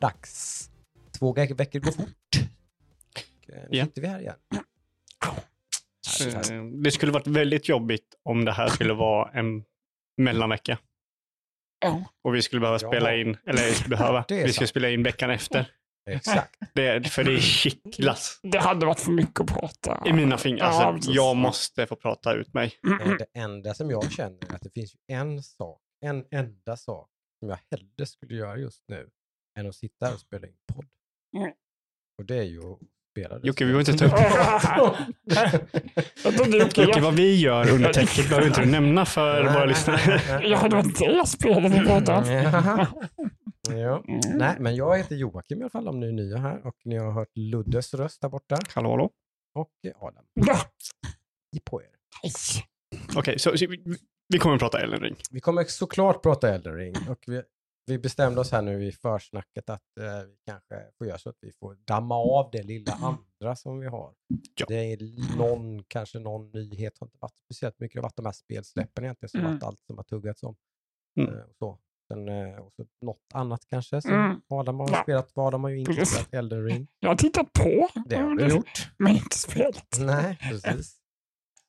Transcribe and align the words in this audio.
Påhacksdags. 0.00 0.70
Två 1.18 1.32
ve- 1.32 1.54
veckor 1.54 1.80
går 1.80 1.92
fort. 1.92 2.06
Nu 3.48 3.66
Ja. 3.70 3.84
sitter 3.84 4.02
vi 4.02 4.08
här 4.08 4.20
igen. 4.20 4.34
Eh, 6.20 6.64
Det 6.82 6.90
skulle 6.90 7.12
varit 7.12 7.26
väldigt 7.26 7.68
jobbigt 7.68 8.14
om 8.22 8.44
det 8.44 8.52
här 8.52 8.68
skulle 8.68 8.92
vara 8.94 9.30
en 9.32 9.64
mellanvecka. 10.16 10.78
Ja. 11.80 12.04
Och 12.24 12.34
vi 12.34 12.42
skulle 12.42 12.60
behöva 12.60 12.78
Ja. 12.82 12.88
spela 12.88 13.16
in, 13.16 13.36
eller 13.46 13.62
vi 13.66 13.74
skulle 13.74 13.96
behöva, 13.96 14.24
vi 14.28 14.52
skulle 14.52 14.66
spela 14.66 14.90
in 14.90 15.02
veckan 15.02 15.30
efter. 15.30 15.70
Exakt. 16.10 16.58
Det, 16.74 17.08
för 17.08 17.24
det 17.24 17.32
är 17.34 17.38
kittlas 17.40 18.40
Det 18.42 18.58
hade 18.58 18.86
varit 18.86 19.00
för 19.00 19.10
mycket 19.12 19.40
att 19.40 19.46
prata. 19.46 20.02
i 20.06 20.12
mina 20.12 20.38
fingrar. 20.38 20.66
Ja, 20.66 20.84
Alltså, 20.84 21.10
jag 21.10 21.36
måste 21.36 21.86
få 21.86 21.96
prata 21.96 22.34
ut 22.34 22.54
mig. 22.54 22.72
Det 23.18 23.40
enda 23.40 23.74
som 23.74 23.90
jag 23.90 24.12
känner 24.12 24.50
är 24.50 24.54
att 24.54 24.62
det 24.62 24.70
finns 24.70 24.94
ju 24.94 24.98
en 25.14 25.42
sak, 25.42 25.80
en 26.00 26.24
enda 26.30 26.76
sak 26.76 27.10
som 27.38 27.48
jag 27.48 27.58
hellre 27.70 28.06
skulle 28.06 28.34
göra 28.34 28.56
just 28.56 28.82
nu 28.88 29.08
än 29.60 29.68
att 29.68 29.74
sitta 29.74 30.06
här 30.06 30.14
och 30.14 30.20
spela 30.20 30.46
in 30.46 30.54
podd. 30.74 30.86
Mm. 31.36 31.52
Och 32.18 32.24
det 32.24 32.36
är 32.36 32.42
ju 32.42 32.58
att 32.58 32.78
spela 33.10 33.38
det. 33.38 33.46
Jocke, 33.46 33.64
vi 33.64 33.72
behöver 33.72 33.92
inte 33.92 34.08
ta 34.08 34.16
upp 34.16 34.96
trodde 36.36 36.58
Jocke, 36.58 37.00
vad 37.00 37.14
vi 37.14 37.40
gör 37.40 37.70
under 37.70 37.92
täcket 37.92 38.28
behöver 38.28 38.48
inte 38.48 38.60
du 38.60 38.70
nämna 38.70 39.04
för 39.04 39.42
våra 39.42 39.64
lyssnare. 39.64 40.20
jag 40.48 40.58
hade 40.58 40.76
varit 40.76 40.98
det 40.98 41.26
spelet 41.26 41.72
vi 41.72 41.86
pratade 41.86 42.18
om. 42.18 42.24
Ja. 42.32 42.86
ja. 43.76 44.04
Mm. 44.08 44.20
Nej, 44.38 44.56
men 44.60 44.76
jag 44.76 44.98
heter 44.98 45.16
Joakim 45.16 45.58
i 45.58 45.62
alla 45.62 45.70
fall 45.70 45.88
om 45.88 46.00
ni 46.00 46.06
är 46.06 46.12
nya 46.12 46.38
här 46.38 46.66
och 46.66 46.76
ni 46.84 46.96
har 46.96 47.12
hört 47.12 47.36
Luddes 47.36 47.94
röst 47.94 48.20
där 48.20 48.28
borta 48.28 48.58
Hallå, 48.74 48.90
hallå. 48.90 49.10
och 49.54 49.72
Adam. 50.00 50.24
Ja. 50.34 50.60
I 51.56 51.60
på 51.60 51.82
er. 51.82 51.88
Okej, 53.16 53.38
så, 53.38 53.56
så 53.56 53.66
vi, 53.66 53.98
vi 54.28 54.38
kommer 54.38 54.54
att 54.54 54.60
prata 54.60 54.80
Elden 54.80 55.00
Ring. 55.00 55.16
Vi 55.30 55.40
kommer 55.40 55.64
såklart 55.64 56.22
prata 56.22 56.54
Elden 56.54 56.76
Ring 56.76 56.94
och 57.08 57.24
vi, 57.26 57.42
vi 57.86 57.98
bestämde 57.98 58.40
oss 58.40 58.52
här 58.52 58.62
nu 58.62 58.84
i 58.86 58.92
försnacket 58.92 59.70
att 59.70 59.82
eh, 60.00 60.04
vi 60.28 60.36
kanske 60.46 60.74
får 60.98 61.06
göra 61.06 61.18
så 61.18 61.30
att 61.30 61.36
vi 61.40 61.52
får 61.52 61.74
damma 61.74 62.14
av 62.14 62.50
det 62.52 62.62
lilla 62.62 62.92
andra 62.92 63.56
som 63.56 63.80
vi 63.80 63.86
har. 63.86 64.14
Ja. 64.54 64.66
Det 64.68 64.92
är 64.92 65.36
någon, 65.38 65.84
kanske 65.84 66.18
någon 66.18 66.50
nyhet, 66.50 66.98
har 67.00 67.06
inte 67.06 67.18
varit 67.20 67.38
speciellt 67.38 67.80
mycket, 67.80 67.94
det 67.94 67.98
har 67.98 68.02
varit 68.02 68.16
de 68.16 68.24
här 68.26 68.32
spelsläppen 68.32 69.04
egentligen 69.04 69.28
som 69.30 69.40
Mm. 69.40 69.52
varit 69.52 69.62
allt 69.62 69.80
som 69.86 69.96
har 69.96 70.04
tuggats 70.04 70.42
om. 70.42 70.56
Mm. 71.20 71.34
Eh, 71.34 71.40
och 71.42 71.56
så. 71.58 71.78
Sen, 72.08 72.28
eh, 72.28 72.56
och 72.58 72.72
så 72.76 72.86
något 73.00 73.22
annat 73.34 73.66
kanske 73.66 74.02
som 74.02 74.10
Mm. 74.12 74.40
Adam 74.48 74.80
har 74.80 74.88
Ja. 74.90 75.02
spelat, 75.02 75.30
vad 75.34 75.46
Adam 75.46 75.62
har 75.64 75.70
ju 75.70 75.78
inte 75.78 76.06
spelat 76.06 76.34
Elden 76.34 76.64
Ring. 76.64 76.88
Jag 77.00 77.08
har 77.10 77.16
tittat 77.16 77.52
på. 77.52 77.88
Det 78.06 78.16
har 78.16 78.34
du 78.34 78.48
gjort. 78.48 78.90
Men 78.96 79.12
inte 79.16 79.36
spelat. 79.38 79.96
Nej, 80.00 80.38
precis. 80.42 80.99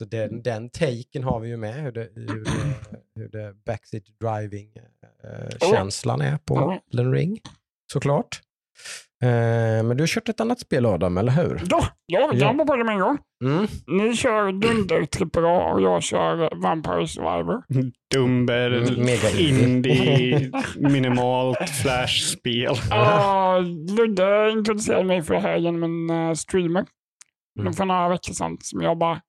Så 0.01 0.05
den, 0.05 0.41
den 0.41 0.69
taken 0.69 1.23
har 1.23 1.39
vi 1.39 1.49
ju 1.49 1.57
med, 1.57 1.73
hur 1.83 1.91
det, 1.91 2.09
hur 2.15 2.43
det, 2.43 2.51
hur 3.15 3.29
det 3.29 3.53
backseat 3.65 4.03
driving-känslan 4.21 6.21
är 6.21 6.37
på 6.37 6.55
Ja. 6.55 6.79
Elden 6.91 7.13
Ring, 7.13 7.39
såklart. 7.93 8.41
Eh, 9.23 9.29
men 9.83 9.97
du 9.97 10.01
har 10.01 10.07
kört 10.07 10.29
ett 10.29 10.39
annat 10.39 10.59
spel 10.59 10.85
Adam, 10.85 11.17
eller 11.17 11.31
hur? 11.31 11.61
Ja, 11.69 11.87
ja, 12.05 12.19
Ja. 12.19 12.29
jag 12.33 12.57
var 12.57 12.65
på 12.65 12.75
det 12.75 12.83
med 12.83 12.93
en 12.93 12.99
gång. 12.99 13.17
Mm. 13.43 13.67
Ni 13.87 14.15
kör 14.15 14.51
Dunder 14.51 15.07
AAA 15.39 15.73
och 15.73 15.81
jag 15.81 16.03
kör 16.03 16.61
Vampire 16.61 17.07
Survivor. 17.07 17.63
Dumber, 18.13 18.71
Mm, 18.71 19.05
mega 19.05 19.29
indie, 19.39 20.51
minimalt, 20.75 21.69
flashspel. 21.69 22.71
Uh, 22.91 23.61
Ludde 23.97 24.51
introducerade 24.51 25.03
mig 25.03 25.21
för 25.21 25.33
det 25.33 25.39
här 25.39 25.57
genom 25.57 25.83
en 25.83 26.09
uh, 26.27 26.33
streamer. 26.33 26.85
Mm. 27.59 27.73
För 27.73 27.85
några 27.85 28.09
veckor 28.09 28.33
sedan 28.33 28.57
som 28.61 28.81
jag 28.81 28.97
bara, 28.97 29.21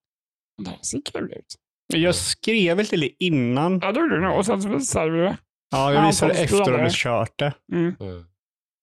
det 0.58 0.70
här 0.70 0.78
ser 0.82 1.00
kul 1.12 1.32
ut. 1.32 1.54
Jag 1.94 2.14
skrev 2.14 2.76
väl 2.76 2.86
till 2.86 3.00
dig 3.00 3.16
innan. 3.18 3.78
Ja, 3.82 3.92
det 3.92 4.00
gjorde 4.00 4.16
du 4.16 4.20
nog. 4.22 4.36
Och 4.38 4.46
sen 4.46 4.62
så 4.62 4.68
visade 4.68 5.10
vi 5.10 5.18
det. 5.18 5.36
Ja, 5.70 5.92
jag 5.92 6.02
Ja, 6.02 6.06
visade 6.06 6.34
efter 6.34 6.72
att 6.74 6.84
du 6.84 6.90
kört 6.90 7.38
det. 7.38 7.52
Mm. 7.72 7.96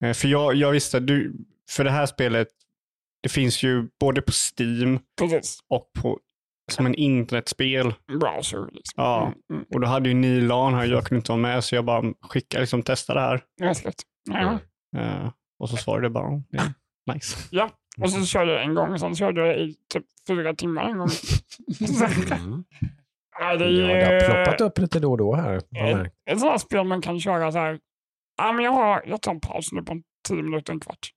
Mm. 0.04 0.14
För 0.14 0.28
jag, 0.28 0.56
jag 0.56 0.72
visste 0.72 1.00
du, 1.00 1.36
för 1.70 1.84
det 1.84 1.92
här 1.92 2.06
spelet, 2.06 2.48
det 3.24 3.30
finns 3.30 3.64
ju 3.64 3.88
både 4.00 4.22
på 4.22 4.32
Steam 4.32 5.00
Precis. 5.20 5.60
och 5.70 5.92
på, 6.02 6.20
som 6.72 6.86
en 6.86 6.96
internetspel. 6.96 7.94
Browser 8.20 8.66
liksom. 8.72 8.94
Ja. 9.04 9.22
Mm. 9.26 9.34
Mm. 9.54 9.66
Och 9.74 9.80
då 9.80 9.88
hade 9.88 10.10
ju 10.10 10.16
ni 10.16 10.42
LAN 10.42 10.74
här, 10.74 10.86
jag 10.86 11.06
kunde 11.06 11.20
inte 11.20 11.32
vara 11.32 11.42
med, 11.42 11.64
så 11.64 11.76
jag 11.76 11.86
bara 11.86 12.14
skickade, 12.22 12.62
liksom 12.62 12.84
testa 12.84 13.14
det 13.14 13.20
här. 13.22 13.42
Mänskligt. 13.60 14.04
Ja. 14.30 14.60
Mm. 14.98 15.08
Eh, 15.26 15.32
och 15.60 15.70
så 15.70 15.78
svarade 15.78 16.06
det 16.06 16.10
bara, 16.10 16.28
"Oh, 16.30 16.42
ja, 16.50 16.64
nice. 17.14 17.38
ja. 17.52 17.70
Och 18.02 18.10
så 18.12 18.26
körde 18.26 18.52
jag 18.54 18.64
en 18.64 18.76
gång 18.76 19.00
sen 19.00 19.16
körde 19.16 19.48
jag 19.48 19.60
i 19.60 19.76
typ 19.94 20.06
fyra 20.28 20.54
timmar 20.56 20.84
en 20.84 20.98
gång. 20.98 21.10
Mm. 22.32 22.64
ja, 23.40 23.56
det 23.58 23.70
Ja, 23.70 23.88
det 23.88 24.26
har 24.28 24.44
ploppat 24.44 24.62
upp 24.62 24.78
lite 24.78 25.00
då 25.00 25.12
och 25.12 25.18
då 25.18 25.36
här. 25.36 25.54
ett, 25.58 26.14
ett 26.32 26.40
sånt 26.40 26.52
här 26.52 26.58
spel 26.58 26.84
man 26.88 27.02
kan 27.02 27.20
köra 27.20 27.52
så 27.52 27.58
här. 27.58 27.80
Ja, 28.38 28.52
men 28.52 28.66
jag, 28.66 28.72
har, 28.72 29.04
jag 29.06 29.22
tar 29.22 29.32
en 29.32 29.40
paus 29.40 29.72
nu 29.72 29.82
på 29.84 29.92
en 29.92 30.04
tio 30.28 30.42
minuter, 30.44 30.74
en 30.74 30.80
kvart. 30.80 31.10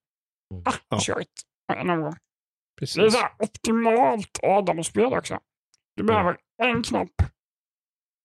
Mm. 0.54 0.62
Ah, 0.66 0.72
Ja. 0.88 0.98
kör 1.00 1.20
ett. 1.20 1.28
En 1.72 1.90
omgång. 1.90 2.10
Det 2.12 2.16
är 2.16 2.80
Precis. 2.80 3.12
så 3.12 3.18
här 3.18 3.30
optimalt 3.38 4.38
Adam-spel 4.42 5.04
också. 5.04 5.38
Du 5.96 6.02
behöver 6.04 6.36
en 6.62 6.82
knapp. 6.82 7.10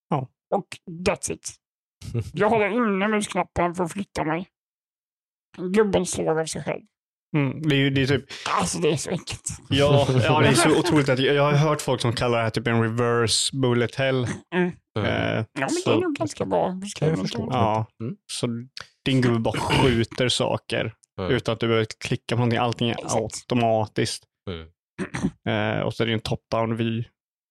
Ja. 0.10 0.28
Och 0.56 0.68
that's 1.08 1.32
it. 1.32 1.56
Jag 2.34 2.50
håller 2.50 2.68
inne 2.70 3.08
musknappen 3.08 3.76
för 3.76 3.84
att 3.84 3.92
flytta 3.94 4.24
mig. 4.24 4.48
Gubben 5.58 6.06
slår 6.06 6.40
av 6.42 6.46
sig 6.46 6.64
själv. 6.64 6.84
Mm, 7.36 7.62
det 7.62 7.76
är 7.76 7.80
ju 7.80 7.90
det 7.90 8.02
är 8.02 8.08
typ, 8.08 8.26
Alltså 8.60 8.78
det 8.80 8.90
är 8.92 8.96
så 8.98 9.10
enkelt. 9.10 9.50
ja, 9.70 10.08
ja, 10.24 10.40
det 10.42 10.48
är 10.48 10.54
så 10.54 10.70
otroligt 10.80 11.10
att 11.10 11.20
jag, 11.20 11.44
har 11.44 11.52
hört 11.54 11.82
folk 11.82 12.02
som 12.02 12.14
kallar 12.14 12.38
det 12.38 12.44
här 12.44 12.50
typ 12.50 12.68
en 12.68 12.82
reverse 12.82 13.58
bullet 13.58 13.96
hell. 13.96 14.28
Mm. 14.56 14.72
Mm. 15.00 15.10
Eh, 15.12 15.36
Ja, 15.38 15.46
men 15.60 15.70
så- 15.70 15.90
det 15.90 15.96
är 15.98 16.02
nog 16.02 16.16
ganska 16.16 16.46
bra 16.46 16.80
förstå. 17.18 17.48
Ja, 17.52 17.86
Mm. 18.02 18.16
så 18.32 18.48
din 19.06 19.22
gubbe 19.22 19.40
bara 19.40 19.60
skjuter 19.60 20.30
saker 20.30 20.94
Mm. 21.20 21.32
utan 21.32 21.54
att 21.54 21.60
du 21.60 21.68
behöver 21.68 21.86
klicka 22.04 22.36
på 22.36 22.40
någonting. 22.40 22.60
Allting 22.60 22.90
är 22.90 22.96
automatiskt. 23.24 24.24
Mm. 24.50 24.68
Eh, 25.78 25.82
och 25.82 25.94
så 25.94 26.04
är 26.04 26.08
det 26.08 26.14
en 26.14 26.20
top-down 26.20 26.76
vy. 26.76 27.04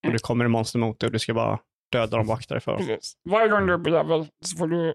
Och 0.06 0.12
det 0.12 0.22
kommer 0.22 0.44
en 0.44 0.50
monster 0.50 0.78
mot 0.78 1.00
dig 1.00 1.06
och 1.06 1.12
du 1.12 1.18
ska 1.18 1.34
bara 1.34 1.58
döda 1.92 2.16
dem 2.16 2.28
och 2.30 2.34
akta 2.34 2.54
dig 2.54 2.60
för. 2.60 2.76
Precis. 2.76 3.12
Varje 3.30 3.48
gång 3.48 3.66
du 3.66 3.74
är 3.74 3.78
på 3.78 3.90
level 3.90 4.26
så 4.44 4.56
får 4.56 4.66
du 4.66 4.94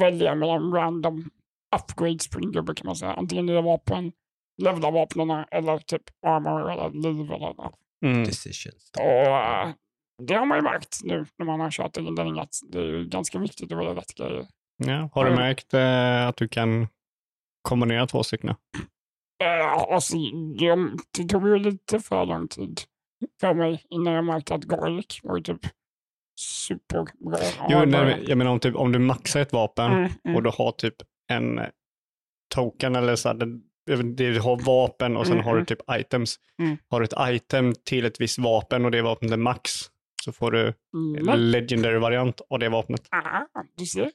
välja 0.00 0.34
mellan 0.34 0.72
random 0.72 1.30
upgrades 1.76 2.28
på 2.28 2.38
din 2.38 2.52
gubbe 2.52 2.74
kan 2.74 2.86
man 2.86 2.96
säga. 2.96 3.12
Antingen 3.12 3.46
det 3.46 3.52
är 3.58 3.62
vapen, 3.62 4.12
levla 4.62 4.90
vapnen 4.90 5.30
eller 5.50 5.78
typ 5.78 6.02
armor 6.26 6.70
eller 6.72 6.90
liv 6.90 7.30
eller 7.32 7.54
något. 7.54 7.74
Mm. 8.04 8.24
Decisions. 8.24 8.90
Och 8.98 9.04
eh, 9.04 9.68
det 10.22 10.34
har 10.34 10.46
man 10.46 10.58
ju 10.58 10.62
märkt 10.62 10.98
nu 11.04 11.26
när 11.38 11.46
man 11.46 11.60
har 11.60 11.70
kört 11.70 11.96
in 11.96 12.14
den 12.14 12.38
att 12.38 12.54
det 12.72 12.78
är 12.78 12.82
ju 12.84 13.04
ganska 13.08 13.38
viktigt 13.38 13.72
att 13.72 13.78
välja 13.78 13.94
rätt 13.94 14.14
grejer. 14.14 14.46
Ja, 14.76 15.10
har 15.12 15.24
du 15.24 15.30
Mm. 15.30 15.42
märkt 15.42 15.74
eh, 15.74 16.26
att 16.28 16.36
du 16.36 16.48
kan 16.48 16.88
kombinera 17.62 18.06
två 18.06 18.22
stycken? 18.22 18.48
Uh, 18.50 18.56
alltså, 19.72 20.16
det, 20.58 20.76
det 21.18 21.28
tog 21.28 21.48
ju 21.48 21.58
lite 21.58 22.00
för 22.00 22.26
lång 22.26 22.48
tid 22.48 22.80
för 23.40 23.54
mig 23.54 23.82
innan 23.90 24.12
jag 24.12 24.24
märkte 24.24 24.54
att 24.54 24.64
garlic 24.64 25.20
var 25.22 25.36
ju 25.36 25.42
typ 25.42 25.60
superbra. 26.40 27.38
Jo, 27.68 27.84
nej, 27.86 28.24
jag 28.28 28.38
menar 28.38 28.50
om, 28.50 28.60
typ, 28.60 28.74
om 28.76 28.92
du 28.92 28.98
maxar 28.98 29.40
ett 29.40 29.52
vapen 29.52 29.92
Mm, 29.92 30.10
mm. 30.24 30.36
och 30.36 30.42
du 30.42 30.50
har 30.58 30.72
typ 30.72 30.94
en 31.32 31.58
eh, 31.58 31.66
token 32.54 32.96
eller 32.96 33.16
så 33.16 33.28
här, 33.28 33.34
det- 33.36 33.60
jag 33.84 34.04
du 34.16 34.40
har 34.40 34.56
vapen 34.66 35.16
och 35.16 35.26
sen 35.26 35.32
Mm, 35.34 35.44
har 35.44 35.52
du 35.52 35.58
mm. 35.58 35.66
typ 35.66 35.78
items. 35.90 36.36
Mm. 36.62 36.76
Har 36.90 37.00
du 37.00 37.04
ett 37.04 37.14
item 37.34 37.72
till 37.84 38.04
ett 38.04 38.20
visst 38.20 38.38
vapen 38.38 38.84
och 38.84 38.90
det 38.90 39.02
vapnet 39.02 39.32
är 39.32 39.36
max 39.36 39.70
så 40.24 40.32
får 40.32 40.50
du 40.50 40.74
Mm, 40.94 41.28
en 41.28 41.50
legendary 41.50 41.98
variant 41.98 42.40
av 42.50 42.58
det 42.58 42.68
vapnet. 42.68 43.00
Ah, 43.10 43.40
du 43.76 43.86
ser. 43.86 44.10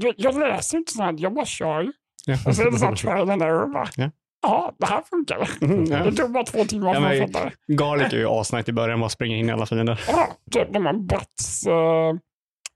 Jag, 0.00 0.14
jag 0.16 0.38
läser 0.38 0.78
inte 0.78 0.92
sånt 0.92 1.20
jag 1.20 1.34
bara 1.34 1.44
kör. 1.46 1.92
Ja. 2.26 2.34
Och 2.46 2.56
så 2.56 2.62
är 2.62 2.70
det 2.70 2.78
så 2.78 2.84
här 2.86 2.94
trialen 2.96 3.38
där 3.38 3.62
och 3.62 3.70
bara, 3.70 3.88
Ja. 3.96 4.10
ja, 4.42 4.74
det 4.78 4.86
här 4.86 5.02
funkar. 5.02 5.50
Mm, 5.60 5.84
ja. 5.84 6.04
Det 6.04 6.12
tog 6.12 6.32
bara 6.32 6.44
två 6.44 6.64
timmar 6.64 6.94
för 6.94 7.24
att 7.24 7.32
fatta 7.32 7.50
det. 7.66 7.74
Garlic 7.74 8.12
är 8.12 8.16
ju 8.16 8.26
asnice 8.28 8.70
i 8.70 8.72
början, 8.72 9.00
bara 9.00 9.08
springa 9.10 9.36
in 9.36 9.48
i 9.48 9.52
alla 9.52 9.66
fiender. 9.66 10.00
Ja, 10.08 10.28
typ 10.50 10.72
de 10.72 10.86
här 10.86 10.92
bats 10.92 11.66
uh, 11.66 12.18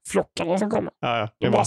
flockarna 0.08 0.58
som 0.58 0.70
kommer. 0.70 0.92
Ja, 1.00 1.18
ja, 1.18 1.28
det 1.40 1.46
De 1.46 1.50
bara 1.50 1.64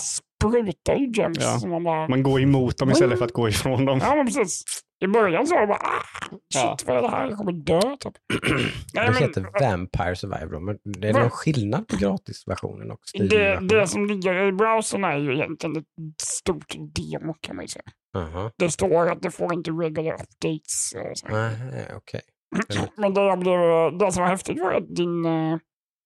sprutar 0.50 0.96
ju 0.96 1.12
gems. 1.12 1.38
Ja. 1.42 1.60
som 1.60 1.70
man 1.70 1.84
bara, 1.84 2.08
man 2.08 2.24
går 2.24 2.42
emot 2.42 2.78
dem 2.78 2.92
istället 2.92 3.18
för 3.18 3.26
att 3.26 3.34
gå 3.34 3.50
ifrån 3.50 3.86
dem. 3.86 4.00
ja 4.02 4.16
men 4.16 4.26
precis. 4.26 4.64
I 5.04 5.08
början 5.08 5.48
så 5.48 5.56
var 5.56 5.62
det 5.62 5.68
bara, 5.68 5.78
ah, 5.78 6.30
shit 6.30 6.42
Ja. 6.54 6.78
vad 6.86 6.98
är 6.98 7.02
det 7.02 7.10
här? 7.10 7.30
Jag 7.30 7.38
kommer 7.38 7.52
dö 7.52 7.82
typ. 8.00 8.14
Nej, 8.94 9.06
Det 9.08 9.12
men, 9.14 9.16
heter 9.24 9.46
Vampire 9.60 10.16
Survivor, 10.16 10.60
men 10.60 10.78
det 10.84 11.10
är 11.10 11.14
Va? 11.14 11.20
någon 11.20 11.30
skillnad 11.30 11.88
på 11.88 11.98
gratisversionen 11.98 12.92
och 12.92 13.00
det, 13.30 13.60
det 13.70 13.88
som 13.88 14.06
ligger 14.06 14.48
i 14.48 14.52
browsern 14.52 15.04
är 15.04 15.18
ju 15.18 15.34
egentligen 15.34 15.78
ett 15.78 15.86
stort 16.22 16.76
demo 16.78 17.34
kan 17.42 17.56
man 17.56 17.66
ju 17.66 17.70
säga. 17.70 17.84
Jaha. 18.14 18.52
Det 18.58 18.72
står 18.72 19.12
att 19.12 19.22
det 19.22 19.32
får 19.32 19.54
inte 19.54 19.72
regular 19.72 20.14
updates. 20.14 20.94
Nej, 21.30 21.52
Okej. 21.96 22.22
Men 22.96 23.14
det, 23.14 23.38
blev, 23.38 23.60
det 23.98 24.12
som 24.12 24.24
var 24.24 24.30
häftigt 24.30 24.60
var 24.60 24.72
att 24.74 24.96
din 24.96 25.26
uh, 25.26 25.58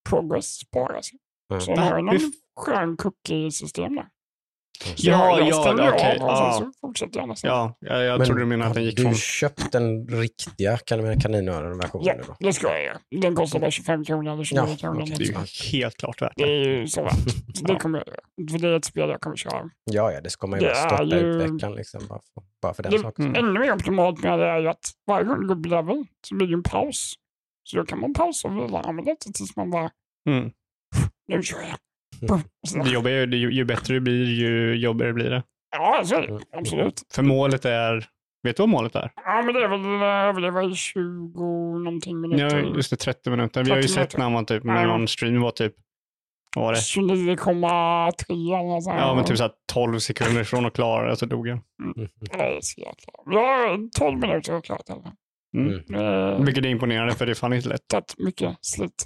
progress 0.09 0.45
sparas. 0.59 1.09
Mm. 1.51 1.61
Så 1.61 1.71
de 1.71 1.79
har 1.81 1.97
ju 1.97 2.03
någon 2.03 2.19
skön 2.59 2.97
cookie-system 2.97 3.95
där. 3.95 4.07
Så 4.83 4.93
Ja, 5.09 5.39
jag 5.39 5.47
ja, 5.47 5.61
stänger 5.61 5.87
av 5.87 5.93
okej, 5.93 6.17
och 6.21 6.29
ja. 6.29 6.57
så 6.59 6.71
fortsätter 6.87 7.19
jag 7.19 7.27
nästan. 7.29 7.49
Ja, 7.51 7.75
jag, 7.79 8.03
jag 8.03 8.17
Men 8.17 8.27
trodde 8.27 8.41
du 8.41 8.45
menade 8.45 8.69
att 8.69 8.73
den 8.75 8.83
har 8.83 8.87
gick 8.87 8.97
du 8.97 9.03
från... 9.03 9.15
köpt 9.15 9.71
den 9.71 10.07
riktiga 10.07 10.77
kan- 10.77 11.19
kaninöron-versionen 11.19 12.07
Ja, 12.07 12.23
då? 12.27 12.35
det 12.39 12.53
ska 12.53 12.67
jag 12.67 12.83
göra. 12.83 12.97
Den 13.21 13.35
kostar 13.35 13.59
bara 13.59 13.71
25 13.71 14.03
kronor 14.05 14.33
eller 14.33 14.43
29 14.43 14.65
Ja, 14.69 14.75
kronor. 14.77 15.05
Det 15.05 15.23
är 15.23 15.27
ju 15.27 15.35
helt 15.71 15.97
klart 15.97 16.21
värt 16.21 16.33
Det 16.35 16.45
det. 16.45 16.51
är 16.51 16.65
ju 16.79 16.87
så 16.87 17.03
värt. 17.03 17.13
Det 17.67 17.75
kommer. 17.75 18.03
För 18.51 18.59
det 18.59 18.67
är 18.67 18.73
ett 18.77 18.85
spel 18.85 19.09
jag 19.09 19.21
kommer 19.21 19.35
köra. 19.35 19.69
Ja, 19.91 20.11
ja, 20.11 20.21
det 20.21 20.29
ska 20.29 20.47
man 20.47 20.59
ju 20.59 20.65
Det 20.67 20.75
starta 20.75 21.03
ju- 21.03 21.15
ut 21.15 21.41
veckan 21.51 21.75
liksom. 21.75 22.01
Bara 22.09 22.19
för, 22.33 22.43
bara 22.61 22.73
för 22.73 22.83
den 22.83 22.91
Det- 22.91 22.99
saken. 22.99 23.25
Mm. 23.25 23.45
Ännu 23.45 23.59
mer 23.59 23.73
optimalt 23.73 24.23
med 24.23 24.39
det 24.39 24.45
är 24.45 24.59
ju 24.59 24.67
att 24.67 24.91
varje 25.07 25.25
gång 25.25 25.39
du 25.41 25.47
går 25.47 25.55
upp 25.55 25.65
level 25.65 26.05
så 26.27 26.35
blir 26.35 26.47
det 26.47 26.53
en 26.53 26.63
paus. 26.63 27.13
Så 27.63 27.77
då 27.77 27.85
kan 27.85 27.99
man 27.99 28.13
pausa 28.13 28.47
och 28.47 28.55
vila 28.57 28.79
använda 28.81 29.11
det 29.25 29.33
tills 29.33 29.55
man 29.55 29.71
bara, 29.71 29.89
Mm. 30.29 30.51
nu 31.27 31.43
kör 31.43 31.57
jag. 31.61 31.77
Mm. 32.21 32.41
Så- 32.67 32.83
Det 32.83 32.89
jobbiga 32.89 33.13
är 33.21 33.27
ju, 33.27 33.37
ju, 33.37 33.51
ju 33.51 33.65
bättre 33.65 33.93
det 33.93 33.99
blir, 33.99 34.25
ju 34.25 34.75
jobbigare 34.75 35.13
blir 35.13 35.29
det. 35.29 35.43
Ja, 35.77 36.01
så 36.05 36.15
är 36.15 36.23
Mm. 36.23 36.37
det. 36.51 36.57
Absolut. 36.57 37.01
För 37.13 37.23
målet 37.23 37.65
är... 37.65 38.05
Vet 38.43 38.57
du 38.57 38.61
vad 38.63 38.69
målet 38.69 38.95
är? 38.95 39.11
Ja, 39.15 39.41
men 39.41 39.53
det 39.53 39.63
är 39.63 39.67
väl 39.67 39.79
eh, 39.85 40.29
överleva 40.29 40.63
i 40.63 40.75
20 40.75 40.99
någonting 41.79 42.15
Ja, 42.15 42.27
minuter. 42.27 42.75
just 42.75 42.89
det, 42.89 42.95
30 42.95 43.29
minuter. 43.29 43.63
Vi 43.63 43.69
har 43.69 43.77
ju 43.77 43.81
30 43.83 43.93
sett 43.93 43.97
minuter. 44.01 44.17
när 44.19 44.29
man 44.29 44.45
typ, 44.45 44.63
med 44.63 44.83
Ja. 44.83 44.87
någon 44.87 45.07
stream 45.07 45.41
var 45.41 45.51
typ, 45.51 45.73
vad 46.55 46.65
var 46.65 46.73
det? 46.73 46.79
29,3 46.79 48.53
eller 48.59 48.67
något 48.69 48.83
sånt. 48.83 48.95
Ja, 48.99 49.15
men 49.15 49.25
typ 49.25 49.37
så 49.37 49.43
här 49.43 49.51
12 49.73 49.99
sekunder 49.99 50.41
ifrån 50.41 50.65
att 50.65 50.73
klara 50.73 51.09
det 51.09 51.15
så 51.15 51.25
dog 51.25 51.47
jag. 51.47 51.59
Mm. 51.83 52.09
Det 52.19 52.33
är 52.41 52.57
så 52.61 52.81
jäkla... 52.81 53.13
Jag 53.25 53.39
har 53.69 53.89
12 53.99 54.19
minuter 54.19 54.53
och 54.53 54.65
klart 54.65 54.81
det. 54.87 54.93
Mm. 55.59 55.71
Mm. 55.73 55.83
Det 56.39 56.45
Vilket 56.45 56.65
är 56.65 56.69
imponerande 56.69 57.13
för 57.15 57.25
det 57.25 57.31
är 57.31 57.35
fan 57.35 57.53
inte 57.53 57.69
lätt. 57.69 57.87
tagit 57.87 58.15
mycket 58.17 58.57
slit. 58.61 59.05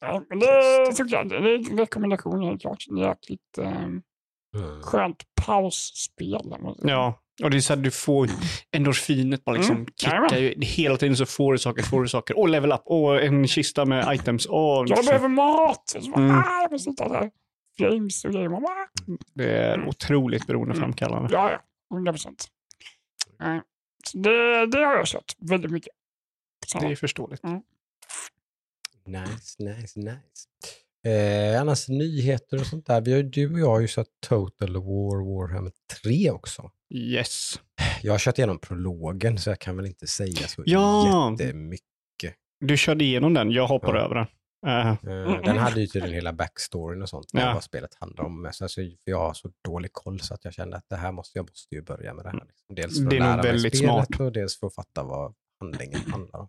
Ja, 0.00 0.22
men 0.28 0.38
det 0.38 0.92
tycker 0.96 1.16
jag. 1.16 1.28
Det 1.28 1.36
är 1.36 1.70
en 1.70 1.78
rekommendation 1.78 2.42
helt 2.42 2.60
klart. 2.60 2.84
Det 2.88 3.00
är 3.02 3.08
jäkligt 3.08 3.58
eh, 3.58 3.82
Mm. 4.56 4.82
skönt 4.82 5.22
pausspel. 5.46 6.54
Ja, 6.82 7.20
och 7.42 7.50
det 7.50 7.56
är 7.56 7.60
så 7.60 7.72
att 7.72 7.82
du 7.84 7.90
får 7.90 8.28
endorfinet 8.76 9.44
bara 9.44 9.56
liksom 9.56 9.76
Mm. 9.76 9.86
kickar 9.96 10.36
ju. 10.38 10.54
Hela 10.60 10.96
tiden 10.96 11.16
så 11.16 11.26
får 11.26 11.52
du 11.52 11.58
saker, 11.58 11.82
får 11.82 12.02
du 12.02 12.08
saker. 12.08 12.38
Och 12.38 12.48
level 12.48 12.72
up, 12.72 12.82
och 12.84 13.22
en 13.22 13.46
kista 13.48 13.84
med 13.84 14.14
items. 14.14 14.46
Och 14.46 14.84
Jag 14.88 15.04
behöver 15.06 15.28
mat! 15.28 15.82
Så 16.00 16.14
Mm. 16.16 16.30
ah, 16.38 16.62
jag 16.62 16.72
måste 16.72 16.90
hitta 16.90 17.08
där. 17.08 17.30
Flames 17.76 18.24
och 18.24 18.32
grejer. 18.32 18.48
Man 18.48 18.62
bara, 18.62 18.86
Det 19.34 19.52
är 19.58 19.88
otroligt 19.88 20.46
beroendeframkallande. 20.46 21.28
Ja, 21.32 21.50
ja. 21.50 21.60
100 21.96 22.12
procent. 22.12 22.48
Så 24.06 24.18
det, 24.18 24.66
det 24.66 24.78
har 24.84 24.96
jag 24.96 25.06
kört 25.06 25.32
väldigt 25.38 25.70
mycket. 25.70 25.92
Så, 26.66 26.78
Det 26.78 26.86
är 26.86 26.96
förståeligt. 26.96 27.42
Nice, 29.06 29.62
nice, 29.62 29.98
nice. 30.00 30.48
Eh, 31.06 31.60
annars 31.60 31.88
nyheter 31.88 32.60
och 32.60 32.66
sånt 32.66 32.86
där. 32.86 33.00
Vi 33.00 33.10
har, 33.12 33.18
ju- 33.18 33.28
du 33.30 33.52
och 33.52 33.58
jag 33.60 33.66
har 33.70 33.80
ju 33.80 33.88
sett 33.88 34.06
Total 34.28 34.72
War 34.76 35.34
Warhammer 35.38 35.72
3 36.02 36.30
också. 36.30 36.70
Yes. 36.94 37.60
Jag 38.02 38.12
har 38.12 38.18
kört 38.18 38.38
igenom 38.38 38.58
prologen 38.58 39.38
så 39.38 39.50
jag 39.50 39.58
kan 39.58 39.76
väl 39.76 39.86
inte 39.86 40.06
säga 40.06 40.48
så 40.48 40.62
Ja. 40.66 41.30
jättemycket. 41.40 41.84
Du 42.60 42.76
körde 42.76 43.04
igenom 43.04 43.34
den, 43.34 43.50
jag 43.50 43.66
hoppade 43.66 43.98
Ja. 43.98 44.04
över 44.04 44.14
den. 44.14 44.26
Eh, 44.66 44.96
Den 45.42 45.58
hade 45.58 45.80
ju 45.80 45.86
tydligen 45.86 46.14
hela 46.14 46.32
backstoryn 46.32 47.02
och 47.02 47.08
sånt, 47.08 47.26
Ja. 47.32 47.54
vad 47.54 47.64
spelet 47.64 47.94
handlar 48.00 48.24
om. 48.24 48.50
Sen 48.52 48.68
så, 48.68 48.90
jag 49.04 49.18
har 49.18 49.34
så 49.34 49.50
dålig 49.64 49.92
koll 49.92 50.20
så 50.20 50.34
att 50.34 50.44
jag 50.44 50.54
kände 50.54 50.76
att 50.76 50.88
det 50.88 50.96
här 50.96 51.12
måste, 51.12 51.38
jag 51.38 51.48
måste 51.50 51.74
ju 51.74 51.82
börja 51.82 52.14
med 52.14 52.24
det 52.24 52.30
här. 52.30 52.44
Liksom. 52.46 52.74
Dels 52.74 52.98
för 53.02 53.10
Det 53.10 53.16
är 53.16 53.20
att 53.20 53.44
lära 53.44 53.52
mig 53.52 53.58
spelet 53.60 53.78
smart. 53.78 54.20
och 54.20 54.32
dels 54.32 54.60
för 54.60 54.66
att 54.66 54.74
fatta 54.74 55.02
vad 55.02 55.34
handlingen 55.60 56.00
handlar 56.10 56.40
om. 56.40 56.48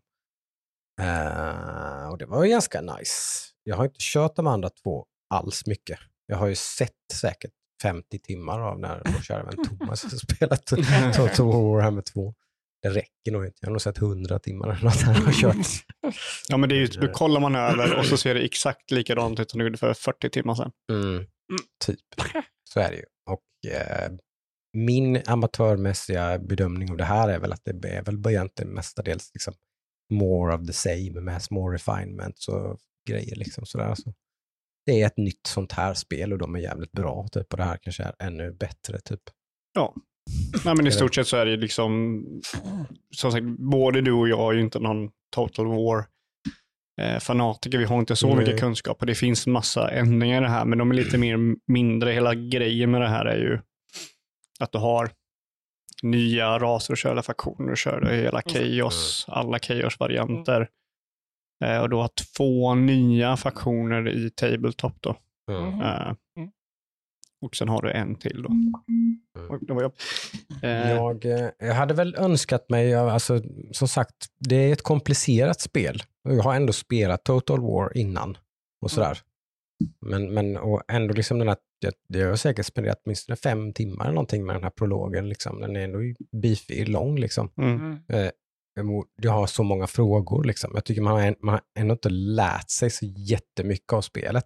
Eh, 1.01 2.09
och 2.09 2.17
det 2.17 2.25
var 2.25 2.43
ju 2.43 2.49
ganska 2.49 2.81
nice. 2.81 3.47
Jag 3.63 3.75
har 3.75 3.83
inte 3.83 3.99
kört 3.99 4.35
de 4.35 4.47
andra 4.47 4.69
två 4.69 5.05
alls 5.29 5.65
mycket. 5.65 5.99
Jag 6.25 6.37
har 6.37 6.47
ju 6.47 6.55
sett 6.55 6.91
säkert 7.13 7.51
50 7.81 8.19
timmar 8.19 8.59
av 8.59 8.79
när 8.79 9.01
vår 9.05 9.21
kära 9.21 9.43
vän 9.43 9.65
Thomas 9.65 10.03
har 10.03 10.09
spelat 10.09 10.65
Total 10.65 11.45
War 11.45 11.73
Warhammer 11.73 12.01
2. 12.01 12.33
Det 12.81 12.89
räcker 12.89 13.31
nog 13.31 13.45
inte. 13.45 13.57
Jag 13.61 13.67
har 13.67 13.71
nog 13.71 13.81
sett 13.81 13.97
100 13.97 14.39
timmar 14.39 14.69
eller 14.69 14.83
något 14.83 15.01
han 15.01 15.15
har 15.15 15.33
kört. 15.33 15.67
ja, 16.49 16.57
men 16.57 16.69
det 16.69 16.75
är 16.75 16.79
ju, 16.79 16.87
då 16.87 17.07
kollar 17.07 17.39
man 17.39 17.55
över 17.55 17.99
och 17.99 18.05
så 18.05 18.17
ser 18.17 18.33
det 18.33 18.41
exakt 18.41 18.91
likadant 18.91 19.39
ut 19.39 19.51
som 19.51 19.57
det 19.57 19.63
gjorde 19.63 19.77
för 19.77 19.93
40 19.93 20.29
timmar 20.29 20.55
sedan. 20.55 20.71
Mm, 20.91 21.25
typ. 21.85 21.99
Så 22.73 22.79
är 22.79 22.91
det 22.91 22.97
ju. 22.97 23.05
Och 23.29 23.71
eh, 23.71 24.11
min 24.73 25.21
amatörmässiga 25.25 26.39
bedömning 26.39 26.91
av 26.91 26.97
det 26.97 27.03
här 27.03 27.29
är 27.29 27.39
väl 27.39 27.53
att 27.53 27.61
det 27.63 27.89
är 27.89 28.03
väl 28.03 28.27
egentligen 28.27 28.73
mestadels 28.73 29.31
liksom 29.33 29.53
more 30.09 30.55
of 30.55 30.67
the 30.67 30.73
same 30.73 31.21
med 31.21 31.41
små 31.41 31.69
refinements 31.69 32.47
och 32.47 32.77
grejer 33.09 33.35
liksom 33.35 33.65
sådär. 33.65 33.95
Så 33.95 34.13
det 34.85 35.01
är 35.01 35.07
ett 35.07 35.17
nytt 35.17 35.47
sånt 35.47 35.71
här 35.71 35.93
spel 35.93 36.33
och 36.33 36.39
de 36.39 36.55
är 36.55 36.59
jävligt 36.59 36.91
bra 36.91 37.27
typ 37.31 37.53
och 37.53 37.57
det 37.57 37.63
här 37.63 37.77
kanske 37.81 38.03
är 38.03 38.13
ännu 38.19 38.51
bättre 38.51 38.99
typ. 38.99 39.21
Nej, 40.65 40.75
men 40.75 40.87
i 40.87 40.91
stort 40.91 41.15
sett 41.15 41.27
så 41.27 41.37
är 41.37 41.45
det 41.45 41.57
liksom, 41.57 42.21
som 43.15 43.31
sagt, 43.31 43.45
både 43.59 44.01
du 44.01 44.11
och 44.11 44.29
jag 44.29 44.51
är 44.51 44.55
ju 44.57 44.61
inte 44.61 44.79
någon 44.79 45.09
Total 45.35 45.67
War 45.67 46.05
eh, 47.01 47.19
fanatiker. 47.19 47.77
Vi 47.77 47.85
har 47.85 47.99
inte 47.99 48.15
så 48.15 48.27
Nej. 48.27 48.37
mycket 48.37 48.59
kunskap 48.59 48.99
och 48.99 49.05
det 49.05 49.15
finns 49.15 49.47
massa 49.47 49.91
ändringar 49.91 50.37
i 50.37 50.43
det 50.43 50.49
här, 50.49 50.65
men 50.65 50.77
de 50.77 50.91
är 50.91 50.95
lite 50.95 51.17
mer 51.17 51.37
mindre. 51.71 52.11
Hela 52.11 52.35
grejen 52.35 52.91
med 52.91 53.01
det 53.01 53.07
här 53.07 53.25
är 53.25 53.37
ju 53.37 53.59
att 54.59 54.71
du 54.71 54.77
har 54.77 55.11
nya 56.03 56.59
raser 56.59 56.93
och 56.93 56.97
köra 56.97 57.21
faktioner 57.21 57.71
och 57.71 57.77
kör 57.77 58.01
hela 58.01 58.41
Chaos, 58.41 59.25
alla 59.27 59.59
Chaos-varianter. 59.59 60.69
Eh, 61.65 61.79
och 61.81 61.89
du 61.89 61.95
har 61.95 62.09
två 62.37 62.75
nya 62.75 63.37
faktioner 63.37 64.07
i 64.09 64.29
Tabletop 64.29 64.93
då. 64.99 65.15
Mhm. 65.51 65.81
Eh, 65.81 66.13
Mm. 66.37 66.49
och 67.41 67.55
sen 67.55 67.69
har 67.69 67.81
du 67.81 67.91
en 67.91 68.15
till 68.15 68.41
då. 68.43 68.49
Det 69.61 69.73
var 69.73 69.81
jag. 69.81 69.91
Eh, 70.63 70.91
Jag, 70.91 71.25
eh, 71.25 71.49
jag 71.59 71.73
hade 71.73 71.93
väl 71.93 72.15
önskat 72.15 72.69
mig, 72.69 72.93
alltså, 72.95 73.41
som 73.71 73.87
sagt, 73.87 74.15
det 74.39 74.55
är 74.55 74.73
ett 74.73 74.81
komplicerat 74.83 75.61
spel. 75.61 76.03
Och 76.29 76.35
Jag 76.35 76.43
har 76.43 76.55
ändå 76.55 76.73
spelat 76.73 77.23
Total 77.23 77.61
War 77.61 77.97
innan 77.97 78.37
och 78.81 78.91
sådär. 78.91 79.17
Men, 80.01 80.33
men 80.33 80.57
och 80.57 80.81
ändå 80.87 81.13
liksom 81.13 81.39
den 81.39 81.47
här, 81.47 81.57
jag, 81.85 82.21
jag 82.21 82.29
har 82.29 82.35
säkert 82.35 82.65
spenderat 82.65 83.01
åtminstone 83.05 83.35
fem 83.35 83.73
timmar 83.73 84.05
eller 84.05 84.13
någonting 84.13 84.45
med 84.45 84.55
den 84.55 84.63
här 84.63 84.69
prologen. 84.69 85.29
Liksom. 85.29 85.61
Den 85.61 85.75
är 85.75 85.79
ändå 85.83 85.99
beefy 86.41 86.85
lång 86.85 87.19
liksom. 87.19 87.51
mm. 87.57 87.79
Mm. 87.79 88.25
Eh, 88.25 88.31
jag 89.21 89.31
har 89.31 89.47
så 89.47 89.63
många 89.63 89.87
frågor 89.87 90.43
liksom. 90.43 90.71
Jag 90.73 90.85
tycker 90.85 91.01
man 91.01 91.13
har, 91.13 91.35
man 91.41 91.53
har 91.53 91.61
ändå 91.79 91.91
inte 91.91 92.09
lärt 92.09 92.69
sig 92.69 92.89
så 92.89 93.05
jättemycket 93.05 93.93
av 93.93 94.01
spelet. 94.01 94.45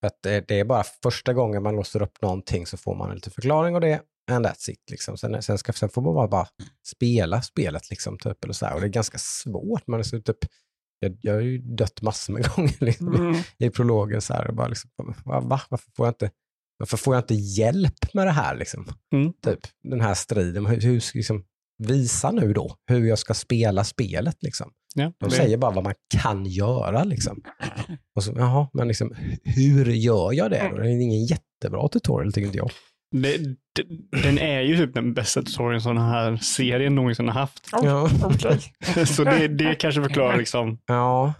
För 0.00 0.06
att 0.06 0.22
det, 0.22 0.48
det 0.48 0.60
är 0.60 0.64
bara 0.64 0.84
första 1.02 1.32
gången 1.34 1.62
man 1.62 1.76
låser 1.76 2.02
upp 2.02 2.22
någonting 2.22 2.66
så 2.66 2.76
får 2.76 2.94
man 2.94 3.08
en 3.10 3.14
liten 3.14 3.32
förklaring 3.32 3.74
av 3.74 3.80
det. 3.80 4.00
And 4.30 4.46
that's 4.46 4.70
it. 4.70 4.90
Liksom. 4.90 5.16
Sen, 5.16 5.42
sen, 5.42 5.58
ska, 5.58 5.72
sen 5.72 5.88
får 5.88 6.02
man 6.02 6.14
bara, 6.14 6.28
bara 6.28 6.46
spela 6.86 7.42
spelet. 7.42 7.90
Liksom, 7.90 8.18
typ, 8.18 8.44
eller 8.44 8.54
så 8.54 8.66
här. 8.66 8.74
Och 8.74 8.80
det 8.80 8.86
är 8.86 8.88
ganska 8.88 9.18
svårt. 9.18 9.86
Man 9.86 10.00
är 10.00 10.04
så, 10.04 10.20
typ, 10.20 10.36
jag, 10.98 11.18
jag 11.20 11.34
har 11.34 11.40
ju 11.40 11.58
dött 11.58 12.02
massor 12.02 12.32
med 12.32 12.48
gånger 12.56 12.84
liksom, 12.84 13.14
Mm. 13.14 13.34
i 13.58 13.70
prologen. 13.70 14.20
Så 14.20 14.34
här, 14.34 14.48
och 14.48 14.54
bara 14.54 14.68
liksom, 14.68 14.90
va, 15.24 15.40
va? 15.40 15.60
Varför, 15.70 15.90
får 15.96 16.06
jag 16.06 16.10
inte, 16.10 16.30
varför 16.80 16.96
får 16.96 17.14
jag 17.14 17.22
inte 17.22 17.34
hjälp 17.34 18.14
med 18.14 18.26
det 18.26 18.30
här? 18.30 18.56
Liksom? 18.56 18.86
Mm. 19.14 19.32
Typ, 19.44 19.60
den 19.82 20.00
här 20.00 20.14
striden. 20.14 20.66
Hur, 20.66 20.80
hur, 20.80 21.00
ska- 21.00 21.16
liksom, 21.16 21.44
visa 21.78 22.30
nu 22.30 22.52
då 22.52 22.76
hur 22.86 23.08
jag 23.08 23.18
ska 23.18 23.34
spela 23.34 23.84
spelet. 23.84 24.42
Liksom. 24.42 24.70
Ja, 24.94 25.12
De 25.18 25.30
säger 25.30 25.56
bara 25.56 25.70
vad 25.70 25.84
man 25.84 25.94
kan 26.22 26.46
göra. 26.46 27.04
Liksom. 27.04 27.42
Och 28.16 28.24
så, 28.24 28.32
jaha, 28.36 28.68
men 28.72 28.88
liksom, 28.88 29.14
hur 29.44 29.84
gör 29.86 30.32
jag 30.32 30.50
det? 30.50 30.68
då? 30.70 30.76
Det 30.76 30.88
är 30.88 31.00
ingen 31.00 31.24
jättebra 31.24 31.88
tutorial 31.88 32.32
tycker 32.32 32.46
inte 32.46 32.58
jag. 32.58 32.70
Det, 33.16 33.38
det, 33.76 33.84
den 34.22 34.38
är 34.38 34.60
ju 34.60 34.76
typ 34.76 34.94
den 34.94 35.14
bästa 35.14 35.42
tutorialen 35.42 35.80
som 35.80 35.94
den 35.96 36.04
här 36.04 36.36
serien 36.36 36.94
någonsin 36.94 37.28
har 37.28 37.34
haft. 37.34 37.68
Ja. 37.72 38.08
Så 39.06 39.24
det, 39.24 39.48
det 39.48 39.74
kanske 39.74 40.02
förklarar 40.02 40.36
liksom 40.36 40.78
ja. 40.86 41.34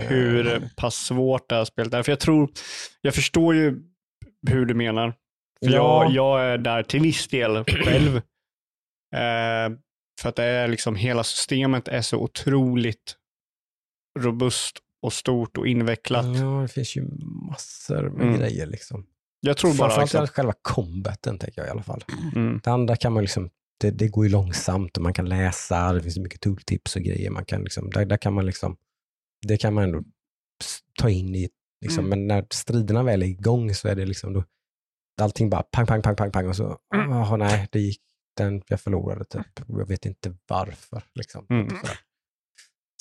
hur 0.00 0.68
pass 0.76 0.94
svårt 0.94 1.48
det 1.48 1.54
här 1.54 1.64
spelet 1.64 1.94
är. 1.94 2.02
För 2.02 2.12
jag 2.12 2.20
tror, 2.20 2.50
jag 3.00 3.14
förstår 3.14 3.54
ju 3.54 3.82
hur 4.48 4.66
du 4.66 4.74
menar. 4.74 5.10
För 5.64 5.70
Ja. 5.72 6.02
jag, 6.04 6.12
jag 6.12 6.44
är 6.44 6.58
där 6.58 6.82
till 6.82 7.00
viss 7.00 7.28
del 7.28 7.64
själv. 7.64 8.20
Eh, 9.14 9.70
för 10.20 10.28
att 10.28 10.36
det 10.36 10.44
är 10.44 10.68
liksom, 10.68 10.96
hela 10.96 11.24
systemet 11.24 11.88
är 11.88 12.00
så 12.02 12.18
otroligt 12.18 13.16
robust 14.18 14.76
och 15.02 15.12
stort 15.12 15.56
och 15.58 15.66
invecklat. 15.66 16.26
Ja, 16.38 16.60
det 16.62 16.68
finns 16.68 16.96
ju 16.96 17.02
massor 17.48 18.10
med 18.10 18.26
Mm. 18.26 18.38
grejer. 18.40 18.66
Liksom. 18.66 19.06
Jag 19.40 19.56
tror 19.56 19.70
bara 19.70 19.90
Framförallt 19.90 20.12
liksom, 20.12 20.26
själva 20.26 20.54
combaten, 20.62 21.38
tänker 21.38 21.60
jag 21.60 21.68
i 21.68 21.70
alla 21.70 21.82
fall. 21.82 22.04
mm, 22.36 22.60
Det 22.64 22.70
andra 22.70 22.96
kan 22.96 23.12
man 23.12 23.22
liksom, 23.22 23.50
det, 23.80 23.90
det 23.90 24.08
går 24.08 24.24
ju 24.26 24.30
långsamt 24.32 24.96
och 24.96 25.02
man 25.02 25.12
kan 25.14 25.28
läsa, 25.28 25.92
det 25.92 26.02
finns 26.02 26.18
mycket 26.18 26.40
tooltips 26.40 26.96
och 26.96 27.02
grejer. 27.02 27.30
Man 27.30 27.44
kan 27.44 27.62
liksom, 27.62 27.90
där, 27.90 28.04
där 28.04 28.16
kan 28.16 28.32
man 28.34 28.46
liksom, 28.46 28.76
det 29.46 29.56
kan 29.56 29.74
man 29.74 29.84
ändå 29.84 30.02
ta 31.00 31.10
in 31.10 31.34
i, 31.34 31.48
liksom, 31.80 32.04
Mm. 32.06 32.10
men 32.18 32.26
när 32.26 32.46
striderna 32.50 33.02
väl 33.02 33.22
är 33.22 33.26
igång 33.26 33.74
så 33.74 33.88
är 33.88 33.94
det 33.94 34.06
liksom 34.06 34.32
då, 34.32 34.44
allting 35.20 35.50
bara 35.50 35.62
pang, 35.62 35.86
pang, 35.86 36.02
pang, 36.02 36.16
pang, 36.16 36.32
pang 36.32 36.48
och 36.48 36.56
så, 36.56 36.78
Mm. 36.94 37.10
jaha 37.10 37.36
nej, 37.36 37.68
det 37.72 37.80
gick, 37.80 38.00
den, 38.36 38.62
jag 38.68 38.80
förlorade 38.80 39.24
typ. 39.24 39.46
Jag 39.68 39.88
vet 39.88 40.06
inte 40.06 40.34
varför. 40.48 41.02
Liksom. 41.14 41.46
Mm. 41.50 41.68
Sådär. 41.68 41.98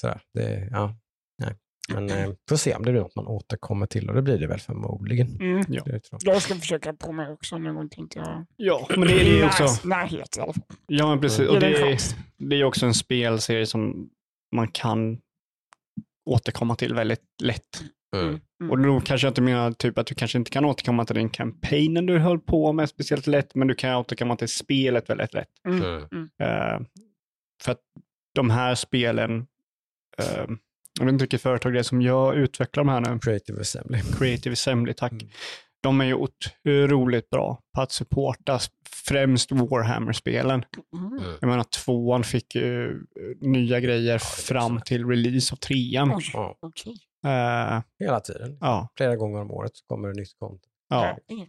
Sådär. 0.02 0.22
Det, 0.34 0.68
ja, 0.72 0.96
nej. 1.44 1.56
Men 1.94 2.10
eh, 2.10 2.30
får 2.50 2.56
se 2.56 2.76
om 2.76 2.86
det 2.86 2.92
blir 2.92 3.02
något 3.02 3.16
man 3.16 3.28
återkommer 3.28 3.86
till 3.86 4.10
och 4.10 4.16
det 4.16 4.22
blir 4.22 4.38
det 4.40 4.48
väl 4.48 4.60
förmodligen. 4.60 5.42
Mm. 5.42 5.66
Ja. 5.68 5.84
Jag 6.24 6.42
ska 6.42 6.56
försöka 6.56 6.94
på 6.94 7.12
mig 7.12 7.32
också 7.32 7.58
någon 7.58 7.76
gång 7.76 7.90
tänkte 7.90 8.20
jag. 8.20 8.46
Ja, 8.56 8.88
men 8.90 9.02
det 9.02 9.22
är 9.22 9.38
ju 9.38 9.46
också, 9.46 9.88
Närhet 9.88 10.38
i 10.38 10.40
alla 10.40 10.54
fall. 10.54 10.64
ja, 10.88 11.08
men 11.10 11.22
precis. 11.22 11.40
Ge 11.40 11.48
Och 11.48 11.60
det 11.60 11.68
är, 11.68 11.98
det 12.38 12.56
är 12.56 12.64
också 12.64 12.86
en 12.86 12.94
spelserie 12.94 13.66
som 13.66 14.10
man 14.56 14.68
kan 14.68 15.22
återkomma 16.30 16.76
till 16.76 16.94
väldigt 16.94 17.24
lätt. 17.44 17.84
Mm. 18.20 18.40
Mm. 18.62 18.72
Och 18.72 18.80
då 18.80 19.02
kanske 19.02 19.28
jag 19.28 19.32
inte 19.32 19.42
menar 19.42 19.72
typ 19.72 19.98
att 19.98 20.08
du 20.08 20.16
kanske 20.16 20.38
inte 20.38 20.52
kan 20.52 20.66
återkomma 20.66 21.06
till 21.06 21.16
den 21.16 21.30
kampanjen 21.30 22.06
du 22.06 22.18
höll 22.18 22.40
på 22.40 22.74
med 22.74 22.90
speciellt 22.90 23.28
lätt, 23.28 23.56
men 23.56 23.68
du 23.68 23.76
kan 23.76 23.96
återkomma 23.96 24.36
till 24.36 24.48
spelet 24.48 25.10
väldigt 25.10 25.34
lätt. 25.34 25.50
Mm. 25.68 25.82
Mm. 25.84 26.30
Eh, 26.42 26.88
för 27.64 27.72
att 27.72 27.82
de 28.36 28.50
här 28.50 28.76
spelen, 28.76 29.48
eh, 30.18 30.46
jag 31.00 31.06
vet 31.06 31.14
inte 31.14 31.24
vilket 31.24 31.42
företag 31.42 31.74
det 31.74 31.80
är 31.80 31.84
som 31.84 32.02
jag 32.02 32.36
utvecklar 32.36 32.84
de 32.84 32.90
här 32.90 33.02
nu, 33.02 33.20
Creative 33.20 33.62
Assembly. 33.62 34.02
Creative 34.18 34.54
Assembly, 34.54 34.94
tack. 34.94 35.12
Mm. 35.12 35.28
De 35.82 36.02
är 36.02 36.06
ju 36.06 36.14
otroligt 36.14 37.30
bra 37.30 37.62
på 37.76 37.82
att 37.82 37.92
supporta 37.92 38.60
främst 38.90 39.52
Warhammer-spelen. 39.52 40.66
Mm. 40.94 41.24
Jag 41.42 41.48
menar, 41.50 41.64
tvåan 41.64 42.24
fick 42.24 42.56
ju 42.56 42.90
eh, 42.90 42.98
nya 43.42 43.80
grejer 43.80 44.18
fram 44.18 44.82
till 44.82 45.06
release 45.06 45.54
av 45.54 45.58
trean. 45.58 46.22
Okej. 46.60 46.96
Eh, 47.26 47.82
hela 48.00 48.20
tiden. 48.20 48.58
ja, 48.62 48.88
Flera 48.98 49.16
gånger 49.16 49.42
om 49.42 49.52
året 49.52 49.72
kommer 49.88 50.08
det 50.08 50.14
nytt 50.14 50.36
content. 50.40 50.64
ja. 50.90 51.18
Mm. 51.32 51.48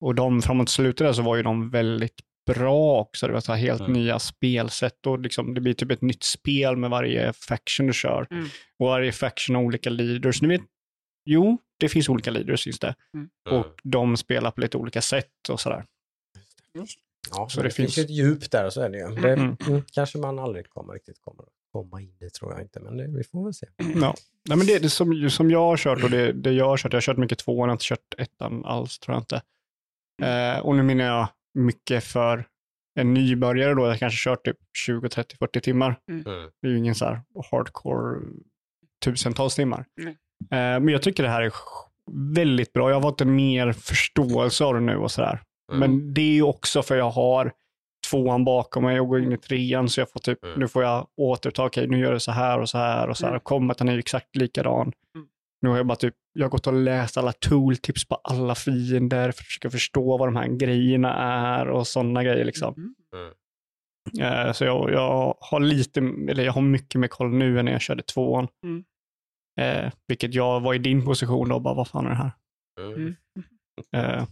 Och 0.00 0.14
de 0.14 0.42
framåt 0.42 0.68
slutet 0.68 1.06
där 1.06 1.12
så 1.12 1.22
var 1.22 1.36
ju 1.36 1.42
de 1.42 1.70
väldigt 1.70 2.14
bra 2.46 3.00
också. 3.00 3.26
Det 3.26 3.32
var 3.32 3.40
så 3.40 3.52
här 3.52 3.58
helt 3.60 3.80
Mm. 3.80 3.92
nya 3.92 4.18
spelsätt 4.18 5.06
och 5.06 5.18
liksom, 5.18 5.54
det 5.54 5.60
blir 5.60 5.74
typ 5.74 5.90
ett 5.90 6.02
nytt 6.02 6.22
spel 6.22 6.76
med 6.76 6.90
varje 6.90 7.32
faction 7.32 7.86
du 7.86 7.92
kör. 7.92 8.26
Mm. 8.30 8.46
Och 8.78 8.86
varje 8.86 9.12
faction 9.12 9.56
har 9.56 9.62
olika 9.62 9.90
leaders. 9.90 10.42
Ni 10.42 10.48
vet, 10.48 10.60
jo, 11.24 11.58
det 11.78 11.88
finns 11.88 12.08
olika 12.08 12.30
leaders 12.30 12.64
finns 12.64 12.78
det. 12.78 12.94
Och 13.50 13.66
de 13.82 14.16
spelar 14.16 14.50
på 14.50 14.60
lite 14.60 14.76
olika 14.76 15.02
sätt 15.02 15.48
och 15.50 15.60
sådär. 15.60 15.84
Ja, 17.30 17.48
Så 17.48 17.60
det 17.60 17.68
det, 17.68 17.74
finns 17.74 17.98
ett 17.98 18.10
djup 18.10 18.50
där 18.50 18.70
så 18.70 18.80
är 18.80 18.88
det 18.90 18.98
ju. 18.98 19.08
Det, 19.14 19.32
Mm. 19.32 19.56
mm, 19.68 19.82
kanske 19.92 20.18
man 20.18 20.38
aldrig 20.38 20.70
kommer 20.70 20.92
riktigt 20.92 21.20
kommer 21.20 21.44
komma 21.82 22.00
in 22.00 22.16
i 22.20 22.30
tror 22.30 22.52
jag 22.52 22.62
inte, 22.62 22.80
men 22.80 22.96
det, 22.96 23.06
vi 23.08 23.24
får 23.24 23.44
väl 23.44 23.54
se. 23.54 23.66
Ja. 24.00 24.14
Nej, 24.48 24.58
men 24.58 24.66
det, 24.66 24.78
det 24.78 24.90
som, 24.90 25.30
som 25.30 25.50
jag 25.50 25.60
har 25.60 25.76
kört 25.76 26.02
och 26.02 26.10
det, 26.10 26.32
det 26.32 26.52
jag 26.52 26.68
har 26.68 26.76
kört, 26.76 26.92
jag 26.92 26.96
har 26.96 27.02
kört 27.02 27.16
mycket 27.16 27.38
tvåan, 27.38 27.58
jag 27.58 27.66
har 27.66 27.72
inte 27.72 27.84
kört 27.84 28.14
ettan 28.18 28.64
alls 28.64 28.98
tror 28.98 29.14
jag 29.14 29.20
inte. 29.22 29.42
Eh, 30.22 30.58
och 30.58 30.76
nu 30.76 30.82
menar 30.82 31.04
jag 31.04 31.28
mycket 31.54 32.04
för 32.04 32.46
en 32.98 33.14
nybörjare 33.14 33.74
då, 33.74 33.86
jag 33.86 33.98
kanske 33.98 34.30
kört 34.30 34.44
typ 34.44 34.56
20, 34.86 35.08
30, 35.08 35.36
40 35.36 35.60
timmar. 35.60 35.98
Det 36.60 36.68
är 36.68 36.70
ju 36.70 36.78
ingen 36.78 36.94
så 36.94 37.04
här 37.04 37.22
hardcore 37.50 38.20
tusentals 39.04 39.54
timmar. 39.54 39.86
Nej. 39.96 40.16
Eh, 40.40 40.80
men 40.80 40.88
jag 40.88 41.02
tycker 41.02 41.22
det 41.22 41.28
här 41.28 41.42
är 41.42 41.52
väldigt 42.34 42.72
bra. 42.72 42.90
Jag 42.90 42.96
har 42.96 43.02
fått 43.02 43.20
en 43.20 43.36
mer 43.36 43.72
förståelse 43.72 44.64
av 44.64 44.74
det 44.74 44.80
nu 44.80 44.96
och 44.96 45.10
sådär. 45.10 45.42
Men 45.72 46.14
det 46.14 46.20
är 46.20 46.34
ju 46.34 46.42
också 46.42 46.82
för 46.82 46.96
jag 46.96 47.10
har 47.10 47.52
tvåan 48.10 48.44
bakom 48.44 48.82
mig 48.84 49.00
och 49.00 49.08
går 49.08 49.20
in 49.22 49.32
i 49.32 49.38
trean 49.38 49.88
så 49.88 50.00
jag 50.00 50.10
får 50.10 50.20
typ, 50.20 50.44
Mm. 50.44 50.60
nu 50.60 50.68
får 50.68 50.82
jag 50.82 51.06
återta, 51.16 51.64
okej 51.64 51.86
nu 51.88 51.98
gör 51.98 52.12
jag 52.12 52.22
så 52.22 52.32
här 52.32 52.60
och 52.60 52.68
så 52.68 52.78
här 52.78 53.08
och 53.08 53.16
så 53.16 53.24
här. 53.26 53.32
Mm. 53.32 53.40
Combaten 53.40 53.88
är 53.88 53.92
ju 53.92 53.98
exakt 53.98 54.36
likadan. 54.36 54.92
Mm. 55.14 55.26
Nu 55.60 55.68
har 55.68 55.76
jag 55.76 55.86
bara 55.86 55.96
typ, 55.96 56.14
jag 56.32 56.44
har 56.44 56.50
gått 56.50 56.66
och 56.66 56.72
läst 56.72 57.16
alla 57.16 57.32
tooltips 57.32 58.08
på 58.08 58.14
alla 58.14 58.54
fiender 58.54 59.22
för 59.32 59.42
att 59.42 59.46
försöka 59.46 59.70
förstå 59.70 60.16
vad 60.18 60.28
de 60.28 60.36
här 60.36 60.46
grejerna 60.48 61.14
är 61.14 61.68
och 61.68 61.86
sådana 61.86 62.24
grejer 62.24 62.44
liksom. 62.44 62.74
Mm. 63.12 63.32
Eh, 64.46 64.52
Så 64.52 64.64
jag, 64.64 64.90
jag 64.92 65.34
har 65.40 65.60
lite, 65.60 66.00
eller 66.00 66.44
jag 66.44 66.52
har 66.52 66.62
mycket 66.62 67.00
mer 67.00 67.08
koll 67.08 67.30
nu 67.34 67.58
än 67.58 67.64
när 67.64 67.72
jag 67.72 67.80
körde 67.80 68.02
tvåan. 68.02 68.48
Mm. 68.64 68.84
Eh, 69.60 69.92
vilket 70.08 70.34
jag 70.34 70.60
var 70.60 70.74
i 70.74 70.78
din 70.78 71.04
position 71.04 71.48
då 71.48 71.54
och 71.54 71.62
bara, 71.62 71.74
vad 71.74 71.88
fan 71.88 72.06
är 72.06 72.10
det 72.10 72.16
här? 72.16 72.30
Mm. 72.80 73.16
Eh, 73.96 74.24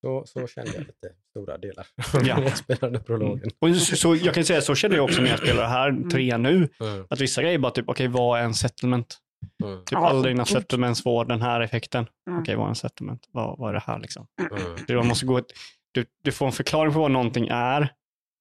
Så, 0.00 0.22
så 0.26 0.46
kände 0.46 0.70
jag 0.72 0.80
lite 0.80 1.08
stora 1.30 1.58
delar 1.58 1.86
Ja. 2.26 2.36
när 2.36 2.42
jag 2.42 2.56
spelade 2.56 2.98
prologen. 3.00 3.50
och 3.58 3.76
så, 3.76 3.96
så 3.96 4.16
jag 4.16 4.34
kan 4.34 4.44
säga, 4.44 4.60
så 4.60 4.74
känner 4.74 4.96
jag 4.96 5.04
också 5.04 5.22
när 5.22 5.28
jag 5.30 5.38
spelar 5.38 5.62
det 5.62 5.68
här, 5.68 6.10
trean 6.10 6.42
nu, 6.42 6.68
Mm. 6.80 7.04
att 7.10 7.20
vissa 7.20 7.42
grejer 7.42 7.58
bara 7.58 7.72
typ, 7.72 7.88
okej 7.88 8.08
vad 8.08 8.40
är 8.40 8.44
en 8.44 8.54
settlement? 8.54 9.18
Mm. 9.64 9.84
Typ 9.84 9.98
alla 9.98 10.28
dina 10.28 10.44
settlements 10.44 11.02
får 11.02 11.24
den 11.24 11.42
här 11.42 11.60
effekten. 11.60 12.06
Mm. 12.30 12.40
Okej, 12.42 12.56
vad 12.56 12.64
är 12.64 12.68
en 12.68 12.74
settlement? 12.74 13.28
Vad, 13.32 13.58
vad 13.58 13.68
är 13.68 13.74
det 13.74 13.82
här 13.86 13.98
liksom? 14.00 14.26
Mm. 14.50 14.76
Du, 14.86 15.02
måste 15.02 15.26
gå, 15.26 15.38
ett- 15.38 15.52
du, 15.92 16.04
du 16.24 16.32
får 16.32 16.46
en 16.46 16.52
förklaring 16.52 16.92
på 16.92 17.00
vad 17.00 17.10
någonting 17.10 17.48
är 17.50 17.92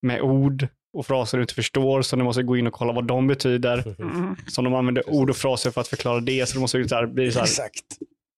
med 0.01 0.21
ord 0.21 0.67
och 0.93 1.05
fraser 1.05 1.37
du 1.37 1.41
inte 1.41 1.53
förstår, 1.53 2.01
så 2.01 2.15
du 2.15 2.23
måste 2.23 2.43
gå 2.43 2.57
in 2.57 2.67
och 2.67 2.73
kolla 2.73 2.93
vad 2.93 3.05
de 3.05 3.27
betyder. 3.27 3.95
Mm. 4.01 4.35
Så 4.47 4.61
de 4.61 4.73
använder 4.75 5.09
ord 5.09 5.29
och 5.29 5.35
fraser 5.37 5.71
för 5.71 5.81
att 5.81 5.87
förklara 5.87 6.19
det, 6.19 6.49
så 6.49 6.53
du 6.53 6.59
måste 6.59 6.87
så 6.89 6.95
här, 6.95 7.05
bli 7.05 7.31
så 7.31 7.39
här, 7.39 7.45
Exakt. 7.45 7.83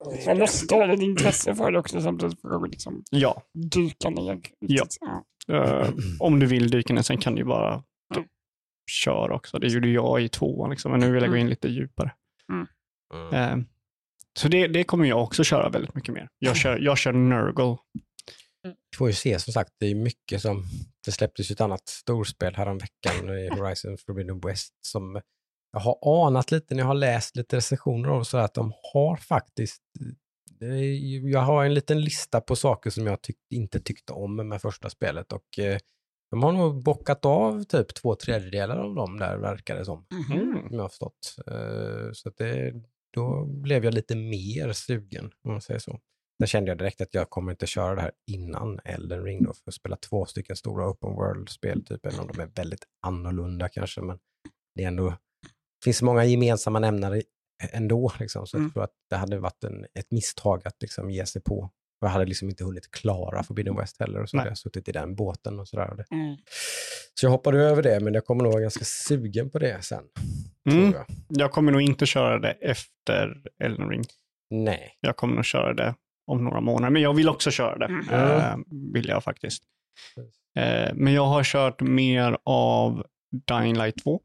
Ha 0.04 0.94
ett 0.94 1.02
intresse 1.02 1.56
för 1.56 1.72
det 1.72 1.80
också 1.80 2.02
samtidigt 2.02 2.42
för 2.42 2.64
att 2.64 2.70
liksom 2.72 3.04
ja, 3.10 3.44
dyka 3.54 4.10
ner. 4.10 4.42
Ja. 4.60 4.86
Ja. 5.48 5.82
eh, 5.82 5.90
om 6.20 6.40
du 6.40 6.46
vill 6.46 6.72
dyka 6.72 6.94
ner, 6.94 7.02
sen 7.02 7.18
kan 7.18 7.36
du 7.36 7.44
bara 7.44 7.84
Mm. 8.16 8.28
köra 8.92 9.36
också. 9.36 9.60
Det 9.60 9.68
gjorde 9.68 9.90
jag 9.90 10.24
i 10.24 10.30
tvåan, 10.30 10.70
liksom, 10.70 10.92
men 10.92 11.00
nu 11.00 11.12
vill 11.12 11.22
jag 11.24 11.32
gå 11.32 11.38
in 11.38 11.50
lite 11.50 11.68
djupare. 11.68 12.12
Mm. 12.52 13.34
Eh, 13.34 13.66
så 14.40 14.48
det, 14.48 14.68
det 14.68 14.84
kommer 14.84 15.06
jag 15.06 15.24
också 15.24 15.44
köra 15.44 15.70
väldigt 15.70 15.96
mycket 15.96 16.14
mer. 16.14 16.30
Jag 16.40 16.58
kör, 16.58 16.78
jag 16.78 16.98
kör 16.98 17.12
Nurgle. 17.14 17.78
Vi 18.64 18.98
får 18.98 19.08
ju 19.08 19.14
se 19.14 19.40
som 19.40 19.54
sagt, 19.54 19.72
det 19.80 19.86
är 19.86 19.96
mycket 19.96 20.42
som, 20.42 20.64
det 21.06 21.12
släpptes 21.12 21.52
ju 21.52 21.54
ett 21.54 21.62
annat 21.62 21.88
storspel 21.88 22.56
häromveckan 22.56 23.30
i 23.30 23.50
Horizon 23.60 23.98
Forbidden 23.98 24.40
West 24.40 24.74
som 24.82 25.22
jag 25.72 25.80
har 25.80 26.28
anat 26.28 26.52
lite 26.52 26.76
när 26.76 26.82
jag 26.82 26.88
har 26.88 26.94
läst 26.94 27.36
lite 27.36 27.56
recensioner 27.56 28.10
av 28.10 28.24
så 28.24 28.38
att 28.38 28.54
de 28.54 28.74
har 28.94 29.16
faktiskt, 29.16 29.82
jag 31.24 31.40
har 31.40 31.66
en 31.66 31.74
liten 31.74 32.02
lista 32.02 32.42
på 32.42 32.56
saker 32.56 32.90
som 32.90 33.08
jag 33.08 33.22
tyck, 33.22 33.38
inte 33.50 33.80
tyckte 33.80 34.14
om 34.14 34.36
med 34.36 34.62
första 34.62 34.90
spelet 34.90 35.32
och 35.32 35.60
eh, 35.60 35.78
de 36.32 36.44
har 36.44 36.52
nog 36.52 36.84
bockat 36.84 37.26
av 37.26 37.64
typ 37.64 37.94
två 37.94 38.16
tredjedelar 38.16 38.78
av 38.78 38.96
dem 38.96 39.20
där 39.20 39.38
verkar 39.38 39.76
det 39.76 39.86
som. 39.86 40.06
Mm. 40.32 40.68
som 40.68 40.76
jag 40.76 40.82
har 40.82 40.90
förstått. 40.90 41.36
Eh, 41.48 42.12
så 42.14 42.30
att 42.30 42.38
det, 42.38 42.74
då 43.14 43.46
blev 43.46 43.86
jag 43.86 43.94
lite 43.94 44.16
mer 44.16 44.74
sugen 44.74 45.32
om 45.44 45.52
man 45.52 45.62
säger 45.62 45.80
så. 45.80 46.00
Sen 46.42 46.48
kände 46.48 46.72
jag 46.72 46.78
direkt 46.78 47.02
att 47.02 47.14
jag 47.14 47.30
kommer 47.30 47.52
inte 47.52 47.68
köra 47.68 47.96
det 47.96 48.02
här 48.02 48.12
innan 48.28 48.80
Elden 48.86 49.24
Ring 49.24 49.44
då, 49.44 49.54
för 49.54 49.70
att 49.72 49.74
spela 49.74 49.96
två 49.96 50.26
stycken 50.26 50.56
stora 50.56 50.90
open 50.90 51.14
world-spel, 51.14 51.86
typ, 51.86 52.06
även 52.06 52.20
om 52.20 52.28
de 52.28 52.42
är 52.42 52.52
väldigt 52.56 52.84
annorlunda 53.02 53.70
kanske, 53.70 54.02
men 54.02 54.20
det 54.76 54.84
är 54.84 54.88
ändå, 54.88 55.14
finns 55.84 56.02
många 56.02 56.26
gemensamma 56.26 56.80
nämnare 56.80 57.22
ändå, 57.72 58.12
liksom, 58.20 58.48
så 58.48 58.58
Mm. 58.58 58.66
jag 58.68 58.74
tror 58.74 58.84
att 58.84 58.94
det 59.10 59.16
hade 59.16 59.40
varit 59.40 59.64
en, 59.64 59.86
ett 59.94 60.12
misstag 60.12 60.68
att 60.68 60.82
liksom 60.82 61.12
ge 61.12 61.26
sig 61.26 61.42
på. 61.42 61.70
Jag 62.02 62.10
hade 62.10 62.26
liksom 62.26 62.50
inte 62.50 62.64
hunnit 62.64 62.92
klara 62.92 63.44
Forbidden 63.44 63.76
West 63.78 64.00
heller, 64.00 64.22
och 64.22 64.30
så 64.30 64.38
Nej. 64.38 64.42
hade 64.42 64.52
jag 64.52 64.58
suttit 64.58 64.90
i 64.90 64.92
den 64.92 65.16
båten 65.16 65.60
och 65.60 65.68
sådär. 65.68 66.06
Mm. 66.12 66.36
Så 67.14 67.26
jag 67.26 67.32
hoppade 67.32 67.58
över 67.60 67.84
det, 67.84 68.00
men 68.00 68.14
jag 68.14 68.26
kommer 68.26 68.44
nog 68.44 68.52
vara 68.54 68.62
ganska 68.62 68.86
sugen 68.86 69.50
på 69.50 69.60
det 69.60 69.84
sen, 69.86 70.04
Mm. 70.70 70.92
tror 70.92 71.04
jag. 71.08 71.16
Jag 71.42 71.52
kommer 71.52 71.72
nog 71.72 71.82
inte 71.82 72.06
köra 72.06 72.40
det 72.40 72.52
efter 72.52 73.44
Elden 73.64 73.90
Ring. 73.90 74.04
Nej. 74.50 74.98
Jag 75.00 75.18
kommer 75.18 75.36
nog 75.36 75.46
köra 75.46 75.74
det 75.74 75.96
om 76.28 76.44
några 76.44 76.62
månader, 76.62 76.90
men 76.92 77.02
jag 77.02 77.14
vill 77.14 77.30
också 77.30 77.52
köra 77.52 77.78
det. 77.78 77.86
Mm. 77.86 78.10
Eh, 78.10 78.56
vill 78.94 79.08
jag 79.08 79.24
faktiskt. 79.24 79.64
Eh, 80.56 80.92
men 80.94 81.14
jag 81.14 81.26
har 81.26 81.44
kört 81.44 81.82
mer 81.82 82.38
av 82.46 83.06
Dying 83.48 83.78
Light 83.78 84.04
2. 84.04 84.22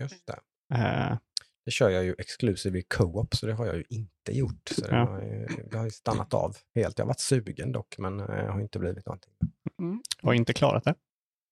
Just 0.00 0.26
det. 0.26 0.38
Eh, 0.74 1.16
Det 1.64 1.70
kör 1.70 1.90
jag 1.90 2.04
ju 2.04 2.14
exclusive 2.18 2.78
i 2.78 2.82
co-op, 2.82 3.34
så 3.36 3.46
det 3.46 3.52
har 3.54 3.66
jag 3.66 3.76
ju 3.76 3.84
inte 3.88 4.32
gjort. 4.32 4.68
Så 4.70 4.80
det, 4.80 4.88
Ja. 4.96 5.04
har, 5.06 5.20
ju, 5.22 5.46
det 5.70 5.76
har 5.78 5.84
ju 5.84 5.90
stannat 5.90 6.34
av 6.34 6.56
helt. 6.74 6.98
Jag 6.98 7.04
har 7.04 7.08
varit 7.08 7.20
sugen 7.20 7.72
dock, 7.72 7.98
men 7.98 8.20
eh, 8.20 8.26
jag 8.26 8.52
har 8.52 8.60
inte 8.60 8.78
blivit 8.78 9.06
någonting. 9.06 9.32
har 10.22 10.34
inte 10.34 10.52
klarat 10.52 10.84
det. 10.84 10.94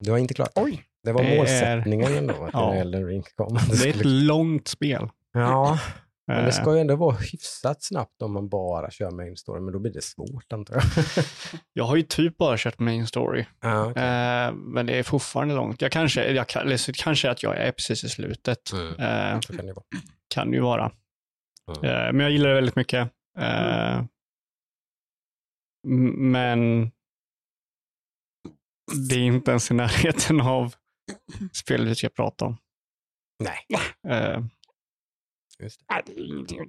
Du 0.04 0.10
har 0.10 0.18
inte 0.18 0.34
klarat 0.34 0.54
det? 0.54 0.62
Oj. 0.62 0.84
Det 1.02 1.12
var 1.12 1.22
Det 1.22 1.28
är- 1.32 1.36
målsättningen 1.36 2.12
ändå, 2.14 2.34
att 2.44 2.50
Ja. 2.52 2.74
Elden 2.74 3.06
Ring 3.06 3.22
kom. 3.34 3.58
Det 3.70 3.84
är 3.88 3.88
ett 3.88 4.04
långt 4.04 4.68
spel. 4.68 5.08
Ja, 5.32 5.78
men 6.26 6.36
det 6.36 6.42
Eh, 6.42 6.50
ska 6.62 6.74
ju 6.74 6.80
ändå 6.80 6.96
vara 6.96 7.16
hyfsat 7.16 7.82
snabbt 7.82 8.22
om 8.22 8.32
man 8.32 8.48
bara 8.48 8.90
kör 8.90 9.10
main 9.10 9.36
story, 9.36 9.60
men 9.60 9.72
då 9.72 9.78
blir 9.78 9.92
det 9.92 10.02
svårt 10.02 10.52
antar 10.52 10.74
jag. 10.74 10.84
Jag 11.72 11.84
har 11.84 11.96
ju 11.96 12.02
typ 12.02 12.36
bara 12.36 12.56
kört 12.58 12.78
main 12.78 13.06
story, 13.06 13.46
ja, 13.60 13.86
okej. 13.90 14.02
eh, 14.02 14.52
men 14.52 14.86
det 14.86 14.98
är 14.98 15.02
fortfarande 15.02 15.54
långt. 15.54 15.82
Jag 15.82 15.92
kanske, 15.92 16.32
jag 16.32 16.48
kanske 16.96 17.30
att 17.30 17.42
jag 17.42 17.56
är 17.56 17.72
precis 17.72 18.04
i 18.04 18.08
slutet. 18.08 18.72
Mm. 18.72 18.88
Eh, 18.88 19.40
kan 19.40 19.66
det 19.66 19.72
vara. 19.72 19.84
kan 20.34 20.52
ju 20.52 20.60
vara. 20.60 20.92
Mm. 21.76 21.84
Eh, 21.84 22.12
men 22.12 22.20
jag 22.20 22.30
gillar 22.30 22.48
det 22.48 22.54
väldigt 22.54 22.76
mycket. 22.76 23.10
Eh, 23.38 24.04
men 26.16 26.90
det 29.08 29.14
är 29.14 29.18
inte 29.20 29.50
ens 29.50 29.70
i 29.70 29.74
närheten 29.74 30.40
av 30.40 30.74
spelet 31.52 31.88
vi 31.88 31.94
ska 31.94 32.08
prata 32.08 32.44
om. 32.44 32.56
Nej, 33.44 33.58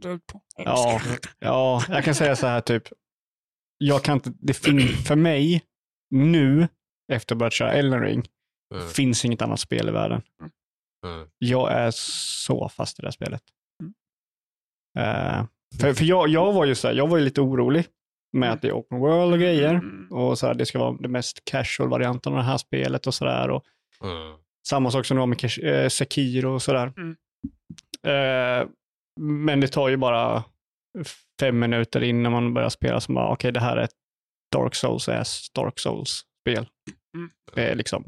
ut 0.05 0.27
på. 0.27 0.41
ja, 0.57 1.01
ja, 1.39 1.83
jag 1.89 2.03
kan 2.03 2.15
säga 2.15 2.35
så 2.35 2.47
här 2.47 2.61
typ. 2.61 2.83
Jag 3.77 4.03
kan 4.03 4.13
inte, 4.17 4.31
det 4.39 4.53
för 4.53 5.15
mig 5.15 5.63
nu, 6.09 6.67
efter 7.13 7.35
att 7.35 7.37
ha 7.37 7.39
börjat 7.39 7.53
köra 7.53 7.71
Elden 7.73 8.01
Ring, 8.01 8.25
Mm. 8.75 8.87
finns 8.87 9.25
inget 9.25 9.41
annat 9.41 9.59
spel 9.59 9.87
i 9.89 9.91
världen. 9.91 10.21
Mm. 11.05 11.27
Jag 11.37 11.71
är 11.71 11.91
så 11.95 12.69
fast 12.69 12.99
i 12.99 13.01
det 13.01 13.07
här 13.07 13.11
spelet. 13.11 13.41
Mm. 13.81 13.93
Eh, 14.99 15.45
för 15.79 15.93
för 15.93 16.05
jag, 16.05 16.27
jag 16.29 16.53
var 16.53 16.65
ju 16.65 16.75
så 16.75 16.87
här, 16.87 16.95
jag 16.95 17.07
var 17.07 17.17
ju 17.17 17.23
lite 17.23 17.41
orolig 17.41 17.85
med 18.37 18.51
att 18.51 18.61
det 18.61 18.67
är 18.67 18.71
open 18.71 18.99
world 18.99 19.33
och 19.33 19.39
grejer. 19.39 19.69
Mm. 19.73 20.07
Och 20.11 20.39
så 20.39 20.47
här, 20.47 20.53
det 20.53 20.65
ska 20.65 20.79
vara 20.79 20.97
det 20.99 21.07
mest 21.07 21.45
casual 21.45 21.89
varianten 21.89 22.33
av 22.33 22.37
det 22.37 22.45
här 22.45 22.57
spelet 22.57 23.07
och 23.07 23.13
sådär. 23.13 23.49
Och 23.49 23.63
Mm. 24.03 24.37
samma 24.67 24.91
sak 24.91 25.05
som 25.05 25.17
det 25.17 25.19
var 25.19 25.27
med 25.27 25.83
eh, 25.83 25.89
Sekiro 25.89 26.53
och 26.53 26.61
sådär. 26.61 26.93
Mm. 26.97 27.15
Eh, 28.03 28.67
men 29.17 29.59
det 29.59 29.67
tar 29.67 29.89
ju 29.89 29.97
bara 29.97 30.43
fem 31.39 31.59
minuter 31.59 32.03
innan 32.03 32.31
man 32.31 32.53
börjar 32.53 32.69
spela 32.69 33.01
som 33.01 33.15
bara, 33.15 33.31
okej 33.31 33.51
det 33.51 33.59
här 33.59 33.77
är 33.77 33.81
ett 33.83 33.91
Dark 34.51 34.75
Souls 34.75 35.09
ass 35.09 35.49
Dark 35.53 35.79
Souls-spel. 35.79 36.67
Mm. 37.15 37.29
Det 37.55 37.61
är 37.71 37.75
liksom 37.75 38.03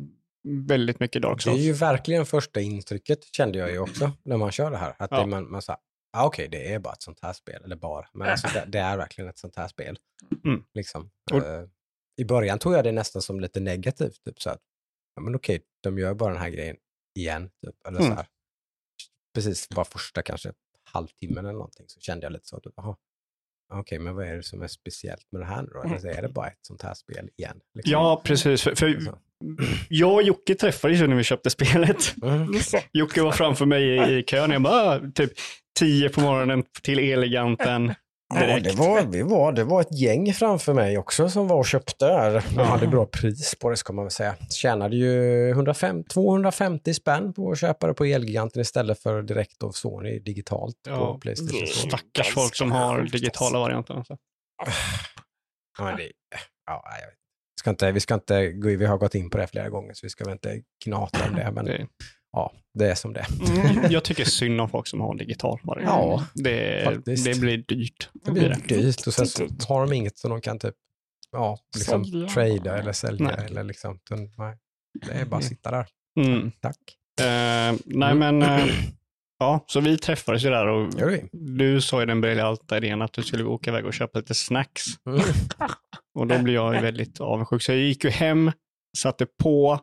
väldigt 0.67 0.99
mycket 0.99 1.21
Dark 1.21 1.43
Det 1.43 1.49
är 1.49 1.53
Souls. 1.53 1.63
ju 1.65 1.73
verkligen 1.73 2.25
första 2.25 2.59
intrycket 2.61 3.23
kände 3.35 3.59
jag 3.59 3.71
ju 3.71 3.79
också 3.79 4.11
när 4.23 4.37
man 4.37 4.51
kör 4.51 4.71
det 4.71 4.77
här. 4.77 4.95
Att 4.99 5.11
Ja. 5.11 5.19
det, 5.19 5.25
man, 5.25 5.51
man 5.51 5.61
sa, 5.61 5.77
ah, 6.17 6.25
okej 6.25 6.47
det 6.51 6.73
är 6.73 6.79
bara 6.79 6.93
ett 6.93 7.01
sånt 7.01 7.19
här 7.21 7.33
spel, 7.33 7.63
eller 7.63 7.75
bara, 7.75 8.07
men 8.13 8.29
alltså, 8.29 8.47
det, 8.53 8.65
det 8.67 8.79
är 8.79 8.97
verkligen 8.97 9.29
ett 9.29 9.37
sånt 9.37 9.55
här 9.55 9.67
spel. 9.67 9.97
Mm. 10.45 10.63
Liksom. 10.73 11.11
Och- 11.31 11.37
Eh, 11.45 11.63
I 12.21 12.25
början 12.25 12.59
tog 12.59 12.73
jag 12.73 12.83
det 12.83 12.91
nästan 12.91 13.21
som 13.21 13.39
lite 13.39 13.59
negativt, 13.59 14.23
typ 14.23 14.41
så 14.41 14.49
att, 14.49 14.59
ja 15.15 15.21
men 15.21 15.35
okej, 15.35 15.61
de 15.83 15.97
gör 15.99 16.13
bara 16.13 16.33
den 16.33 16.41
här 16.41 16.49
grejen 16.49 16.75
igen, 17.19 17.49
typ, 17.65 17.87
eller 17.87 17.99
Mm. 17.99 18.09
så 18.11 18.15
här. 18.15 18.27
Precis, 19.33 19.69
bara 19.69 19.85
första 19.85 20.21
kanske 20.21 20.53
halvtimmen 20.93 21.46
eller 21.46 21.53
någonting 21.53 21.86
så 21.88 22.00
kände 22.00 22.25
jag 22.25 22.34
lite 22.34 22.46
så, 22.48 22.62
jaha, 22.75 22.96
okej, 23.74 24.00
men 24.00 24.15
vad 24.15 24.25
är 24.27 24.36
det 24.36 24.43
som 24.43 24.62
är 24.62 24.67
speciellt 24.67 25.31
med 25.31 25.41
det 25.41 25.46
här 25.46 25.62
nu 25.62 25.69
då? 25.74 25.81
Eller 25.84 25.98
så 26.00 26.08
är 26.08 26.22
det 26.22 26.29
bara 26.29 26.48
ett 26.48 26.60
sånt 26.62 26.81
här 26.81 26.93
spel 26.93 27.29
igen? 27.38 27.60
Liksom. 27.74 27.91
Ja, 27.91 28.22
precis. 28.25 28.62
För, 28.62 28.75
för 28.75 29.00
jag 29.89 30.13
och 30.13 30.24
Jocke 30.24 30.55
träffades 30.55 31.01
ju 31.01 31.08
när 31.08 31.15
vi 31.15 31.24
köpte 31.24 31.50
spelet. 31.50 32.15
Mm. 32.24 32.53
Jocke 32.91 33.22
var 33.22 33.31
framför 33.31 33.65
mig 33.65 33.84
i, 33.84 34.17
i 34.19 34.24
kön. 34.24 34.51
Jag 34.51 34.62
bara, 34.62 34.96
"Ah, 34.96 35.00
typ 35.15 35.31
tio 35.79 36.10
på 36.10 36.22
morgonen 36.22 36.63
till 36.81 37.00
Eleganten. 37.00 37.93
Ja, 38.33 38.39
Direkt. 38.41 38.63
det 38.63 38.75
var, 38.83 39.01
vi 39.01 39.21
var, 39.21 39.51
det 39.51 39.63
var 39.63 39.81
ett 39.81 40.00
gäng 40.00 40.33
framför 40.33 40.74
mig 40.74 40.98
också 40.98 41.29
som 41.29 41.48
var 41.48 41.57
och 41.57 41.65
köpte 41.65 42.05
där. 42.05 42.31
De 42.33 42.55
Ja. 42.55 42.63
hade 42.63 42.88
bra 42.88 43.05
pris 43.05 43.55
på 43.59 43.69
det 43.69 43.77
ska 43.77 43.93
man 43.93 44.05
väl 44.05 44.12
säga. 44.12 44.36
Tjänade 44.50 44.95
ju 44.95 45.50
105, 45.50 46.03
250 46.03 46.93
spänn 46.93 47.33
på 47.33 47.51
att 47.51 47.59
köpa 47.59 47.88
det 47.88 47.93
på 47.93 48.05
Elgiganten 48.05 48.62
istället 48.62 49.00
för 49.00 49.21
direkt 49.21 49.63
av 49.63 49.71
Sony 49.71 50.19
digitalt 50.19 50.75
Ja. 50.88 50.98
på 51.13 51.19
Playstation. 51.19 51.67
Stackars 51.67 52.33
folk 52.33 52.55
som 52.55 52.71
har 52.71 53.01
digitala 53.01 53.59
varianter. 53.59 53.93
Alltså. 53.93 54.17
Ja, 55.77 55.83
men 55.86 55.95
det, 55.98 56.12
ja, 56.65 56.83
jag. 57.01 57.09
Ska 57.59 57.69
inte, 57.69 57.91
vi 57.91 58.00
ska 58.00 58.13
inte 58.13 58.51
gå, 58.51 58.69
vi 58.69 58.86
har 58.86 58.98
gått 58.98 59.15
in 59.15 59.29
på 59.29 59.38
det 59.38 59.48
flera 59.48 59.69
gånger 59.69 59.93
så 59.93 60.05
vi 60.05 60.09
ska 60.09 60.24
väl 60.24 60.31
inte 60.33 60.62
knata 60.83 61.19
om 61.29 61.36
det. 61.36 61.51
Men 61.51 61.65
Det, 61.65 61.88
ja, 62.31 62.53
det 62.74 62.91
är 62.91 62.95
som 62.95 63.13
det. 63.13 63.25
Mm. 63.50 63.86
jag 63.91 64.03
tycker 64.03 64.25
synd 64.25 64.62
om 64.62 64.69
folk 64.69 64.88
som 64.88 65.01
har 65.01 65.15
digital 65.15 65.59
variant. 65.63 65.89
Ja, 65.89 66.25
det, 66.33 66.83
faktiskt. 66.86 67.25
det 67.25 67.39
blir 67.39 67.57
dyrt. 67.57 68.09
Det 68.13 68.31
blir 68.31 68.55
dyrt 68.67 69.07
och 69.07 69.13
sen 69.13 69.27
så 69.27 69.48
har 69.67 69.81
de 69.81 69.93
inget 69.93 70.17
som 70.17 70.29
de 70.29 70.41
kan 70.41 70.59
typ 70.59 70.75
ja, 71.31 71.57
liksom 71.75 72.05
Sälja. 72.05 72.27
trada 72.27 72.79
eller 72.79 72.91
sälja. 72.91 73.36
Nej. 73.38 73.45
Eller 73.45 73.63
liksom, 73.63 74.00
nej. 74.38 74.57
Det 75.07 75.12
är 75.12 75.25
bara 75.25 75.38
att 75.38 75.43
sitta 75.43 75.71
där. 75.71 75.88
Mm. 76.19 76.51
Tack. 76.62 76.77
Eh, 77.21 77.75
nej, 77.86 78.15
men 78.15 78.41
eh, 78.41 78.65
ja, 79.39 79.63
så 79.67 79.79
vi 79.79 79.98
träffades 79.98 80.45
ju 80.45 80.50
där 80.50 80.67
och 80.67 80.93
Gör 81.00 81.09
vi. 81.09 81.29
du 81.31 81.81
sa 81.81 82.00
ju 82.00 82.05
den 82.05 82.21
briljanta 82.21 82.77
idén 82.77 83.01
att 83.01 83.13
du 83.13 83.24
skulle 83.24 83.43
åka 83.43 83.69
iväg 83.69 83.86
och 83.86 83.93
köpa 83.93 84.19
lite 84.19 84.33
snacks. 84.33 84.83
Mm. 85.05 85.21
Och 86.13 86.27
då 86.27 86.39
blir 86.39 86.53
jag 86.53 86.75
ju 86.75 86.81
väldigt 86.81 87.19
avundsjuk. 87.19 87.62
Så 87.62 87.71
jag 87.71 87.79
gick 87.79 88.03
ju 88.03 88.09
hem, 88.09 88.51
satte 88.98 89.25
på 89.25 89.79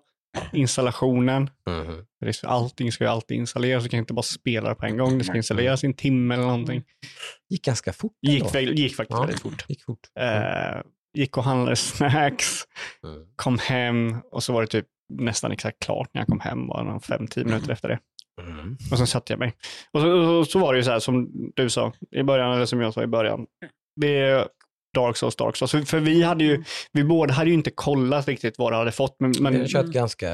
installationen. 0.52 1.50
För 1.66 2.04
det 2.20 2.28
är 2.28 2.32
så- 2.32 2.48
Allting 2.48 2.92
ska 2.92 3.04
ju 3.04 3.10
alltid 3.10 3.36
installeras, 3.36 3.82
så 3.82 3.88
kan 3.88 3.98
inte 3.98 4.12
bara 4.14 4.22
spela 4.22 4.68
det 4.68 4.74
på 4.74 4.86
en 4.86 4.98
gång. 4.98 5.18
Det 5.18 5.24
ska 5.24 5.36
installeras 5.36 5.84
i 5.84 5.86
en 5.86 5.94
timme 5.94 6.34
eller 6.34 6.44
någonting. 6.44 6.84
gick 7.50 7.64
ganska 7.64 7.92
fort 7.92 8.12
Gick, 8.22 8.54
väl- 8.54 8.78
gick 8.78 8.96
faktiskt 8.96 9.16
Ja. 9.18 9.20
väldigt 9.24 9.40
fort. 9.42 9.64
gick 9.68 9.84
fort. 9.84 10.00
Eh, 10.20 10.80
gick 11.14 11.36
och 11.36 11.44
handlade 11.44 11.76
snacks, 11.76 12.64
Mm. 13.04 13.26
kom 13.36 13.58
hem 13.58 14.16
och 14.32 14.42
så 14.42 14.52
var 14.52 14.60
det 14.60 14.66
typ 14.66 14.86
nästan 15.12 15.52
exakt 15.52 15.82
klart 15.84 16.08
när 16.14 16.20
jag 16.20 16.28
kom 16.28 16.40
hem, 16.40 16.66
bara 16.66 17.00
fem, 17.00 17.26
tio 17.26 17.44
minuter 17.44 17.72
efter 17.72 17.88
det. 17.88 17.98
Mm. 18.42 18.76
Och 18.90 18.98
sen 18.98 19.06
satte 19.06 19.32
jag 19.32 19.40
mig. 19.40 19.52
Och 19.92 20.00
så, 20.00 20.10
och 20.10 20.46
så 20.46 20.58
var 20.58 20.72
det 20.72 20.78
ju 20.78 20.84
så 20.84 20.90
här 20.90 20.98
som 20.98 21.28
du 21.56 21.70
sa 21.70 21.92
i 22.10 22.22
början, 22.22 22.52
eller 22.52 22.66
som 22.66 22.80
jag 22.80 22.94
sa 22.94 23.02
i 23.02 23.06
början. 23.06 23.46
Det 24.00 24.18
är 24.18 24.48
Dark 25.00 25.16
Souls, 25.16 25.36
Dark 25.36 25.56
Souls. 25.56 25.90
För, 25.90 26.00
vi 26.00 26.22
hade 26.22 26.44
ju, 26.44 26.64
vi 26.92 27.04
båda 27.04 27.32
hade 27.34 27.50
ju 27.50 27.54
inte 27.54 27.70
kollat 27.70 28.28
riktigt 28.28 28.58
vad 28.58 28.72
det 28.72 28.76
hade 28.76 28.92
fått. 28.92 29.16
Men, 29.20 29.32
Men, 29.40 29.52
jag 29.54 29.60
har 29.60 29.66
kört 29.68 29.86
ganska 29.86 30.28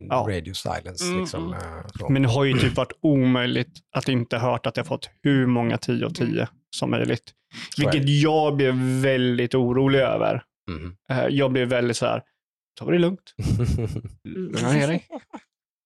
Ja. 0.00 0.26
radio 0.30 0.54
silence. 0.54 1.04
Mm, 1.04 1.20
Liksom, 1.20 1.46
mm. 1.46 1.60
så. 1.98 2.08
men 2.08 2.22
det 2.22 2.28
har 2.28 2.44
ju 2.44 2.52
typ 2.58 2.76
varit 2.76 2.92
omöjligt 3.00 3.72
att 3.96 4.08
inte 4.08 4.38
hört 4.38 4.66
att 4.66 4.76
jag 4.76 4.86
fått 4.86 5.10
hur 5.22 5.46
många 5.46 5.78
10 5.78 6.06
av 6.06 6.10
10 6.10 6.48
som 6.76 6.90
möjligt. 6.90 7.32
Så 7.76 7.82
Vilket 7.82 8.08
jag 8.08 8.56
blev 8.56 8.74
väldigt 9.02 9.54
orolig 9.54 9.98
över. 9.98 10.42
Mhm. 10.70 10.96
Eh, 11.10 11.26
Jag 11.28 11.52
blev 11.52 11.68
väldigt 11.68 11.96
så 11.96 12.06
här, 12.06 12.22
ta 12.78 12.90
det 12.90 12.98
lugnt. 12.98 13.34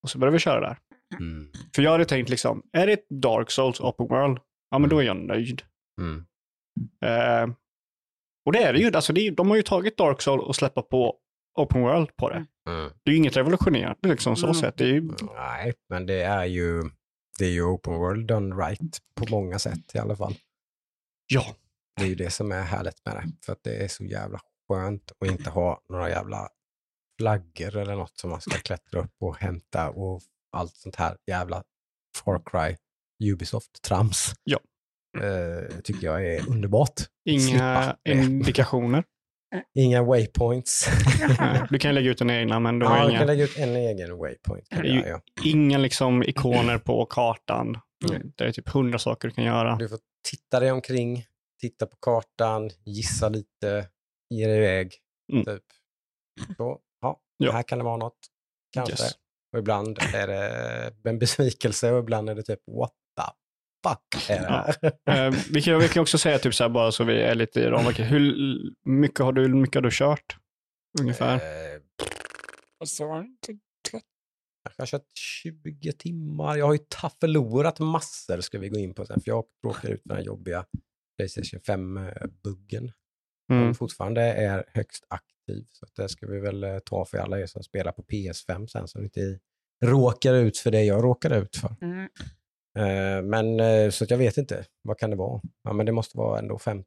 Och 0.02 0.10
så 0.10 0.18
började 0.18 0.32
vi 0.34 0.38
köra 0.40 0.60
där. 0.60 0.76
mm. 1.20 1.48
För 1.74 1.82
jag 1.82 1.90
hade 1.90 2.04
tänkt 2.04 2.28
liksom, 2.28 2.62
är 2.72 2.86
det 2.86 2.92
ett 2.92 3.08
Dark 3.10 3.50
Souls 3.50 3.80
Open 3.80 4.06
World? 4.08 4.38
Ja, 4.70 4.78
men 4.78 4.90
då 4.90 4.98
är 4.98 5.02
jag 5.02 5.16
nöjd. 5.16 5.62
Mm. 6.00 6.24
Eh, 7.04 7.54
och 8.50 8.54
det 8.54 8.62
är 8.62 8.72
det 8.72 8.78
ju. 8.78 8.92
Alltså 8.94 9.12
det 9.12 9.20
är, 9.26 9.30
de 9.30 9.48
har 9.50 9.56
ju 9.56 9.62
tagit 9.62 9.96
Dark 9.96 10.22
Souls 10.22 10.42
och 10.42 10.56
släppt 10.56 10.74
på 10.74 11.16
Open 11.58 11.80
World 11.82 12.16
på 12.16 12.28
det. 12.30 12.46
Mm. 12.68 12.90
Det 13.02 13.10
är 13.10 13.12
ju 13.12 13.16
inget 13.16 13.36
revolutionerande 13.36 14.08
liksom 14.08 14.36
så 14.36 14.46
Mm. 14.46 14.54
sett. 14.54 14.76
Det 14.76 14.84
är 14.84 14.88
ju, 14.88 15.10
Nej, 15.34 15.74
men 15.88 16.06
det 16.06 16.22
är 16.22 16.44
ju 16.44 16.82
det 17.38 17.44
är 17.44 17.50
ju 17.50 17.62
open 17.62 17.94
world 17.94 18.26
done 18.28 18.54
right 18.56 18.98
på 19.14 19.26
många 19.30 19.58
sätt 19.58 19.94
i 19.94 19.98
alla 19.98 20.16
fall. 20.16 20.34
ja, 21.26 21.46
Det 21.96 22.02
är 22.02 22.06
ju 22.08 22.14
det 22.14 22.30
som 22.30 22.52
är 22.52 22.62
härligt 22.62 23.04
med 23.04 23.14
det. 23.16 23.24
För 23.44 23.52
att 23.52 23.62
det 23.62 23.76
är 23.84 23.88
så 23.88 24.04
jävla 24.04 24.40
skönt 24.68 25.12
att 25.18 25.28
inte 25.30 25.50
ha 25.50 25.80
några 25.88 26.08
jävla 26.10 26.48
flaggor 27.18 27.76
eller 27.76 27.96
något 27.96 28.18
som 28.18 28.30
man 28.30 28.40
ska 28.40 28.58
klättra 28.58 29.00
upp 29.00 29.14
och 29.20 29.36
hämta 29.36 29.90
och 29.90 30.20
allt 30.52 30.74
sånt 30.74 30.96
här 30.96 31.16
jävla 31.26 31.62
Far 32.24 32.42
Cry 32.46 32.76
Ubisoft-trams. 33.32 34.34
Ja. 34.44 34.58
Eh, 35.18 35.81
tycker 35.85 36.07
jag 36.07 36.27
är 36.27 36.49
underbart. 36.51 36.94
inga 37.25 37.96
indikationer. 38.09 39.05
Inga 39.75 40.03
waypoints. 40.03 40.88
Du 41.70 41.79
kan 41.79 41.94
lägga 41.94 42.11
ut 42.11 42.20
en 42.20 42.31
egna, 42.31 42.61
men 42.61 42.79
du 42.79 42.87
ja, 42.87 42.90
har 42.90 42.96
jag 42.99 43.07
kan 43.07 43.14
inga, 43.16 43.25
lägga 43.25 43.44
ut 43.44 43.59
en 43.59 43.77
egen 43.77 44.18
waypoint. 44.18 44.68
Kan 44.68 44.83
Det 44.83 44.88
jag 44.88 45.09
göra, 45.09 45.20
inga 45.44 45.79
liksom 45.79 46.23
ikoner 46.23 46.79
på 46.79 47.07
kartan. 47.07 47.79
Mm. 48.11 48.33
Det 48.37 48.44
är 48.44 48.53
typ 48.53 48.68
hundra 48.68 48.99
saker 48.99 49.29
du 49.29 49.35
kan 49.35 49.44
göra. 49.44 49.77
Du 49.77 49.88
får 49.88 49.99
titta 50.31 50.61
dig 50.61 50.70
omkring, 50.73 51.25
titta 51.61 51.87
på 51.87 51.96
kartan, 51.96 52.70
gissa 52.85 53.29
lite, 53.29 53.87
ge 54.31 54.46
dig 54.46 54.57
iväg. 54.57 54.94
Mm. 55.33 55.44
Typ. 55.44 55.62
Så, 56.57 56.79
ja, 57.01 57.20
Ja. 57.37 57.53
här 57.53 57.62
kan 57.62 57.79
det 57.79 57.85
vara 57.85 57.96
något. 57.96 58.18
Kanske. 58.75 58.92
Yes. 59.05 59.12
Och 59.53 59.59
ibland 59.59 59.99
är 60.14 60.27
det 60.27 60.92
en 61.11 61.18
besvikelse 61.18 61.92
och 61.92 61.99
ibland 61.99 62.31
är 62.31 62.35
det 62.35 62.42
typ 62.42 62.61
what 62.66 62.92
the 63.16 63.23
fuck 63.88 64.30
är 64.30 64.40
det 64.40 64.46
här? 64.46 65.26
Eh, 65.28 65.34
vi, 65.50 65.62
kan, 65.62 65.80
vi 65.80 65.88
kan 65.88 66.02
också 66.02 66.18
säga 66.18 66.38
typ 66.38 66.54
så 66.54 66.64
här, 66.64 66.68
bara 66.70 66.92
så 66.92 67.04
vi 67.04 67.22
är 67.22 67.34
lite 67.34 67.60
i 67.60 67.66
ramverket. 67.66 68.10
Hur 68.10 68.34
mycket 68.84 69.18
har 69.20 69.32
du, 69.32 69.42
hur 69.42 69.54
mycket 69.54 69.74
har 69.74 69.82
du 69.82 69.90
kört? 69.92 70.36
Ungefär. 71.00 71.34
Eh, 71.34 71.80
Så 72.84 73.08
var 73.08 73.18
det 73.20 73.26
inte 73.26 73.60
jag 74.76 74.82
har 74.82 74.86
kört 74.86 75.06
20 75.14 75.92
timmar. 75.92 76.56
Jag 76.56 76.66
har 76.66 76.72
ju 76.72 76.78
ta- 76.88 77.10
förlorat 77.20 77.78
massor 77.78 78.40
ska 78.40 78.58
vi 78.58 78.68
gå 78.68 78.78
in 78.78 78.94
på 78.94 79.06
sen. 79.06 79.20
För 79.20 79.28
jag 79.30 79.44
råkade 79.64 79.92
ut 79.94 80.02
för 80.02 80.08
den 80.08 80.16
här 80.16 80.24
jobbiga 80.24 80.64
Playstation 81.16 81.60
5-buggen. 81.60 82.92
Mm. 83.52 83.64
Som 83.66 83.74
fortfarande 83.74 84.22
är 84.22 84.64
högst 84.68 85.04
aktiv. 85.08 85.64
Så 85.70 85.84
att 85.86 85.94
det 85.94 86.08
ska 86.08 86.26
vi 86.26 86.40
väl 86.40 86.64
eh, 86.64 86.78
ta 86.78 87.04
för 87.04 87.18
alla 87.18 87.40
er 87.40 87.46
som 87.46 87.62
spelar 87.62 87.92
på 87.92 88.02
PS5 88.02 88.66
sen. 88.66 88.88
Så 88.88 88.98
ni 88.98 89.04
inte 89.04 89.38
råkar 89.84 90.34
ut 90.34 90.58
för 90.58 90.70
det 90.70 90.82
jag 90.84 91.04
råkade 91.04 91.36
ut 91.38 91.56
för. 91.56 91.76
Mm. 91.82 92.08
Eh, 92.78 93.22
Men 93.22 93.61
eh, 93.61 93.90
så 93.90 94.06
jag 94.09 94.18
vet 94.18 94.37
inte. 94.37 94.64
Vad 94.83 94.98
kan 94.98 95.11
det 95.11 95.16
vara? 95.16 95.40
Ja, 95.64 95.72
men 95.72 95.87
det 95.87 95.92
måste 95.92 96.18
vara 96.18 96.38
ändå 96.38 96.56
15-20 96.56 96.83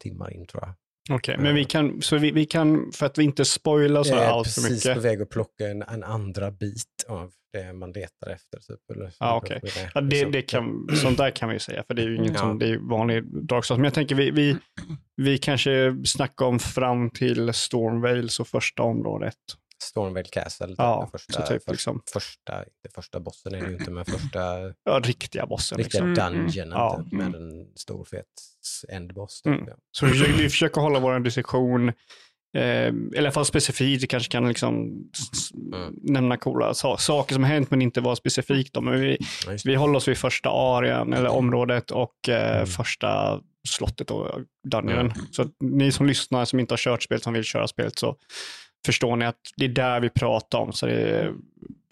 timmar 0.00 0.32
in 0.32 0.46
tror 0.46 0.62
jag. 0.62 0.74
Okej, 1.16 1.36
men 1.38 1.54
vi 1.54 1.64
kan, 1.64 2.02
så 2.02 2.18
vi, 2.18 2.30
vi 2.30 2.46
kan, 2.46 2.92
för 2.92 3.06
att 3.06 3.18
vi 3.18 3.24
inte 3.24 3.44
spoilar 3.44 4.02
så 4.02 4.14
Jag 4.14 4.24
är 4.24 4.28
allt 4.28 4.48
för 4.48 4.60
precis 4.62 4.82
på 4.84 4.88
mycket. 4.90 5.04
väg 5.04 5.22
att 5.22 5.30
plocka 5.30 5.66
en, 5.68 5.82
en 5.82 6.04
andra 6.04 6.50
bit 6.50 6.84
av 7.08 7.32
det 7.52 7.72
man 7.72 7.92
letar 7.92 8.30
efter. 8.30 8.58
Typ, 8.58 8.90
eller, 8.94 9.12
Ja, 9.20 9.36
okej. 9.36 9.60
Ja, 9.94 10.00
det, 10.00 10.24
det 10.24 10.42
kan, 10.42 10.88
sånt 11.02 11.18
där 11.18 11.30
kan 11.30 11.48
vi 11.48 11.54
ju 11.54 11.58
säga, 11.58 11.84
för 11.86 11.94
det 11.94 12.02
är 12.02 12.06
ju 12.06 12.16
inget 12.16 12.32
Ja. 12.32 12.38
som, 12.38 12.58
det 12.58 12.68
är 12.68 12.76
vanlig 12.76 13.24
Souls. 13.50 13.70
Men 13.70 13.84
jag 13.84 13.94
tänker 13.94 14.14
vi, 14.14 14.30
vi, 14.30 14.56
vi 15.16 15.38
kanske 15.38 15.96
snackar 16.04 16.46
om 16.46 16.58
fram 16.58 17.10
till 17.10 17.52
Stormvale, 17.52 18.28
så 18.28 18.44
första 18.44 18.82
området. 18.82 19.34
Stormvale 19.82 20.24
Castle. 20.32 20.74
Ja, 20.78 20.98
den 21.00 21.10
första, 21.10 21.46
typ 21.46 21.64
för, 21.64 21.72
liksom. 21.72 22.02
första, 22.12 22.58
inte 22.58 22.94
första 22.94 23.20
bossen 23.20 23.54
är 23.54 23.60
det 23.60 23.66
ju 23.70 23.76
inte, 23.76 23.90
men 23.90 24.04
första 24.18 24.40
Ja, 24.84 25.00
riktiga 25.04 25.46
bossen. 25.46 25.78
riktiga 25.78 26.04
Liksom. 26.04 26.24
Mm, 26.24 26.34
mm. 26.34 26.46
dungeonen 26.46 26.72
Ja. 26.78 27.02
typ, 27.04 27.12
med 27.12 27.34
en 27.34 27.66
stor 27.76 28.04
fet 28.04 28.26
endboss. 28.88 29.42
Typ, 29.42 29.52
Mm. 29.54 29.64
ja. 29.68 29.74
Så 29.92 30.06
vi 30.06 30.12
försöker, 30.12 30.32
vi 30.32 30.48
försöker 30.50 30.80
hålla 30.80 30.98
vår 30.98 31.18
diskussion 31.20 31.92
Eh, 32.56 32.62
eller 32.86 33.14
i 33.14 33.18
alla 33.18 33.30
fall 33.30 33.44
specifikt, 33.44 34.02
vi 34.02 34.06
kanske 34.06 34.30
kan 34.32 34.48
liksom 34.48 34.74
Mm. 35.72 35.94
nämna 36.02 36.36
coola 36.36 36.74
sa- 36.74 36.96
saker 36.96 37.34
som 37.34 37.42
har 37.44 37.50
hänt 37.50 37.70
men 37.70 37.82
inte 37.82 38.00
vara 38.00 38.16
specifikt. 38.16 38.74
Då. 38.74 38.80
Men 38.80 39.00
vi, 39.00 39.18
vi 39.64 39.74
håller 39.74 39.96
oss 39.96 40.08
vid 40.08 40.18
första 40.18 40.48
arean, 40.50 41.12
eller 41.12 41.28
området 41.28 41.90
och 41.90 42.28
eh, 42.28 42.54
Mm. 42.56 42.66
första 42.66 43.40
slottet 43.68 44.10
och 44.10 44.40
dungeonen. 44.68 45.10
Mm. 45.10 45.26
Så 45.32 45.44
ni 45.60 45.92
som 45.92 46.06
lyssnar 46.06 46.44
som 46.44 46.60
inte 46.60 46.72
har 46.72 46.78
kört 46.78 47.02
spelet, 47.02 47.22
som 47.22 47.32
vill 47.32 47.44
köra 47.44 47.68
spelet, 47.68 47.98
så 47.98 48.16
förstår 48.86 49.16
ni 49.16 49.24
att 49.24 49.40
det 49.56 49.64
är 49.64 49.68
där 49.68 50.00
vi 50.00 50.10
pratar 50.10 50.58
om. 50.58 50.72
Så 50.72 50.86
det 50.86 50.92
är, 50.92 51.34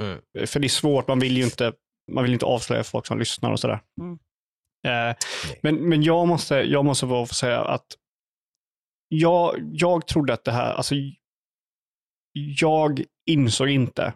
Mm. 0.03 0.47
För 0.47 0.61
det 0.61 0.67
är 0.67 0.69
svårt, 0.69 1.09
man 1.09 1.19
vill 1.19 1.37
ju 1.37 1.45
inte, 1.45 1.73
man 2.13 2.25
vill 2.25 2.33
inte 2.33 2.47
avslöja 2.47 2.85
folk 2.85 3.07
som 3.07 3.19
lyssnar 3.19 3.53
och 3.53 3.61
sådär. 3.61 3.81
Mm. 4.01 4.19
Eh, 4.87 5.17
men 5.63 5.89
men 5.89 6.03
jag, 6.03 6.29
måste, 6.29 6.55
jag 6.55 6.85
måste 6.85 7.07
få 7.07 7.27
säga 7.27 7.65
att 7.65 7.87
jag, 9.09 9.71
jag 9.73 10.07
trodde 10.07 10.33
att 10.33 10.45
det 10.45 10.53
här, 10.53 10.73
alltså 10.73 10.95
jag 12.33 13.05
insåg 13.27 13.69
inte, 13.69 14.15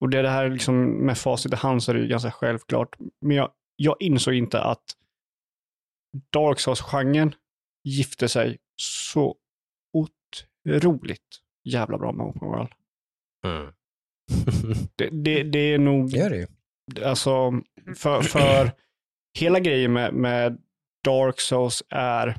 och 0.00 0.10
det 0.10 0.18
är 0.18 0.22
det 0.22 0.28
här 0.28 0.50
liksom 0.50 1.06
med 1.06 1.18
facit 1.18 1.52
i 1.52 1.56
hand 1.56 1.82
så 1.82 1.90
är 1.90 1.94
det 1.94 2.02
ju 2.02 2.08
ganska 2.08 2.30
självklart, 2.30 2.96
men 3.20 3.36
jag, 3.36 3.50
jag 3.76 3.96
insåg 4.00 4.34
inte 4.34 4.60
att 4.60 4.84
Dark 6.32 6.60
Souls-genren 6.60 7.34
gifte 7.84 8.28
sig 8.28 8.58
så 8.76 9.36
otroligt 9.92 11.47
jävla 11.72 11.98
bra 11.98 12.12
med 12.12 12.26
Open 12.26 12.48
World. 12.48 12.68
Mm. 13.44 13.66
Det, 14.96 15.08
det, 15.10 15.42
det 15.42 15.58
är 15.58 15.78
nog, 15.78 16.10
Det 16.10 16.18
gör 16.18 16.30
det 16.30 16.36
ju. 16.36 16.46
alltså, 17.04 17.52
för, 17.96 18.22
för 18.22 18.70
hela 19.38 19.60
grejen 19.60 19.92
med, 19.92 20.14
med 20.14 20.58
Dark 21.04 21.40
Souls 21.40 21.82
är 21.88 22.38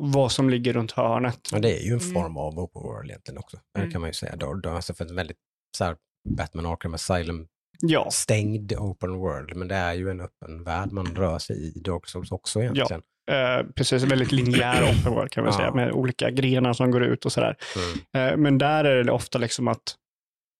vad 0.00 0.32
som 0.32 0.50
ligger 0.50 0.72
runt 0.72 0.92
hörnet. 0.92 1.52
Men 1.52 1.62
det 1.62 1.78
är 1.78 1.80
ju 1.82 1.92
en 1.92 1.98
Mm. 2.00 2.12
form 2.14 2.36
av 2.36 2.58
open 2.58 2.82
world 2.82 3.10
egentligen 3.10 3.38
också. 3.38 3.56
Det 3.74 3.80
Mm. 3.80 3.92
kan 3.92 4.00
man 4.00 4.10
ju 4.10 4.14
säga. 4.14 4.36
Då, 4.36 4.54
då, 4.54 4.70
alltså 4.70 4.94
för 4.94 5.04
en 5.04 5.14
väldigt 5.16 5.38
så 5.78 5.84
här, 5.84 5.96
Batman 6.28 6.66
Arkham 6.66 6.94
Asylum 6.94 7.48
Ja, 7.80 8.10
stängd 8.10 8.72
open 8.72 9.14
world, 9.14 9.56
men 9.56 9.68
det 9.68 9.74
är 9.74 9.94
ju 9.94 10.10
en 10.10 10.20
öppen 10.20 10.64
värld 10.64 10.92
man 10.92 11.06
rör 11.06 11.38
sig 11.38 11.56
i 11.56 11.80
Dark 11.80 12.06
Souls 12.08 12.32
också 12.32 12.60
egentligen. 12.60 13.02
Eh, 13.30 13.66
precis. 13.76 14.02
Väldigt 14.02 14.32
linjär 14.32 14.82
open 15.00 15.14
world 15.14 15.30
kan 15.30 15.44
man 15.44 15.52
Ja. 15.52 15.58
säga, 15.58 15.74
med 15.74 15.92
olika 15.92 16.30
grenar 16.30 16.72
som 16.72 16.90
går 16.90 17.02
ut 17.04 17.24
och 17.24 17.32
sådär. 17.32 17.56
Mm. 18.14 18.28
Eh, 18.32 18.36
men 18.36 18.58
där 18.58 18.84
är 18.84 19.04
det 19.04 19.12
ofta 19.12 19.38
liksom 19.38 19.68
att 19.68 19.94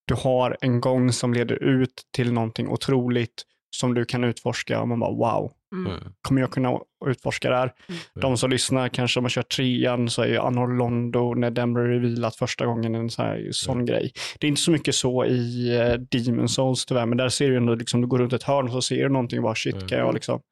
du 0.09 0.14
har 0.14 0.57
en 0.61 0.81
gång 0.81 1.12
som 1.12 1.35
leder 1.35 1.62
ut 1.62 2.03
till 2.16 2.33
någonting 2.33 2.68
otroligt 2.68 3.42
som 3.77 3.94
du 3.94 4.05
kan 4.05 4.25
utforska 4.25 4.81
och 4.81 4.88
man 4.88 5.01
bara 5.01 5.11
wow, 5.11 5.53
Mm. 5.75 5.92
Mm. 5.92 6.03
kommer 6.22 6.40
jag 6.40 6.51
kunna 6.51 6.79
utforska 7.07 7.51
det 7.51 7.57
här? 7.57 7.72
Mm. 7.88 8.01
De 8.14 8.37
som 8.37 8.51
lyssnar, 8.51 8.88
kanske 8.88 9.20
om 9.20 9.22
man 9.25 9.31
kört 9.31 9.48
trean 9.57 10.11
så 10.11 10.22
är 10.22 10.27
ju 10.27 10.38
Anor 10.38 10.77
Londo, 10.77 11.35
när 11.35 11.51
den 11.51 11.75
blev 11.75 11.87
revealat 11.87 12.37
första 12.37 12.66
gången, 12.66 12.94
en 12.94 13.11
sån, 13.11 13.25
här, 13.25 13.48
sån 13.53 13.87
grej. 13.87 14.12
Det 14.40 14.46
är 14.46 14.48
inte 14.48 14.61
så 14.61 14.70
mycket 14.70 14.94
så 14.94 15.25
i 15.25 15.70
uh, 15.79 15.92
Demon 15.94 16.48
Souls 16.48 16.87
tyvärr, 16.87 17.07
men 17.07 17.18
där 17.18 17.29
ser 17.29 17.51
du 17.51 17.57
ändå, 17.57 17.75
liksom, 17.75 18.01
du 18.01 18.07
går 18.07 18.18
runt 18.18 18.33
ett 18.33 18.42
hörn 18.42 18.66
och 18.66 18.72
så 18.72 18.83
ser 18.83 19.03
du 19.03 19.09
någonting 19.09 19.38
och 19.38 19.42
bara 19.42 19.55
shit, 19.55 19.75
Mm. 19.75 19.88
kan 19.88 19.98
jag 19.98 20.14
liksom 20.14 20.33
Mm. 20.35 20.42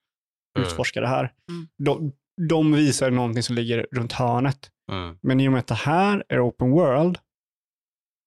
Utforska 0.59 1.01
det 1.01 1.09
här? 1.09 1.33
Mm. 1.49 1.69
De, 1.79 2.13
de 2.49 2.73
visar 2.73 3.11
någonting 3.11 3.43
som 3.43 3.55
ligger 3.57 3.87
runt 3.93 4.13
hörnet. 4.13 4.71
Mm. 4.93 5.19
Men 5.23 5.41
i 5.41 5.49
och 5.49 5.53
med 5.53 5.59
att 5.59 5.67
det 5.67 5.75
här 5.75 6.25
är 6.29 6.49
open 6.49 6.71
world 6.71 7.19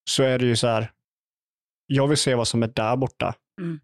så 0.10 0.24
är 0.24 0.40
det 0.40 0.46
ju 0.46 0.56
så 0.56 0.68
här, 0.68 0.92
jag 1.88 2.08
vill 2.08 2.18
se 2.18 2.36
vad 2.36 2.48
som 2.48 2.64
är 2.64 2.68
där 2.68 2.96
borta. 2.96 3.36
Mm. 3.62 3.80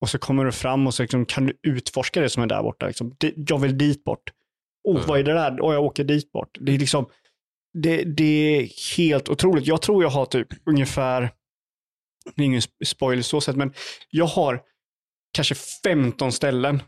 Och 0.00 0.08
så 0.10 0.18
kommer 0.18 0.44
du 0.44 0.52
fram 0.52 0.86
och 0.86 0.94
så 0.94 1.02
liksom, 1.02 1.26
kan 1.26 1.46
du 1.46 1.58
utforska 1.62 2.20
det 2.20 2.28
som 2.30 2.42
är 2.42 2.46
där 2.46 2.62
borta. 2.62 2.86
Liksom. 2.86 3.14
Det, 3.18 3.34
jag 3.36 3.58
vill 3.58 3.78
dit 3.78 4.04
bort. 4.04 4.32
Oh, 4.84 4.96
Mm. 4.96 5.08
vad 5.08 5.18
är 5.18 5.24
det 5.24 5.32
där? 5.32 5.60
Och 5.60 5.74
jag 5.74 5.84
åker 5.84 6.04
dit 6.04 6.32
bort. 6.32 6.58
Det 6.60 6.72
är 6.74 6.78
liksom, 6.78 7.06
det, 7.78 8.04
det 8.04 8.24
är 8.24 8.96
helt 8.96 9.28
otroligt. 9.28 9.66
Jag 9.66 9.82
tror 9.82 10.02
jag 10.02 10.10
har 10.10 10.26
typ 10.26 10.48
ungefär, 10.66 11.30
det 12.34 12.42
är 12.42 12.46
ingen 12.46 12.60
sp- 12.60 12.84
spoiler 12.84 13.22
så 13.22 13.40
sett, 13.40 13.56
men 13.56 13.72
jag 14.10 14.26
har 14.26 14.62
kanske 15.32 15.54
15 15.84 16.32
ställen 16.32 16.82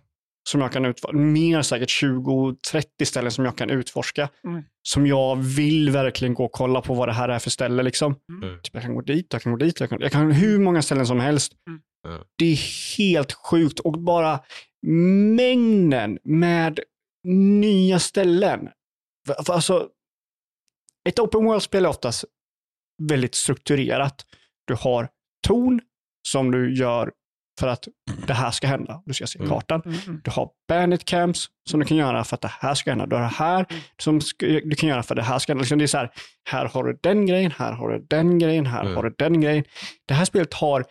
som 0.48 0.61
jag 0.61 0.72
kan 0.72 0.85
utforska, 0.85 1.16
mer 1.16 1.62
säkert 1.62 2.03
20-30 2.03 3.05
ställen 3.05 3.31
som 3.31 3.44
jag 3.44 3.59
kan 3.59 3.70
utforska. 3.70 4.29
Mm. 4.44 4.62
Som 4.83 5.07
jag 5.07 5.37
vill 5.37 5.90
verkligen 5.90 6.35
gå 6.35 6.44
och 6.44 6.53
kolla 6.53 6.81
på 6.81 6.94
vad 6.94 7.09
det 7.09 7.12
här 7.12 7.29
är 7.29 7.38
för 7.38 7.51
ställe. 7.51 7.83
Liksom. 7.83 8.14
Mm. 8.42 8.62
Typ, 8.62 8.74
jag 8.74 8.83
kan 8.83 8.94
gå 8.94 9.01
dit, 9.01 9.27
jag 9.31 9.42
kan 9.42 9.53
gå 9.53 9.59
dit, 9.59 9.81
jag 9.81 9.88
kan, 9.88 10.01
jag 10.01 10.12
kan 10.12 10.33
hur 10.33 10.59
många 10.59 10.83
ställen 10.83 11.07
som 11.07 11.20
helst. 11.20 11.53
Mm. 11.66 11.81
Mm. 12.07 12.22
Det 12.37 12.44
är 12.44 12.96
helt 12.98 13.33
sjukt 13.33 13.81
och 13.81 13.92
bara 13.92 14.40
mängden 15.37 16.18
med 16.24 16.81
nya 17.61 17.98
ställen. 17.98 18.68
För, 19.27 19.53
alltså, 19.53 19.88
ett 21.09 21.18
open 21.18 21.44
world-spel 21.44 21.85
är 21.85 21.88
oftast 21.88 22.24
väldigt 23.03 23.35
strukturerat. 23.35 24.27
Du 24.66 24.74
har 24.74 25.09
torn 25.46 25.81
som 26.29 26.51
du 26.51 26.74
gör 26.74 27.12
för 27.58 27.66
att 27.68 27.88
det 28.26 28.32
här 28.34 28.50
ska 28.50 28.66
hända. 28.66 29.02
Du 29.06 29.14
ska 29.14 29.26
se 29.26 29.38
Mm. 29.38 29.50
kartan. 29.50 29.82
Mm. 29.86 29.98
Mm. 30.06 30.20
Du 30.24 30.30
har 30.30 30.50
bandit 30.68 31.04
camps 31.04 31.46
som 31.70 31.80
du 31.80 31.86
kan 31.86 31.96
göra 31.96 32.24
för 32.24 32.34
att 32.34 32.40
det 32.40 32.52
här 32.60 32.74
ska 32.74 32.90
hända. 32.90 33.06
Du 33.06 33.16
har 33.16 33.22
det 33.22 33.28
här 33.28 33.66
som 34.02 34.20
ska, 34.20 34.46
du 34.46 34.74
kan 34.74 34.88
göra 34.88 35.02
för 35.02 35.14
att 35.14 35.16
det 35.16 35.22
här 35.22 35.38
ska 35.38 35.52
hända. 35.52 35.62
Liksom 35.62 35.78
det 35.78 35.84
är 35.84 35.86
så 35.86 35.98
här, 35.98 36.10
här 36.50 36.64
har 36.66 36.84
du 36.84 36.98
den 37.02 37.26
grejen, 37.26 37.52
här 37.58 37.72
har 37.72 37.88
du 37.88 38.06
den 38.10 38.38
grejen, 38.38 38.66
här 38.66 38.80
Mm. 38.82 38.96
har 38.96 39.02
du 39.02 39.14
den 39.18 39.40
grejen. 39.40 39.64
Det 40.08 40.14
här 40.14 40.24
spelet 40.24 40.54
har 40.54 40.84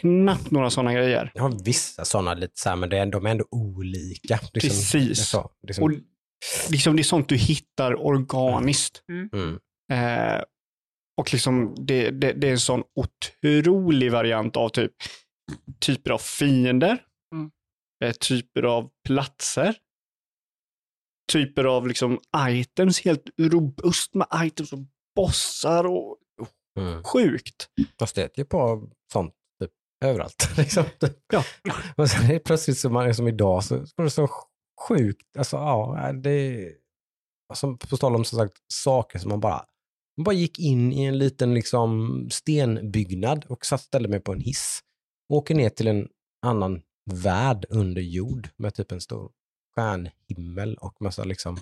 knappt 0.00 0.50
några 0.50 0.70
sådana 0.70 0.92
grejer. 0.94 1.30
Jag 1.34 1.42
har 1.42 1.64
vissa 1.64 2.04
sådana 2.04 2.34
lite 2.34 2.60
så 2.60 2.68
här, 2.68 2.76
men 2.76 2.88
det 2.88 2.98
är, 2.98 3.06
de 3.06 3.26
är 3.26 3.30
ändå 3.30 3.44
olika. 3.50 4.38
Det 4.52 4.58
är 4.58 4.60
som- 4.60 4.68
Precis. 4.70 4.92
det 4.92 5.22
är 5.22 5.24
så, 5.24 5.50
det 5.62 5.70
är 5.70 5.74
som- 5.74 5.84
Och 5.84 5.90
liksom, 6.70 6.96
det 6.96 7.02
är 7.02 7.04
sånt 7.04 7.28
du 7.28 7.36
hittar 7.36 8.06
organiskt. 8.06 9.02
mm. 9.32 9.58
Eh, 9.92 10.42
och 11.18 11.32
liksom 11.32 11.74
det, 11.86 12.10
det, 12.10 12.32
det 12.32 12.46
är 12.48 12.52
en 12.52 12.58
sån 12.60 12.82
otrolig 12.94 14.12
variant 14.12 14.56
av 14.56 14.68
typ 14.68 14.92
typer 15.80 16.10
av 16.10 16.18
fiender, 16.18 17.04
Mm. 17.34 17.50
eh, 18.04 18.12
typer 18.12 18.62
av 18.62 18.90
platser, 19.06 19.76
typer 21.32 21.64
av 21.64 21.88
liksom 21.88 22.18
items, 22.48 23.00
helt 23.00 23.24
robust 23.40 24.14
med 24.14 24.26
items 24.34 24.72
och 24.72 24.78
bossar 25.16 25.84
och 25.86 26.16
Mm. 26.78 27.04
sjukt. 27.04 27.68
Jag 27.98 28.08
stöter 28.08 28.38
ju 28.38 28.44
på 28.44 28.88
sånt 29.12 29.34
typ, 29.62 29.70
överallt. 30.04 30.48
Liksom. 30.58 30.84
Ja. 31.32 31.44
Och 31.96 32.10
sen 32.10 32.24
är 32.24 32.32
det 32.32 32.40
plötsligt 32.40 32.78
som, 32.78 32.92
man, 32.92 33.14
som 33.14 33.28
idag 33.28 33.64
så 33.64 33.76
var 33.96 34.04
det 34.04 34.10
så 34.10 34.28
sjukt. 34.88 35.36
Alltså, 35.38 35.56
ja, 35.56 36.12
det 36.12 36.30
är, 36.30 36.72
alltså, 37.48 37.76
på 37.76 37.96
tal 37.96 38.14
om 38.14 38.24
som 38.24 38.38
sagt, 38.38 38.54
saker 38.72 39.18
som 39.18 39.28
man 39.28 39.40
bara, 39.40 39.64
man 40.16 40.24
bara 40.24 40.34
gick 40.34 40.58
in 40.58 40.92
i 40.92 41.04
en 41.04 41.18
liten 41.18 41.54
liksom, 41.54 42.28
stenbyggnad 42.30 43.44
och 43.48 43.66
satt 43.66 43.80
ställde 43.80 44.08
mig 44.08 44.20
på 44.20 44.32
en 44.32 44.40
hiss. 44.40 44.80
Åker 45.28 45.54
ner 45.54 45.68
till 45.68 45.86
en 45.86 46.08
annan 46.46 46.82
värld 47.10 47.66
under 47.70 48.02
jord 48.02 48.48
med 48.56 48.74
typ 48.74 48.92
en 48.92 49.00
stor 49.00 49.30
stjärnhimmel 49.74 50.74
och 50.74 51.02
massa 51.02 51.24
liksom, 51.24 51.58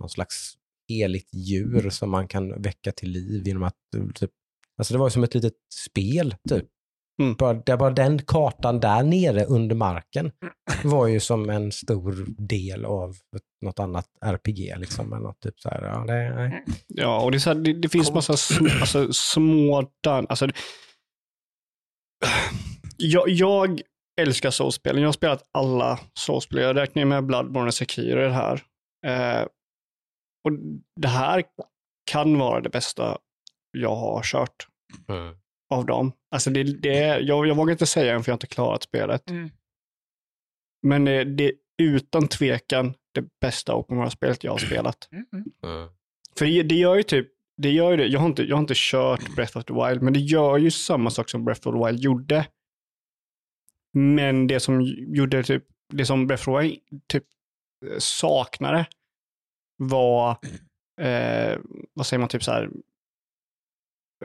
någon 0.00 0.10
slags 0.10 0.54
heligt 0.88 1.28
djur 1.34 1.90
som 1.90 2.10
man 2.10 2.28
kan 2.28 2.62
väcka 2.62 2.92
till 2.92 3.10
liv 3.10 3.46
genom 3.46 3.62
att 3.62 3.76
typ, 4.14 4.30
Alltså 4.76 4.94
det 4.94 4.98
var 4.98 5.08
som 5.08 5.24
ett 5.24 5.34
litet 5.34 5.54
spel 5.74 6.34
typ. 6.48 6.64
Mm. 7.22 7.34
Bara, 7.34 7.54
där 7.54 7.76
bara 7.76 7.90
den 7.90 8.22
kartan 8.22 8.80
där 8.80 9.02
nere 9.02 9.44
under 9.44 9.76
marken 9.76 10.32
var 10.84 11.06
ju 11.06 11.20
som 11.20 11.50
en 11.50 11.72
stor 11.72 12.26
del 12.38 12.84
av 12.84 13.16
något 13.62 13.78
annat 13.78 14.06
RPG. 14.20 14.74
Liksom, 14.78 15.12
eller 15.12 15.22
något 15.22 15.40
typ 15.40 15.60
så 15.60 15.68
här, 15.68 15.82
ja, 15.82 16.04
det, 16.06 16.34
nej. 16.34 16.64
Ja, 16.86 17.20
och 17.20 17.30
det, 17.30 17.36
är 17.36 17.38
så 17.38 17.50
här, 17.50 17.60
det, 17.60 17.72
det 17.72 17.88
finns 17.88 18.12
massa 18.12 18.36
sm, 18.36 18.66
alltså, 18.80 19.12
små... 19.12 19.90
Alltså, 20.06 20.48
jag, 22.96 23.28
jag 23.28 23.80
älskar 24.20 24.50
Souls-spelen. 24.50 25.02
Jag 25.02 25.08
har 25.08 25.12
spelat 25.12 25.42
alla 25.52 26.00
Souls-spel. 26.18 26.58
Jag 26.62 26.76
räknar 26.76 27.04
med 27.04 27.24
Bloodborne 27.24 27.66
och 27.66 27.74
Sekiro 27.74 28.20
i 28.20 28.24
det 28.24 28.30
här. 28.32 28.62
Eh, 29.06 29.42
och 30.44 30.52
det 31.00 31.08
här 31.08 31.44
kan 32.10 32.38
vara 32.38 32.60
det 32.60 32.68
bästa 32.70 33.18
jag 33.72 33.96
har 33.96 34.22
kört 34.22 34.68
Mm. 35.08 35.36
av 35.74 35.86
dem. 35.86 36.12
Alltså 36.34 36.50
det, 36.50 36.62
det, 36.62 36.98
är- 36.98 37.20
jag, 37.20 37.46
jag 37.46 37.54
vågar 37.56 37.72
inte 37.72 37.86
säga 37.86 38.14
än 38.14 38.24
för 38.24 38.30
jag 38.30 38.32
har 38.32 38.36
inte 38.36 38.46
klarat 38.46 38.82
spelet. 38.82 39.30
Mm. 39.30 39.50
Men 40.86 41.04
det, 41.04 41.24
det 41.24 41.44
är 41.44 41.52
utan 41.78 42.28
tvekan 42.28 42.94
det 43.14 43.24
bästa 43.40 43.74
open 43.76 43.96
world-spelet 43.96 44.44
jag 44.44 44.52
har 44.52 44.58
spelat. 44.58 45.08
Mm. 45.12 45.26
Mm. 45.32 45.44
Mm. 45.64 45.88
För 46.38 46.46
det, 46.46 46.62
det 46.62 46.74
gör 46.74 46.94
ju 46.94 47.02
typ, 47.02 47.28
det 47.62 47.70
gör 47.70 47.90
ju 47.90 47.96
det. 47.96 48.06
Jag 48.06 48.20
har, 48.20 48.26
inte, 48.26 48.42
jag 48.42 48.56
har 48.56 48.60
inte 48.60 48.74
kört 48.76 49.34
Breath 49.36 49.56
of 49.58 49.64
the 49.64 49.74
Wild, 49.74 50.02
men 50.02 50.12
det 50.12 50.20
gör 50.20 50.58
ju 50.58 50.70
samma 50.70 51.10
sak 51.10 51.28
som 51.30 51.44
Breath 51.44 51.68
of 51.68 51.74
the 51.74 51.86
Wild 51.86 52.00
gjorde. 52.00 52.46
Men 53.94 54.46
det 54.46 54.60
som 54.60 54.82
gjorde 54.96 55.42
typ, 55.42 55.64
det 55.92 56.06
som 56.06 56.26
Breath 56.26 56.50
typ 57.06 57.24
eh, 57.90 57.98
saknade 57.98 58.86
var, 59.76 60.30
eh, 61.00 61.58
vad 61.94 62.06
säger 62.06 62.18
man, 62.18 62.28
typ 62.28 62.42
så 62.44 62.50
här, 62.52 62.70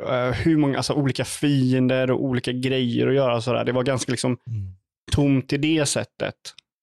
eh, 0.08 0.32
hur 0.32 0.58
många, 0.58 0.78
alltså 0.78 0.94
olika 0.94 1.26
fiender 1.26 2.12
och 2.12 2.24
olika 2.24 2.52
grejer 2.52 3.08
att 3.08 3.16
göra 3.16 3.36
och 3.36 3.44
sådär. 3.44 3.66
Det 3.66 3.72
var 3.72 3.84
ganska 3.84 4.12
liksom 4.12 4.38
Mm. 4.48 4.72
tomt 5.12 5.54
i 5.54 5.58
det 5.58 5.86
sättet. 5.86 6.36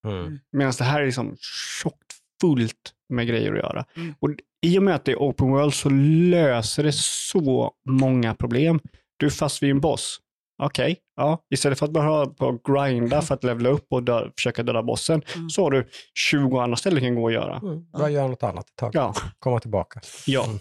Mm. 0.07 0.39
Medan 0.53 0.73
det 0.79 0.85
här 0.85 1.01
är 1.01 1.07
liksom 1.07 1.37
tjockt 1.83 2.13
fullt 2.41 2.93
med 3.09 3.27
grejer 3.27 3.53
att 3.53 3.59
göra. 3.59 3.85
Mm. 3.97 4.15
Och 4.21 4.31
I 4.67 4.79
och 4.79 4.83
med 4.83 4.95
att 4.95 5.05
det 5.05 5.13
är 5.13 5.17
open 5.17 5.51
world 5.51 5.75
så 5.75 5.89
löser 6.31 6.83
det 6.83 6.93
så 6.93 7.75
många 7.89 8.35
problem. 8.35 8.81
Du 9.17 9.27
är 9.27 9.31
fast 9.31 9.63
vid 9.63 9.71
en 9.71 9.81
boss. 9.81 10.21
Okej, 10.63 10.97
ja. 11.17 11.45
istället 11.51 11.79
för 11.79 11.87
att 11.87 11.93
bara 11.93 12.05
hålla 12.09 12.27
på 12.31 12.47
och 12.47 12.61
grinda 12.65 13.23
för 13.23 13.35
att 13.35 13.45
levela 13.45 13.69
upp 13.69 13.87
och 13.91 14.03
dö, 14.03 14.31
försöka 14.37 14.63
döda 14.63 14.83
bossen, 14.83 15.23
Mm. 15.37 15.51
så 15.51 15.63
har 15.63 15.71
du 15.71 15.89
20 16.15 16.59
andra 16.59 16.77
ställen 16.77 16.95
du 17.03 17.07
kan 17.07 17.15
gå 17.15 17.23
och 17.23 17.33
göra. 17.33 17.57
Mm. 17.57 17.91
Bara 17.91 18.11
göra 18.11 18.29
något 18.29 18.43
annat 18.43 18.69
ett 18.71 18.77
tag. 18.77 18.91
Ja, 18.95 19.15
Komma 19.39 19.61
tillbaka. 19.61 20.01
ja. 20.27 20.45
Mm. 20.45 20.61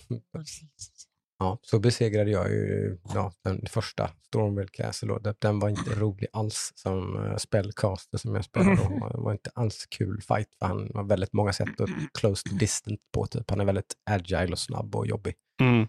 Ja, 1.40 1.60
så 1.62 1.80
besegrade 1.80 2.32
jag 2.32 2.50
ju 2.52 2.98
ja, 3.14 3.32
den 3.44 3.66
första 3.70 4.10
Stormville 4.28 4.68
Castle. 4.74 5.20
Det- 5.24 5.36
den 5.42 5.60
var 5.60 5.70
inte 5.70 5.90
rolig 6.00 6.28
alls 6.34 6.72
som 6.76 7.16
uh, 7.18 7.38
spellcaster 7.38 8.18
som 8.18 8.36
jag 8.36 8.46
spelade. 8.46 8.76
då. 8.76 9.08
Det 9.12 9.18
var 9.22 9.32
inte 9.32 9.50
alls 9.56 9.86
kul 9.90 10.22
fight 10.22 10.48
för 10.60 10.66
han 10.66 10.92
har 10.94 11.04
väldigt 11.04 11.34
många 11.34 11.54
sätt 11.54 11.82
att 11.82 11.90
close 12.20 12.50
distant 12.50 13.00
på. 13.14 13.26
Typ. 13.26 13.50
Han 13.50 13.62
är 13.62 13.66
väldigt 13.66 13.94
agile 14.10 14.52
och 14.52 14.60
snabb 14.60 14.96
och 14.96 15.08
jobbig. 15.08 15.34
Mm. 15.62 15.88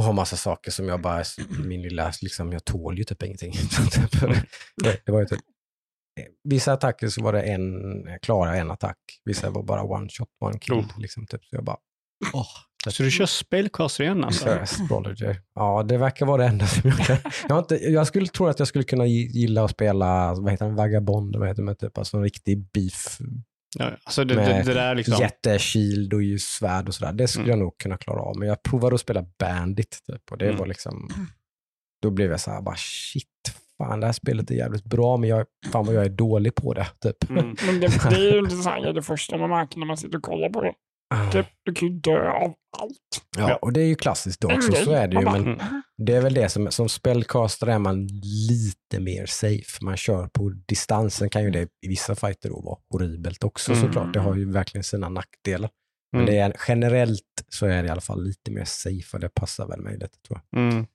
Och 0.00 0.04
har 0.04 0.12
massa 0.12 0.36
saker 0.36 0.70
som 0.70 0.88
jag 0.88 1.00
bara, 1.00 1.24
min 1.64 1.82
lilla, 1.82 2.12
liksom, 2.22 2.52
jag 2.52 2.64
tål 2.64 2.98
ju 2.98 3.04
typ 3.04 3.22
ingenting. 3.22 3.52
Typ, 3.92 4.20
det, 5.06 5.12
var 5.12 5.20
ju 5.20 5.26
typ, 5.26 5.40
vissa 6.44 6.72
attacker 6.72 7.08
så 7.08 7.22
var 7.22 7.32
det 7.32 7.42
en, 7.42 7.72
klara 8.22 8.56
en 8.56 8.70
attack. 8.70 8.96
Vissa 9.24 9.50
var 9.50 9.62
bara 9.62 9.82
one 9.82 10.08
shot, 10.08 10.28
one 10.40 10.58
kill. 10.58 10.74
Oh. 10.74 10.98
Liksom, 10.98 11.26
typ. 11.26 11.44
Så 11.44 11.56
jag 11.56 11.64
bara, 11.64 11.76
åh. 12.32 12.46
Så 12.88 13.02
du 13.02 13.10
kör 13.10 13.26
spellcaster 13.26 14.04
igen 14.04 14.24
alltså? 14.24 14.44
Ja, 15.54 15.82
det 15.82 15.98
verkar 15.98 16.26
vara 16.26 16.42
det 16.42 16.48
enda 16.48 16.66
som 16.66 16.90
jag 16.90 16.98
kan. 17.06 17.16
Jag, 17.48 17.58
inte, 17.58 17.74
jag 17.74 18.06
skulle 18.06 18.26
tro 18.26 18.46
att 18.46 18.58
jag 18.58 18.68
skulle 18.68 18.84
kunna 18.84 19.06
gi- 19.06 19.30
gilla 19.32 19.64
att 19.64 19.70
spela, 19.70 20.34
vad 20.34 20.50
heter 20.50 20.66
den, 20.66 20.74
Vagabond, 20.74 21.36
vad 21.36 21.48
heter 21.48 21.62
det, 21.62 21.74
typ, 21.74 21.98
alltså 21.98 22.16
en 22.16 22.22
riktig 22.22 22.66
beef, 22.72 23.18
Ja, 23.78 23.90
alltså 24.04 24.24
det, 24.24 24.34
det, 24.34 24.40
Med 24.40 24.66
det 24.66 24.74
där 24.74 24.94
liksom. 24.94 25.20
jätteshield 25.20 26.14
och 26.14 26.22
ju 26.22 26.38
svärd 26.38 26.88
och 26.88 26.94
sådär. 26.94 27.12
Det 27.12 27.28
skulle 27.28 27.44
Mm. 27.44 27.50
jag 27.58 27.64
nog 27.64 27.78
kunna 27.78 27.96
klara 27.96 28.20
av. 28.20 28.38
Men 28.38 28.48
jag 28.48 28.62
provade 28.62 28.94
att 28.94 29.00
spela 29.00 29.24
Bandit 29.38 29.98
typ, 30.06 30.30
och 30.32 30.38
det 30.38 30.44
Mm. 30.46 30.56
var 30.56 30.66
liksom, 30.66 31.08
då 32.02 32.10
blev 32.10 32.30
jag 32.30 32.40
så 32.40 32.50
här, 32.50 32.62
bara 32.62 32.76
shit, 32.76 33.26
fan 33.78 34.00
det 34.00 34.06
här 34.06 34.12
spelet 34.12 34.50
är 34.50 34.54
jävligt 34.54 34.84
bra, 34.84 35.16
men 35.16 35.28
jag, 35.28 35.46
fan 35.72 35.86
vad 35.86 35.94
jag 35.94 36.04
är 36.04 36.08
dålig 36.10 36.54
på 36.54 36.74
det. 36.74 36.86
Typ. 37.00 37.30
Mm. 37.30 37.56
Men 37.66 37.80
det, 37.80 37.86
det 38.10 38.16
är 38.16 38.32
ju 38.32 38.38
inte 38.38 38.56
så 38.56 38.68
här 38.70 38.92
det 38.92 39.02
första 39.02 39.36
man 39.36 39.50
märker 39.50 39.78
när 39.78 39.86
man 39.86 39.96
sitter 39.96 40.16
och 40.16 40.22
kollar 40.22 40.48
på 40.48 40.62
det. 40.62 40.72
Typ, 41.32 41.46
du 41.64 41.74
kan 41.74 41.88
ju 41.88 41.94
dö 41.94 42.30
av 42.30 42.54
allt. 42.78 43.24
Ja, 43.36 43.56
och 43.56 43.72
det 43.72 43.80
är 43.80 43.86
ju 43.86 43.94
klassiskt 43.94 44.40
då 44.40 44.52
också, 44.52 44.76
En 44.76 44.84
så 44.84 44.92
är 44.92 45.08
det 45.08 45.16
ju. 45.18 45.24
Man 45.24 45.42
Men 45.42 45.54
Mm. 45.54 45.82
Det 46.06 46.14
är 46.14 46.20
väl 46.20 46.34
det 46.34 46.48
som, 46.48 46.70
som 46.70 46.88
spellcaster 46.88 47.66
är 47.66 47.78
man 47.78 48.06
lite 48.48 49.00
mer 49.00 49.26
safe. 49.26 49.84
Man 49.84 49.96
kör 49.96 50.26
på 50.26 50.48
distansen 50.68 51.30
kan 51.30 51.42
ju 51.44 51.50
det 51.50 51.62
i 51.82 51.88
vissa 51.88 52.14
fighter 52.14 52.48
då 52.48 52.60
vara 52.60 52.78
horribelt 52.90 53.44
också 53.44 53.72
Mm. 53.72 53.84
såklart. 53.84 54.12
Det 54.12 54.20
har 54.20 54.36
ju 54.36 54.52
verkligen 54.52 54.84
sina 54.84 55.08
nackdelar. 55.08 55.70
Men 56.12 56.20
Mm. 56.22 56.34
det 56.34 56.40
är, 56.40 56.56
generellt 56.68 57.22
så 57.48 57.66
är 57.66 57.82
det 57.82 57.88
i 57.88 57.90
alla 57.90 58.00
fall 58.00 58.24
lite 58.24 58.50
mer 58.50 58.64
safe 58.64 59.16
och 59.16 59.20
det 59.20 59.28
passar 59.28 59.66
väl 59.68 59.80
mig 59.80 59.92
lite 59.98 60.18
tror 60.28 60.40
jag. 60.50 60.60
Mm. 60.62 60.86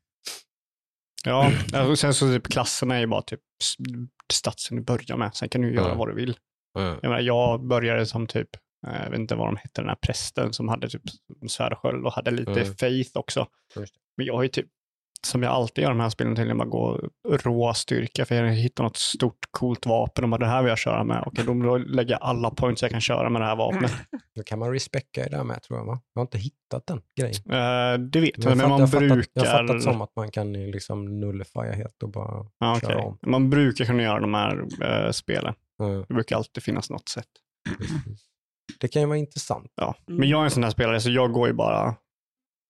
Ja, 1.25 1.51
och 1.89 1.99
sen 1.99 2.13
så 2.13 2.25
typ 2.33 2.47
klasserna 2.47 2.95
är 2.95 2.99
ju 2.99 3.07
bara 3.07 3.21
typ 3.21 3.41
statsen 4.33 4.77
du 4.77 4.83
börjar 4.83 5.17
med. 5.17 5.35
Sen 5.35 5.49
kan 5.49 5.61
du 5.61 5.73
göra 5.73 5.85
Mm. 5.85 5.97
vad 5.97 6.07
du 6.07 6.15
vill. 6.15 6.37
Jag, 6.73 7.03
menar, 7.03 7.19
jag 7.19 7.67
började 7.67 8.05
som 8.05 8.27
typ, 8.27 8.49
jag 9.03 9.09
vet 9.09 9.19
inte 9.19 9.35
vad 9.35 9.47
de 9.47 9.57
hette, 9.57 9.81
den 9.81 9.89
här 9.89 9.95
prästen 10.01 10.53
som 10.53 10.69
hade 10.69 10.89
typ 10.89 11.01
svärd 11.47 11.73
och 12.05 12.13
hade 12.13 12.31
lite 12.31 12.51
Mm. 12.61 12.73
faith 12.75 13.11
också. 13.17 13.47
Men 14.17 14.25
jag 14.25 14.35
har 14.35 14.43
ju 14.43 14.49
typ, 14.49 14.65
som 15.27 15.43
jag 15.43 15.51
alltid 15.53 15.81
gör 15.83 15.89
de 15.91 15.99
här 15.99 16.09
spelen, 16.09 16.35
till 16.35 16.51
att 16.51 16.57
bara 16.57 16.67
gå 16.67 16.99
rå 17.29 17.73
styrka 17.73 18.25
för 18.25 18.35
jag 18.35 18.53
hittar 18.53 18.83
något 18.83 18.97
stort 18.97 19.37
coolt 19.51 19.85
vapen 19.85 20.23
och 20.23 20.29
bara 20.29 20.37
det 20.37 20.45
här 20.45 20.61
vill 20.61 20.69
jag 20.69 20.77
köra 20.77 21.03
med. 21.03 21.23
Okej, 21.25 21.45
då 21.45 21.77
lägger 21.77 22.11
jag 22.11 22.21
alla 22.21 22.49
points 22.51 22.81
jag 22.81 22.91
kan 22.91 23.01
köra 23.01 23.29
med 23.29 23.41
det 23.41 23.45
här 23.45 23.55
vapnet. 23.55 23.91
Då 24.35 24.43
kan 24.43 24.59
man 24.59 24.71
respecka 24.73 25.25
i 25.25 25.29
det 25.29 25.37
här 25.37 25.43
med 25.43 25.61
tror 25.61 25.79
jag 25.79 25.85
va? 25.85 26.01
Jag 26.13 26.19
har 26.19 26.25
inte 26.25 26.37
hittat 26.37 26.87
den 26.87 27.01
grejen. 27.17 27.35
Eh, 27.51 27.99
det 28.07 28.19
vet 28.19 28.43
jag, 28.43 28.45
men 28.57 28.59
fatt- 28.59 28.69
man 28.69 28.79
jag, 28.79 28.91
fattat, 28.91 29.09
brukar... 29.09 29.29
jag 29.33 29.45
har 29.45 29.67
fattat 29.67 29.83
som 29.83 30.01
att 30.01 30.15
man 30.15 30.31
kan 30.31 30.53
liksom 30.53 31.19
nullifiera 31.19 31.71
helt 31.73 32.03
och 32.03 32.09
bara 32.11 32.45
Ja, 32.59 32.79
köra 32.81 32.95
okej. 32.95 33.05
om. 33.05 33.17
Man 33.31 33.49
brukar 33.49 33.85
kunna 33.85 34.03
göra 34.03 34.19
de 34.19 34.33
här 34.33 34.63
eh, 34.83 35.11
spelen. 35.11 35.53
Mm, 35.79 36.05
Det 36.07 36.13
brukar 36.13 36.35
alltid 36.35 36.63
finnas 36.63 36.89
något 36.89 37.09
sätt. 37.09 37.25
precis. 37.77 38.25
Det 38.79 38.87
kan 38.87 39.01
ju 39.01 39.07
vara 39.07 39.17
intressant. 39.17 39.71
Ja. 39.75 39.95
Mm. 40.07 40.19
Men 40.19 40.29
jag 40.29 40.39
är 40.39 40.43
en 40.45 40.51
sån 40.51 40.63
här 40.63 40.71
spelare, 40.71 41.01
så 41.01 41.09
jag 41.09 41.31
går 41.31 41.47
ju 41.47 41.53
bara, 41.53 41.95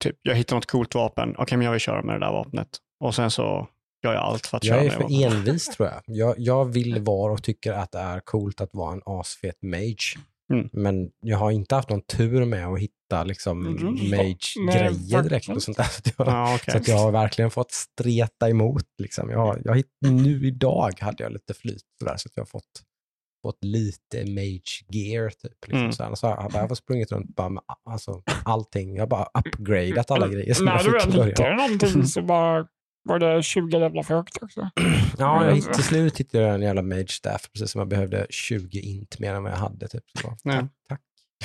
typ, 0.03 0.15
jag 0.21 0.35
hittar 0.35 0.55
något 0.55 0.65
coolt 0.65 0.95
vapen, 0.95 1.35
okej 1.37 1.57
men 1.57 1.65
jag 1.65 1.71
vill 1.71 1.81
köra 1.81 2.01
med 2.01 2.15
det 2.15 2.25
där 2.25 2.31
vapnet. 2.31 2.67
Och 3.03 3.15
sen 3.15 3.31
så 3.31 3.67
gör 4.03 4.13
jag 4.13 4.23
allt 4.23 4.45
för 4.47 4.57
att 4.57 4.63
köra 4.63 4.75
Jag 4.75 4.85
är 4.85 4.89
med 4.89 4.91
det 4.91 4.95
för 4.95 5.23
vapnet. 5.25 5.33
envis 5.47 5.65
tror 5.65 5.89
jag. 5.89 6.01
jag. 6.05 6.35
Jag 6.37 6.65
vill 6.65 6.99
vara 7.01 7.33
och 7.33 7.43
tycker 7.43 7.73
att 7.73 7.91
det 7.91 7.99
är 7.99 8.19
coolt 8.19 8.61
att 8.61 8.69
vara 8.73 8.93
en 8.93 9.01
asfet 9.05 9.61
mage. 9.61 10.15
Mm. 10.53 10.69
Men 10.73 11.09
jag 11.21 11.37
har 11.37 11.51
inte 11.51 11.75
haft 11.75 11.89
någon 11.89 12.01
tur 12.01 12.45
med 12.45 12.67
att 12.67 12.79
hitta 12.79 13.23
liksom 13.23 13.65
Mm. 13.67 13.93
Mage-grejer 13.93 15.23
direkt. 15.23 15.49
Och 15.49 15.63
sånt 15.63 15.77
där. 15.77 15.83
Så, 15.89 15.99
att 15.99 16.13
jag, 16.17 16.27
Ja, 16.27 16.55
okej. 16.55 16.71
så 16.71 16.77
att 16.77 16.87
jag 16.87 16.97
har 16.97 17.11
verkligen 17.11 17.51
fått 17.51 17.71
streta 17.71 18.49
emot. 18.49 18.83
Liksom. 19.01 19.29
Jag, 19.29 19.61
jag, 19.63 19.83
nu 20.11 20.47
idag 20.47 20.91
hade 20.99 21.23
jag 21.23 21.33
lite 21.33 21.53
flyt 21.53 21.81
sådär, 21.99 22.17
så 22.17 22.27
att 22.27 22.31
jag 22.35 22.41
har 22.41 22.47
fått, 22.47 22.81
fått 23.51 23.63
lite 23.63 24.25
mage 24.25 24.85
gear. 24.89 25.29
Typ, 25.29 25.67
liksom. 25.67 25.79
Mm. 25.79 25.91
så 25.91 26.03
här, 26.03 26.15
så 26.15 26.27
har 26.27 26.51
jag 26.53 26.67
bara 26.69 26.75
sprungit 26.75 27.11
runt 27.11 27.35
bara 27.35 27.49
med 27.49 27.63
alltså, 27.89 28.21
allting. 28.45 28.95
Jag 28.95 29.01
har 29.01 29.07
bara 29.07 29.27
upgradat 29.45 30.11
alla 30.11 30.27
grejer 30.27 30.53
som 30.53 30.65
När 30.65 30.71
jag 30.83 30.85
du 30.93 30.99
fick 30.99 31.15
i 31.15 31.17
väl 31.17 31.27
hittade 31.27 31.55
någonting 31.55 32.03
så 32.15 32.21
bara 32.21 32.67
var 33.07 33.19
det 33.19 33.43
20 33.43 33.79
levlar 33.79 34.03
för 34.03 34.15
högt 34.15 34.43
också. 34.43 34.69
Ja, 35.17 35.45
jag, 35.45 35.55
hitt- 35.55 35.73
till 35.73 35.83
slut 35.83 36.19
hittade 36.19 36.43
jag 36.43 36.55
en 36.55 36.61
jävla 36.61 36.81
mage 36.81 37.07
staff, 37.09 37.49
precis 37.53 37.71
som 37.71 37.79
jag 37.79 37.87
behövde 37.87 38.27
20 38.29 38.79
int 38.79 39.19
mer 39.19 39.33
än 39.33 39.43
vad 39.43 39.51
jag 39.51 39.57
hade. 39.57 39.87
Typ. 39.87 40.03
Så 40.21 40.27
bara, 40.27 40.37
Nej. 40.43 40.67
tack. 40.89 41.01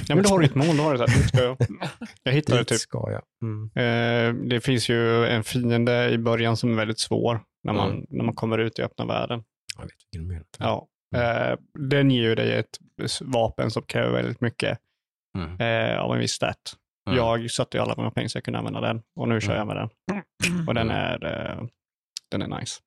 Ja, 0.09 0.15
men 0.15 0.25
då 0.25 0.31
har 0.31 0.39
du 0.39 0.45
ett 0.47 0.55
mål, 0.55 0.77
då 0.77 0.83
har 0.83 0.93
du 0.93 0.99
så 0.99 1.07
här, 1.07 1.17
dit 1.19 1.29
ska 1.29 1.43
jag. 1.43 1.57
Jag 2.23 2.33
hittade 2.33 2.65
typ, 2.65 2.79
ska 2.79 3.11
jag. 3.11 3.23
Mm. 3.43 3.71
eh, 3.75 4.49
det 4.49 4.61
finns 4.61 4.89
ju 4.89 5.27
en 5.27 5.45
fiende 5.45 6.11
i 6.11 6.19
början 6.19 6.57
som 6.57 6.71
är 6.73 6.77
väldigt 6.77 6.99
svår 7.01 7.41
när 7.65 7.73
man, 7.73 7.91
Mm. 7.91 8.07
när 8.09 8.25
man 8.25 8.35
kommer 8.35 8.59
ut 8.59 8.79
i 8.79 8.83
öppna 8.83 9.05
världen. 9.07 9.43
Jag 9.77 9.83
vet 9.85 9.93
vilken 10.13 10.29
du 10.29 10.35
menar. 10.35 10.47
Ja. 10.59 10.89
Eh, 11.17 11.59
den 11.79 12.11
ger 12.11 12.23
ju 12.23 12.35
dig 12.35 12.53
ett 12.59 12.79
vapen 13.21 13.71
som 13.71 13.83
kräver 13.83 14.13
väldigt 14.13 14.41
mycket 14.41 14.79
Mm. 15.39 15.61
eh, 15.61 15.99
av 16.01 16.13
en 16.15 16.19
viss 16.21 16.33
stat. 16.33 16.77
Mm. 17.11 17.19
Jag 17.19 17.51
satte 17.51 17.77
ju 17.77 17.83
alla 17.83 17.95
mina 17.97 18.11
pengar 18.11 18.29
så 18.29 18.37
jag 18.37 18.45
kunde 18.45 18.59
använda 18.59 18.81
den 18.81 19.03
och 19.17 19.29
nu 19.29 19.41
kör 19.41 19.55
Mm. 19.57 19.59
jag 19.59 19.67
med 19.67 19.77
den. 19.77 20.69
Och 20.69 20.75
den 20.75 20.91
är, 20.91 21.25
eh, 21.25 21.65
den 22.31 22.43
är 22.43 22.61
nice. 22.61 22.81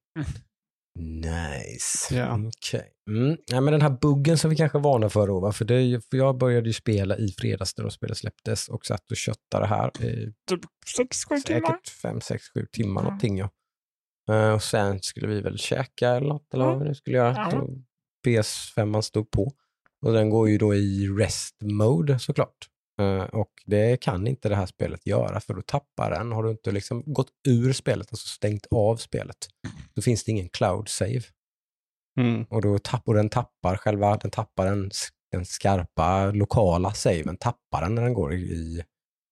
Nice. 0.99 2.15
Ja. 2.15 2.39
Okej. 2.47 2.89
Mm. 3.09 3.37
Ja, 3.45 3.61
men 3.61 3.71
den 3.71 3.81
här 3.81 3.89
buggen 4.01 4.37
som 4.37 4.49
vi 4.49 4.55
kanske 4.55 4.79
varnar 4.79 5.09
för 5.09 5.27
då? 5.27 5.51
För, 5.51 5.65
det, 5.65 6.01
för 6.09 6.17
jag 6.17 6.37
började 6.37 6.69
ju 6.69 6.73
spela 6.73 7.17
i 7.17 7.31
fredags 7.37 7.77
när 7.77 7.89
spelet 7.89 8.17
släpptes 8.17 8.69
och 8.69 8.85
satt 8.85 9.11
och 9.11 9.17
köttade 9.17 9.65
här 9.67 10.03
i 10.03 10.33
Typ 10.49 10.61
6-7 10.97 11.41
timmar. 11.45 11.59
säkert 11.67 11.89
5, 11.89 12.21
6, 12.21 12.43
7 12.53 12.65
timmar 12.71 13.01
Mm. 13.01 13.03
någonting. 13.03 13.37
Ja. 13.37 13.49
Eh, 14.31 14.53
och 14.53 14.63
sen 14.63 14.99
skulle 15.01 15.27
vi 15.27 15.41
väl 15.41 15.57
käka 15.57 16.09
eller 16.09 16.27
något, 16.27 16.53
eller 16.53 16.65
vad 16.65 16.73
Mm. 16.73 16.83
vi 16.83 16.89
nu 16.89 16.95
skulle 16.95 17.17
göra. 17.17 17.49
Ja. 17.51 17.67
Så 18.23 18.29
PS5 18.29 19.01
stod 19.01 19.31
på. 19.31 19.51
Och 20.05 20.13
den 20.13 20.29
går 20.29 20.49
ju 20.49 20.57
då 20.57 20.75
i 20.75 21.07
rest 21.07 21.55
mode 21.61 22.19
såklart. 22.19 22.67
Eh, 23.01 23.23
och 23.23 23.51
det 23.65 24.01
kan 24.01 24.27
inte 24.27 24.49
det 24.49 24.55
här 24.55 24.65
spelet 24.65 25.07
göra 25.07 25.39
för 25.39 25.53
då 25.53 25.61
tappar 25.61 26.11
den. 26.11 26.31
Har 26.31 26.43
du 26.43 26.51
inte 26.51 26.71
liksom 26.71 27.03
gått 27.05 27.31
ur 27.47 27.73
spelet, 27.73 28.07
alltså 28.11 28.27
stängt 28.27 28.65
av 28.71 28.97
spelet, 28.97 29.37
då 29.93 30.01
finns 30.01 30.23
det 30.23 30.31
ingen 30.31 30.49
cloud 30.49 30.89
save. 30.89 31.21
Mm. 32.19 32.43
Och 32.43 32.61
då 32.61 32.79
tappar 32.79 33.13
den 33.13 33.29
tappar 33.29 33.77
själva, 33.77 34.17
den 34.17 34.31
tappar 34.31 34.65
den, 34.65 34.91
den 35.31 35.45
skarpa 35.45 36.31
lokala 36.31 36.93
saven, 36.93 37.37
tappar 37.37 37.81
den 37.81 37.95
när 37.95 38.03
den 38.03 38.13
går 38.13 38.33
i, 38.33 38.83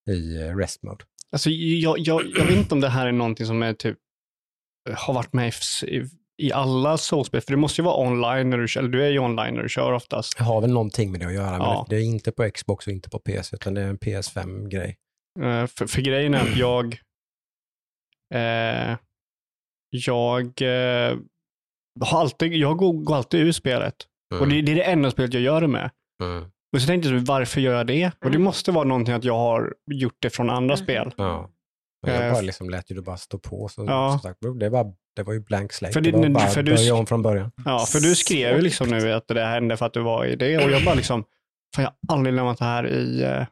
i 0.10 0.38
rest 0.38 0.84
mode. 0.84 1.06
Alltså, 1.32 1.50
jag, 1.50 2.00
jag, 2.00 2.22
jag 2.36 2.46
vet 2.46 2.58
inte 2.58 2.76
om 2.76 2.82
det 2.82 2.90
här 2.90 3.08
är 3.08 3.12
någonting 3.12 3.46
som 3.46 3.64
är 3.64 3.74
typ, 3.74 3.98
har 4.94 5.14
varit 5.14 5.34
med 5.34 5.54
i, 5.88 6.10
i, 6.38 6.52
alla 6.52 6.98
soulspel, 6.98 7.42
för 7.42 7.52
det 7.52 7.58
måste 7.58 7.82
ju 7.82 7.86
vara 7.86 8.08
online 8.08 8.50
när 8.50 8.58
du 8.58 8.68
kör, 8.68 8.82
eller 8.82 8.90
du 8.92 9.04
är 9.06 9.10
ju 9.10 9.20
online 9.20 9.54
när 9.56 9.64
du 9.64 9.70
kör 9.70 9.92
oftast. 9.92 10.38
Det 10.38 10.44
har 10.44 10.62
väl 10.62 10.72
någonting 10.74 11.12
med 11.12 11.20
det 11.20 11.26
att 11.26 11.34
göra, 11.34 11.52
men 11.52 11.62
Ja. 11.62 11.86
det 11.90 11.96
är 11.96 12.04
inte 12.04 12.32
på 12.32 12.50
Xbox 12.52 12.88
och 12.88 12.94
inte 12.94 13.10
på 13.10 13.20
PC, 13.20 13.56
utan 13.56 13.74
det 13.74 13.82
är 13.82 13.88
en 13.88 13.98
PS5-grej. 13.98 14.98
Eh, 15.40 15.68
för, 15.68 15.88
för 15.88 16.02
grejen 16.02 16.34
är 16.34 16.42
att 16.42 16.58
jag, 16.58 16.98
eh, 18.34 18.98
jag 19.90 20.62
eh, 20.62 21.18
har 22.02 22.20
alltid, 22.22 22.54
jag 22.54 22.78
går, 22.78 22.94
går 22.94 23.16
alltid 23.16 23.40
ur 23.40 23.52
spelet. 23.52 23.96
Och 24.40 24.48
det, 24.48 24.62
det 24.62 24.72
är 24.72 24.76
det 24.76 24.84
enda 24.84 25.12
spelet 25.12 25.34
jag 25.34 25.44
gör 25.44 25.62
det 25.62 25.68
med. 25.68 25.90
Mm. 26.24 26.44
Och 26.76 26.82
så 26.82 26.88
tänkte 26.88 27.10
jag, 27.10 27.20
varför 27.20 27.62
gör 27.62 27.74
jag 27.78 27.88
det? 27.88 28.12
Och 28.26 28.32
det 28.32 28.38
måste 28.40 28.72
vara 28.72 28.84
någonting 28.84 29.14
att 29.14 29.24
jag 29.24 29.38
har 29.38 29.74
gjort 29.92 30.16
det 30.20 30.30
från 30.30 30.50
andra 30.50 30.74
Mm. 30.76 30.86
spel. 30.86 31.14
Ja. 31.18 31.50
Men 32.04 32.16
Jag 32.16 32.26
Eh, 32.28 32.32
bara 32.34 32.42
liksom 32.42 32.70
lät 32.70 32.92
ju 32.92 32.96
det 32.96 33.02
bara 33.02 33.18
stå 33.18 33.38
på. 33.40 33.68
Så, 33.68 33.86
Ja. 33.86 34.20
sagt, 34.24 34.40
det, 34.60 34.70
var, 34.70 34.94
det 35.16 35.24
var 35.24 35.34
ju 35.34 35.40
blank 35.40 35.74
slate. 35.74 35.94
För 35.94 36.02
det, 36.02 36.12
det- 36.12 36.18
var 36.18 36.30
bara 36.30 36.48
för 36.48 36.64
du 36.64 36.76
börja 36.76 36.96
om 36.96 37.06
från 37.06 37.22
början. 37.22 37.52
Ja, 37.66 37.80
för 37.80 38.00
du 38.00 38.16
skrev 38.16 38.56
ju 38.56 38.62
liksom 38.62 38.88
nu 38.90 39.12
att 39.14 39.28
det 39.28 39.46
hände 39.46 39.78
för 39.78 39.86
att 39.86 39.94
du 39.94 40.02
var 40.02 40.26
i 40.26 40.36
det 40.36 40.58
och 40.66 40.72
jag 40.72 40.86
bara 40.86 40.96
liksom, 40.96 41.24
fan 41.76 41.84
jag 41.84 41.92
har 42.08 42.16
aldrig 42.18 42.36
lämnat 42.36 42.58
det 42.58 42.66
här 42.66 42.88
i, 42.88 43.24
eh, 43.24 43.46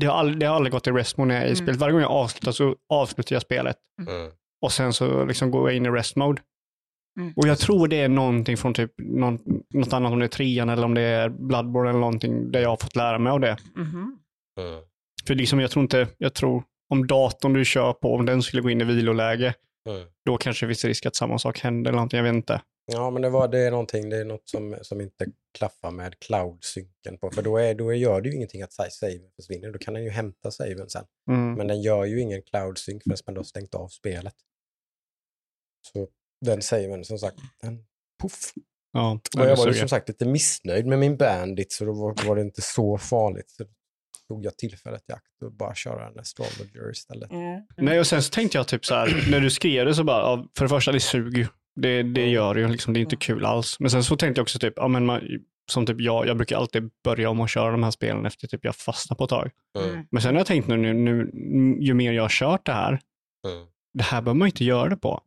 det 0.00 0.06
har 0.06 0.14
aldrig, 0.14 0.38
det 0.40 0.46
har 0.46 0.56
aldrig 0.56 0.72
gått 0.72 0.86
i 0.86 0.90
rest 0.90 1.16
mode 1.16 1.28
när 1.28 1.34
jag 1.34 1.42
är 1.44 1.46
i 1.46 1.50
Mm. 1.52 1.56
spelet. 1.56 1.76
Varje 1.80 1.92
gång 1.92 2.00
jag 2.02 2.10
avslutar 2.10 2.52
så 2.52 2.76
avslutar 2.92 3.34
jag 3.36 3.42
spelet 3.42 3.76
Mm. 4.08 4.30
och 4.62 4.72
sen 4.72 4.92
så 4.92 5.24
liksom 5.24 5.50
går 5.50 5.70
jag 5.70 5.76
in 5.76 5.86
i 5.86 5.90
rest 5.90 6.16
mode. 6.16 6.42
Mm. 7.20 7.32
Och 7.36 7.48
jag 7.48 7.58
tror 7.58 7.88
det 7.88 7.96
är 8.00 8.08
någonting 8.08 8.56
från 8.56 8.74
typ 8.74 8.92
någon, 8.98 9.38
något 9.74 9.92
annat, 9.92 10.12
om 10.12 10.18
det 10.18 10.24
är 10.26 10.28
trean 10.28 10.68
eller 10.68 10.84
om 10.84 10.94
det 10.94 11.00
är 11.00 11.28
Bloodborne 11.28 11.90
eller 11.90 12.00
någonting, 12.00 12.50
där 12.50 12.60
jag 12.60 12.68
har 12.68 12.76
fått 12.76 12.96
lära 12.96 13.18
mig 13.18 13.30
av 13.30 13.40
det. 13.40 13.56
Mhm. 13.76 14.18
Mm. 14.60 14.80
För 15.26 15.34
liksom 15.34 15.60
jag 15.60 15.70
tror 15.70 15.82
inte, 15.82 16.08
jag 16.18 16.34
tror 16.34 16.62
om 16.88 17.06
datorn 17.06 17.52
du 17.52 17.64
kör 17.64 17.92
på, 17.92 18.14
om 18.14 18.26
den 18.26 18.42
skulle 18.42 18.62
gå 18.62 18.70
in 18.70 18.80
i 18.80 18.84
viloläge, 18.84 19.54
Mm. 19.88 20.08
då 20.24 20.36
kanske 20.36 20.66
det 20.66 20.68
finns 20.70 20.84
risk 20.84 21.06
att 21.06 21.16
samma 21.16 21.38
sak 21.38 21.58
händer 21.58 21.90
eller 21.90 21.96
någonting, 21.96 22.16
jag 22.16 22.24
vet 22.24 22.34
inte. 22.34 22.62
Ja, 22.92 23.10
men 23.10 23.22
det, 23.22 23.30
var, 23.30 23.48
det 23.48 23.58
är 23.58 23.70
någonting, 23.70 24.10
det 24.10 24.16
är 24.16 24.24
något 24.24 24.48
som, 24.48 24.76
som 24.82 25.00
inte 25.00 25.26
klaffar 25.58 25.90
med 25.90 26.18
cloud-synken 26.20 27.18
på. 27.18 27.30
För 27.30 27.42
då, 27.42 27.56
är, 27.58 27.74
då 27.74 27.92
gör 27.94 28.20
det 28.20 28.28
ju 28.28 28.34
ingenting 28.34 28.62
att 28.62 28.72
sa- 28.72 28.90
saven 28.90 29.30
försvinner. 29.36 29.70
Då 29.72 29.78
kan 29.78 29.94
den 29.94 30.04
ju 30.04 30.10
hämta 30.10 30.50
saven 30.50 30.90
sen. 30.90 31.04
Mm. 31.30 31.54
Men 31.54 31.66
den 31.66 31.82
gör 31.82 32.04
ju 32.04 32.20
ingen 32.20 32.42
cloud-sync 32.42 33.02
förrän 33.04 33.16
man 33.26 33.34
då 33.34 33.38
har 33.38 33.44
stängt 33.44 33.74
av 33.74 33.88
spelet. 33.88 34.34
Så 35.92 36.08
den 36.40 36.62
saven, 36.62 37.04
som 37.04 37.18
sagt, 37.18 37.36
den 37.62 37.84
puff. 38.22 38.52
Ja, 38.92 39.20
Och 39.38 39.44
jag 39.46 39.56
var 39.56 39.66
ju 39.66 39.74
som 39.74 39.88
sagt 39.88 40.08
lite 40.08 40.26
missnöjd 40.26 40.86
med 40.86 40.98
min 40.98 41.16
bandit 41.16 41.72
så 41.72 41.84
då 41.84 41.92
var, 41.92 42.26
var 42.26 42.36
det 42.36 42.42
inte 42.42 42.62
så 42.62 42.98
farligt. 42.98 43.50
Så 43.50 43.64
tog 44.28 44.44
jag 44.44 44.56
tillfället 44.56 45.02
i 45.08 45.12
akt 45.12 45.42
och 45.44 45.52
bara 45.52 45.74
köra 45.74 46.06
en 46.06 46.18
astrologer 46.18 46.90
istället. 46.90 47.30
Mm. 47.32 47.62
Nej, 47.76 48.00
och 48.00 48.06
sen 48.06 48.22
så 48.22 48.30
tänkte 48.30 48.58
jag 48.58 48.68
typ 48.68 48.84
så 48.84 48.94
här, 48.94 49.30
när 49.30 49.40
du 49.40 49.50
skrev 49.50 49.86
det 49.86 49.94
så 49.94 50.04
bara, 50.04 50.44
för 50.56 50.64
det 50.64 50.68
första 50.68 50.92
det 50.92 51.00
suger 51.00 51.38
ju. 51.38 51.46
Det, 51.80 52.02
det 52.02 52.26
gör 52.28 52.54
det 52.54 52.60
ju, 52.60 52.68
liksom, 52.68 52.94
det 52.94 53.00
är 53.00 53.02
inte 53.02 53.16
kul 53.16 53.44
alls. 53.44 53.80
Men 53.80 53.90
sen 53.90 54.04
så 54.04 54.16
tänkte 54.16 54.38
jag 54.38 54.42
också 54.44 54.58
typ, 54.58 54.72
ja 54.76 54.88
men 54.88 55.06
man, 55.06 55.20
som 55.70 55.86
typ 55.86 56.00
jag, 56.00 56.26
jag 56.26 56.36
brukar 56.36 56.56
alltid 56.56 56.90
börja 57.04 57.30
om 57.30 57.40
att 57.40 57.50
köra 57.50 57.70
de 57.70 57.82
här 57.82 57.90
spelen 57.90 58.26
efter 58.26 58.46
typ 58.48 58.64
jag 58.64 58.76
fastnar 58.76 59.16
på 59.16 59.24
ett 59.24 59.30
tag. 59.30 59.50
Mm. 59.84 60.06
Men 60.10 60.22
sen 60.22 60.34
har 60.34 60.40
jag 60.40 60.46
tänkt 60.46 60.68
nu, 60.68 60.76
nu, 60.76 60.94
nu 60.94 61.30
ju 61.80 61.94
mer 61.94 62.12
jag 62.12 62.22
har 62.24 62.28
kört 62.28 62.66
det 62.66 62.72
här, 62.72 63.00
Mm. 63.46 63.66
det 63.94 64.02
här 64.04 64.22
behöver 64.22 64.38
man 64.38 64.48
inte 64.48 64.64
göra 64.64 64.88
det 64.88 64.96
på. 64.96 65.22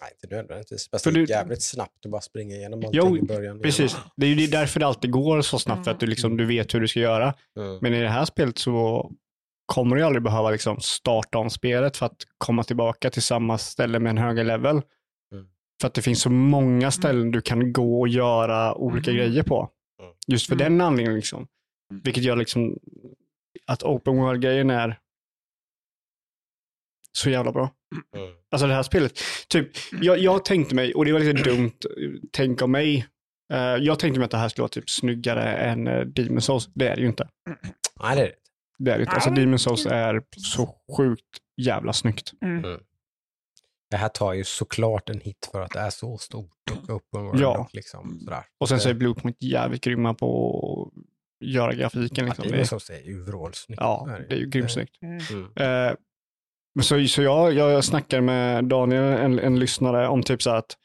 Nej, 0.00 0.10
inte 0.22 0.36
nödvändigtvis. 0.36 0.88
Fast 0.90 1.04
För 1.04 1.10
det 1.12 1.20
är 1.20 1.26
du- 1.26 1.32
jävligt 1.32 1.62
snabbt 1.62 2.04
att 2.06 2.10
bara 2.10 2.20
springa 2.20 2.54
igenom 2.56 2.78
allting 2.78 2.90
Jo, 2.92 3.16
i 3.16 3.22
början. 3.22 3.60
Precis, 3.60 3.96
det 4.16 4.26
är 4.26 4.30
ju 4.34 4.46
därför 4.46 4.80
det 4.80 4.86
alltid 4.86 5.10
går 5.10 5.42
så 5.42 5.58
snabbt, 5.58 5.84
för 5.84 5.90
att 5.90 6.00
du, 6.00 6.06
liksom, 6.06 6.36
du 6.36 6.46
vet 6.46 6.74
hur 6.74 6.80
du 6.80 6.88
ska 6.88 7.00
göra. 7.00 7.34
Mm. 7.56 7.78
Men 7.82 7.94
i 7.94 8.00
det 8.00 8.08
här 8.08 8.24
spelet 8.24 8.58
så 8.58 9.10
kommer 9.66 9.96
du 9.96 10.02
aldrig 10.02 10.22
behöva 10.22 10.50
liksom 10.50 10.80
starta 10.80 11.38
om 11.38 11.50
spelet 11.50 11.96
för 11.96 12.06
att 12.06 12.22
komma 12.38 12.64
tillbaka 12.64 13.10
till 13.10 13.22
samma 13.22 13.58
ställe 13.58 13.98
med 13.98 14.10
en 14.10 14.18
högre 14.18 14.44
level. 14.44 14.82
Mm. 15.32 15.46
För 15.80 15.86
att 15.88 15.94
det 15.94 16.02
finns 16.02 16.20
så 16.22 16.30
många 16.30 16.90
ställen 16.90 17.30
du 17.30 17.40
kan 17.40 17.72
gå 17.72 18.00
och 18.00 18.08
göra 18.08 18.74
olika 18.74 19.10
Mm. 19.10 19.22
grejer 19.22 19.42
på. 19.42 19.70
Mm. 20.02 20.12
Just 20.26 20.46
för 20.46 20.54
Mm. 20.54 20.64
den 20.64 20.80
anledningen. 20.86 21.16
Liksom. 21.16 21.46
Mm. 21.90 22.02
Vilket 22.04 22.24
gör 22.24 22.36
liksom 22.36 22.78
att 23.66 23.82
open 23.82 24.16
world-grejen 24.16 24.70
är 24.70 24.98
så 27.12 27.30
jävla 27.30 27.52
bra. 27.52 27.70
Mm. 28.14 28.28
Alltså 28.50 28.66
det 28.66 28.74
här 28.74 28.82
spelet. 28.82 29.12
Typ, 29.48 29.68
jag, 30.00 30.18
jag 30.18 30.44
tänkte 30.44 30.74
mig, 30.74 30.94
och 30.94 31.04
det 31.04 31.12
var 31.12 31.20
lite 31.20 31.50
dumt 31.50 31.72
tänk 32.32 32.62
av 32.62 32.68
mig, 32.68 33.06
eh, 33.52 33.58
jag 33.58 33.98
tänkte 33.98 34.18
mig 34.20 34.24
att 34.24 34.30
det 34.30 34.36
här 34.36 34.48
skulle 34.48 34.62
vara 34.62 34.68
typ 34.68 34.90
snyggare 34.90 35.56
än 35.56 35.88
uh, 35.88 36.06
Demon 36.06 36.40
Souls. 36.40 36.68
Det 36.74 36.88
är 36.88 36.96
det 36.96 37.02
ju 37.02 37.08
inte. 37.08 37.28
Nej, 38.02 38.16
det 38.16 38.22
är 38.22 38.26
det. 38.26 38.34
Det 38.78 38.90
är 38.90 38.96
det 38.98 39.02
inte. 39.02 39.12
Alltså 39.14 39.30
Nej. 39.30 39.40
Demon 39.40 39.58
Souls 39.58 39.86
är 39.86 40.22
så 40.36 40.76
sjukt 40.96 41.22
jävla 41.56 41.92
snyggt. 41.92 42.32
Mm. 42.42 42.80
Det 43.90 43.96
här 43.96 44.08
tar 44.08 44.32
ju 44.32 44.44
såklart 44.44 45.08
en 45.08 45.20
hit 45.20 45.48
för 45.52 45.60
att 45.60 45.70
det 45.70 45.80
är 45.80 45.90
så 45.90 46.18
stort 46.18 46.70
och 46.70 46.90
open 46.90 47.24
world. 47.24 47.40
Ja. 47.40 47.58
Och 47.58 47.74
liksom 47.74 48.20
sådär. 48.20 48.44
Och 48.58 48.68
sen 48.68 48.80
så 48.80 48.88
är 48.88 48.94
Bluepoint 48.94 49.36
jävligt 49.42 49.84
grymma 49.84 50.14
på 50.14 50.92
att 51.40 51.48
göra 51.48 51.74
grafiken. 51.74 52.26
ja, 52.26 52.32
Liksom. 52.32 52.44
det 52.44 52.94
det 52.94 52.94
är, 52.94 53.02
är, 53.02 53.06
ju 53.06 53.22
vrålsnyggt. 53.22 53.80
ja, 53.80 54.08
det 54.28 54.34
är 54.34 54.38
ju 54.38 54.46
grymt 54.46 54.70
snyggt. 54.70 55.02
Mm. 55.02 55.20
Mm. 55.56 55.96
Men 56.76 56.84
så 56.84 57.06
så 57.08 57.22
jag, 57.22 57.52
jag 57.54 57.84
snackar 57.84 58.20
med 58.20 58.64
Daniel, 58.64 59.02
en, 59.02 59.38
en 59.38 59.58
lyssnare, 59.58 60.08
om 60.08 60.22
typ 60.22 60.42
så 60.42 60.50
här 60.50 60.56
att 60.56 60.76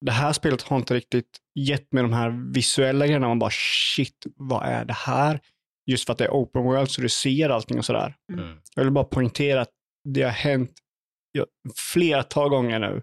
det 0.00 0.12
här 0.12 0.32
spelet 0.32 0.62
har 0.62 0.76
inte 0.76 0.94
riktigt 0.94 1.38
gett 1.54 1.92
mig 1.92 2.02
de 2.02 2.12
här 2.12 2.52
visuella 2.54 3.06
grejerna. 3.06 3.28
Man 3.28 3.38
bara 3.38 3.50
shit, 3.50 4.26
vad 4.36 4.66
är 4.66 4.84
det 4.84 4.92
här? 4.92 5.40
Just 5.86 6.06
för 6.06 6.12
att 6.12 6.18
det 6.18 6.24
är 6.24 6.30
open 6.30 6.62
world 6.62 6.90
så 6.90 7.00
du 7.02 7.08
ser 7.08 7.48
allting 7.50 7.78
och 7.78 7.84
sådär. 7.84 8.14
Mm. 8.32 8.56
Jag 8.74 8.84
vill 8.84 8.92
bara 8.92 9.04
poängtera 9.04 9.60
att 9.60 9.70
det 10.08 10.22
har 10.22 10.30
hänt 10.30 10.72
flertal 11.92 12.48
gånger 12.48 12.78
nu 12.78 13.02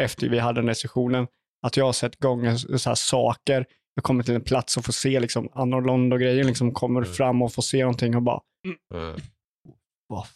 efter 0.00 0.28
vi 0.28 0.38
hade 0.38 0.60
den 0.60 0.68
här 0.68 0.74
sessionen 0.74 1.26
att 1.66 1.76
jag 1.76 1.84
har 1.84 1.92
sett 1.92 2.16
gånger 2.16 2.56
så 2.78 2.90
här 2.90 2.94
saker. 2.94 3.66
Jag 3.94 4.04
kommer 4.04 4.24
till 4.24 4.34
en 4.34 4.40
plats 4.40 4.76
och 4.76 4.84
får 4.84 4.92
se 4.92 5.20
liksom 5.20 5.48
annorlunda 5.54 6.18
grejer 6.18 6.44
liksom 6.44 6.72
kommer 6.72 7.00
Mm. 7.00 7.12
fram 7.14 7.42
och 7.42 7.52
får 7.52 7.62
se 7.62 7.80
någonting 7.80 8.16
och 8.16 8.22
bara 8.22 8.40
Mm. 8.94 9.20
vad, 10.06 10.26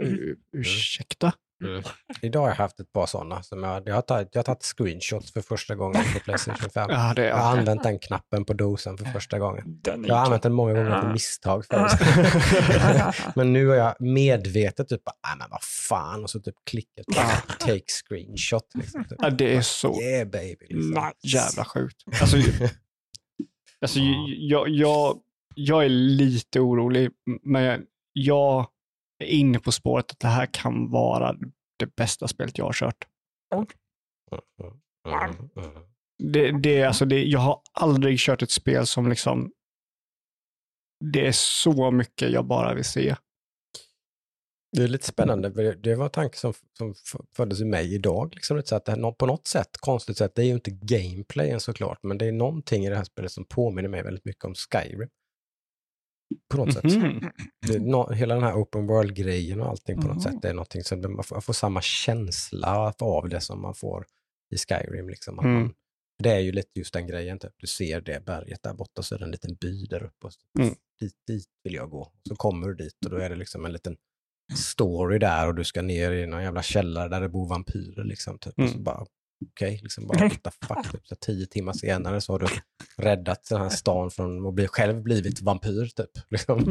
ur- 0.00 0.36
ursäkta? 0.52 1.32
Mm. 1.64 1.82
Idag 2.22 2.40
har 2.40 2.48
jag 2.48 2.54
haft 2.56 2.80
ett 2.80 2.92
par 2.92 3.06
sådana. 3.06 3.42
Som 3.42 3.62
jag, 3.62 3.88
jag, 3.88 3.94
har 3.94 4.02
tagit, 4.02 4.28
jag 4.32 4.38
har 4.38 4.44
tagit 4.44 4.62
screenshots 4.62 5.32
för 5.32 5.40
första 5.40 5.74
gången 5.74 6.02
på 6.14 6.20
Playstation 6.20 6.70
5. 6.70 6.86
Ja, 6.90 7.12
det 7.16 7.26
Jag 7.26 7.36
har 7.36 7.58
använt 7.58 7.82
den 7.82 7.98
knappen 7.98 8.44
på 8.44 8.52
dosen 8.52 8.98
för 8.98 9.04
första 9.04 9.38
gången. 9.38 9.64
Den 9.66 10.04
Jag 10.04 10.14
har 10.14 10.24
använt 10.24 10.42
den 10.42 10.52
många 10.52 10.74
gånger 10.74 11.00
på 11.02 11.08
misstag 11.08 11.64
förut. 11.66 11.92
men 13.34 13.52
nu 13.52 13.66
har 13.66 13.74
jag 13.74 14.00
medvetet 14.00 14.88
typ, 14.88 15.04
bara, 15.04 15.14
nej 15.22 15.36
men 15.38 15.48
vad 15.50 15.62
fan, 15.62 16.22
och 16.22 16.30
så 16.30 16.40
typ 16.40 16.54
klickat 16.70 17.06
på 17.06 17.14
take 17.58 17.84
screenshot. 17.86 18.74
Liksom, 18.74 19.04
typ. 19.04 19.18
Ja, 19.18 19.30
det 19.30 19.56
är 19.56 19.60
så 19.60 20.02
Yeah 20.02 20.28
baby. 20.28 20.66
Liksom. 20.68 20.90
Nice. 20.90 21.36
jävla 21.36 21.64
sjukt. 21.64 21.96
Alltså, 22.20 22.36
alltså 23.80 23.98
jag, 24.38 24.68
jag, 24.68 25.18
jag 25.54 25.84
är 25.84 25.88
lite 25.88 26.60
orolig, 26.60 27.10
men 27.42 27.86
jag 28.12 28.66
inne 29.24 29.58
på 29.58 29.72
spåret 29.72 30.10
att 30.12 30.18
det 30.20 30.28
här 30.28 30.46
kan 30.52 30.90
vara 30.90 31.36
det 31.78 31.96
bästa 31.96 32.28
spelet 32.28 32.58
jag 32.58 32.64
har 32.64 32.72
kört. 32.72 33.04
Det, 36.32 36.52
det, 36.62 36.82
alltså 36.82 37.04
det, 37.04 37.24
jag 37.24 37.40
har 37.40 37.60
aldrig 37.72 38.18
kört 38.18 38.42
ett 38.42 38.50
spel 38.50 38.86
som 38.86 39.08
liksom, 39.08 39.52
det 41.04 41.26
är 41.26 41.32
så 41.32 41.90
mycket 41.90 42.30
jag 42.30 42.46
bara 42.46 42.74
vill 42.74 42.84
se. 42.84 43.16
Det 44.76 44.82
är 44.82 44.88
lite 44.88 45.06
spännande, 45.06 45.52
för 45.52 45.74
det- 45.74 45.94
var 45.96 46.04
en 46.04 46.10
tanke 46.10 46.36
som, 46.38 46.54
som 46.78 46.94
föddes 47.36 47.60
i 47.60 47.64
mig 47.64 47.94
idag. 47.94 48.34
Liksom, 48.34 48.62
så 48.64 48.76
att 48.76 48.84
det 48.84 48.92
här, 48.92 49.12
på 49.12 49.26
något 49.26 49.46
sätt, 49.46 49.68
konstigt 49.80 50.16
sätt, 50.16 50.34
det 50.34 50.42
är 50.42 50.46
ju 50.46 50.52
inte 50.52 50.70
gameplayen 50.70 51.60
såklart, 51.60 51.98
men 52.02 52.18
det 52.18 52.26
är 52.26 52.32
någonting 52.32 52.84
i 52.84 52.88
det 52.88 52.96
här 52.96 53.04
spelet 53.04 53.32
som 53.32 53.44
påminner 53.44 53.88
mig 53.88 54.02
väldigt 54.02 54.24
mycket 54.24 54.44
om 54.44 54.54
Skyrim. 54.54 55.08
På 56.50 56.56
något 56.56 56.74
sätt. 56.74 56.84
Mhm. 56.84 57.30
Det, 57.66 57.78
nå- 57.78 58.12
hela 58.12 58.34
den 58.34 58.44
här 58.44 58.54
open 58.54 58.86
world-grejen 58.86 59.60
och 59.60 59.68
allting 59.68 59.96
på 60.00 60.06
något 60.08 60.16
Mhm. 60.16 60.20
sätt, 60.20 60.42
det 60.42 60.48
är 60.48 60.54
någonting 60.54 60.84
som 60.84 61.00
man 61.00 61.24
får, 61.24 61.36
man 61.36 61.42
får 61.42 61.52
samma 61.52 61.82
känsla 61.82 62.94
av 63.00 63.28
det 63.28 63.40
som 63.40 63.62
man 63.62 63.74
får 63.74 64.06
i 64.54 64.56
Skyrim. 64.58 65.08
Liksom, 65.08 65.38
Mm. 65.38 65.52
man, 65.54 65.74
det 66.22 66.30
är 66.30 66.38
ju 66.38 66.52
lite 66.52 66.78
just 66.78 66.92
den 66.94 67.06
grejen, 67.06 67.38
typ. 67.38 67.52
du 67.56 67.66
ser 67.66 68.00
det 68.00 68.24
berget 68.24 68.62
där 68.62 68.74
borta, 68.74 69.02
så 69.02 69.14
är 69.14 69.18
det 69.18 69.24
en 69.24 69.30
liten 69.30 69.54
by 69.54 69.86
där 69.86 70.02
uppe. 70.02 70.26
Och 70.26 70.32
så, 70.32 70.40
Mm. 70.58 70.74
dit, 71.00 71.14
dit 71.26 71.46
vill 71.64 71.74
jag 71.74 71.90
gå. 71.90 72.12
Så 72.28 72.36
kommer 72.36 72.68
du 72.68 72.74
dit 72.74 73.04
och 73.04 73.10
då 73.10 73.16
är 73.16 73.30
det 73.30 73.36
liksom 73.36 73.64
en 73.64 73.72
liten 73.72 73.96
story 74.54 75.18
där 75.18 75.46
och 75.48 75.54
du 75.54 75.64
ska 75.64 75.82
ner 75.82 76.12
i 76.12 76.26
någon 76.26 76.42
jävla 76.42 76.62
källare 76.62 77.08
där 77.08 77.20
det 77.20 77.28
bor 77.28 77.48
vampyrer. 77.48 78.04
Liksom, 78.04 78.38
typ. 78.38 78.58
Och 78.58 78.68
så 78.68 78.72
Mm. 78.74 78.84
bara, 78.84 79.06
okej, 79.44 79.80
liksom 79.82 80.06
bara, 80.06 80.18
what 80.28 80.42
the 80.42 80.50
fuck. 80.66 80.92
Typ. 80.92 81.06
Så 81.06 81.16
tio 81.16 81.46
timmar 81.46 81.72
senare 81.72 82.20
så 82.20 82.32
har 82.32 82.38
du 82.38 82.46
räddat 82.96 83.46
den 83.50 83.60
här 83.60 83.68
stan 83.68 84.10
från 84.10 84.46
att 84.46 84.54
bli, 84.54 84.68
själv 84.68 85.02
blivit 85.02 85.40
vampyr. 85.40 85.86
Typ. 85.86 86.10
Liksom. 86.30 86.64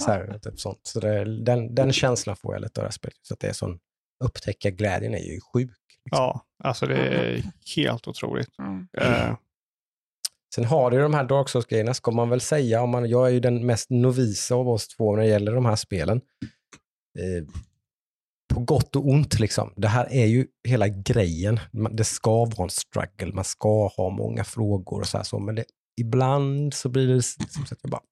Så 0.00 0.10
här, 0.10 0.38
typ 0.42 0.60
sånt. 0.60 0.80
Så 0.82 1.00
det, 1.00 1.44
den, 1.44 1.74
den 1.74 1.92
känslan 1.92 2.36
får 2.36 2.54
jag 2.54 2.62
lite 2.62 2.80
av 2.80 2.82
det 2.82 2.88
här 2.88 2.92
spelet. 2.92 3.18
Så 3.22 3.34
att 3.34 3.40
det 3.40 3.48
är 3.48 3.52
sån, 3.52 3.78
upptäcka 4.24 4.70
glädjen 4.70 5.14
är 5.14 5.32
ju 5.32 5.40
sjuk. 5.52 5.70
Liksom. 6.04 6.24
Ja, 6.24 6.44
alltså 6.64 6.86
det 6.86 6.96
är 6.96 7.42
helt 7.76 8.08
otroligt. 8.08 8.58
Mm. 8.58 8.88
Eh, 8.98 9.34
Sen 10.54 10.64
har 10.64 10.92
ju 10.92 10.98
de 10.98 11.14
här 11.14 11.24
Dark 11.24 11.48
Souls-grejerna, 11.48 11.94
ska 11.94 12.10
man 12.10 12.30
väl 12.30 12.40
säga. 12.40 12.82
Om 12.82 12.90
man, 12.90 13.08
jag 13.08 13.26
är 13.26 13.30
ju 13.30 13.40
den 13.40 13.66
mest 13.66 13.90
novisa 13.90 14.54
av 14.54 14.68
oss 14.68 14.88
två 14.88 15.16
när 15.16 15.22
det 15.22 15.28
gäller 15.28 15.52
de 15.52 15.66
här 15.66 15.76
spelen. 15.76 16.20
Eh, 17.18 17.44
på 18.50 18.60
gott 18.60 18.96
och 18.96 19.08
ont 19.08 19.40
liksom. 19.40 19.72
Det 19.76 19.88
här 19.88 20.12
är 20.12 20.26
ju 20.26 20.46
hela 20.68 20.88
grejen. 20.88 21.60
Det 21.90 22.04
ska 22.04 22.44
vara 22.44 22.64
en 22.64 22.70
struggle, 22.70 23.32
man 23.34 23.44
ska 23.44 23.86
ha 23.88 24.10
många 24.10 24.44
frågor 24.44 25.00
och 25.00 25.06
så 25.06 25.16
här 25.16 25.24
så, 25.24 25.38
men 25.38 25.54
det, 25.54 25.64
ibland 26.00 26.74
så 26.74 26.88
blir 26.88 27.06
det 27.06 27.22
som 27.22 27.66
så 27.66 27.74
att 27.74 27.80
jag 27.82 27.90
bara, 27.90 28.02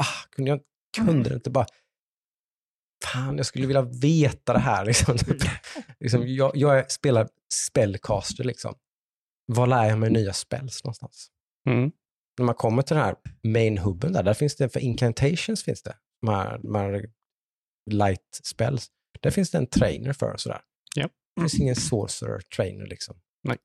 ah, 0.00 0.28
kunde 0.30 0.50
jag 0.50 0.60
kunde 0.96 1.34
inte 1.34 1.50
bara, 1.50 1.66
fan 3.04 3.36
jag 3.36 3.46
skulle 3.46 3.66
vilja 3.66 3.82
veta 3.82 4.52
det 4.52 4.58
här. 4.58 4.84
Liksom. 4.84 5.16
liksom, 6.00 6.28
jag, 6.28 6.56
jag 6.56 6.92
spelar 6.92 7.28
spellcaster 7.52 8.44
liksom. 8.44 8.74
Var 9.52 9.66
lär 9.66 9.84
jag 9.84 9.98
mig 9.98 10.10
nya 10.10 10.32
spells 10.32 10.84
någonstans? 10.84 11.30
mm. 11.68 11.92
när 12.38 12.46
man 12.46 12.54
kommer 12.54 12.82
till 12.82 12.96
den 12.96 13.04
här 13.04 13.16
main-hubben 13.42 14.12
där, 14.12 14.22
där 14.22 14.34
finns 14.34 14.56
det, 14.56 14.68
för 14.68 14.80
incantations 14.80 15.64
finns 15.64 15.82
det, 15.82 15.96
de 16.20 16.28
här, 16.28 16.58
de 16.62 16.74
här 16.74 17.06
light 17.90 18.40
spells, 18.44 18.90
där 19.22 19.30
finns 19.30 19.50
det 19.50 19.58
en 19.58 19.66
trainer 19.66 20.12
för 20.12 20.32
och 20.32 20.40
sådär. 20.40 20.60
Ja. 20.94 21.08
Det 21.36 21.40
finns 21.40 21.60
ingen 21.60 21.76
sorcerer 21.76 22.40
trainer 22.56 22.86
liksom. 22.86 23.16
Nej. 23.48 23.56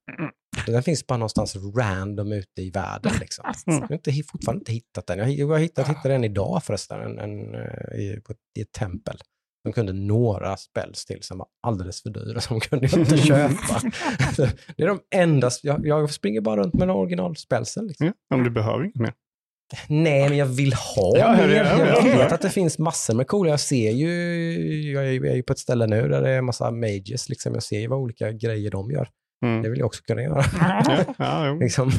Den 0.65 0.83
finns 0.83 1.07
bara 1.07 1.17
någonstans 1.17 1.55
random 1.55 2.31
ute 2.31 2.61
i 2.61 2.69
världen 2.71 3.13
liksom. 3.19 3.45
Mm. 3.67 3.81
Jag 3.81 3.87
har 3.87 3.93
inte, 3.93 4.23
fortfarande 4.31 4.61
inte 4.61 4.71
hittat 4.71 5.07
den. 5.07 5.19
Jag, 5.19 5.31
jag 5.31 5.47
har 5.47 5.57
hittat, 5.57 5.89
hittade 5.89 6.13
den 6.13 6.23
idag 6.23 6.63
förresten, 6.63 7.01
en, 7.01 7.19
en, 7.19 7.55
eh, 7.55 7.99
i, 7.99 8.21
på, 8.23 8.33
i 8.59 8.61
ett 8.61 8.71
tempel. 8.71 9.17
De 9.63 9.73
kunde 9.73 9.93
några 9.93 10.57
spells 10.57 11.05
till 11.05 11.23
som 11.23 11.37
var 11.37 11.47
alldeles 11.67 12.01
för 12.01 12.09
dyra, 12.09 12.41
som 12.41 12.59
kunde 12.59 12.87
jag 12.91 12.99
inte 12.99 13.17
köpa. 13.27 13.81
det 14.77 14.83
är 14.83 14.87
de 14.87 14.99
enda, 15.15 15.49
jag, 15.63 15.87
jag 15.87 16.11
springer 16.11 16.41
bara 16.41 16.61
runt 16.61 16.73
med 16.73 16.91
originalspelsen. 16.91 17.87
Liksom. 17.87 18.07
Ja, 18.07 18.13
men 18.37 18.43
du 18.43 18.49
behöver 18.49 18.83
inget 18.83 18.95
mer. 18.95 19.13
Nej, 19.87 20.29
men 20.29 20.37
jag 20.37 20.45
vill 20.45 20.73
ha 20.73 21.17
Ja, 21.17 21.35
mer. 21.35 21.49
ja, 21.49 21.63
ja, 21.79 21.85
Jag 21.85 22.07
ja. 22.07 22.17
vet 22.17 22.31
att 22.31 22.41
det 22.41 22.49
finns 22.49 22.79
massor 22.79 23.13
med 23.13 23.27
coola. 23.27 23.49
Jag 23.49 23.59
ser 23.59 23.91
ju, 23.91 24.11
jag 24.91 25.07
är, 25.07 25.11
jag 25.11 25.25
är 25.27 25.35
ju 25.35 25.43
på 25.43 25.53
ett 25.53 25.59
ställe 25.59 25.87
nu 25.87 26.07
där 26.07 26.21
det 26.21 26.29
är 26.29 26.37
en 26.37 26.45
massa 26.45 26.71
mages. 26.71 27.29
Liksom. 27.29 27.53
Jag 27.53 27.63
ser 27.63 27.79
ju 27.79 27.87
vad 27.87 27.99
olika 27.99 28.31
grejer 28.31 28.71
de 28.71 28.91
gör. 28.91 29.07
Mm. 29.45 29.61
Det 29.61 29.69
vill 29.69 29.79
jag 29.79 29.85
också 29.85 30.03
kunna 30.03 30.21
göra. 30.21 30.43
Ja, 30.87 31.05
ja, 31.17 31.53
liksom, 31.53 31.91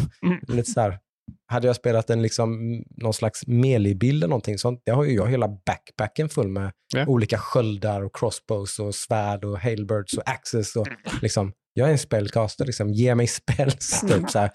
lite 0.49 0.71
så 0.71 0.81
här. 0.81 0.99
Hade 1.47 1.67
jag 1.67 1.77
spelat 1.77 2.11
en 2.11 2.23
liksom, 2.23 2.79
någon 2.91 3.15
slags 3.15 3.47
melee-bild 3.47 4.17
eller 4.23 4.29
någonting 4.29 4.59
sånt, 4.59 4.83
det 4.85 4.93
har 4.93 5.05
ju 5.05 5.15
jag 5.15 5.31
hela 5.31 5.49
backpacken 5.49 6.29
full 6.29 6.49
med 6.49 6.73
Ja. 6.95 7.07
olika 7.07 7.39
sköldar 7.39 8.03
och 8.05 8.17
crossbows 8.17 8.79
och 8.79 8.95
svärd 8.95 9.45
och 9.45 9.59
hailbirds 9.61 10.19
och 10.19 10.23
axes. 10.29 10.77
Och, 10.77 10.89
liksom, 11.23 11.53
jag 11.73 11.89
är 11.89 11.93
en 11.93 11.99
spellcaster, 11.99 12.65
liksom, 12.65 12.93
ge 12.93 13.15
mig 13.15 13.27
spells. 13.27 14.01
Typ, 14.01 14.31
så 14.31 14.39
här. 14.39 14.51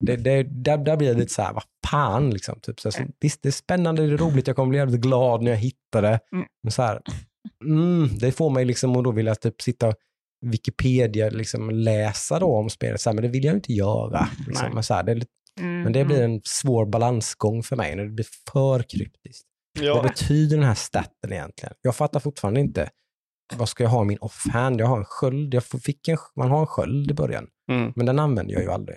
Det, 0.00 0.16
det, 0.16 0.42
där, 0.42 0.78
där 0.78 0.96
blir 0.96 1.08
det 1.14 1.18
lite 1.20 1.32
så 1.34 1.42
här, 1.42 1.52
vad 1.52 1.62
fan 1.86 2.30
liksom. 2.30 2.60
Typ, 2.62 2.80
så 2.80 2.92
så, 2.92 3.02
visst, 3.20 3.42
det 3.42 3.48
är 3.48 3.52
spännande, 3.52 4.06
det 4.06 4.12
är 4.12 4.16
roligt, 4.18 4.46
jag 4.46 4.56
kommer 4.56 4.68
bli 4.68 4.78
jävligt 4.78 5.00
glad 5.00 5.42
när 5.42 5.50
jag 5.50 5.58
hittar 5.58 6.02
det. 6.02 6.20
Mm. 6.32 6.46
Men 6.62 6.72
så 6.72 6.82
här, 6.82 7.00
mm, 7.64 8.08
det 8.18 8.32
får 8.32 8.50
mig 8.50 8.64
liksom 8.64 8.96
att 8.96 9.04
då 9.04 9.12
vilja 9.12 9.34
typ 9.34 9.62
sitta 9.62 9.88
och 9.88 9.94
Wikipedia 10.46 11.30
liksom 11.30 11.70
läsa 11.70 12.38
då 12.38 12.56
om 12.56 12.70
spelet, 12.70 13.00
så 13.00 13.10
här, 13.10 13.14
men 13.14 13.22
det 13.22 13.28
vill 13.28 13.44
jag 13.44 13.54
inte 13.54 13.72
göra. 13.72 14.28
Liksom. 14.46 14.64
Nej. 14.66 14.74
Men, 14.74 14.82
så 14.82 14.94
här, 14.94 15.02
det 15.02 15.26
Mm. 15.60 15.82
men 15.82 15.92
det 15.92 16.04
blir 16.04 16.22
en 16.22 16.40
svår 16.44 16.86
balansgång 16.86 17.62
för 17.62 17.76
mig 17.76 17.96
när 17.96 18.04
det 18.04 18.10
blir 18.10 18.26
för 18.52 18.82
kryptiskt. 18.82 19.46
Vad 19.78 19.86
Ja. 19.88 20.02
betyder 20.02 20.56
den 20.56 20.66
här 20.66 20.74
staten 20.74 21.32
egentligen? 21.32 21.74
Jag 21.82 21.96
fattar 21.96 22.20
fortfarande 22.20 22.60
inte. 22.60 22.90
Vad 23.56 23.68
ska 23.68 23.82
jag 23.82 23.90
ha 23.90 24.02
i 24.02 24.06
min 24.06 24.18
offhand? 24.20 24.80
Jag 24.80 24.86
har 24.86 24.98
en 24.98 25.04
sköld. 25.04 25.54
Jag 25.54 25.64
fick 25.64 26.08
en, 26.08 26.16
man 26.36 26.50
har 26.50 26.60
en 26.60 26.66
sköld 26.66 27.10
i 27.10 27.14
början, 27.14 27.46
Mm. 27.72 27.92
men 27.96 28.06
den 28.06 28.18
använder 28.18 28.54
jag 28.54 28.62
ju 28.62 28.70
aldrig. 28.70 28.96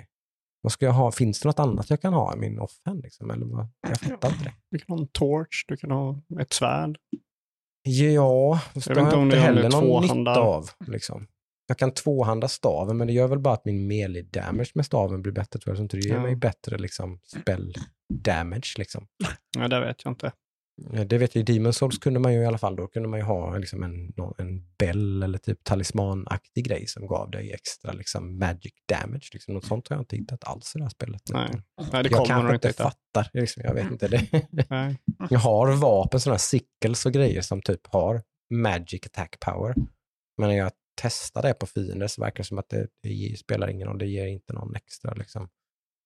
Vad 0.68 0.72
ska 0.72 0.86
jag 0.86 0.94
ha? 0.94 1.12
Finns 1.12 1.40
det 1.40 1.48
något 1.50 1.60
annat 1.60 1.90
jag 1.90 2.02
kan 2.02 2.14
ha 2.14 2.34
i 2.36 2.38
min 2.38 2.60
offhand? 2.60 3.04
Liksom? 3.04 3.32
Eller 3.32 3.46
vad? 3.46 3.68
Jag 3.88 4.00
fattar 4.00 4.30
inte 4.30 4.44
det. 4.44 4.54
Du 4.72 4.78
kan 4.80 4.96
ha 4.98 5.02
en 5.04 5.08
torch, 5.08 5.66
du 5.68 5.78
kan 5.78 5.92
ha 5.92 6.22
ett 6.42 6.54
svärd. 6.54 6.98
Ja, 7.84 8.62
det 8.74 8.90
har 8.96 9.12
jag 9.12 9.24
inte 9.24 9.38
heller 9.38 9.70
någon 9.70 10.02
nytta 10.20 10.40
av. 10.40 10.70
Liksom. 10.88 11.28
Jag 11.68 11.78
kan 11.78 11.92
tvåhanda 11.94 12.48
staven, 12.48 12.98
men 12.98 13.08
det 13.08 13.14
gör 13.14 13.28
väl 13.28 13.40
bara 13.40 13.54
att 13.54 13.66
min 13.66 13.88
melee 13.88 14.24
damage 14.24 14.72
med 14.76 14.86
staven 14.86 15.22
blir 15.22 15.34
bättre. 15.34 15.60
Tror 15.60 15.76
jag. 15.78 15.90
Så 15.92 15.98
det 15.98 16.04
ger 16.06 16.14
Ja. 16.16 16.22
mig 16.22 16.36
bättre 16.36 16.78
liksom, 16.78 17.20
spell 17.24 17.74
damage. 18.14 18.74
Liksom. 18.78 19.08
Ja, 19.58 19.68
det 19.68 19.80
vet 19.80 20.04
jag 20.04 20.12
inte. 20.12 20.32
Det 21.06 21.18
vet 21.18 21.36
jag, 21.36 21.50
i 21.50 21.54
Demon 21.54 21.74
Souls 21.74 21.98
kunde 21.98 22.20
man 22.20 22.34
ju 22.34 22.40
i 22.40 22.46
alla 22.46 22.58
fall, 22.58 22.76
då 22.76 22.88
kunde 22.88 23.10
man 23.10 23.20
ju 23.20 23.26
ha 23.26 23.58
liksom 23.58 23.84
en, 23.84 24.14
en 24.38 24.76
bell 24.78 25.24
eller 25.24 25.38
typ 25.38 25.64
talismanaktig 25.64 26.66
grej 26.66 26.88
som 26.88 27.08
gav 27.08 27.32
dig 27.32 27.54
extra 27.54 27.92
liksom, 27.92 28.40
magic 28.40 28.74
damage. 28.90 29.30
Liksom. 29.34 29.54
Något 29.54 29.66
sånt 29.66 29.88
har 29.88 29.96
jag 29.96 30.02
inte 30.02 30.16
hittat 30.16 30.44
alls 30.44 30.76
i 30.76 30.78
det 30.80 30.84
här 30.86 30.90
spelet. 30.90 31.22
Nej. 31.30 31.50
Nej, 31.92 32.04
det 32.04 32.10
jag 32.10 32.26
kanske 32.26 32.42
inte 32.42 32.54
inte 32.54 32.68
hitta. 32.68 32.84
fattar. 32.84 33.30
Liksom, 33.34 33.64
jag 33.66 33.74
vet 33.74 33.92
inte. 33.92 34.08
Det. 34.08 34.48
Nej. 34.70 34.98
Jag 35.30 35.40
har 35.40 35.72
vapen, 35.72 36.20
sådana 36.20 36.40
sickles 36.40 37.06
och 37.06 37.12
grejer 37.12 37.42
som 37.42 37.62
typ 37.62 37.88
har 37.88 38.24
magic 38.54 39.06
attack 39.06 39.40
power. 39.40 39.76
Men 40.38 40.50
när 40.50 40.58
jag 40.58 40.72
testar 41.02 41.42
det 41.42 41.54
på 41.54 41.66
fiender 41.66 42.08
så 42.08 42.22
verkar 42.22 42.38
det 42.38 42.48
som 42.48 42.58
att 42.58 42.70
det, 42.70 42.88
det 43.04 43.40
spelar 43.40 43.68
ingen 43.68 43.88
roll. 43.88 43.98
Det 43.98 44.08
ger 44.08 44.28
inte 44.28 44.54
någon 44.54 44.76
extra 44.76 45.14
liksom, 45.14 45.50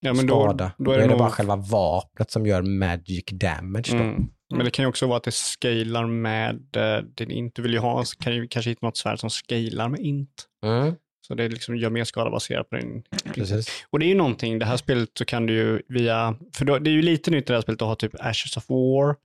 Ja, 0.03 0.13
men 0.13 0.28
då, 0.28 0.43
skada. 0.43 0.72
då 0.78 0.91
är 0.91 0.97
det, 0.97 1.03
det 1.03 1.09
nog... 1.09 1.19
bara 1.19 1.30
själva 1.30 1.55
vapnet 1.55 2.32
som 2.32 2.45
gör 2.45 2.61
magic 2.61 3.26
damage. 3.32 3.89
Då. 3.91 3.97
Mm. 3.97 4.28
Men 4.52 4.66
det 4.66 4.72
kan 4.72 4.84
ju 4.84 4.89
också 4.89 5.08
vara 5.08 5.18
att 5.18 5.24
det 5.24 5.32
scalar 5.32 6.08
med 6.08 6.76
eh, 6.76 7.04
din 7.04 7.32
int. 7.32 7.56
Du 7.56 7.62
vill 7.62 7.74
ju 7.74 7.80
ha, 7.80 8.06
så 8.06 8.18
kan 8.18 8.36
ju 8.36 8.47
kanske 8.47 8.72
hitta 8.72 8.86
något 8.86 8.97
svärd 8.97 9.20
som 9.20 9.30
scalar 9.30 9.89
med 9.89 9.99
int. 9.99 10.47
Mm, 10.66 10.95
Så 11.28 11.34
det 11.36 11.49
liksom 11.49 11.76
gör 11.78 11.89
mer 11.89 12.03
skada 12.03 12.30
baserat 12.30 12.69
på 12.69 12.76
din... 12.76 13.03
precis. 13.36 13.67
Och 13.89 13.99
det 13.99 14.05
är 14.05 14.07
ju 14.07 14.15
någonting, 14.15 14.59
det 14.59 14.65
här 14.65 14.78
spelet 14.78 15.09
så 15.17 15.26
kan 15.26 15.45
du 15.45 15.53
ju 15.53 15.82
via, 15.88 16.36
för 16.55 16.65
då, 16.65 16.80
det 16.80 16.89
är 16.89 16.91
ju 16.93 17.01
lite 17.01 17.32
nytt 17.32 17.43
i 17.43 17.47
det 17.47 17.53
här 17.53 17.61
spelet 17.61 17.82
att 17.82 17.88
ha 17.88 17.95
typ 17.95 18.11
Ashes 18.19 18.57
of 18.57 18.69
War, 18.69 19.15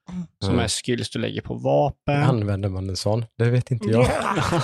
som 0.44 0.53
Mm. 0.53 0.64
är 0.64 0.68
skills 0.68 1.11
du 1.11 1.18
lägger 1.18 1.40
på 1.40 1.55
vapen. 1.55 2.22
Använder 2.22 2.68
man 2.68 2.88
en 2.88 2.97
sån? 2.97 3.24
Det 3.38 3.51
vet 3.51 3.70
inte 3.70 3.88
jag. 3.88 4.07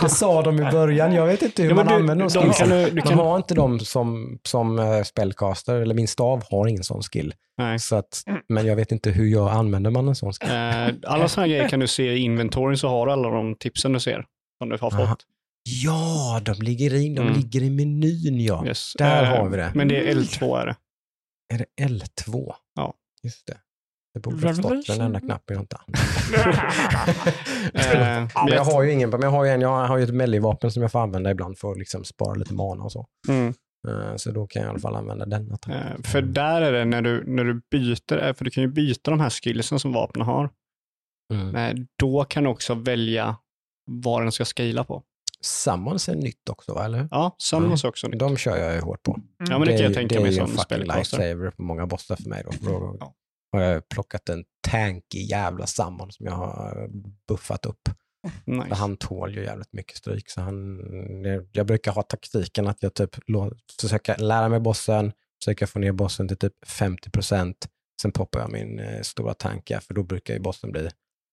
Det 0.02 0.08
sa 0.08 0.42
de 0.42 0.60
i 0.60 0.70
början. 0.70 1.12
Jag 1.14 1.26
vet 1.26 1.42
inte 1.42 1.62
hur 1.62 1.70
Ja, 1.70 1.74
man 1.76 1.86
du- 1.86 1.92
använder 1.94 2.24
de 2.28 2.32
de 2.32 2.42
skillsen. 2.44 2.68
kan 2.68 2.78
du- 2.78 2.86
du 2.90 2.94
Man 2.94 3.02
kan- 3.02 3.18
har 3.18 3.36
inte 3.36 3.54
dem 3.54 3.78
som, 3.80 4.38
som 4.42 4.78
uh, 4.78 5.02
spellcaster, 5.02 5.74
eller 5.80 5.94
min 5.94 6.08
stav 6.08 6.42
har 6.50 6.66
ingen 6.66 6.84
sån 6.84 7.02
skill. 7.02 7.34
Nej. 7.58 7.78
Så 7.78 7.96
att, 7.96 8.22
men 8.48 8.66
jag 8.66 8.76
vet 8.76 8.92
inte 8.92 9.10
hur 9.10 9.26
jag 9.26 9.50
använder 9.50 9.90
man 9.90 10.08
en 10.08 10.14
sån 10.14 10.32
skill. 10.32 10.50
Eh, 10.50 10.88
alla 11.12 11.28
sådana 11.28 11.48
grejer 11.48 11.68
kan 11.68 11.80
du 11.80 11.86
se 11.86 12.12
i 12.12 12.18
inventoryn 12.18 12.78
så 12.78 12.88
har 12.88 13.06
du 13.06 13.12
alla 13.12 13.28
de 13.30 13.54
tipsen 13.56 13.92
du 13.92 14.00
ser 14.00 14.24
som 14.58 14.68
du 14.68 14.76
har 14.80 14.90
fått. 14.90 15.00
Aha. 15.00 15.16
Ja, 15.64 16.40
de 16.44 16.52
ligger 16.62 16.94
i, 16.94 17.14
de 17.14 17.20
Mm. 17.20 17.32
ligger 17.34 17.62
i 17.62 17.70
menyn 17.70 18.40
ja. 18.40 18.66
Yes. 18.66 18.92
Där 18.98 19.22
Eh, 19.22 19.28
har 19.28 19.48
vi 19.48 19.56
det. 19.56 19.72
Men 19.74 19.88
det 19.88 20.10
är 20.10 20.14
L2 20.14 20.58
är 20.60 20.66
det. 20.66 20.76
Är 21.54 21.58
det 21.58 21.84
L2? 21.88 22.52
Ja. 22.74 22.94
Just 23.22 23.46
det. 23.46 23.58
Det 24.14 24.20
borde 24.20 24.46
ha 24.46 24.54
stått 24.54 24.86
den 24.86 25.00
enda 25.00 25.20
knappen 25.20 25.54
jag 25.56 25.62
inte 25.62 25.76
Eh, 25.76 25.82
använder. 27.74 28.28
men 28.34 28.44
men 28.44 28.54
jag 28.54 28.64
har 28.64 28.82
ju 28.82 28.92
ingen, 28.92 29.10
men 29.10 29.22
jag 29.22 29.30
har 29.30 29.44
ju, 29.44 29.50
en, 29.50 29.60
jag 29.60 29.86
har 29.86 29.98
ju 29.98 30.04
ett 30.04 30.14
melee-vapen 30.14 30.70
som 30.70 30.82
jag 30.82 30.92
får 30.92 31.00
använda 31.02 31.30
ibland 31.30 31.58
för 31.58 31.72
att 31.72 31.78
liksom 31.78 32.04
spara 32.04 32.34
lite 32.34 32.54
mana 32.54 32.82
och 32.84 32.92
så. 32.92 33.06
Mm. 33.28 33.54
Eh, 33.88 34.16
Så 34.16 34.30
då 34.30 34.46
kan 34.46 34.62
jag 34.62 34.68
i 34.68 34.70
alla 34.70 34.78
fall 34.78 34.96
använda 34.96 35.26
den. 35.26 35.50
Eh, 35.68 36.02
För 36.04 36.22
där 36.22 36.62
är 36.62 36.72
det 36.72 36.84
när 36.84 37.02
du, 37.02 37.24
när 37.26 37.44
du 37.44 37.62
byter, 37.70 38.22
eh, 38.28 38.34
för 38.34 38.44
du 38.44 38.50
kan 38.50 38.62
ju 38.62 38.68
byta 38.68 39.10
de 39.10 39.20
här 39.20 39.30
skillsen 39.30 39.78
som 39.78 39.92
vapnen 39.92 40.26
har. 40.26 40.50
Mm. 41.34 41.56
Eh, 41.56 41.84
Då 41.98 42.24
kan 42.24 42.44
du 42.44 42.50
också 42.50 42.74
välja 42.74 43.36
vad 43.90 44.22
den 44.22 44.32
ska 44.32 44.44
scala 44.44 44.84
på. 44.84 45.02
Summons 45.42 46.08
är 46.08 46.14
nytt 46.14 46.48
också, 46.48 46.74
va? 46.74 46.84
eller 46.84 46.98
hur? 46.98 47.08
Ja, 47.10 47.36
Summons 47.38 47.84
är 47.84 47.88
också 47.88 48.08
nytt. 48.08 48.18
De 48.18 48.36
kör 48.36 48.56
jag 48.56 48.74
ju 48.74 48.80
hårt 48.80 49.02
på. 49.02 49.18
Ja, 49.38 49.58
men 49.58 49.60
det 49.60 49.66
kan 49.66 49.74
är 49.76 49.80
jag 49.82 49.88
ju- 49.88 49.94
tänka 49.94 50.14
det 50.14 50.20
är 50.20 50.22
mig 50.22 50.30
ju 50.30 50.36
som 50.36 50.42
en 50.44 50.48
fucking 50.48 50.64
spellcaster. 50.64 51.18
lifesaver 51.18 51.50
på 51.50 51.62
många 51.62 51.86
bossar 51.86 52.16
för 52.16 52.28
mig. 52.28 52.42
Då. 52.44 52.50
Då 52.70 52.96
Ja. 53.00 53.14
har 53.52 53.60
jag 53.60 53.88
plockat 53.88 54.28
en 54.28 54.44
tankig 54.68 55.30
jävla 55.30 55.66
summon 55.66 56.12
som 56.12 56.26
jag 56.26 56.32
har 56.32 56.88
buffat 57.28 57.66
upp. 57.66 57.88
Nice. 58.46 58.74
han 58.74 58.96
tål 58.96 59.34
ju 59.34 59.42
jävligt 59.44 59.72
mycket 59.72 59.96
stryk. 59.96 60.30
Så 60.30 60.40
han, 60.40 60.78
jag- 61.52 61.66
brukar 61.66 61.92
ha 61.92 62.02
taktiken 62.02 62.66
att 62.66 62.82
jag 62.82 62.94
typ 62.94 63.10
försöker 63.80 64.18
lära 64.18 64.48
mig 64.48 64.60
bossen, 64.60 65.12
försöka 65.44 65.66
få 65.66 65.78
ner 65.78 65.92
bossen 65.92 66.28
till 66.28 66.36
typ 66.36 66.52
50% 66.66 67.54
Sen 68.02 68.12
poppar 68.12 68.40
jag 68.40 68.52
min 68.52 68.78
eh, 68.78 69.00
stora 69.02 69.34
tanka, 69.34 69.80
för 69.80 69.94
då 69.94 70.02
brukar 70.02 70.34
ju 70.34 70.40
bossen 70.40 70.72
bli 70.72 70.88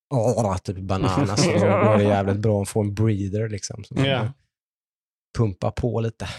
åh, 0.10 0.57
typ 0.57 0.78
bananas. 0.78 1.43
Så 1.45 1.51
det 1.97 2.03
jävligt 2.03 2.38
bra 2.38 2.62
att 2.62 2.70
få 2.70 2.82
en 2.82 2.93
breather 2.93 3.49
liksom. 3.49 3.84
Så 3.84 3.95
kan 3.95 4.05
pumpa 5.38 5.72
på 5.72 6.01
lite. 6.01 6.30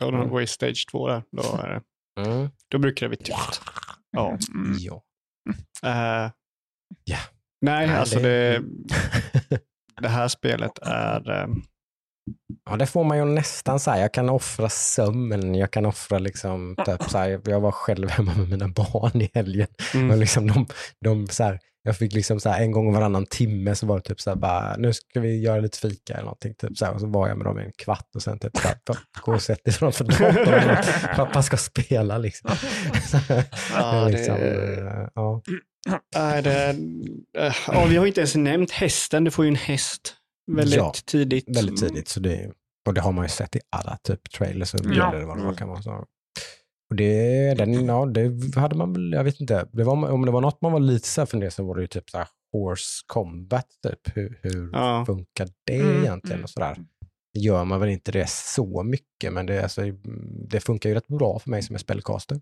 Ja, 0.00 0.10
de 0.10 0.28
går 0.28 0.42
i 0.42 0.46
stage 0.46 0.86
2 0.90 1.08
där. 1.08 1.22
Då, 1.30 1.42
är 1.62 1.68
det, 1.68 1.82
Mm. 2.22 2.48
då 2.68 2.78
brukar 2.78 3.06
det 3.08 3.16
bli 3.16 3.26
tufft. 3.26 3.62
Ja. 4.10 4.38
Mm. 4.54 4.76
Ja. 4.78 5.02
Eh, 5.82 6.30
Ja. 7.04 7.18
Nej, 7.60 7.88
alltså 7.88 8.18
det- 8.18 8.62
det, 10.00 10.08
här 10.08 10.28
spelet 10.28 10.78
är... 10.82 11.30
eh, 11.30 11.46
Ja, 12.70 12.76
det 12.76 12.86
får 12.86 13.04
man 13.04 13.18
ju 13.18 13.24
nästan 13.24 13.80
säga. 13.80 13.98
Jag 14.00 14.12
kan 14.14 14.28
offra 14.28 14.68
sömn, 14.68 15.54
jag 15.54 15.70
kan 15.70 15.86
offra 15.86 16.18
liksom, 16.18 16.76
typ, 16.86 17.02
så 17.10 17.18
här, 17.18 17.40
jag 17.44 17.60
var 17.60 17.72
själv 17.72 18.08
hemma 18.10 18.34
med 18.34 18.48
mina 18.48 18.68
barn 18.68 19.20
i 19.22 19.30
helgen. 19.34 19.66
Mm. 19.94 20.10
Och 20.10 20.16
liksom 20.16 20.46
de, 20.46 20.66
de, 21.04 21.26
så 21.26 21.44
här, 21.44 21.58
jag 21.82 21.96
fick 21.96 22.12
liksom 22.12 22.40
så 22.40 22.48
här, 22.48 22.60
en 22.62 22.72
gång 22.72 22.92
varannan 22.92 23.26
timme 23.26 23.74
så 23.74 23.86
var 23.86 23.96
det 23.96 24.02
typ 24.02 24.20
så 24.20 24.30
här, 24.30 24.36
bara, 24.36 24.76
nu 24.76 24.92
ska 24.92 25.20
vi 25.20 25.40
göra 25.42 25.60
lite 25.60 25.78
fika 25.78 26.12
eller 26.12 26.22
någonting. 26.24 26.54
Typ 26.54 26.78
så 26.78 26.84
här, 26.84 26.94
och 26.94 27.00
så 27.00 27.06
var 27.06 27.28
jag 27.28 27.36
med 27.38 27.46
dem 27.46 27.60
i 27.60 27.64
en 27.64 27.72
kvart 27.78 28.08
och 28.14 28.22
sen 28.22 28.38
typ 28.38 28.56
så 28.56 28.68
här, 28.68 28.74
"Pappa, 28.84 29.00
gå 29.20 29.32
och 29.34 29.42
sätt 29.42 29.64
dig 29.64 29.74
framför 29.74 30.04
datorn. 30.04 30.76
Pappa 31.16 31.42
ska 31.42 31.56
spela 31.56 32.18
liksom. 32.18 32.50
Ja, 33.74 34.04
det- 34.04 34.10
liksom 34.10 34.34
eh, 34.36 35.08
ja. 35.14 35.42
Nej, 36.16 36.42
det, 36.42 36.68
eh, 37.38 37.54
ja, 37.66 37.84
vi 37.88 37.96
har 37.96 38.06
inte 38.06 38.20
ens 38.20 38.34
nämnt 38.34 38.70
hästen. 38.70 39.24
Du 39.24 39.30
får 39.30 39.44
ju 39.44 39.48
en 39.48 39.56
häst 39.56 40.14
väldigt 40.48 40.76
Ja, 40.76 40.92
tidigt. 41.06 41.56
Väldigt 41.56 41.76
tidigt. 41.80 42.08
Så 42.08 42.20
det, 42.20 42.50
och 42.88 42.94
det 42.94 43.00
har 43.00 43.12
man 43.12 43.24
ju 43.24 43.28
sett 43.28 43.56
i 43.56 43.60
alla 43.70 43.96
typ 44.02 44.30
trailers 44.30 44.74
och 44.74 44.80
bilder 44.80 45.12
eller 45.14 45.26
vad 45.26 45.38
det 45.38 45.44
var 45.44 45.54
kan 45.54 45.68
vara. 45.68 45.82
Så. 45.82 46.04
Och 46.90 46.96
det, 46.96 47.54
den, 47.54 47.86
ja, 47.86 48.06
det 48.06 48.56
hade 48.56 48.76
man 48.76 48.92
väl, 48.92 49.12
jag 49.12 49.24
vet 49.24 49.40
inte, 49.40 49.68
det 49.72 49.84
var, 49.84 50.10
om 50.10 50.24
det 50.26 50.30
var 50.32 50.40
något 50.40 50.60
man 50.62 50.72
var 50.72 50.80
lite 50.80 51.08
så 51.08 51.20
här 51.20 51.26
fundersam 51.26 51.66
var 51.66 51.74
det 51.74 51.80
ju 51.80 51.86
typ 51.86 52.10
så 52.10 52.18
här 52.18 52.28
horse 52.52 53.04
combat, 53.06 53.66
typ. 53.82 54.16
Hur, 54.16 54.38
hur 54.42 54.70
Ja. 54.72 55.04
funkar 55.06 55.48
det 55.66 55.80
Mm, 55.80 56.02
egentligen 56.02 56.34
mm. 56.34 56.44
och 56.44 56.50
sådär. 56.50 56.76
Gör 57.38 57.64
man 57.64 57.80
väl 57.80 57.88
inte 57.88 58.12
det 58.12 58.28
så 58.28 58.82
mycket, 58.82 59.32
men 59.32 59.46
det, 59.46 59.62
alltså, 59.62 59.82
det 60.48 60.60
funkar 60.60 60.88
ju 60.88 60.94
rätt 60.94 61.08
bra 61.08 61.38
för 61.38 61.50
mig 61.50 61.62
som 61.62 61.74
är 61.74 61.78
spellcaster. 61.78 62.40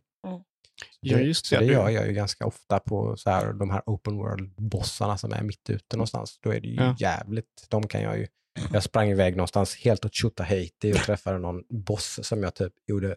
Ja, 1.00 1.18
just 1.18 1.50
det. 1.50 1.56
Så 1.56 1.60
det 1.62 1.66
gör 1.72 1.88
jag 1.88 2.06
ju 2.06 2.12
ganska 2.12 2.46
ofta 2.46 2.78
på 2.78 3.16
så 3.16 3.30
här, 3.30 3.52
de 3.52 3.70
här 3.70 3.82
open 3.86 4.14
world-bossarna 4.16 5.16
som 5.16 5.32
är 5.32 5.42
mitt 5.42 5.70
ute 5.70 5.96
någonstans. 5.96 6.38
Då 6.42 6.50
är 6.50 6.60
det 6.60 6.68
ju 6.68 6.74
Ja. 6.74 6.96
jävligt, 6.98 7.66
de 7.68 7.88
kan 7.88 8.02
jag 8.02 8.18
ju, 8.18 8.26
jag 8.72 8.82
sprang 8.82 9.10
iväg 9.10 9.36
någonstans 9.36 9.76
helt 9.76 10.04
åt 10.04 10.14
Tjotahejti 10.14 10.92
och 10.92 10.96
träffade 10.96 11.38
någon 11.38 11.62
boss 11.68 12.18
som 12.22 12.42
jag 12.42 12.54
typ 12.54 12.72
gjorde 12.86 13.16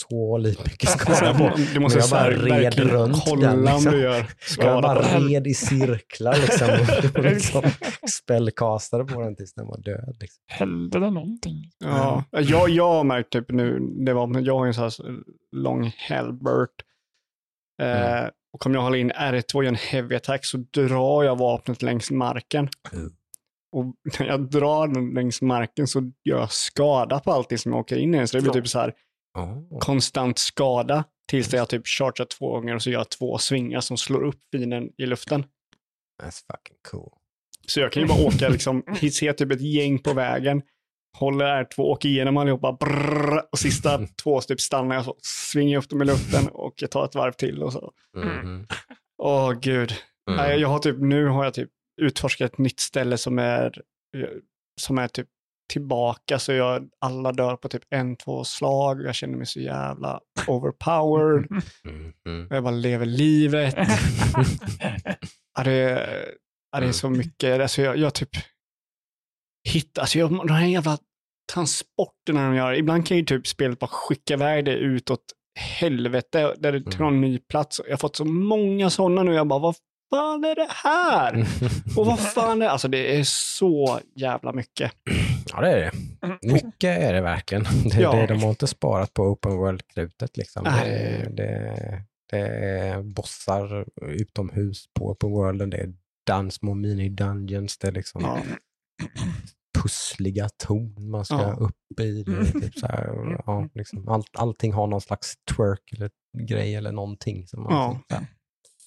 så 0.00 0.38
lite 0.38 0.62
mycket 0.62 0.88
skada 0.90 1.34
på. 1.34 1.50
Du 1.74 1.80
måste 1.80 1.98
Men 1.98 2.08
jag 2.08 2.10
bara 2.10 2.58
red 2.58 2.78
runt 2.78 3.24
kolla 3.24 3.46
den, 3.50 3.58
om 3.58 3.64
liksom. 3.64 3.92
du 3.92 4.00
gör 4.02 4.26
Jag 4.58 4.82
bara 4.82 5.02
red 5.18 5.46
i 5.46 5.54
cirklar 5.54 6.34
liksom. 6.34 6.68
Och 7.14 7.24
liksom 7.30 7.62
spellkastade 8.10 9.04
på 9.04 9.20
den 9.20 9.36
tills 9.36 9.54
den 9.54 9.66
var 9.66 9.78
död. 9.78 10.16
Liksom. 10.20 10.42
Hände 10.46 10.98
det 11.00 11.10
någonting? 11.10 11.70
Ja, 11.78 12.24
jag, 12.30 12.68
jag 12.70 12.88
har 12.92 13.04
märkt 13.04 13.30
typ 13.32 13.50
nu, 13.50 13.78
det 14.06 14.12
var, 14.12 14.26
men 14.26 14.44
jag 14.44 14.58
har 14.58 14.66
en 14.66 14.74
sån 14.74 14.84
här 14.84 14.92
lång 15.56 15.92
halbert. 16.08 16.70
Eh, 17.82 18.16
Mm. 18.18 18.30
och 18.52 18.66
om 18.66 18.74
jag 18.74 18.82
håller 18.82 18.98
in 18.98 19.12
R2 19.12 19.54
och 19.54 19.64
gör 19.64 19.68
en 19.68 19.74
heavy 19.74 20.16
attack 20.16 20.44
så 20.44 20.56
drar 20.56 21.24
jag 21.24 21.38
vapnet 21.38 21.82
längs 21.82 22.10
marken. 22.10 22.68
Mm. 22.92 23.10
Och 23.72 23.84
när 24.20 24.26
jag 24.26 24.50
drar 24.50 24.86
den 24.88 25.10
längs 25.10 25.42
marken 25.42 25.86
så 25.86 26.00
gör 26.24 26.38
jag 26.38 26.52
skada 26.52 27.20
på 27.20 27.32
allting 27.32 27.58
som 27.58 27.72
jag 27.72 27.78
åker 27.80 27.96
in 27.96 28.14
i. 28.14 28.26
Så 28.26 28.36
det 28.36 28.40
blir 28.42 28.50
Ja. 28.50 28.54
typ 28.54 28.68
så 28.68 28.78
här 28.78 28.92
Oh. 29.36 29.78
konstant 29.78 30.38
skada 30.38 31.04
tills 31.28 31.52
jag 31.52 31.68
typ 31.68 31.86
chargear 31.86 32.26
två 32.26 32.50
gånger 32.50 32.74
och 32.74 32.82
så 32.82 32.90
gör 32.90 33.00
jag 33.00 33.10
två 33.10 33.38
svingar 33.38 33.80
som 33.80 33.96
slår 33.96 34.24
upp 34.24 34.40
fienden 34.52 34.90
i 34.98 35.06
luften. 35.06 35.44
That's 36.22 36.44
fucking 36.52 36.76
cool. 36.90 37.12
Så 37.66 37.80
jag 37.80 37.92
kan 37.92 38.02
ju 38.02 38.08
bara 38.08 38.26
åka, 38.26 38.48
liksom, 38.48 38.82
se 39.12 39.32
typ 39.32 39.52
ett 39.52 39.60
gäng 39.60 39.98
på 39.98 40.12
vägen, 40.12 40.62
håller 41.18 41.64
R2, 41.64 41.80
åker 41.80 42.08
igenom 42.08 42.36
allihopa, 42.36 42.72
brrr, 42.72 43.42
och 43.52 43.58
sista 43.58 44.06
två 44.22 44.40
så 44.40 44.48
typ 44.48 44.60
stannar 44.60 44.94
jag 44.94 45.04
så, 45.04 45.16
svingar 45.22 45.78
upp 45.78 45.88
dem 45.88 46.02
i 46.02 46.04
luften 46.04 46.48
och 46.48 46.74
jag 46.76 46.90
tar 46.90 47.04
ett 47.04 47.14
varv 47.14 47.32
till 47.32 47.62
och 47.62 47.72
så. 47.72 47.92
Mhm. 48.16 48.66
Åh 49.22 49.52
gud. 49.52 49.92
Mm. 50.30 50.60
Jag 50.60 50.68
har 50.68 50.78
typ, 50.78 50.96
nu 50.98 51.26
har 51.26 51.44
jag 51.44 51.54
typ 51.54 51.70
utforskat 52.00 52.52
ett 52.52 52.58
nytt 52.58 52.80
ställe 52.80 53.18
som 53.18 53.38
är, 53.38 53.82
som 54.80 54.98
är 54.98 55.08
typ 55.08 55.28
tillbaka 55.68 56.38
så 56.38 56.52
jag, 56.52 56.88
alla 57.00 57.32
dör 57.32 57.56
på 57.56 57.68
typ 57.68 57.82
en, 57.90 58.16
två 58.16 58.44
slag. 58.44 59.02
Jag 59.02 59.14
känner 59.14 59.36
mig 59.36 59.46
så 59.46 59.60
jävla 59.60 60.20
overpowered. 60.48 61.46
Mhm. 62.26 62.46
Jag 62.50 62.62
bara 62.64 62.74
lever 62.74 63.06
livet. 63.06 63.74
Ja, 65.58 65.64
det, 65.64 65.72
är- 65.72 66.28
ja, 66.72 66.80
det 66.80 66.86
är 66.86 66.92
så 66.92 67.10
mycket. 67.10 67.60
Alltså 67.60 67.82
jag, 67.82 67.96
jag 67.96 68.14
typ 68.14 68.28
hittar, 69.68 70.02
alltså 70.02 70.18
jag, 70.18 70.30
de 70.30 70.50
här 70.50 70.66
jävla 70.66 70.98
transporterna 71.52 72.46
de 72.48 72.56
gör. 72.56 72.74
Ibland 72.74 73.06
kan 73.06 73.16
ju 73.16 73.22
typ 73.24 73.46
spelet 73.46 73.78
bara 73.78 73.86
skicka 73.90 74.34
iväg 74.34 74.64
det 74.64 74.72
utåt 74.72 75.24
helvete 75.58 76.54
där 76.58 76.72
det 76.72 76.90
tar 76.92 77.04
en 77.08 77.20
ny 77.20 77.38
plats. 77.38 77.80
Jag 77.84 77.92
har 77.92 77.98
fått 77.98 78.16
så 78.16 78.24
många 78.24 78.90
sådana 78.90 79.22
nu. 79.22 79.34
Jag 79.34 79.46
bara, 79.46 79.58
vad 79.58 79.76
fan 80.10 80.44
är 80.44 80.54
det 80.54 80.68
här? 80.70 81.46
Och 81.96 82.06
vad 82.06 82.20
fan 82.20 82.62
är 82.62 82.66
Alltså 82.66 82.88
det 82.88 83.18
är 83.18 83.24
så 83.24 84.00
jävla 84.14 84.52
mycket. 84.52 84.92
Ja, 85.52 85.60
det 85.60 85.70
är 85.72 85.76
det. 85.78 85.92
Mycket 86.52 87.00
är 87.00 87.12
det 87.12 87.20
verkligen. 87.20 87.64
Det, 87.84 88.00
Ja. 88.00 88.12
det, 88.12 88.26
de 88.26 88.42
har 88.42 88.50
inte 88.50 88.66
sparat 88.66 89.14
på 89.14 89.22
open 89.22 89.56
world-krutet. 89.56 90.36
Liksom. 90.36 90.64
Det, 90.64 90.70
Nej. 90.70 91.28
det, 91.36 91.76
det 92.30 92.38
är 92.38 93.02
bossar 93.02 93.86
utomhus 94.02 94.84
på 94.94 95.10
open 95.10 95.30
worlden. 95.30 95.70
Det 95.70 95.76
är 95.76 95.94
dan, 96.26 96.50
små 96.50 96.74
mini-dungeons. 96.74 97.78
Det 97.80 97.88
är 97.88 97.92
liksom 97.92 98.22
Ja. 98.22 98.38
pussliga 99.82 100.48
torn 100.66 101.10
man 101.10 101.24
ska 101.24 101.34
Ja. 101.42 101.52
upp 101.60 102.00
i. 102.00 102.22
Det 102.22 102.44
typ 102.60 102.78
så 102.78 102.86
här, 102.86 103.36
ja, 103.46 103.68
liksom, 103.74 104.08
all, 104.08 104.22
allting 104.32 104.72
har 104.72 104.86
någon 104.86 105.00
slags 105.00 105.34
twerk 105.56 105.92
eller 105.92 106.10
grej 106.38 106.74
eller 106.74 106.92
någonting. 106.92 107.46
Som 107.46 107.62
man 107.62 107.72
Ja. 108.08 108.20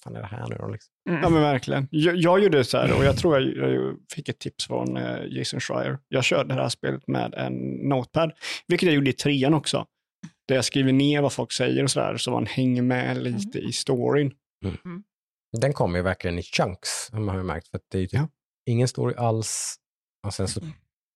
Så 0.04 0.10
fan 0.10 0.16
är 0.16 0.20
det 0.20 0.26
här 0.26 0.48
nu 0.48 0.56
då? 0.56 0.68
Liksom? 0.68 0.92
Ja 1.04 1.28
men 1.28 1.42
verkligen. 1.42 1.88
Jag, 1.90 2.16
jag 2.16 2.40
gjorde 2.42 2.64
så 2.64 2.78
här 2.78 2.98
och 2.98 3.04
jag 3.04 3.16
tror 3.18 3.40
jag, 3.40 3.72
jag 3.74 3.96
fick 4.14 4.28
ett 4.28 4.38
tips 4.38 4.66
från 4.66 4.96
eh, 4.96 5.18
Jason 5.28 5.60
Schreier. 5.60 5.98
Jag 6.08 6.24
körde 6.24 6.54
det 6.54 6.62
här 6.62 6.68
spelet 6.68 7.06
med 7.08 7.34
en 7.34 7.52
notepad, 7.88 8.32
vilket 8.66 8.86
jag 8.86 8.94
gjorde 8.94 9.10
i 9.10 9.12
trean 9.12 9.54
också. 9.54 9.86
Där 10.48 10.54
jag 10.54 10.64
skriver 10.64 10.92
ner 10.92 11.22
vad 11.22 11.32
folk 11.32 11.52
säger 11.52 11.82
och 11.82 11.90
sådär 11.90 12.16
så 12.16 12.30
man 12.30 12.46
hänger 12.46 12.82
med 12.82 13.22
lite 13.22 13.58
i 13.58 13.72
storyn. 13.72 14.32
Den 15.60 15.72
kommer 15.72 15.98
ju 15.98 16.02
verkligen 16.02 16.38
i 16.38 16.42
chunks, 16.42 17.10
har 17.12 17.20
man 17.20 17.36
ju 17.36 17.42
märkt. 17.42 17.68
För 17.68 17.76
att 17.78 17.84
det 17.90 17.98
är 17.98 18.02
ju 18.02 18.06
typ 18.06 18.20
Ja. 18.20 18.28
ingen 18.66 18.88
story 18.88 19.14
alls. 19.16 19.76
Och 20.26 20.34
sen 20.34 20.48
så 20.48 20.60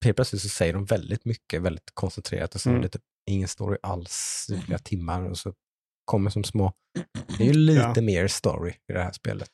helt 0.05 0.16
plötsligt 0.16 0.43
så 0.43 0.49
säger 0.49 0.72
de 0.72 0.85
väldigt 0.85 1.24
mycket, 1.24 1.62
väldigt 1.62 1.91
koncentrerat. 1.95 2.55
Och 2.55 2.61
sen 2.61 2.72
Mm. 2.72 2.80
är 2.80 2.82
det 2.82 2.89
typ 2.89 3.03
ingen 3.30 3.49
story 3.49 3.78
alls 3.82 4.47
i 4.53 4.59
flera 4.61 4.78
timmar. 4.78 5.30
Och 5.30 5.39
så 5.39 5.53
kommer 6.05 6.31
som 6.31 6.45
små... 6.45 6.73
Det 7.39 7.45
är 7.45 7.49
ju 7.49 7.53
lite 7.55 7.93
Ja. 7.97 8.03
mer 8.03 8.27
story 8.29 8.71
i 8.71 8.93
det 8.93 9.03
här 9.03 9.13
spelet. 9.13 9.49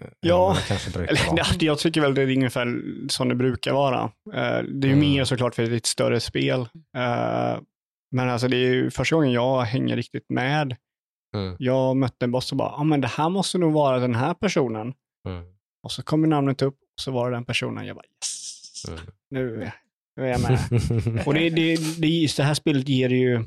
eh, 0.00 0.06
Ja, 0.20 0.56
det 0.68 0.96
Eller, 0.96 1.20
ja, 1.36 1.44
jag 1.60 1.78
tycker 1.78 2.00
väl 2.00 2.14
det 2.14 2.22
är 2.22 2.36
ungefär 2.36 2.82
som 3.08 3.28
det 3.28 3.34
brukar 3.34 3.72
vara. 3.72 4.02
Eh, 4.34 4.62
Det 4.62 4.86
är 4.86 4.88
ju 4.88 4.92
Mm. 4.92 4.98
mer 4.98 5.24
såklart 5.24 5.54
för 5.54 5.72
ett 5.72 5.86
större 5.86 6.20
spel. 6.20 6.60
Eh, 6.96 7.60
Men 8.12 8.28
alltså 8.28 8.48
det 8.48 8.56
är 8.56 8.70
ju 8.74 8.90
första 8.90 9.16
gången 9.16 9.32
jag 9.32 9.60
hänger 9.62 9.96
riktigt 9.96 10.26
med. 10.30 10.76
Mm, 11.36 11.56
Jag 11.58 11.96
mötte 11.96 12.24
en 12.24 12.30
boss 12.32 12.52
och 12.52 12.58
bara, 12.58 12.68
ja 12.68 12.76
ah, 12.80 12.84
men 12.84 13.00
det 13.00 13.08
här 13.08 13.28
måste 13.28 13.58
nog 13.58 13.72
vara 13.72 13.98
den 13.98 14.14
här 14.14 14.34
personen. 14.34 14.94
mm, 15.28 15.44
Och 15.82 15.92
så 15.92 16.02
kommer 16.02 16.28
namnet 16.28 16.62
upp 16.62 16.74
och 16.74 17.00
så 17.00 17.10
var 17.10 17.30
det 17.30 17.36
den 17.36 17.44
personen. 17.44 17.86
Jag 17.86 17.96
bara 17.96 18.04
yes, 18.06 18.84
mm. 18.88 19.00
nu, 19.30 19.70
nu 20.16 20.26
är 20.26 20.30
jag 20.30 20.40
med. 20.40 20.58
och 21.26 21.34
det, 21.34 21.50
det, 21.50 21.76
det, 22.00 22.08
just 22.08 22.36
det 22.36 22.42
här 22.42 22.54
spelet 22.54 22.88
ger 22.88 23.08
ju, 23.08 23.44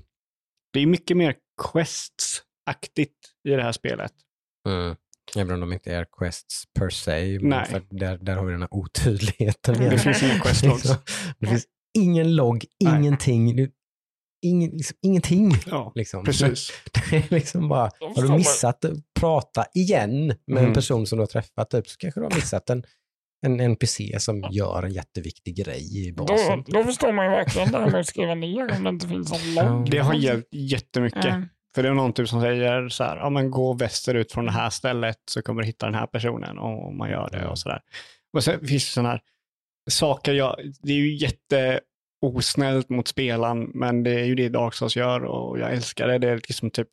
det 0.74 0.80
är 0.80 0.86
mycket 0.86 1.18
mer 1.18 1.36
quests-aktigt 1.60 3.16
i 3.47 3.49
det 3.49 3.64
här 3.64 3.72
spelet. 3.72 4.12
Mm. 4.68 4.95
Även 5.38 5.53
om 5.53 5.60
de 5.60 5.74
inte 5.74 5.93
är 5.93 6.05
quests 6.20 6.64
per 6.80 6.89
se. 6.89 7.39
Nej. 7.41 7.66
För 7.66 7.84
där, 7.89 8.18
där 8.18 8.36
har 8.36 8.45
vi 8.45 8.51
den 8.51 8.62
här 8.62 8.74
otydligheten. 8.74 9.78
Det 9.78 9.86
igen. 9.86 9.99
finns 9.99 10.24
inga 10.24 10.39
questlogs. 10.43 10.84
det 11.39 11.47
finns 11.47 11.66
ingen 11.97 12.36
logg, 12.36 12.66
ingenting. 12.80 13.55
Du- 13.55 13.72
Ingen, 14.45 14.70
liksom, 14.72 14.97
ingenting. 15.01 15.51
Ja, 15.66 15.91
Liksom. 15.95 16.24
precis. 16.26 16.72
Det 17.10 17.16
är 17.18 17.24
liksom 17.30 17.70
bara, 17.70 17.91
har 18.16 18.22
du 18.24 18.30
missat 18.30 18.86
att 18.86 18.93
prata 19.20 19.66
igen 19.74 20.28
med 20.28 20.38
Mm. 20.57 20.66
en 20.66 20.74
person 20.74 21.07
som 21.07 21.18
du 21.18 21.22
har 21.22 21.28
träffat, 21.28 21.70
typ, 21.70 21.88
så 21.88 21.97
kanske 21.97 22.20
du 22.20 22.24
har 22.24 22.36
missat 22.36 22.70
en, 22.70 22.84
en 23.46 23.60
NPC 23.60 24.20
som 24.20 24.44
gör 24.52 24.84
en 24.84 24.92
jätteviktig 24.92 25.56
grej 25.58 26.08
i 26.08 26.12
Då, 26.12 26.26
basen. 26.26 26.64
då 26.68 26.84
förstår 26.84 27.12
man 27.12 27.26
ju 27.26 27.32
verkligen 27.32 27.72
det 27.72 27.78
här 27.78 27.92
med 27.92 28.00
att 28.00 28.08
skriva 28.08 28.36
ner 28.36 28.76
om 28.78 28.84
det 28.84 28.90
inte 28.90 29.08
finns 29.08 29.32
en 29.34 29.54
logg. 29.56 29.92
Det 29.92 29.98
har 29.98 30.14
hjälpt 30.14 30.48
jättemycket. 30.52 31.26
Mm. 31.26 31.46
För 31.76 31.84
det 31.84 31.90
är 31.90 31.94
någon 31.94 32.14
typ 32.14 32.30
som 32.30 32.42
säger 32.42 32.90
så 32.90 33.04
här, 33.04 33.18
ja 33.18 33.30
men 33.30 33.52
gå 33.52 33.74
västerut 33.74 34.32
från 34.32 34.46
det 34.46 34.52
här 34.52 34.70
stället 34.70 35.18
så 35.32 35.42
kommer 35.42 35.62
du 35.62 35.68
hitta 35.68 35.86
den 35.86 35.96
här 35.96 36.08
personen 36.08 36.58
och 36.58 36.94
man 36.96 37.10
gör 37.10 37.30
det 37.32 37.48
och 37.48 37.60
sådär. 37.60 37.82
Och 38.34 38.44
sen 38.44 38.60
finns 38.68 38.86
det 38.86 38.92
sådana 38.92 39.10
här 39.10 39.22
saker, 39.90 40.34
jag, 40.34 40.56
det 40.82 40.92
är 40.92 40.98
ju 40.98 41.16
jätte 41.16 41.80
osnällt 42.22 42.90
mot 42.90 43.08
spelaren, 43.08 43.72
men 43.74 44.04
det 44.04 44.12
är 44.20 44.26
ju 44.26 44.36
det 44.36 44.50
Dark 44.50 44.74
Souls 44.74 44.96
gör 44.96 45.24
och 45.24 45.60
jag 45.60 45.72
älskar 45.74 46.08
det. 46.08 46.18
Det 46.18 46.30
är 46.30 46.36
liksom 46.36 46.72
typ, 46.72 46.88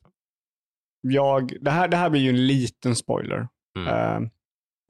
jag, 1.01 1.53
det 1.61 1.71
här, 1.71 1.87
det 1.87 1.97
här 1.97 2.09
blir 2.09 2.21
ju 2.21 2.29
en 2.29 2.47
liten 2.47 2.95
spoiler 2.95 3.47
Mm. 3.77 3.87
eh, 4.23 4.29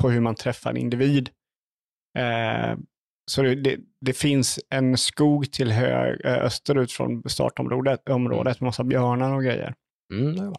på 0.02 0.10
hur 0.10 0.20
man 0.22 0.36
träffar 0.36 0.70
en 0.70 0.78
individ. 0.78 1.30
Eh, 2.18 2.78
så 3.32 3.42
det, 3.42 3.56
det, 3.56 3.80
det 4.02 4.14
finns 4.14 4.60
en 4.70 4.98
skog 4.98 5.52
till 5.52 5.72
hög, 5.72 6.26
eh, 6.26 6.34
österut 6.34 6.92
från 6.92 7.30
startområdet, 7.30 8.10
området 8.10 8.60
med 8.62 8.66
massa 8.68 8.84
björnar 8.84 9.34
och 9.34 9.44
grejer. 9.44 9.76
Mm, 10.14 10.36
det 10.36 10.46
var- 10.46 10.58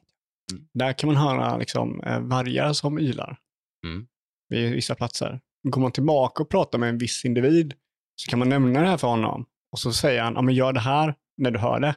Där 0.75 0.93
kan 0.93 1.07
man 1.07 1.17
höra 1.17 1.57
liksom, 1.57 2.01
eh, 2.01 2.21
vargar 2.21 2.73
som 2.73 2.99
ylar 2.99 3.39
Mm. 3.87 4.07
vid 4.49 4.73
vissa 4.73 4.95
platser. 4.95 5.41
Går 5.69 5.81
man 5.81 5.93
tillbaka 5.93 6.43
och 6.43 6.49
pratar 6.51 6.79
med 6.79 6.89
en 6.89 6.99
viss 6.99 7.25
individ 7.25 7.75
så 8.17 8.31
kan 8.31 8.39
man 8.39 8.49
nämna 8.49 8.81
det 8.81 8.87
här 8.87 8.97
för 8.97 9.09
honom 9.09 9.47
och 9.73 9.79
så 9.79 9.93
säger 9.93 10.23
han, 10.23 10.35
ja 10.35 10.43
men 10.43 10.55
gör 10.55 10.73
det 10.73 10.81
här 10.81 11.15
när 11.37 11.51
du 11.51 11.59
hör 11.59 11.81
det. 11.81 11.95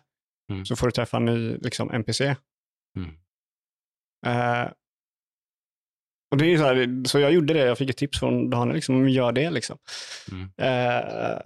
Mm. 0.51 0.65
Så 0.65 0.75
får 0.75 0.87
du 0.87 0.91
träffa 0.91 1.17
en 1.17 1.25
ny 1.25 1.57
liksom, 1.57 1.91
NPC. 1.91 2.35
Mm. 2.97 3.09
Eh, 4.25 4.71
och 6.31 6.37
det 6.37 6.53
är 6.53 6.57
så, 6.57 6.63
här, 6.63 7.07
så 7.07 7.19
jag 7.19 7.31
gjorde 7.31 7.53
det, 7.53 7.59
jag 7.59 7.77
fick 7.77 7.89
ett 7.89 7.97
tips 7.97 8.19
från 8.19 8.49
Daniel, 8.49 8.75
liksom, 8.75 9.09
gör 9.09 9.31
det 9.31 9.49
liksom. 9.49 9.77
Mm. 10.31 10.49
Eh, 10.57 11.39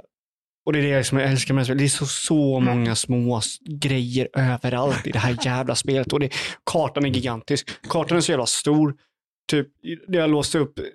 och 0.65 0.73
det 0.73 0.79
är 0.79 0.97
det 0.97 1.03
som 1.03 1.17
jag 1.17 1.31
älskar 1.31 1.53
med 1.53 1.67
det. 1.67 1.73
Det 1.73 1.83
är 1.83 1.87
så, 1.87 2.05
så 2.05 2.59
många 2.59 2.95
små 2.95 3.41
grejer 3.65 4.29
överallt 4.33 5.07
i 5.07 5.11
det 5.11 5.19
här 5.19 5.37
jävla 5.45 5.75
spelet. 5.75 6.13
Och 6.13 6.19
det, 6.19 6.29
kartan 6.65 7.05
är 7.05 7.09
gigantisk. 7.09 7.69
Kartan 7.89 8.17
är 8.17 8.21
så 8.21 8.31
jävla 8.31 8.45
stor. 8.45 8.95
Typ, 9.47 9.67
det 10.07 10.17
jag 10.17 10.29
låste 10.29 10.59
upp, 10.59 10.79
eh, 10.79 10.85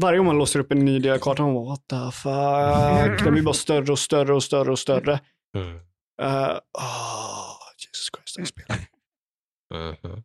varje 0.00 0.18
gång 0.18 0.26
man 0.26 0.38
låser 0.38 0.60
upp 0.60 0.72
en 0.72 0.84
ny 0.84 0.98
del 0.98 1.12
av 1.12 1.18
kartan, 1.18 1.46
man 1.46 1.54
bara, 1.54 1.68
what 1.68 1.88
the 1.88 2.12
fuck. 2.12 3.24
Den 3.24 3.32
blir 3.32 3.42
bara 3.42 3.54
större 3.54 3.92
och 3.92 3.98
större 3.98 4.34
och 4.34 4.42
större 4.42 4.70
och 4.70 4.78
större. 4.78 5.20
Mm. 5.56 5.74
Uh, 6.22 6.58
oh, 6.72 7.56
Jesus 7.78 8.10
Christ, 8.14 8.36
det 8.36 8.46
spelet. 8.46 8.80
Mhm. 9.74 10.22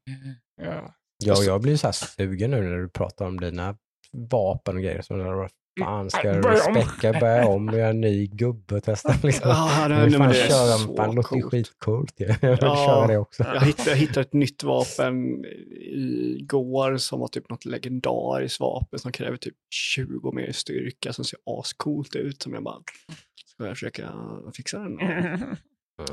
Ja. 0.62 0.95
Ja, 1.28 1.38
och 1.38 1.43
jag 1.43 1.61
blir 1.61 1.76
så 1.78 1.88
här 1.88 1.91
sugen 1.91 2.51
nu 2.51 2.61
när 2.61 2.78
du 2.78 2.89
pratar 2.89 3.26
om 3.26 3.39
dina 3.39 3.76
vapen 4.11 4.76
och 4.76 4.82
grejer. 4.82 5.01
Så 5.01 5.15
vad 5.17 5.49
fan 5.80 6.09
ska 6.09 6.28
jag 6.28 6.59
späcka, 6.59 7.19
börja 7.19 7.47
om, 7.47 7.69
göra 7.74 7.89
en 7.89 8.01
ny 8.01 8.28
gubbe 8.28 8.76
och 8.76 8.84
testa 8.84 9.15
liksom. 9.24 9.49
Ja, 9.49 9.88
det, 9.88 9.95
men 9.95 10.11
fan 10.11 10.30
det 10.30 10.41
är 10.41 10.47
köra, 10.49 10.78
så 10.78 10.95
fan, 10.95 11.09
det 11.09 11.15
låter 11.15 11.30
coolt. 11.30 11.45
skitcoolt. 11.51 12.13
Jag 12.17 12.28
vill 12.28 12.57
Ja. 12.61 12.86
köra 12.88 13.07
det 13.07 13.17
också. 13.17 13.43
Jag 13.43 13.61
hittade, 13.61 13.89
jag 13.89 13.97
hittade 13.97 14.22
ett 14.22 14.34
nytt 14.34 14.63
vapen 14.63 15.45
igår 15.82 16.97
som 16.97 17.19
var 17.19 17.28
typ 17.28 17.49
något 17.49 17.65
legendariskt 17.65 18.59
vapen 18.59 18.99
som 18.99 19.11
kräver 19.11 19.38
typ 19.38 19.55
20 19.95 20.32
mer 20.32 20.51
styrka 20.51 21.13
som 21.13 21.26
ser 21.26 21.39
ascoolt 21.59 22.15
ut. 22.15 22.41
Som 22.41 22.53
jag 22.53 22.63
bara, 22.63 22.78
ska 23.45 23.65
jag 23.65 23.76
försöka 23.78 24.09
fixa 24.55 24.80
den? 24.80 24.97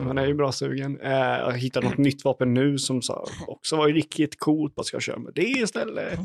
Man 0.01 0.19
är 0.19 0.27
ju 0.27 0.35
bra 0.35 0.53
sugen. 0.53 1.01
Eh, 1.01 1.11
jag 1.13 1.53
hittat 1.59 1.85
något 1.85 1.99
nytt 1.99 2.25
vapen 2.25 2.55
nu 2.55 2.79
som 2.79 3.03
så, 3.03 3.29
också 3.47 3.77
var 3.77 3.89
riktigt 3.89 4.39
coolt. 4.39 4.73
Vad 4.77 4.87
ska 4.87 4.95
jag 4.95 5.03
köra 5.03 5.19
med 5.19 5.33
det 5.35 5.49
istället? 5.49 6.19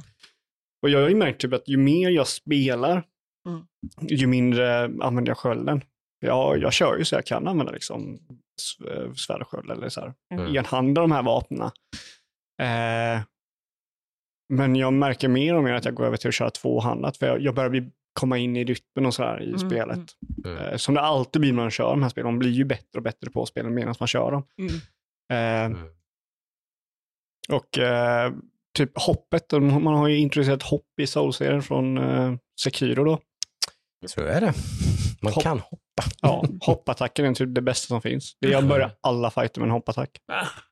Och 0.81 0.89
jag 0.89 1.01
har 1.01 1.09
ju 1.09 1.15
märkt 1.15 1.41
typ 1.41 1.53
att 1.53 1.67
ju 1.67 1.77
mer 1.77 2.09
jag 2.09 2.27
spelar, 2.27 3.03
Mm. 3.47 3.65
ju 4.01 4.27
mindre 4.27 4.83
använder 4.83 5.29
jag 5.29 5.37
skölden. 5.37 5.81
Jag, 6.19 6.57
jag 6.57 6.73
kör 6.73 6.97
ju 6.97 7.05
så 7.05 7.15
jag 7.15 7.25
kan 7.25 7.47
använda 7.47 7.71
liksom 7.71 8.19
eh, 8.87 9.13
svärd 9.13 9.41
och 9.41 9.47
sköld 9.47 9.71
eller 9.71 9.89
så 9.89 10.01
här. 10.01 10.13
Mm. 10.33 10.55
enhanda 10.55 11.01
de 11.01 11.11
här 11.11 11.23
vapnen. 11.23 11.61
Eh, 12.61 13.21
men 14.53 14.75
jag 14.75 14.93
märker 14.93 15.27
mer 15.27 15.55
och 15.55 15.63
mer 15.63 15.73
att 15.73 15.85
jag 15.85 15.93
går 15.95 16.05
över 16.05 16.17
till 16.17 16.27
att 16.27 16.33
köra 16.33 16.49
tvåhandat, 16.49 17.17
för 17.17 17.25
jag, 17.27 17.41
jag 17.41 17.55
börjar 17.55 17.69
bli, 17.69 17.91
komma 18.13 18.37
in 18.37 18.55
i 18.57 18.63
rytmen 18.63 19.05
och 19.05 19.13
så 19.13 19.23
här 19.23 19.41
i 19.41 19.47
Mm, 19.47 19.59
spelet. 19.59 19.99
mm. 20.45 20.57
Eh, 20.57 20.77
som 20.77 20.93
det 20.95 21.01
alltid 21.01 21.39
blir 21.41 21.53
när 21.53 21.61
man 21.61 21.71
kör 21.71 21.89
de 21.89 22.01
här 22.03 22.09
spelen. 22.09 22.25
Man 22.25 22.39
blir 22.39 22.51
ju 22.51 22.63
bättre 22.65 22.97
och 22.97 23.03
bättre 23.03 23.29
på 23.29 23.45
spelen 23.45 23.73
medan 23.73 23.95
man 23.99 24.07
kör 24.07 24.31
dem. 24.31 24.43
Mm. 24.57 24.71
Eh, 25.31 25.77
Mm. 25.79 25.89
och 27.49 27.77
eh, 27.77 28.31
typ 28.77 28.91
hoppet, 28.95 29.51
man 29.51 29.85
har 29.87 30.07
ju 30.07 30.17
introducerat 30.17 30.63
hopp 30.63 30.99
i 31.01 31.07
Soul-serien 31.07 31.61
från 31.63 31.97
eh, 31.97 32.33
Sekiro 32.61 33.03
då. 33.03 33.19
Så 34.07 34.21
är 34.21 34.41
det. 34.41 34.53
Man 35.21 35.33
Hopp. 35.33 35.43
kan 35.43 35.59
hoppa. 35.59 36.03
Ja, 36.21 36.45
hoppattacken 36.61 37.25
är 37.25 37.33
typ 37.33 37.55
det 37.55 37.61
bästa 37.61 37.87
som 37.87 38.01
finns. 38.01 38.37
Det 38.41 38.49
jag 38.49 38.67
börjar 38.67 38.91
alla 39.01 39.31
fighter 39.31 39.59
med 39.61 39.67
en 39.67 39.71
hoppattack. 39.71 40.09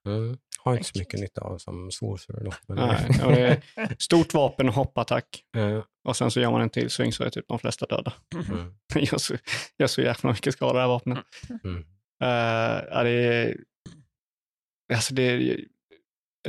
Mm. 0.06 0.38
Har 0.64 0.74
inte 0.74 0.84
så 0.84 1.00
mycket 1.00 1.20
nytta 1.20 1.42
av 1.42 1.58
som 1.58 1.92
sorcerer 1.92 2.44
då. 2.44 2.52
Men 2.68 2.78
Nej, 2.78 3.08
ja, 3.20 3.28
det 3.28 3.42
är 3.76 3.96
stort 4.00 4.34
vapen 4.34 4.68
och 4.70 4.76
hoppattack. 4.76 5.44
Eh, 5.58 5.84
Och 6.08 6.18
sen 6.18 6.32
så 6.32 6.40
gör 6.40 6.52
man 6.52 6.62
en 6.62 6.70
till 6.70 6.90
swing 6.90 7.14
så 7.14 7.24
är 7.24 7.30
typ 7.30 7.48
de 7.48 7.60
flesta 7.60 7.86
döda. 7.86 8.14
mm. 8.50 8.74
Jag 8.94 9.04
gör 9.04 9.18
så, 9.18 9.36
gör 9.78 9.88
så 9.88 10.02
jäkla 10.02 10.32
mycket 10.32 10.54
skada 10.54 10.74
det 10.74 10.80
här 10.80 10.88
vapnet. 10.88 11.20
Mm. 11.64 11.78
Uh, 12.24 12.84
ja, 12.92 13.04
det, 13.04 13.12
är, 13.12 13.58
alltså 14.94 15.14
det, 15.14 15.22
är- 15.24 15.60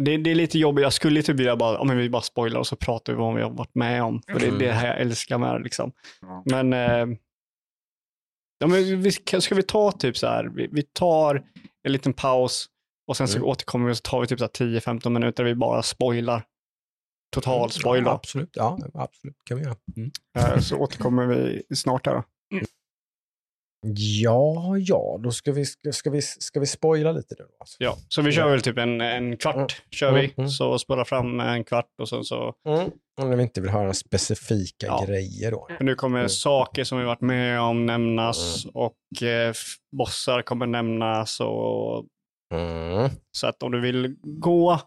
det, 0.01 0.17
det 0.17 0.31
är 0.31 0.35
lite 0.35 0.59
jobbigt. 0.59 0.83
Jag 0.83 0.93
skulle 0.93 1.23
typ 1.23 1.37
vilja 1.37 1.57
bara, 1.57 1.85
men 1.85 1.97
vi 1.97 2.11
bara 2.11 2.23
spoilar 2.23 2.61
och 2.61 2.67
så 2.67 2.77
pratar 2.77 3.13
vi 3.13 3.19
om 3.19 3.25
vad 3.25 3.35
vi 3.37 3.43
har 3.43 3.51
varit 3.51 3.75
med 3.75 4.03
om. 4.03 4.23
För 4.23 4.39
det 4.41 4.45
är 4.47 4.49
Mm. 4.49 4.59
det 4.59 4.73
här 4.73 4.87
jag 4.87 5.01
älskar 5.01 5.39
med 5.39 5.55
det. 5.55 5.63
Liksom. 5.65 5.93
Men, 6.45 6.73
eh, 6.73 7.17
ja, 8.59 8.67
men 8.67 9.01
vi, 9.03 9.13
ska, 9.13 9.41
ska 9.41 9.55
vi 9.55 9.63
ta 9.63 9.93
typ 9.93 10.17
så 10.17 10.27
här, 10.27 10.45
vi, 10.45 10.69
vi 10.73 10.83
tar 10.83 11.43
en 11.83 11.93
liten 11.93 12.13
paus 12.13 12.69
och 13.13 13.17
sen 13.17 13.29
så 13.29 13.37
Mm. 13.39 13.49
återkommer 13.49 13.87
vi 13.87 13.93
och 13.93 13.97
så 13.97 14.01
tar 14.03 14.21
vi 14.21 14.27
typ 14.27 14.39
så 14.39 14.45
här 14.45 14.51
10-15 14.81 15.09
minuter 15.13 15.45
där 15.45 15.51
vi 15.51 15.55
bara 15.55 15.83
spoilar. 15.83 16.45
Total 17.35 17.71
spoiler. 17.71 18.07
Ja, 18.11 18.15
absolut. 18.15 18.51
Ja, 18.53 18.79
absolut. 18.95 19.37
kan 19.45 19.57
vi 19.59 19.65
göra. 19.65 19.77
Mm. 19.97 20.11
Eh, 20.39 20.59
Så 20.61 20.77
återkommer 20.77 21.27
vi 21.27 21.63
snart 21.75 22.07
här 22.07 22.15
då. 22.15 22.23
Ja, 23.97 24.77
ja, 24.79 25.21
då 25.23 25.31
ska 25.31 25.53
vi, 25.53 25.65
ska, 25.93 26.11
vi, 26.11 26.23
ska 26.23 26.61
vi 26.61 26.67
spoila 26.67 27.13
lite 27.13 27.35
nu 27.39 27.45
då. 27.45 27.57
Alltså. 27.61 27.77
Ja, 27.81 27.97
så 28.09 28.23
vi 28.23 28.33
kör 28.33 28.51
väl 28.51 28.61
typ 28.63 28.79
en, 28.79 29.01
en 29.01 29.37
kvart, 29.37 29.55
Mm. 29.57 29.69
kör 29.91 30.13
vi. 30.13 30.21
Mm, 30.25 30.33
mm. 30.37 30.49
Så 30.49 30.79
spola 30.79 31.05
fram 31.05 31.41
en 31.41 31.65
kvart 31.65 31.91
och 32.03 32.09
sen 32.09 32.25
så, 32.25 32.55
Mm. 32.69 32.91
Om 33.21 33.31
ni 33.31 33.43
inte 33.43 33.61
vill 33.61 33.71
höra 33.71 33.95
specifika 33.95 34.87
Ja. 34.87 35.05
grejer 35.07 35.51
då. 35.51 35.69
för 35.79 35.85
nu 35.85 35.95
kommer 35.95 36.19
Mm. 36.19 36.29
saker 36.29 36.85
som 36.85 36.99
vi 36.99 37.05
varit 37.05 37.21
med 37.21 37.61
om 37.61 37.87
nämnas 37.87 38.67
och 38.75 39.23
eh, 39.23 39.53
bossar 39.97 40.43
kommer 40.43 40.67
nämnas 40.67 41.41
och 41.41 42.07
Mm. 42.53 43.11
så 43.33 43.47
att 43.47 43.63
om 43.63 43.73
du 43.73 43.81
vill 43.81 44.17
gå 44.23 44.81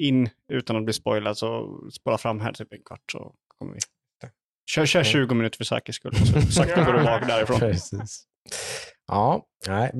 in 0.00 0.28
utan 0.52 0.76
att 0.76 0.84
bli 0.84 0.92
spoilad 0.92 1.38
så 1.38 1.80
spola 1.92 2.18
fram 2.18 2.40
här 2.40 2.52
typ 2.52 2.72
en 2.72 2.82
kvart 2.84 3.12
så 3.12 3.34
kommer 3.58 3.74
vi. 3.74 3.80
Kör, 4.70 4.86
kör 4.86 5.04
20 5.04 5.34
minuter 5.34 5.56
för 5.56 5.64
säkerhets 5.64 5.96
skull. 5.96 6.14
Så 6.14 6.52
sakta 6.52 6.84
går 6.84 6.92
du 6.92 7.04
bak 7.04 7.26
därifrån. 7.26 7.58
Precis. 7.58 8.24
Ja, 9.06 9.46
nej, 9.66 9.90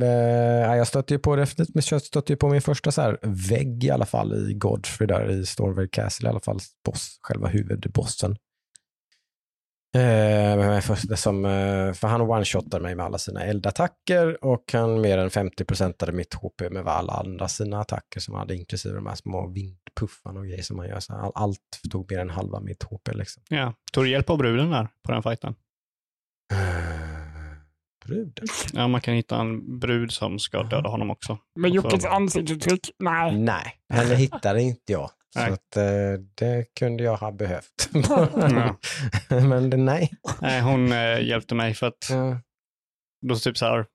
jag 0.76 0.86
stötte 0.86 1.14
ju 1.14 1.18
på 1.18 1.36
definitivt, 1.36 1.74
men 1.74 1.82
jag 1.91 2.03
stötte 2.03 2.32
ju 2.32 2.36
på 2.36 2.49
min 2.49 2.62
första 2.62 2.93
så 2.93 3.03
här 3.03 3.18
vägg 3.22 3.84
i 3.84 3.91
alla 3.91 4.07
fall 4.07 4.51
i 4.51 4.55
Godfrey 4.55 5.07
där 5.07 5.30
i 5.30 5.47
Stormvale 5.47 5.88
Castle 5.88 6.28
i 6.28 6.30
alla 6.30 6.41
fall, 6.41 6.59
boss, 6.84 7.18
själva 7.22 7.49
huvudbossen. 7.49 8.36
Eh, 9.95 10.80
som, 11.14 11.45
eh, 11.45 11.93
för 11.93 12.07
han 12.07 12.20
one-shotar 12.20 12.80
mig 12.80 12.95
med 12.95 13.07
alla 13.07 13.18
sina 13.18 13.45
eldattacker 13.45 14.45
och 14.45 14.72
han 14.72 15.01
mer 15.01 15.18
än 15.18 15.30
50%ade 15.30 16.12
mitt 16.12 16.34
HP 16.34 16.70
med 16.70 16.88
alla 16.88 17.12
andra 17.12 17.49
sina 17.49 17.80
attacker 17.80 18.20
som 18.20 18.34
han 18.34 18.41
hade, 18.41 18.57
inklusive 18.57 18.95
de 18.95 19.07
här 19.07 19.14
små 19.14 19.47
vindpuffarna 19.47 20.41
och 20.41 20.47
grejer 20.47 20.62
som 20.62 20.78
han 20.78 20.88
gör. 20.88 21.01
Så 21.01 21.12
all, 21.12 21.32
allt 21.34 21.80
tog 21.91 22.11
mer 22.11 22.18
än 22.18 22.30
halva 22.30 22.61
mitt 22.61 22.82
HP. 22.82 23.09
Liksom. 23.14 23.43
Ja. 23.49 23.74
Tog 23.93 24.05
du 24.05 24.11
hjälp 24.11 24.30
av 24.30 24.38
bruden 24.38 24.70
där 24.70 24.88
på 25.07 25.12
den 25.12 25.22
fighten? 25.22 25.55
Eh, 26.53 26.59
bruden? 28.07 28.47
Ja, 28.72 28.88
man 28.88 29.01
kan 29.01 29.14
hitta 29.14 29.36
en 29.41 29.78
brud 29.78 30.12
som 30.12 30.38
ska 30.38 30.62
döda 30.62 30.88
honom 30.88 31.11
också. 31.11 31.38
Med 31.59 31.70
Jockes 31.70 32.05
ansiktsuttryck? 32.05 32.91
Nej. 32.99 33.36
Nej, 33.36 33.80
henne 33.88 34.14
hittade 34.14 34.62
inte 34.62 34.93
jag. 34.93 35.11
Så 35.35 35.41
att, 35.41 35.76
eh, 35.76 36.12
det 36.35 36.74
kunde 36.78 37.03
jag 37.03 37.16
ha 37.16 37.33
behövt. 37.33 37.89
Ja. 38.09 38.76
Men 39.28 39.70
det, 39.70 39.76
nej. 39.76 40.11
Nej, 40.41 40.61
hon 40.61 40.93
eh, 40.93 41.20
hjälpte 41.28 41.55
mig 41.55 41.74
för 41.74 41.87
att 41.87 42.07
Ja. 42.11 42.41
då 43.26 43.37
typ 43.37 43.59
så 43.59 43.64
här, 43.66 43.87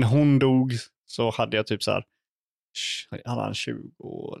när 0.00 0.06
hon 0.06 0.38
dog 0.38 0.72
så 1.06 1.30
hade 1.30 1.56
jag 1.56 1.66
typ 1.66 1.82
så 1.82 1.90
här, 1.90 2.04
hade 3.24 3.42
han 3.42 3.54
20 3.54 3.78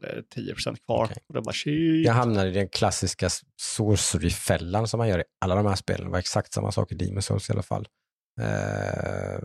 eller 0.02 0.22
10 0.34 0.54
procent 0.54 0.84
kvar. 0.84 1.04
Okej. 1.04 1.16
Och 1.28 1.34
det 1.34 1.40
bara 1.42 1.52
shit. 1.52 2.06
Jag 2.06 2.12
hamnade 2.14 2.48
i 2.48 2.52
den 2.52 2.68
klassiska 2.68 3.28
sorcery-fällan 3.60 4.88
som 4.88 4.98
man 4.98 5.08
gör 5.08 5.20
i 5.20 5.24
alla 5.40 5.54
de 5.54 5.66
här 5.66 5.74
spelen. 5.74 6.04
Det 6.04 6.10
var 6.12 6.18
exakt 6.18 6.52
samma 6.52 6.72
sak 6.72 6.92
i 6.92 6.94
Demon 6.94 7.22
Souls 7.22 7.50
i 7.50 7.52
alla 7.52 7.62
fall. 7.62 7.88
Eh, 8.40 9.38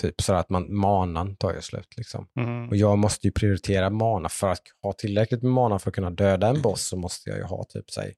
typ 0.00 0.20
så 0.20 0.34
att 0.34 0.50
man, 0.50 0.74
manan 0.76 1.36
tar 1.36 1.54
ju 1.54 1.60
slut. 1.60 1.96
Liksom. 1.96 2.26
Mm. 2.40 2.68
Och 2.68 2.76
jag 2.76 2.98
måste 2.98 3.26
ju 3.26 3.32
prioritera 3.32 3.90
mana. 3.90 4.28
För 4.28 4.48
att 4.50 4.62
ha 4.82 4.92
tillräckligt 4.92 5.42
med 5.42 5.52
mana 5.52 5.78
för 5.78 5.90
att 5.90 5.94
kunna 5.94 6.10
döda 6.10 6.48
en 6.48 6.62
boss 6.62 6.82
så 6.86 6.96
måste 6.96 7.30
jag 7.30 7.38
ju 7.38 7.44
ha 7.44 7.64
typ, 7.64 7.90
säg, 7.90 8.14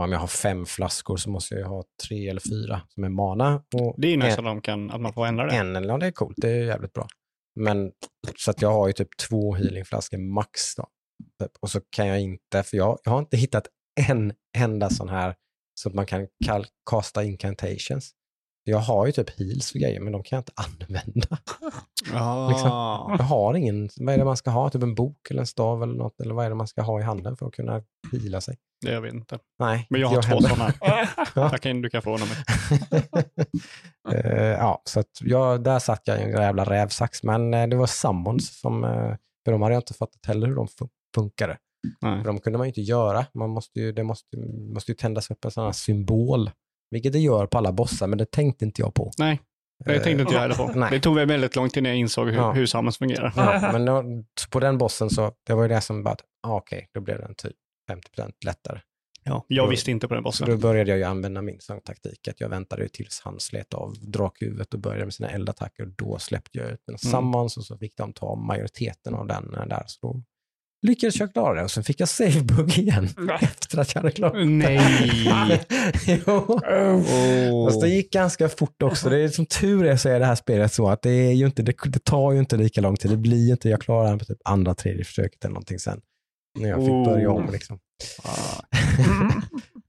om 0.00 0.12
jag 0.12 0.18
har 0.18 0.26
fem 0.26 0.66
flaskor 0.66 1.16
så 1.16 1.30
måste 1.30 1.54
jag 1.54 1.60
ju 1.60 1.66
ha 1.66 1.84
tre 2.08 2.28
eller 2.28 2.40
fyra 2.50 2.80
som 2.88 3.04
är 3.04 3.08
mana. 3.08 3.54
Och 3.74 3.94
Det 3.98 4.08
är 4.08 4.12
en- 4.12 4.18
nästan 4.18 4.44
de 4.44 4.60
kan, 4.60 4.90
att 4.90 5.00
man 5.00 5.12
får 5.12 5.26
ändra 5.26 5.46
det. 5.46 5.56
En 5.56 5.76
eller 5.76 5.88
ja, 5.88 5.98
det 5.98 6.06
är 6.06 6.10
coolt, 6.12 6.34
det 6.36 6.50
är 6.50 6.64
jävligt 6.64 6.92
bra. 6.92 7.06
Men 7.60 7.92
så 8.36 8.50
att 8.50 8.62
jag 8.62 8.70
har 8.72 8.86
ju 8.86 8.92
typ 8.92 9.16
två 9.28 9.54
healingflaskor 9.54 10.18
max 10.18 10.74
då. 10.76 10.86
Typ. 11.42 11.52
Och 11.60 11.70
så 11.70 11.80
kan 11.90 12.06
jag 12.06 12.20
inte, 12.20 12.62
för 12.62 12.76
jag, 12.76 12.98
jag 13.04 13.12
har 13.12 13.18
inte 13.18 13.36
hittat 13.36 13.66
en 14.08 14.32
enda 14.58 14.90
sån 14.90 15.08
här 15.08 15.34
så 15.80 15.88
att 15.88 15.94
man 15.94 16.06
kan 16.06 16.26
kasta 16.90 17.24
incantations. 17.24 18.12
Jag 18.64 18.78
har 18.78 19.06
ju 19.06 19.12
typ 19.12 19.38
heals 19.38 19.74
och 19.74 19.80
grejer, 19.80 20.00
men 20.00 20.12
de 20.12 20.22
kan 20.22 20.36
jag 20.36 20.40
inte 20.40 20.52
använda. 20.86 21.38
Ah. 22.14 22.48
Liksom. 22.48 22.70
Jag 23.18 23.24
har 23.24 23.54
ingen, 23.54 23.88
vad 23.96 24.14
är 24.14 24.18
det 24.18 24.24
man 24.24 24.36
ska 24.36 24.50
ha? 24.50 24.70
Typ 24.70 24.82
en 24.82 24.94
bok 24.94 25.30
eller 25.30 25.40
en 25.40 25.46
stav 25.46 25.82
eller 25.82 25.94
något? 25.94 26.20
Eller 26.20 26.34
vad 26.34 26.44
är 26.44 26.48
det 26.48 26.54
man 26.54 26.68
ska 26.68 26.82
ha 26.82 27.00
i 27.00 27.02
handen 27.02 27.36
för 27.36 27.46
att 27.46 27.52
kunna 27.52 27.82
heala 28.12 28.40
sig? 28.40 28.56
Det 28.86 28.92
jag 28.92 29.00
vet 29.00 29.14
inte. 29.14 29.38
Nej, 29.58 29.86
Men 29.90 30.00
jag 30.00 30.08
har 30.08 30.22
två 30.22 30.40
sådana. 30.40 30.72
Ja. 30.80 31.06
Jag 31.34 31.60
kan, 31.60 31.82
du 31.82 31.90
kan 31.90 32.02
få 32.02 32.16
dem. 32.16 32.28
Eh, 34.14 34.36
ja, 34.42 34.82
så 34.84 35.00
att 35.00 35.10
jag, 35.20 35.62
där 35.64 35.78
satt 35.78 36.02
jag 36.04 36.20
i 36.20 36.22
en 36.22 36.30
jävla 36.30 36.64
rävsax. 36.64 37.22
Men 37.22 37.54
eh, 37.54 37.66
det 37.68 37.76
var 37.76 37.86
summons 37.86 38.60
som, 38.60 38.84
eh, 38.84 39.14
för 39.44 39.52
de 39.52 39.62
hade 39.62 39.74
jag 39.74 39.78
inte 39.80 39.94
fattat 39.94 40.26
heller 40.26 40.46
hur 40.46 40.54
de 40.54 40.66
fu- 40.66 40.88
funkade. 41.14 41.58
Nej. 42.00 42.18
För 42.18 42.26
de 42.26 42.40
kunde 42.40 42.58
man 42.58 42.66
ju 42.66 42.68
inte 42.70 42.80
göra. 42.80 43.26
Man 43.34 43.50
måste 43.50 43.80
ju, 43.80 43.92
det 43.92 44.02
måste, 44.02 44.36
måste 44.74 44.90
ju 44.90 44.94
tändas 44.96 45.30
upp 45.30 45.44
en 45.44 45.50
sån 45.50 45.64
här 45.64 45.72
symbol. 45.72 46.50
Vilket 46.94 47.12
det 47.12 47.18
gör 47.18 47.46
på 47.46 47.58
alla 47.58 47.72
bossar, 47.72 48.06
men 48.06 48.18
det 48.18 48.30
tänkte 48.30 48.64
inte 48.64 48.82
jag 48.82 48.94
på. 48.94 49.10
Nej, 49.18 49.40
det 49.84 49.92
tänkte 50.00 50.10
inte 50.22 50.34
jag 50.34 50.40
heller 50.40 50.54
på. 50.54 50.72
Nej. 50.74 50.90
Det 50.90 51.00
tog 51.00 51.14
väl 51.14 51.28
väldigt 51.28 51.56
lång 51.56 51.68
tid 51.70 51.76
innan 51.80 51.90
jag 51.90 51.98
insåg 51.98 52.28
hur, 52.28 52.34
Ja. 52.36 52.52
hur 52.52 52.66
Summons 52.66 52.98
fungerar. 52.98 53.32
Ja, 53.36 53.72
men 53.72 53.84
då, 53.84 54.04
på 54.50 54.60
den 54.60 54.78
bossen 54.78 55.10
så, 55.10 55.32
det 55.46 55.54
var 55.54 55.62
ju 55.62 55.68
det 55.68 55.80
som 55.80 56.02
bara, 56.02 56.16
ah, 56.46 56.56
okej, 56.56 56.88
då 56.94 57.00
blev 57.00 57.18
den 57.20 57.34
typ 57.34 57.56
50% 57.90 58.32
lättare. 58.44 58.80
Ja, 59.26 59.44
jag 59.48 59.66
Då- 59.66 59.70
visste 59.70 59.90
inte 59.90 60.08
på 60.08 60.14
den 60.14 60.22
Så 60.22 60.24
bossen. 60.24 60.48
då 60.50 60.56
började 60.56 60.90
jag 60.90 60.98
ju 60.98 61.04
använda 61.04 61.42
min 61.42 61.58
taktik, 61.84 62.28
att 62.28 62.40
jag 62.40 62.48
väntade 62.48 62.82
ju 62.82 62.88
tills 62.88 63.20
han 63.24 63.40
slet 63.40 63.74
av 63.74 63.94
drakhuvudet 64.00 64.74
och 64.74 64.80
började 64.80 65.04
med 65.04 65.14
sina 65.14 65.28
eldattacker. 65.30 65.82
Och 65.82 65.88
då 65.96 66.18
släppte 66.18 66.58
jag 66.58 66.70
ut 66.70 66.80
mina 66.86 66.98
Mm. 67.04 67.12
summons 67.12 67.56
och 67.56 67.64
så 67.64 67.78
fick 67.78 67.96
de 67.96 68.12
ta 68.12 68.34
majoriteten 68.36 69.14
av 69.14 69.26
den 69.26 69.54
eh, 69.54 69.66
där. 69.66 69.82
Så 69.86 69.98
då 70.06 70.22
lyckades 70.84 71.20
jag 71.20 71.32
klara 71.32 71.54
det 71.54 71.62
och 71.62 71.70
sen 71.70 71.84
fick 71.84 72.00
jag 72.00 72.08
savebug 72.08 72.78
igen 72.78 73.08
Nej. 73.16 73.38
efter 73.42 73.78
att 73.78 73.94
jag 73.94 74.02
hade 74.02 74.12
klarat 74.12 74.34
det. 74.34 74.44
Nej. 74.44 75.60
jo. 76.26 76.32
Oh. 76.32 77.68
Fast 77.68 77.80
det 77.80 77.88
gick 77.88 78.12
ganska 78.12 78.48
fort 78.48 78.82
också. 78.82 79.08
Det 79.10 79.18
är, 79.18 79.28
som 79.28 79.46
tur 79.46 79.84
är 79.86 79.96
så 79.96 80.08
är 80.08 80.20
det 80.20 80.26
här 80.26 80.34
spelet 80.34 80.72
så 80.72 80.88
att 80.88 81.02
det, 81.02 81.10
är 81.10 81.32
ju 81.32 81.46
inte, 81.46 81.62
det, 81.62 81.74
det 81.84 82.04
tar 82.04 82.32
ju 82.32 82.38
inte 82.38 82.56
lika 82.56 82.80
lång 82.80 82.96
tid. 82.96 83.10
Det 83.10 83.16
blir 83.16 83.46
ju 83.46 83.52
inte, 83.52 83.68
jag 83.68 83.80
klarar 83.80 84.12
det 84.12 84.18
på 84.18 84.24
typ 84.24 84.38
andra, 84.44 84.74
tredje 84.74 85.04
försöket 85.04 85.44
eller 85.44 85.52
någonting 85.52 85.78
sen. 85.78 86.00
När 86.58 86.68
jag 86.68 86.78
fick 86.78 86.88
Oh. 86.90 87.04
börja 87.04 87.30
om 87.30 87.52
liksom. 87.52 87.78
Ah. 88.24 88.60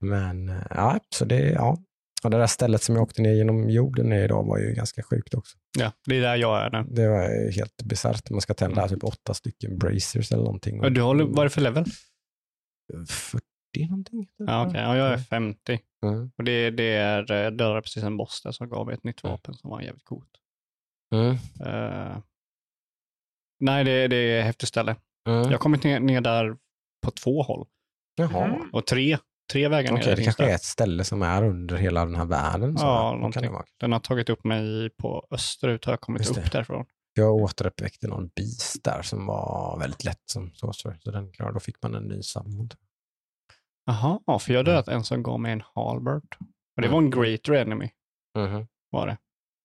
Men 0.00 0.48
eh, 0.48 0.62
ja, 0.70 0.98
så 1.14 1.24
det, 1.24 1.50
ja. 1.50 1.78
Och 2.24 2.30
det 2.30 2.38
där 2.38 2.46
stället 2.46 2.82
som 2.82 2.94
jag 2.94 3.02
åkte 3.02 3.22
ner 3.22 3.32
genom 3.32 3.70
jorden 3.70 4.08
ner 4.08 4.24
idag 4.24 4.44
var 4.44 4.58
ju 4.58 4.72
ganska 4.72 5.02
sjukt 5.02 5.34
också. 5.34 5.58
Ja, 5.78 5.92
det 6.06 6.16
är 6.16 6.20
där 6.20 6.36
jag 6.36 6.62
är 6.62 6.70
nu. 6.70 6.84
Det 6.90 7.08
var 7.08 7.52
helt 7.52 7.82
bisarrt. 7.82 8.30
Man 8.30 8.40
ska 8.40 8.54
tända 8.54 8.88
typ 8.88 9.04
åtta 9.04 9.34
stycken 9.34 9.78
bracers 9.78 10.32
eller 10.32 10.44
någonting. 10.44 10.84
Och 10.84 10.92
Du 10.92 11.00
håller, 11.00 11.24
vad 11.24 11.38
är 11.38 11.44
det 11.44 11.50
för 11.50 11.60
level? 11.60 11.84
40 13.08 13.42
någonting. 13.88 14.28
Ja, 14.36 14.66
okej. 14.66 14.80
ja, 14.80 14.96
jag 14.96 15.12
är 15.12 15.18
50. 15.18 15.80
Mm. 16.04 16.30
Och 16.38 16.44
det, 16.44 16.70
det 16.70 16.92
är, 16.94 17.32
eh, 17.32 17.50
dödade 17.50 17.82
precis 17.82 18.02
en 18.02 18.16
boss 18.16 18.42
där 18.42 18.52
som 18.52 18.68
gav 18.68 18.86
mig 18.86 18.94
ett 18.94 19.04
nytt 19.04 19.22
vapen 19.22 19.54
som 19.54 19.70
var 19.70 19.80
jävligt 19.80 20.04
coolt. 20.04 20.30
Mm. 21.14 21.36
Eh, 21.60 22.18
Nej, 23.60 23.84
det, 23.84 24.08
det 24.08 24.16
är 24.16 24.38
ett 24.38 24.44
häftigt 24.44 24.68
ställe. 24.68 24.96
Mm. 25.28 25.42
Jag 25.42 25.50
har 25.50 25.58
kommit 25.58 25.84
ner, 25.84 26.00
ner 26.00 26.20
där 26.20 26.56
på 27.04 27.10
två 27.10 27.42
håll. 27.42 27.66
Jaha. 28.16 28.44
Mm. 28.44 28.70
Och 28.72 28.86
tre, 28.86 29.18
tre 29.52 29.68
vägar 29.68 29.92
ner 29.92 30.00
Okej, 30.00 30.16
det 30.16 30.24
kanske 30.24 30.42
där. 30.42 30.50
är 30.50 30.54
ett 30.54 30.64
ställe 30.64 31.04
som 31.04 31.22
är 31.22 31.44
under 31.44 31.76
hela 31.76 32.04
den 32.04 32.14
här 32.14 32.24
världen. 32.24 32.74
Ja, 32.78 33.10
kan 33.10 33.16
någonting. 33.20 33.50
Den 33.80 33.92
har 33.92 34.00
tagit 34.00 34.28
upp 34.30 34.44
mig 34.44 34.90
på 34.90 35.26
österut, 35.30 35.84
har 35.84 35.92
jag 35.92 36.00
kommit 36.00 36.20
Just 36.22 36.38
upp 36.38 36.44
det. 36.44 36.50
därifrån. 36.52 36.84
Jag 37.14 37.34
återuppväckte 37.34 38.08
någon 38.08 38.28
beast 38.36 38.84
där 38.84 39.02
som 39.02 39.26
var 39.26 39.78
väldigt 39.80 40.04
lätt 40.04 40.22
som 40.26 40.50
sorcerer. 40.54 40.98
Så 41.00 41.10
den 41.10 41.32
klarade, 41.32 41.54
då 41.56 41.60
fick 41.60 41.82
man 41.82 41.94
en 41.94 42.02
ny 42.04 42.22
summon. 42.22 42.68
Jaha, 43.86 44.38
för 44.38 44.52
jag 44.52 44.64
dödat 44.64 44.88
en 44.88 45.04
som 45.04 45.22
gav 45.22 45.40
mig 45.40 45.52
en 45.52 45.62
halberd. 45.74 46.36
Och 46.76 46.82
det 46.82 46.88
var 46.88 46.98
en 46.98 47.10
greater 47.10 47.52
enemy, 47.52 47.90
Mhm. 48.38 48.66
var 48.90 49.06
det. 49.06 49.16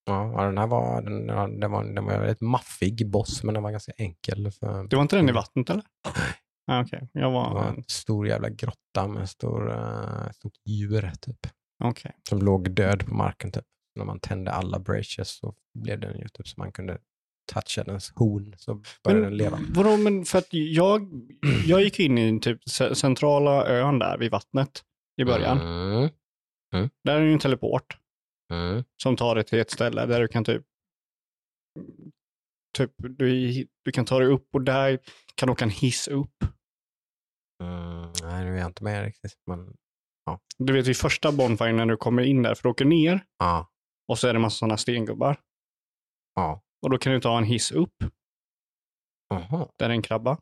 Ja, 0.05 0.45
den 0.45 0.57
här 0.57 0.67
var, 0.67 1.01
den, 1.01 1.27
den 1.59 1.71
var, 1.71 1.83
den 1.83 2.05
var 2.05 2.13
en 2.13 2.19
väldigt 2.19 2.41
maffig 2.41 3.09
boss, 3.09 3.43
men 3.43 3.53
den 3.53 3.63
var 3.63 3.71
ganska 3.71 3.91
enkel. 3.97 4.51
För, 4.51 4.83
Det 4.87 4.95
var 4.95 5.01
inte 5.03 5.15
den 5.15 5.29
i 5.29 5.31
vattnet 5.31 5.69
eller? 5.69 5.83
Ah, 6.71 6.81
Okej, 6.81 7.09
jag 7.13 7.23
det 7.23 7.33
var... 7.33 7.53
var 7.53 7.65
en 7.69 7.83
stor 7.87 8.27
jävla 8.27 8.49
grotta 8.49 9.07
med 9.07 9.21
en 9.21 9.27
stor, 9.27 9.69
uh, 9.69 10.31
stort 10.31 10.53
djur 10.65 11.11
typ. 11.21 11.39
Okej. 11.83 12.11
Som 12.29 12.41
låg 12.41 12.71
död 12.71 13.05
på 13.07 13.13
marken 13.15 13.51
typ. 13.51 13.65
När 13.95 14.05
man 14.05 14.19
tände 14.19 14.51
alla 14.51 14.79
braces 14.79 15.29
så 15.37 15.55
blev 15.79 15.99
den 15.99 16.19
ju 16.19 16.27
typ 16.27 16.47
så 16.47 16.53
man 16.57 16.71
kunde 16.71 16.97
toucha 17.53 17.83
dens 17.83 18.11
horn 18.15 18.53
så 18.57 18.81
började 19.03 19.23
den 19.25 19.37
leva. 19.37 19.59
Vadå, 19.69 19.97
men 19.97 20.25
för 20.25 20.37
att 20.37 20.47
jag, 20.51 21.09
jag 21.65 21.81
gick 21.81 21.99
in 21.99 22.17
i 22.17 22.39
typ 22.39 22.59
ce- 22.69 22.93
centrala 22.93 23.67
ön 23.67 23.99
där 23.99 24.17
vid 24.17 24.31
vattnet 24.31 24.83
i 25.21 25.25
början. 25.25 25.57
Mm. 25.61 26.09
Där 27.03 27.15
är 27.15 27.21
ju 27.21 27.33
en 27.33 27.39
teleport 27.39 27.97
Mm. 28.53 28.83
som 29.03 29.15
tar 29.15 29.35
dig 29.35 29.43
till 29.43 29.59
ett 29.59 29.71
ställe 29.71 30.05
där 30.05 30.21
du 30.21 30.27
kan 30.27 30.43
typ 30.43 30.63
Typ, 32.77 32.91
du, 32.97 33.51
du 33.85 33.91
kan 33.91 34.05
ta 34.05 34.19
dig 34.19 34.27
upp 34.27 34.47
och 34.55 34.61
där 34.61 34.99
kan 35.35 35.47
du 35.47 35.51
åka 35.53 35.65
en 35.65 35.71
hiss 35.71 36.07
upp. 36.07 36.43
Mm. 37.61 38.11
Nej, 38.23 38.45
nu 38.45 38.53
är 38.55 38.57
jag 38.59 38.67
inte 38.69 38.83
med 38.83 39.03
riktigt. 39.03 39.33
Men, 39.47 39.73
Du 40.57 40.73
vet 40.73 40.87
vid 40.87 40.97
första 40.97 41.31
bonfire 41.31 41.71
när 41.73 41.85
du 41.85 41.97
kommer 41.97 42.23
in 42.23 42.43
där, 42.43 42.55
för 42.55 42.63
du 42.63 42.69
åker 42.69 42.85
ner 42.85 43.23
ja, 43.39 43.67
och 44.07 44.19
så 44.19 44.27
är 44.27 44.33
det 44.33 44.37
en 44.37 44.41
massa 44.41 44.55
sådana 44.57 44.77
stengubbar. 44.77 45.39
ja. 46.35 46.61
Och 46.81 46.89
då 46.89 46.97
kan 46.97 47.13
du 47.13 47.19
ta 47.21 47.37
en 47.37 47.43
hiss 47.43 47.71
upp, 47.71 47.93
Jaha, 49.29 49.67
där 49.79 49.85
är 49.85 49.89
en 49.93 50.01
krabba. 50.01 50.37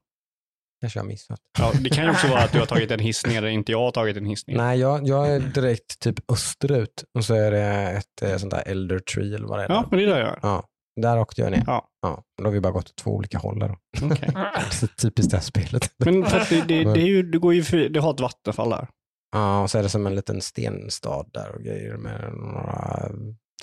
kanske 0.81 0.99
jag 0.99 1.03
har 1.03 1.07
missat. 1.07 1.39
Ja, 1.59 1.71
det 1.83 1.89
kan 1.89 2.03
ju 2.03 2.09
också 2.11 2.27
vara 2.27 2.43
att 2.43 2.51
du 2.51 2.59
har 2.59 2.65
tagit 2.65 2.91
en 2.91 2.99
hiss 2.99 3.25
ner 3.25 3.41
där 3.41 3.47
inte 3.49 3.71
jag 3.71 3.79
har 3.79 3.91
tagit 3.91 4.17
en 4.17 4.25
hiss 4.25 4.47
ner. 4.47 4.57
Nej, 4.57 4.79
jag, 4.79 5.07
jag 5.07 5.27
är 5.27 5.39
direkt 5.39 5.99
typ 5.99 6.31
österut 6.31 7.03
och 7.17 7.25
så 7.25 7.33
är 7.33 7.51
det 7.51 7.63
ett 7.97 8.21
eh, 8.21 8.37
sånt 8.37 8.51
där 8.51 8.63
elder 8.67 8.99
tree 8.99 9.35
eller 9.35 9.47
vad 9.47 9.59
det 9.59 9.65
är. 9.65 9.69
Ja, 9.69 9.87
men 9.91 9.99
det 9.99 10.05
är 10.05 10.07
det 10.07 10.19
jag 10.19 10.27
gör. 10.27 10.39
ja. 10.41 10.67
Där 11.01 11.19
åkte 11.19 11.41
jag 11.41 11.51
ner. 11.51 11.63
Ja. 11.67 11.89
Ja, 12.01 12.23
då 12.37 12.43
har 12.43 12.51
vi 12.51 12.61
bara 12.61 12.73
gått 12.73 12.89
åt 12.89 12.95
två 12.95 13.11
olika 13.15 13.37
håll 13.37 13.59
där. 13.59 13.67
Då. 13.67 14.07
Det 14.07 14.71
så 14.71 14.87
typiskt 14.97 15.31
det 15.31 15.37
här 15.37 15.43
spelet. 15.43 15.93
Men 15.97 16.25
för 16.25 16.39
att 16.39 16.49
det, 16.49 16.61
det, 16.61 16.83
det, 16.83 17.01
är 17.01 17.07
ju, 17.07 17.23
det 17.23 17.37
går 17.37 17.53
ju 17.53 17.63
fri, 17.63 17.89
du 17.89 17.99
har 17.99 18.13
ett 18.13 18.19
vattenfall 18.19 18.69
där. 18.69 18.87
Ja, 19.31 19.61
och 19.61 19.69
så 19.71 19.77
är 19.77 19.83
det 19.83 19.89
som 19.89 20.07
en 20.07 20.15
liten 20.15 20.41
stenstad 20.41 21.25
där 21.33 21.55
och 21.55 21.63
grejer 21.63 21.97
med 21.97 22.33
några 22.33 23.09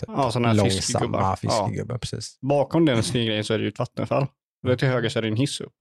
typ, 0.00 0.08
Ja, 0.08 0.30
här 0.34 0.54
långsamma 0.54 0.66
fiskegubbar. 0.66 1.36
fiskegubbar. 1.36 1.98
Precis. 1.98 2.38
Bakom 2.40 2.84
den 2.84 3.02
stengrejen 3.02 3.44
så 3.44 3.54
är 3.54 3.58
det 3.58 3.64
ju 3.64 3.68
ett 3.68 3.78
vattenfall. 3.78 4.22
Och 4.62 4.68
där 4.68 4.76
till 4.76 4.88
höger 4.88 5.08
så 5.08 5.18
är 5.18 5.22
det 5.22 5.28
en 5.28 5.36
hiss 5.36 5.60
upp. 5.60 5.72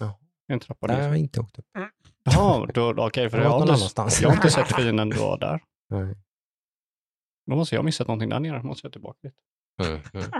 Ja. 0.00 0.18
En 0.48 0.60
trappa 0.60 0.86
Där 0.86 0.94
har 0.94 1.00
ner. 1.00 1.08
jag 1.08 1.16
inte 1.16 1.40
åkt 1.40 1.58
upp. 1.58 1.64
Jaha, 2.24 2.66
då, 2.74 2.92
då, 2.92 3.06
okej, 3.06 3.30
för 3.30 3.38
Jag 3.38 3.44
jag 3.44 3.50
har 3.50 3.66
har, 3.66 3.74
inte, 3.74 4.22
jag 4.22 4.28
har 4.28 4.36
inte 4.36 4.50
sett 4.50 4.76
fienden 4.76 5.10
då 5.10 5.36
där. 5.36 5.60
Nej. 5.90 6.14
Då 7.50 7.56
måste 7.56 7.74
jag 7.74 7.80
ha 7.80 7.84
missat 7.84 8.06
någonting 8.06 8.28
där 8.28 8.40
nere. 8.40 8.58
Då 8.58 8.66
måste 8.66 8.86
jag 8.86 8.92
tillbaka 8.92 9.18
dit. 9.22 9.34
Mm, 9.82 10.00
mm. 10.12 10.30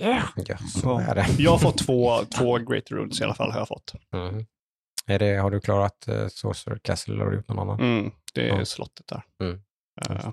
Yeah. 0.00 0.28
Ja, 0.36 0.56
så 0.58 0.98
är 0.98 1.14
det. 1.14 1.26
Jag 1.38 1.50
har 1.50 1.58
fått 1.58 1.78
två, 1.78 2.24
två 2.24 2.58
great 2.58 2.90
runes 2.90 3.20
i 3.20 3.24
alla 3.24 3.34
fall. 3.34 3.50
Har, 3.52 3.58
jag 3.58 3.68
fått. 3.68 3.92
Mm. 4.14 4.46
Är 5.06 5.18
det. 5.18 5.36
Har 5.36 5.50
du 5.50 5.60
klarat 5.60 6.08
uh, 6.08 6.28
Sorcerer 6.28 6.78
Castle 6.78 7.14
eller 7.14 7.24
har 7.24 7.30
du 7.30 7.36
gjort 7.36 7.48
någon 7.48 7.58
annan? 7.58 7.80
Mm, 7.80 8.12
det 8.34 8.48
är 8.48 8.58
Ja. 8.58 8.64
slottet 8.64 9.06
där. 9.06 9.22
Mm. 9.42 9.60
Eh, 10.02 10.30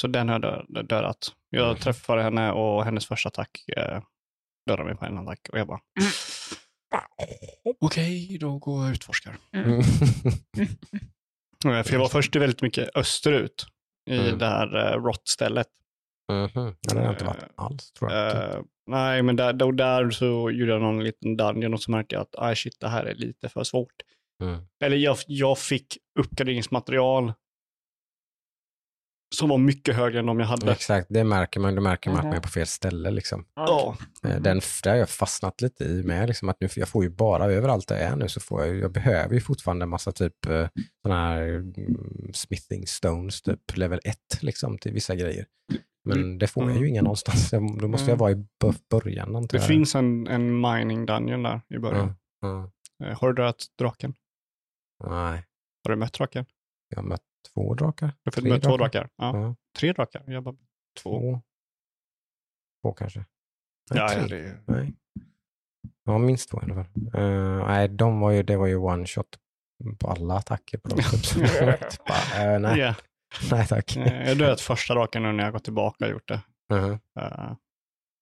så 0.00 0.06
den 0.06 0.28
har 0.28 0.34
jag 0.40 0.42
dö- 0.68 0.82
dödat. 0.82 1.32
Jag 1.50 1.66
Mm. 1.68 1.76
träffade 1.80 2.22
henne 2.22 2.52
och 2.52 2.84
hennes 2.84 3.06
första 3.06 3.28
attack 3.28 3.64
uh, 3.78 4.02
dödade 4.66 4.84
mig 4.84 4.96
på 4.96 5.04
en 5.04 5.18
attack. 5.18 5.48
Och 5.52 5.58
jag 5.58 5.66
bara, 5.66 5.80
okej, 7.80 8.38
då 8.40 8.58
går 8.58 8.80
jag 8.82 8.88
och 8.88 8.92
utforskar. 8.92 9.36
Mm. 9.52 9.82
Eh, 11.66 11.82
För 11.82 11.92
jag 11.92 11.98
var 12.00 12.08
först 12.08 12.36
väldigt 12.36 12.62
mycket 12.62 12.96
österut 12.96 13.66
i 14.10 14.18
Mm. 14.18 14.38
det 14.38 14.46
här 14.46 14.94
uh, 14.96 15.02
rot-stället. 15.04 15.66
Mhm. 16.28 16.74
Ja, 16.80 16.94
det 16.94 16.98
har 16.98 17.04
jag 17.04 17.12
inte 17.12 17.24
varit 17.24 17.44
alls 17.56 17.92
tror 17.92 18.12
jag. 18.12 18.54
Eh, 18.54 18.60
nej, 18.86 19.22
men 19.22 19.36
där, 19.36 19.52
då, 19.52 19.72
där 19.72 20.10
så 20.10 20.50
gjorde 20.50 20.72
jag 20.72 20.80
någon 20.80 21.04
liten 21.04 21.36
dungeon 21.36 21.74
och 21.74 21.82
så 21.82 21.90
märkte 21.90 22.14
jag 22.14 22.22
att 22.22 22.34
ah, 22.38 22.54
shit, 22.54 22.80
det 22.80 22.88
här 22.88 23.04
är 23.04 23.14
lite 23.14 23.48
för 23.48 23.64
svårt. 23.64 24.02
Mm. 24.42 24.60
Eller 24.84 24.96
jag, 24.96 25.16
jag 25.26 25.58
fick 25.58 25.98
uppgraderingsmaterial 26.18 27.32
som 29.34 29.48
var 29.48 29.58
mycket 29.58 29.96
högre 29.96 30.18
än 30.18 30.26
de 30.26 30.40
jag 30.40 30.46
hade. 30.46 30.72
Exakt, 30.72 31.06
det 31.10 31.24
märker 31.24 31.60
man. 31.60 31.74
Det 31.74 31.80
märker 31.80 32.10
man 32.10 32.18
att 32.18 32.24
man 32.24 32.30
Mhm. 32.30 32.36
är 32.36 32.42
på 32.42 32.48
fel 32.48 32.66
ställe. 32.66 33.10
Liksom. 33.10 33.44
Ja, 33.54 33.96
Eh, 34.24 34.40
Den, 34.40 34.60
där 34.84 34.90
har 34.90 34.96
jag 34.98 35.08
fastnat 35.08 35.60
lite 35.60 35.84
i 35.84 36.02
med. 36.02 36.28
Liksom, 36.28 36.48
att 36.48 36.56
nu, 36.60 36.68
jag 36.76 36.88
får 36.88 37.04
ju 37.04 37.10
bara 37.10 37.44
överallt 37.52 37.88
där 37.88 37.96
jag 37.96 38.04
är 38.12 38.16
nu 38.16 38.28
så 38.28 38.40
får 38.40 38.66
jag, 38.66 38.76
jag 38.76 38.92
behöver 38.92 39.34
ju 39.34 39.40
fortfarande 39.40 39.82
en 39.82 39.88
massa 39.88 40.12
typ 40.12 40.46
eh, 40.46 40.68
sådana 41.02 41.20
här 41.28 41.42
mm, 41.42 42.30
smithing 42.34 42.86
stones, 42.86 43.42
typ 43.42 43.76
level 43.76 44.00
1 44.04 44.16
liksom, 44.40 44.78
till 44.78 44.92
vissa 44.92 45.14
grejer. 45.14 45.46
Men 46.04 46.38
det 46.38 46.46
får 46.46 46.70
jag 46.70 46.80
ju 46.80 46.88
inga 46.88 47.02
någonstans. 47.02 47.52
Jag, 47.52 47.78
då 47.80 47.88
måste 47.88 48.10
jag 48.10 48.16
Mm. 48.16 48.18
vara 48.18 48.32
i 48.32 48.44
början 48.90 49.36
antar 49.36 49.58
det 49.58 49.62
jag. 49.62 49.68
finns 49.68 49.94
en, 49.94 50.26
en 50.26 50.60
mining 50.60 51.06
dungeon 51.06 51.42
där 51.42 51.60
i 51.68 51.78
början. 51.78 52.14
Ja, 52.40 52.70
ja. 52.98 53.06
Eh, 53.06 53.18
Har 53.20 53.28
du 53.28 53.34
dödat 53.34 53.64
draken? 53.78 54.14
Nej, 55.04 55.44
Har 55.84 55.90
du 55.90 55.96
mött 55.96 56.12
draken? 56.12 56.44
jag 56.88 56.96
har 56.98 57.02
mött 57.08 57.20
två 57.54 57.74
drakar. 57.74 58.12
Fått 58.24 58.34
Tre 58.34 58.48
mött 58.50 58.62
två 58.62 58.76
drakar. 58.76 59.08
Ja. 59.16 59.36
Ja, 59.40 59.54
Tre 59.78 59.92
drakar? 59.92 60.22
Jag 60.26 60.42
bara, 60.42 60.54
två. 61.02 61.20
två. 61.20 61.40
Två 62.82 62.92
kanske. 62.92 63.18
Nej, 63.90 63.98
Ja, 64.00 64.08
tre. 64.08 64.20
ja, 64.20 64.26
det. 64.28 64.60
Nej. 64.66 64.92
Ja, 66.04 66.18
minst 66.18 66.50
två 66.50 66.60
i 66.60 66.64
alla 66.64 66.74
fall. 66.74 66.86
Eh, 67.14 67.66
nej, 67.66 67.88
de 67.88 68.20
var 68.20 68.30
ju, 68.30 68.42
det 68.42 68.56
var 68.56 68.66
ju 68.66 68.76
one 68.76 69.06
shot 69.06 69.38
på 69.98 70.08
alla 70.10 70.34
attacker 70.34 70.78
på 70.78 70.88
dem. 70.88 70.98
Typ. 71.22 71.48
Jag 71.60 71.78
bara, 72.08 72.52
eh, 72.54 72.60
nej, 72.60 72.78
Ja. 72.78 72.94
nej 73.50 73.66
tack. 73.66 73.96
Eh, 73.96 74.28
Jag 74.28 74.38
dödat 74.38 74.60
första 74.60 74.94
draken 74.94 75.22
nu 75.22 75.32
när 75.32 75.44
jag 75.44 75.52
gått 75.52 75.64
tillbaka 75.64 76.04
och 76.04 76.10
gjort 76.10 76.28
det. 76.28 76.40
Mhm, 76.70 76.98
Uh, 77.20 77.54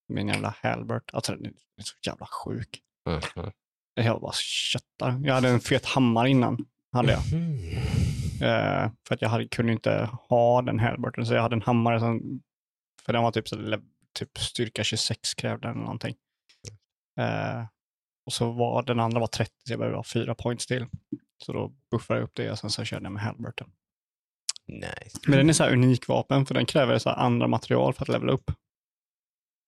min 0.07 0.27
jävla 0.27 0.55
Halbert. 0.61 1.13
Alltså 1.13 1.35
den 1.35 1.45
är 1.45 1.83
så 1.83 1.95
jävla 2.05 2.25
sjuk. 2.25 2.81
mhm. 3.35 3.51
Jag 3.93 4.21
bara 4.21 4.31
köttar. 4.33 5.19
Jag 5.23 5.33
hade 5.33 5.49
en 5.49 5.59
fet 5.59 5.85
hammare 5.85 6.29
innan. 6.29 6.65
Hade 6.91 7.11
jag. 7.11 7.21
Mhm. 7.33 7.59
Eh, 8.41 8.91
för 9.07 9.15
att 9.15 9.21
jag 9.21 9.29
hade, 9.29 9.47
kunde 9.47 9.71
inte 9.73 10.09
ha 10.29 10.61
den 10.61 10.79
Halberten. 10.79 11.25
Så 11.25 11.33
jag 11.33 11.41
hade 11.41 11.55
en 11.55 11.61
hammare 11.61 11.99
som, 11.99 12.41
för 13.05 13.13
den 13.13 13.23
var 13.23 13.31
typ, 13.31 13.47
så, 13.47 13.77
typ 14.19 14.37
styrka 14.37 14.83
26 14.83 15.33
krävde 15.33 15.67
den 15.67 15.71
eller 15.75 15.83
någonting. 15.83 16.15
Eh, 17.19 17.65
och 18.25 18.33
så 18.33 18.51
var 18.51 18.83
den 18.83 18.99
andra 18.99 19.19
var 19.19 19.27
30 19.27 19.51
så 19.67 19.73
jag 19.73 19.79
behövde 19.79 19.97
ha 19.97 20.03
fyra 20.03 20.35
points 20.35 20.67
till. 20.67 20.85
Så 21.45 21.53
då 21.53 21.71
buffade 21.91 22.19
jag 22.19 22.23
upp 22.25 22.35
det 22.35 22.51
och 22.51 22.59
sen 22.59 22.69
så 22.69 22.83
körde 22.83 23.05
jag 23.05 23.11
med 23.11 23.23
Halberten. 23.23 23.71
Nice. 24.67 25.19
Men 25.27 25.37
den 25.37 25.49
är 25.49 25.53
så 25.53 25.63
här 25.63 25.73
unik 25.73 26.07
vapen 26.07 26.45
för 26.45 26.53
den 26.53 26.65
kräver 26.65 26.97
så 26.99 27.09
andra 27.09 27.47
material 27.47 27.93
för 27.93 28.01
att 28.03 28.09
levela 28.09 28.31
upp. 28.31 28.51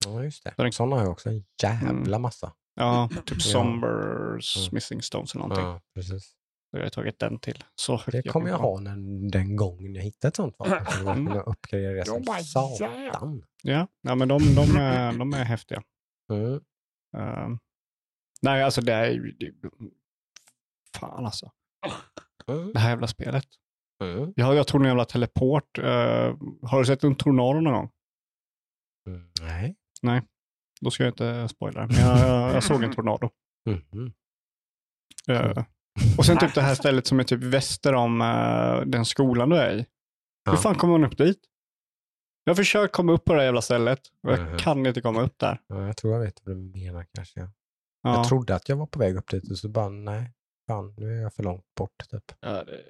Ja, 0.06 0.24
just 0.24 0.44
Så 0.44 0.50
det. 0.50 0.64
den- 0.64 0.72
Sådana 0.74 0.96
har 0.96 1.04
jag 1.04 1.12
också 1.12 1.30
en 1.30 1.44
jävla 1.64 2.20
massa. 2.20 2.54
Ja, 2.76 3.10
typ 3.26 3.30
Ja. 3.30 3.40
Sombers, 3.40 4.58
Mm. 4.58 4.70
Missing 4.72 5.02
Stones 5.02 5.36
eller 5.36 5.42
någonting. 5.48 5.66
Ja, 5.66 5.82
precis. 5.96 6.36
Så 6.74 6.78
jag 6.78 6.86
har 6.86 6.90
tagit 6.90 7.20
den 7.20 7.40
till. 7.40 7.64
Så 7.76 7.98
högt 7.98 8.12
Det 8.12 8.24
kommer 8.30 8.50
jag 8.50 8.58
ha 8.58 8.80
när, 8.80 9.30
den 9.32 9.56
gången 9.56 9.96
jag 9.96 10.02
hittar 10.04 10.28
ett 10.30 10.36
sånt 10.36 10.56
vapen. 10.60 10.86
Så 10.86 11.04
jag 11.04 11.18
Mm. 11.18 11.26
kommer 11.28 11.50
uppgradera 11.50 11.94
det 11.94 12.06
som 12.06 12.24
satan. 12.44 13.44
Ja, 13.64 13.88
ja 14.02 14.16
men 14.16 14.28
de, 14.28 14.38
de, 14.56 14.78
är, 14.78 15.18
de 15.18 15.34
är 15.34 15.44
häftiga. 15.44 15.84
Mm. 16.32 16.54
Eh, 17.18 17.50
nej, 18.42 18.64
alltså 18.64 18.82
det 18.82 18.94
är 18.94 19.12
ju... 19.12 19.32
det- 19.32 19.54
Fan 21.00 21.26
alltså. 21.26 21.52
Mm. 22.48 22.74
Det 22.74 22.80
här 22.80 22.90
jävla 22.90 23.08
spelet. 23.08 23.46
Mm. 24.04 24.34
Jag, 24.36 24.56
jag 24.56 24.68
tog 24.68 24.82
en 24.82 24.88
jävla 24.88 25.06
teleport. 25.06 25.78
Eh, 25.78 26.36
har 26.62 26.80
du 26.80 26.86
sett 26.86 27.04
en 27.04 27.16
tornado 27.16 27.60
någon 27.62 27.74
gång? 27.74 27.90
Mm. 29.08 29.30
Nej. 30.02 30.28
Då 30.82 30.92
ska 30.92 31.04
jag 31.04 31.12
inte 31.12 31.48
spoila. 31.48 31.88
Men 31.88 31.96
jag, 31.96 32.20
jag, 32.20 32.56
jag 32.56 32.64
såg 32.64 32.84
en 32.84 32.94
tornado. 32.94 33.30
Mhm. 33.70 34.14
Eh, 35.28 35.64
och 36.18 36.26
sen 36.26 36.38
typ 36.38 36.56
det 36.56 36.62
här 36.62 36.76
stället 36.76 37.08
som 37.08 37.20
är 37.20 37.24
typ 37.24 37.44
väster 37.44 37.94
om 37.94 38.22
eh, 38.22 38.82
den 38.86 39.06
skolan 39.06 39.50
du 39.50 39.58
är 39.58 39.72
i. 39.74 39.78
Hur 39.78 39.86
Ja. 40.54 40.58
fan 40.58 40.76
kommer 40.76 40.98
man 40.98 41.12
upp 41.12 41.18
dit? 41.18 41.40
Jag 42.44 42.52
har 42.52 42.56
försökt 42.56 42.94
komma 42.96 43.12
upp 43.14 43.26
på 43.26 43.34
det 43.34 43.40
här 43.40 43.46
jävla 43.46 43.62
stället 43.62 44.00
och 44.28 44.34
jag 44.34 44.40
Mhm. 44.40 44.58
kan 44.58 44.86
inte 44.86 45.02
komma 45.02 45.22
upp 45.22 45.40
där. 45.40 45.62
Ja, 45.68 45.86
jag 45.86 45.98
tror 45.98 46.14
jag 46.14 46.20
vet 46.20 46.42
vad 46.46 46.56
du 46.56 46.60
menar 46.60 47.06
kanske. 47.16 47.40
Ja. 47.40 47.50
Ja. 48.04 48.16
Jag 48.16 48.28
trodde 48.28 48.56
att 48.56 48.70
jag 48.70 48.76
var 48.76 48.86
på 48.86 49.00
väg 49.00 49.16
upp 49.18 49.30
dit 49.30 49.52
och 49.52 49.58
så 49.58 49.70
bara 49.70 49.90
nej, 49.90 50.32
fan 50.68 50.94
nu 50.98 51.18
är 51.18 51.22
jag 51.22 51.34
för 51.34 51.44
långt 51.44 51.66
bort 51.78 52.10
typ. 52.12 52.32
Ja, 52.40 52.64
det... 52.64 52.82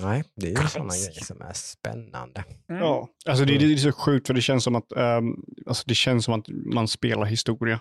Nej, 0.00 0.24
det 0.36 0.46
är 0.52 0.62
ju 0.62 0.68
sådana 0.68 0.94
grejer 0.94 1.24
som 1.24 1.42
är 1.42 1.52
spännande. 1.52 2.44
Mm. 2.68 2.82
Ja, 2.82 3.08
alltså 3.26 3.44
det, 3.44 3.58
det 3.58 3.72
är 3.72 3.76
så 3.76 3.92
sjukt 3.92 4.26
för 4.26 4.34
det 4.34 4.40
känns 4.40 4.64
som 4.64 4.74
att, 4.76 4.92
ehm, 4.92 5.44
alltså 5.66 5.84
det 5.86 5.94
känns 5.94 6.24
som 6.24 6.34
att 6.40 6.48
man 6.48 6.88
spelar 6.88 7.24
historia. 7.24 7.80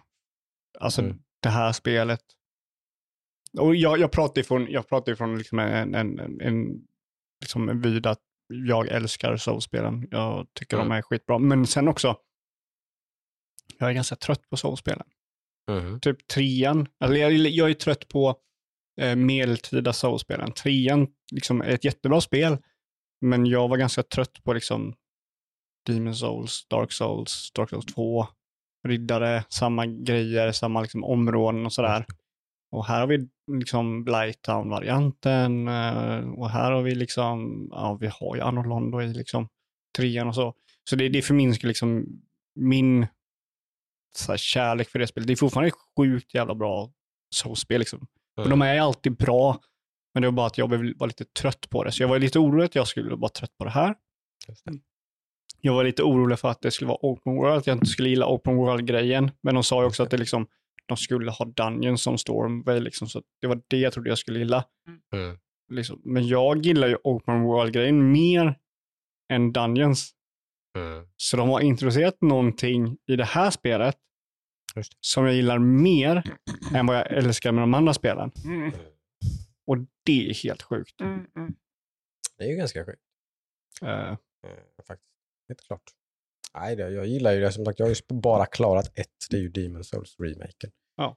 Alltså 0.79 1.01
Mm. 1.01 1.17
det 1.41 1.49
här 1.49 1.71
spelet. 1.71 2.21
Och 3.59 3.75
jag, 3.75 3.99
jag 3.99 4.11
pratar 4.11 4.41
ifrån, 4.41 4.67
jag 4.69 4.87
pratar 4.89 5.11
ifrån 5.11 5.37
liksom 5.37 5.59
en, 5.59 5.95
en, 5.95 6.19
en, 6.19 6.41
en, 6.41 6.81
liksom 7.41 7.69
en 7.69 7.81
vid 7.81 8.05
att 8.05 8.19
jag 8.47 8.87
älskar 8.87 9.37
Soulspelen. 9.37 10.07
Jag 10.11 10.47
tycker 10.53 10.77
de 10.77 10.85
Mm. 10.85 10.97
är 10.97 11.01
skitbra. 11.01 11.39
Men 11.39 11.67
sen 11.67 11.87
också, 11.87 12.17
jag 13.77 13.89
är 13.89 13.93
ganska 13.93 14.15
trött 14.15 14.49
på 14.49 14.57
Soulspelen. 14.57 15.07
Mhm. 15.71 15.99
Typ 15.99 16.27
trean, 16.27 16.87
alltså 16.99 17.17
jag, 17.17 17.31
jag 17.33 17.69
är 17.69 17.73
trött 17.73 18.07
på 18.07 18.35
eh, 19.01 19.15
medeltida 19.15 19.93
Soulspelen. 19.93 20.51
Trean 20.51 21.07
liksom, 21.31 21.61
är 21.61 21.69
ett 21.69 21.85
jättebra 21.85 22.21
spel, 22.21 22.57
men 23.21 23.45
jag 23.45 23.67
var 23.67 23.77
ganska 23.77 24.03
trött 24.03 24.43
på 24.43 24.53
liksom 24.53 24.95
Demon 25.85 26.15
Souls, 26.15 26.65
Dark 26.67 26.91
Souls, 26.91 27.51
Dark 27.51 27.69
Souls 27.69 27.85
2, 27.85 28.27
riddare, 28.87 29.43
samma 29.49 29.85
grejer, 29.85 30.51
samma 30.51 30.81
liksom 30.81 31.03
områden 31.03 31.65
och 31.65 31.73
sådär. 31.73 32.05
Och 32.71 32.85
här 32.85 32.99
har 32.99 33.07
vi 33.07 33.27
liksom 33.57 34.03
Blighttown-varianten 34.03 35.67
eh, 35.67 36.29
och 36.29 36.49
här 36.49 36.71
har 36.71 36.81
vi 36.81 36.95
liksom, 36.95 37.67
ja 37.71 37.97
vi 38.01 38.07
har 38.07 38.35
ju 38.35 38.41
Anno 38.41 38.63
Londo 38.63 39.01
i 39.01 39.13
liksom 39.13 39.47
trean 39.97 40.27
och 40.27 40.35
så. 40.35 40.53
Så 40.89 40.95
det, 40.95 41.09
det 41.09 41.21
förminskar 41.21 41.67
liksom 41.67 42.05
min 42.55 43.07
så 44.17 44.31
här, 44.31 44.37
kärlek 44.37 44.89
för 44.89 44.99
det 44.99 45.07
spelet. 45.07 45.27
Det 45.27 45.33
är 45.33 45.37
fortfarande 45.37 45.67
ett 45.67 45.75
sjukt 45.97 46.33
jävla 46.33 46.55
bra 46.55 46.91
Souls-spel 47.35 47.79
liksom. 47.79 48.07
Och 48.37 48.49
de 48.49 48.61
är 48.61 48.79
alltid 48.79 49.17
bra, 49.17 49.59
men 50.13 50.21
det 50.21 50.27
var 50.27 50.33
bara 50.33 50.47
att 50.47 50.57
jag 50.57 50.67
var 50.69 51.07
lite 51.07 51.25
trött 51.25 51.69
på 51.69 51.83
det. 51.83 51.91
Så 51.91 52.03
jag 52.03 52.07
var 52.07 52.19
lite 52.19 52.39
orolig 52.39 52.65
att 52.65 52.75
jag 52.75 52.87
skulle 52.87 53.15
vara 53.15 53.29
trött 53.29 53.57
på 53.57 53.63
det 53.63 53.69
här. 53.69 53.95
Det. 54.65 54.79
Jag 55.61 55.73
var 55.73 55.83
lite 55.83 56.03
orolig 56.03 56.39
för 56.39 56.49
att 56.49 56.61
det 56.61 56.71
skulle 56.71 56.87
vara 56.87 56.99
open 57.01 57.35
world, 57.35 57.57
att 57.57 57.67
jag 57.67 57.75
inte 57.75 57.85
skulle 57.85 58.09
gilla 58.09 58.27
open 58.27 58.55
world-grejen. 58.55 59.31
Men 59.41 59.55
de 59.55 59.63
sa 59.63 59.81
ju 59.81 59.87
också 59.87 60.03
att 60.03 60.09
det 60.09 60.17
liksom, 60.17 60.47
de 60.87 60.97
skulle 60.97 61.31
ha 61.31 61.45
Dungeons 61.45 62.01
som 62.01 62.17
Stormway, 62.17 62.79
liksom, 62.79 63.09
så 63.09 63.21
det 63.41 63.47
var 63.47 63.61
det 63.67 63.77
jag 63.77 63.93
trodde 63.93 64.09
jag 64.09 64.17
skulle 64.17 64.39
gilla. 64.39 64.65
Mm. 65.13 65.37
Liksom. 65.71 66.01
Men 66.03 66.27
jag 66.27 66.65
gillar 66.65 66.87
ju 66.87 66.97
open 67.03 67.41
world-grejen 67.41 68.11
mer 68.11 68.59
än 69.33 69.51
Dungeons. 69.51 70.11
Mm. 70.77 71.07
Så 71.17 71.37
de 71.37 71.49
har 71.49 71.59
introducerat 71.59 72.21
någonting 72.21 72.97
i 73.07 73.15
det 73.15 73.25
här 73.25 73.51
spelet 73.51 73.97
Just 74.75 74.97
som 74.99 75.25
jag 75.25 75.35
gillar 75.35 75.59
mer 75.59 76.23
än 76.75 76.85
vad 76.85 76.95
jag 76.95 77.11
älskar 77.11 77.51
med 77.51 77.63
de 77.63 77.73
andra 77.73 77.93
spelen. 77.93 78.31
Mm. 78.45 78.71
Och 79.67 79.77
det 80.05 80.29
är 80.29 80.43
helt 80.43 80.61
sjukt. 80.61 81.01
Mm. 81.01 81.25
Mm. 81.35 81.55
Det 82.37 82.43
är 82.43 82.49
ju 82.49 82.55
ganska 82.55 82.85
sjukt. 82.85 83.01
Eh, 83.81 84.17
faktiskt. 84.87 85.11
Helt 85.47 85.61
klart. 85.61 85.83
Nej, 86.59 86.75
det, 86.75 86.89
jag 86.89 87.07
gillar 87.07 87.33
ju 87.33 87.41
det. 87.41 87.51
Som 87.51 87.65
sagt, 87.65 87.79
jag 87.79 87.85
har 87.85 87.89
ju 87.89 88.15
bara 88.21 88.45
klarat 88.45 88.91
ett. 88.99 89.07
Det 89.29 89.37
är 89.37 89.41
ju 89.41 89.49
Demon 89.49 89.83
Souls-remaken. 89.83 90.71
Ja. 90.97 91.15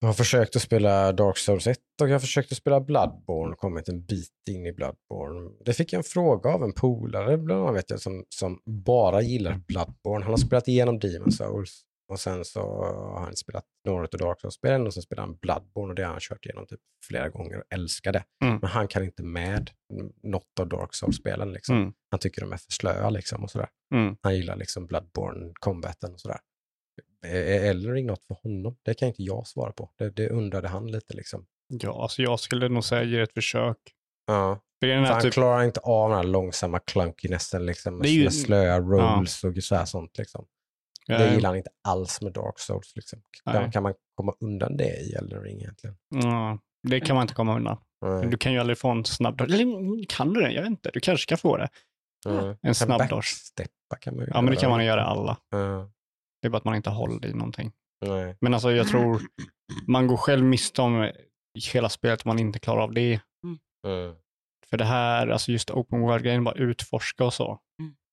Jag 0.00 0.08
har 0.08 0.14
försökt 0.14 0.56
att 0.56 0.62
spela 0.62 1.12
Dark 1.12 1.38
Souls 1.38 1.66
1 1.66 1.78
och 2.02 2.08
jag 2.08 2.14
har 2.14 2.20
försökt 2.20 2.52
att 2.52 2.58
spela 2.58 2.80
Bloodborne 2.80 3.52
och 3.52 3.58
kommit 3.58 3.88
en 3.88 4.04
bit 4.04 4.30
in 4.50 4.66
i 4.66 4.72
Bloodborne. 4.72 5.50
Det 5.64 5.72
fick 5.72 5.92
jag 5.92 5.98
en 5.98 6.04
fråga 6.04 6.50
av 6.50 6.64
en 6.64 6.72
polare 6.72 7.38
bland 7.38 7.62
annat, 7.62 7.76
vet 7.76 7.90
jag, 7.90 8.00
som, 8.00 8.24
som 8.28 8.60
bara 8.66 9.22
gillar 9.22 9.60
Bloodborne. 9.68 10.24
Han 10.24 10.32
har 10.32 10.38
spelat 10.38 10.68
igenom 10.68 10.98
Demon 10.98 11.32
Souls 11.32 11.84
och 12.08 12.20
sen 12.20 12.44
så 12.44 12.60
har 12.84 13.20
han 13.20 13.36
spelat 13.36 13.64
några 13.84 14.02
av 14.02 14.18
Dark 14.18 14.40
Souls-spelen 14.40 14.86
och 14.86 14.94
sen 14.94 15.02
spelar 15.02 15.22
han 15.22 15.36
Bloodborne 15.36 15.88
och 15.90 15.94
det 15.94 16.02
har 16.02 16.10
han 16.10 16.20
kört 16.20 16.46
igenom 16.46 16.66
typ 16.66 16.80
flera 17.08 17.28
gånger 17.28 17.56
och 17.58 17.64
älskar 17.70 18.12
det. 18.12 18.24
Mm. 18.44 18.58
Men 18.60 18.70
han 18.70 18.88
kan 18.88 19.04
inte 19.04 19.22
med 19.22 19.70
något 20.22 20.60
av 20.60 20.68
Dark 20.68 20.94
Souls-spelen. 20.94 21.52
Liksom. 21.52 21.76
mm, 21.76 21.92
Han 22.10 22.20
tycker 22.20 22.40
de 22.40 22.52
är 22.52 22.56
för 22.56 22.72
slöa 22.72 23.10
liksom 23.10 23.44
och 23.44 23.50
sådär. 23.50 23.68
mm. 23.94 24.16
Han 24.22 24.36
gillar 24.36 24.56
liksom 24.56 24.86
Bloodborne 24.86 25.52
combaten 25.60 26.12
och 26.14 26.20
sådär. 26.20 26.38
Är 27.26 27.70
Elring 27.70 28.06
något 28.06 28.24
för 28.24 28.34
honom? 28.42 28.76
Det 28.82 28.94
kan 28.94 29.08
inte 29.08 29.22
jag 29.22 29.46
svara 29.46 29.72
på. 29.72 29.90
Det, 29.98 30.10
det 30.10 30.28
undrade 30.30 30.68
han 30.68 30.86
lite 30.90 31.14
liksom. 31.14 31.46
Ja, 31.68 32.02
alltså 32.02 32.22
jag 32.22 32.40
skulle 32.40 32.68
nog 32.68 32.84
säga 32.84 33.02
ge 33.02 33.20
ett 33.20 33.32
försök. 33.34 33.76
Ja, 34.26 34.60
För 34.80 34.86
han 35.12 35.22
typ, 35.22 35.32
klarar 35.32 35.64
inte 35.64 35.80
av 35.80 36.08
den 36.10 36.16
här 36.18 36.24
långsamma 36.24 36.78
clunkinessen 36.78 37.66
liksom. 37.66 37.98
Med 37.98 38.08
ju- 38.08 38.30
slöa 38.30 38.80
rolls 38.80 39.44
och 39.44 39.62
så 39.64 39.74
här 39.74 39.84
sånt 39.84 40.18
liksom. 40.18 40.46
Det 41.08 41.26
eh, 41.26 41.34
gillar 41.34 41.48
han 41.48 41.56
inte 41.56 41.70
alls 41.88 42.20
med 42.20 42.32
Dark 42.32 42.58
Souls 42.58 42.92
liksom. 42.96 43.22
Nej. 43.44 43.72
Kan, 43.72 43.82
man 43.82 43.94
komma 44.14 44.34
undan 44.40 44.76
det 44.76 45.00
i 45.00 45.12
Elden 45.12 45.42
Ring 45.42 45.60
egentligen? 45.60 45.96
ja, 46.08 46.58
det 46.88 47.00
kan 47.00 47.16
man 47.16 47.22
inte 47.22 47.34
komma 47.34 47.56
undan. 47.56 47.78
Nej. 48.00 48.26
Du 48.26 48.36
kan 48.36 48.52
ju 48.52 48.58
aldrig 48.58 48.78
få 48.78 48.88
en 48.88 49.04
snabb 49.04 49.40
Eller 49.40 50.06
kan 50.08 50.32
du 50.32 50.40
det? 50.40 50.50
Jag 50.50 50.62
vet 50.62 50.70
inte. 50.70 50.90
Du 50.92 51.00
kanske 51.00 51.28
kan 51.28 51.38
få 51.38 51.56
det. 51.56 51.68
Nej. 52.26 52.56
En 52.62 52.74
snabb 52.74 53.08
dodge. 53.08 53.24
kan 54.00 54.16
man 54.16 54.24
ju 54.24 54.30
Ja, 54.34 54.40
men 54.40 54.54
det 54.54 54.60
kan 54.60 54.70
man 54.70 54.84
göra 54.84 55.04
alla. 55.04 55.36
Det 56.42 56.48
är 56.48 56.50
bara 56.50 56.58
att 56.58 56.64
man 56.64 56.74
inte 56.74 56.90
håller 56.90 57.26
i 57.26 57.34
någonting. 57.34 57.72
Nej. 58.06 58.36
Men 58.40 58.54
alltså 58.54 58.72
jag 58.72 58.88
tror 58.88 59.20
man 59.86 60.06
går 60.06 60.16
själv 60.16 60.44
miste 60.44 60.82
om 60.82 61.10
hela 61.72 61.88
spelet 61.88 62.24
om 62.24 62.28
man 62.28 62.38
inte 62.38 62.58
klarar 62.58 62.82
av 62.82 62.92
det. 62.92 63.20
Mm. 63.84 64.14
För 64.70 64.76
det 64.76 64.84
här, 64.84 65.28
alltså 65.28 65.52
just 65.52 65.70
open 65.70 66.00
world-grejen, 66.00 66.44
bara 66.44 66.54
utforska 66.54 67.24
och 67.24 67.34
så. 67.34 67.58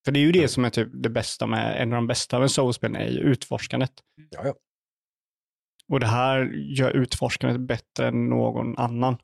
Mm. 0.05 0.07
För 0.07 0.11
det 0.11 0.19
är 0.19 0.21
ju 0.21 0.31
det 0.31 0.47
som 0.47 0.65
är 0.65 0.69
typ 0.69 0.89
det 0.93 1.09
bästa 1.09 1.47
med, 1.47 1.81
en 1.81 1.93
av 1.93 1.95
de 1.95 2.07
bästa 2.07 2.39
med 2.39 2.51
Soulspelen 2.51 2.95
är 2.95 3.07
ju 3.09 3.19
utforskandet. 3.19 3.91
Ja, 4.29 4.41
ja. 4.45 4.55
Och 5.93 5.99
det 5.99 6.05
här 6.07 6.45
gör 6.53 6.91
utforskandet 6.91 7.61
bättre 7.61 8.07
än 8.07 8.29
någon 8.29 8.77
annan. 8.77 9.17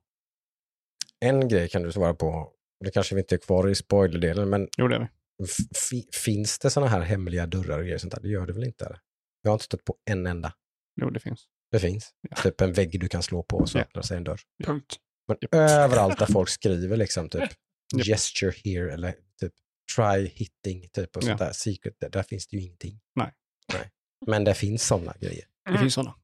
En 1.26 1.48
grej 1.48 1.70
kan 1.70 1.84
du 1.84 1.92
svara 1.92 2.14
på. 2.14 2.52
Det 2.86 2.92
kanske 2.92 3.16
vi 3.16 3.22
inte 3.22 3.36
är 3.36 3.40
kvar 3.40 3.70
i 3.70 3.76
spoilerdelen, 3.76 4.50
men 4.50 4.68
Jo, 4.78 4.88
det 4.88 4.96
är 4.96 5.00
vi. 5.00 5.06
F- 5.44 6.16
finns 6.26 6.60
det 6.60 6.70
sådana 6.70 6.90
här 6.92 7.02
hemliga 7.02 7.46
dörrar 7.48 7.78
och 7.78 7.84
grejer 7.84 7.98
sånt 7.98 8.14
där? 8.14 8.22
Det 8.22 8.28
gör 8.28 8.46
det 8.48 8.54
väl 8.54 8.64
inte? 8.64 8.86
Eller? 8.86 9.00
Jag 9.42 9.52
har 9.52 9.56
inte 9.56 9.66
stött 9.66 9.84
på 9.84 9.96
en 10.10 10.28
enda. 10.28 10.54
Jo, 11.02 11.10
det 11.10 11.20
finns. 11.20 11.46
Det 11.72 11.80
finns. 11.80 12.12
Typ 12.44 12.62
en 12.62 12.74
vägg 12.74 13.00
du 13.00 13.08
kan 13.08 13.24
slå 13.24 13.44
på 13.44 13.58
och 13.58 13.70
så 13.70 13.78
Ja. 13.78 13.82
öppnar 13.82 14.02
sig 14.02 14.18
en 14.18 14.24
dörr. 14.24 14.40
Punkt. 14.64 14.96
Men 15.28 15.38
överallt 15.62 16.20
där 16.20 16.26
folk 16.26 16.50
skriver 16.50 16.98
liksom 16.98 17.30
typ 17.30 17.50
gesture 18.06 18.54
here 18.64 18.94
eller 18.94 19.12
typ 19.42 19.54
try 19.96 20.26
hitting 20.36 20.90
typ 20.94 21.16
och 21.16 21.24
Ja. 21.24 21.28
sånt 21.28 21.40
där 21.40 21.52
secret. 21.52 21.94
Där, 22.00 22.10
där 22.10 22.24
finns 22.24 22.48
det 22.48 22.58
ju 22.58 22.64
ingenting. 22.64 23.00
Nej. 23.16 23.32
Nej. 23.74 23.90
Men 24.28 24.44
det 24.44 24.54
finns 24.54 24.84
sådana 24.88 25.14
grejer. 25.20 25.46
Det 25.72 25.78
finns 25.78 25.94
sådana. 25.94 26.16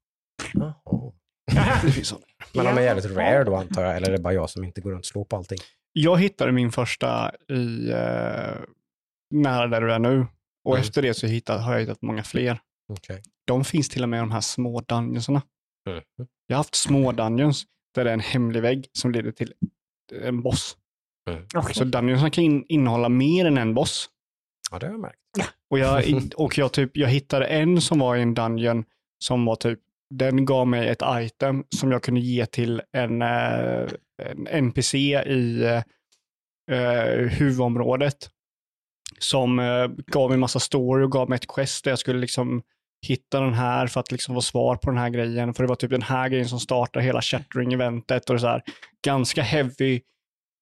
Det 1.82 1.92
finns 1.92 2.08
sådana. 2.08 2.26
Men 2.54 2.64
de 2.64 2.78
är 2.78 2.80
jävligt 2.82 3.06
rare 3.06 3.44
då 3.44 3.56
antar 3.56 3.84
jag, 3.84 3.96
eller 3.96 4.08
är 4.08 4.12
det 4.12 4.18
bara 4.22 4.34
jag 4.34 4.50
som 4.50 4.64
inte 4.64 4.80
går 4.80 4.90
runt 4.92 5.00
och 5.00 5.06
slår 5.06 5.24
på 5.24 5.36
allting? 5.36 5.58
Jag 5.92 6.20
hittade 6.20 6.52
min 6.52 6.72
första 6.72 7.32
i 7.48 7.90
eh, 7.90 8.56
nära 9.30 9.66
där 9.66 9.80
du 9.80 9.92
är 9.92 9.98
nu. 9.98 10.26
Och 10.64 10.74
Mm. 10.74 10.80
efter 10.82 11.02
det 11.02 11.14
så 11.14 11.26
hittat, 11.26 11.64
har 11.64 11.72
jag 11.72 11.80
hittat 11.80 12.02
många 12.02 12.22
fler. 12.24 12.60
Okej. 12.88 13.22
De 13.46 13.64
finns 13.64 13.88
till 13.88 14.02
och 14.02 14.08
med 14.08 14.18
i 14.18 14.20
de 14.20 14.30
här 14.30 14.40
små 14.40 14.80
dungeonsarna. 14.80 15.42
Mm. 15.90 16.02
Jag 16.46 16.56
har 16.56 16.58
haft 16.58 16.74
små 16.74 17.12
dungeons 17.12 17.64
där 17.94 18.04
det 18.04 18.10
är 18.10 18.14
en 18.14 18.20
hemlig 18.20 18.62
vägg 18.62 18.88
som 18.92 19.12
leder 19.12 19.32
till 19.32 19.54
en 20.22 20.42
boss. 20.42 20.76
Okej. 21.54 21.74
Så 21.74 21.84
dungeonsarna 21.84 22.30
kan 22.30 22.44
in, 22.44 22.64
innehålla 22.68 23.08
mer 23.08 23.44
än 23.44 23.58
en 23.58 23.74
boss. 23.74 24.08
Ja, 24.70 24.78
det 24.78 24.86
har 24.86 24.92
jag 24.92 25.00
märkt. 25.00 25.18
Och, 25.70 25.78
jag, 25.78 26.04
och 26.36 26.58
jag, 26.58 26.72
typ, 26.72 26.96
jag 26.96 27.08
hittade 27.08 27.46
en 27.46 27.80
som 27.80 27.98
var 27.98 28.16
i 28.16 28.22
en 28.22 28.34
dungeon 28.34 28.84
som 29.18 29.44
var 29.44 29.56
typ, 29.56 29.78
den 30.10 30.44
gav 30.44 30.66
mig 30.66 30.88
ett 30.88 31.02
item 31.06 31.64
som 31.76 31.92
jag 31.92 32.02
kunde 32.02 32.20
ge 32.20 32.46
till 32.46 32.82
en, 32.92 33.22
eh, 33.22 33.88
en 34.22 34.46
NPC 34.46 34.98
i 35.26 35.64
eh, 36.70 37.28
huvudområdet. 37.30 38.30
Som 39.18 39.58
eh, 39.58 39.86
gav 40.06 40.28
mig 40.28 40.34
en 40.34 40.40
massa 40.40 40.60
story 40.60 41.04
och 41.04 41.12
gav 41.12 41.28
mig 41.28 41.36
ett 41.36 41.48
quest 41.48 41.84
där 41.84 41.90
jag 41.90 41.98
skulle 41.98 42.18
liksom 42.18 42.62
hitta 43.06 43.40
den 43.40 43.54
här 43.54 43.86
för 43.86 44.00
att 44.00 44.12
liksom 44.12 44.34
få 44.34 44.42
svar 44.42 44.76
på 44.76 44.90
den 44.90 44.98
här 44.98 45.10
grejen. 45.10 45.54
För 45.54 45.62
det 45.62 45.68
var 45.68 45.76
typ 45.76 45.90
den 45.90 46.02
här 46.02 46.28
grejen 46.28 46.48
som 46.48 46.60
startar 46.60 47.00
hela 47.00 47.22
chattering-eventet 47.22 48.30
och 48.30 48.40
så 48.40 48.46
här. 48.46 48.62
Ganska 49.04 49.42
heavy 49.42 50.00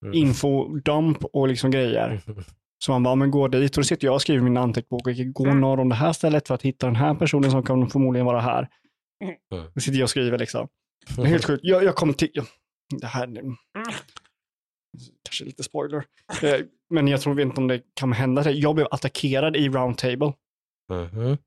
Mm. 0.05 0.14
infodump 0.14 1.24
och 1.24 1.49
liksom 1.49 1.70
grejer. 1.70 2.20
Så 2.84 2.92
man 2.92 3.03
bara, 3.03 3.14
men 3.14 3.30
gå 3.30 3.49
dit. 3.49 3.76
Och 3.76 3.82
då 3.82 3.86
sitter 3.86 4.07
jag 4.07 4.14
och 4.14 4.22
skriver 4.22 4.42
min 4.42 4.57
anteckningsbok 4.57 5.07
och 5.07 5.14
går 5.32 5.55
norr 5.55 5.80
om 5.80 5.88
det 5.88 5.94
här 5.94 6.12
stället 6.12 6.49
för 6.49 6.55
att 6.55 6.62
hitta 6.62 6.86
den 6.86 6.97
här 6.97 7.14
personen 7.14 7.51
som 7.51 7.62
kommer 7.62 7.86
förmodligen 7.86 8.26
vara 8.26 8.40
här. 8.40 8.68
Mm. 9.24 9.70
Då 9.74 9.80
sitter 9.80 9.99
jag 9.99 10.05
och 10.05 10.11
skriver 10.11 10.38
liksom. 10.38 10.68
Det 11.16 11.22
är 11.22 11.26
helt 11.34 11.44
sjukt. 11.44 11.61
Jag, 11.64 11.84
jag 11.84 11.94
kommer 11.94 12.12
till... 12.12 12.30
Det 13.01 13.07
här... 13.07 13.26
Kanske 15.24 15.44
lite 15.44 15.62
spoiler. 15.62 16.05
Eh, 16.42 16.61
Men 16.90 17.09
jag 17.09 17.20
tror 17.20 17.40
inte 17.40 17.61
om 17.61 17.68
det 17.68 17.82
kan 17.94 18.12
hända. 18.12 18.51
Jag 18.51 18.74
blev 18.74 18.86
attackerad 18.90 19.57
i 19.57 19.68
Round 19.68 19.99
Table. 19.99 20.32
Mhm. 20.92 21.38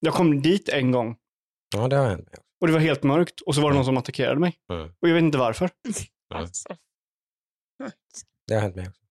Jag 0.00 0.14
kom 0.14 0.42
dit 0.42 0.68
en 0.68 0.90
gång 0.90 1.16
Ja, 1.76 1.88
det 1.88 1.96
har 1.96 2.08
hänt 2.08 2.28
och 2.60 2.66
det 2.66 2.72
var 2.72 2.80
helt 2.80 3.02
mörkt 3.02 3.40
och 3.40 3.54
så 3.54 3.60
var 3.60 3.70
det 3.70 3.76
någon 3.76 3.84
som 3.84 3.96
attackerade 3.96 4.40
mig. 4.40 4.54
Mm. 4.72 4.88
Och 5.00 5.08
jag 5.08 5.14
vet 5.14 5.22
inte 5.22 5.38
varför. 5.38 5.70
Alltså. 6.34 6.76
Det 8.46 8.54
har 8.54 8.60
hänt 8.60 8.76
mig 8.76 8.88
också. 8.88 9.02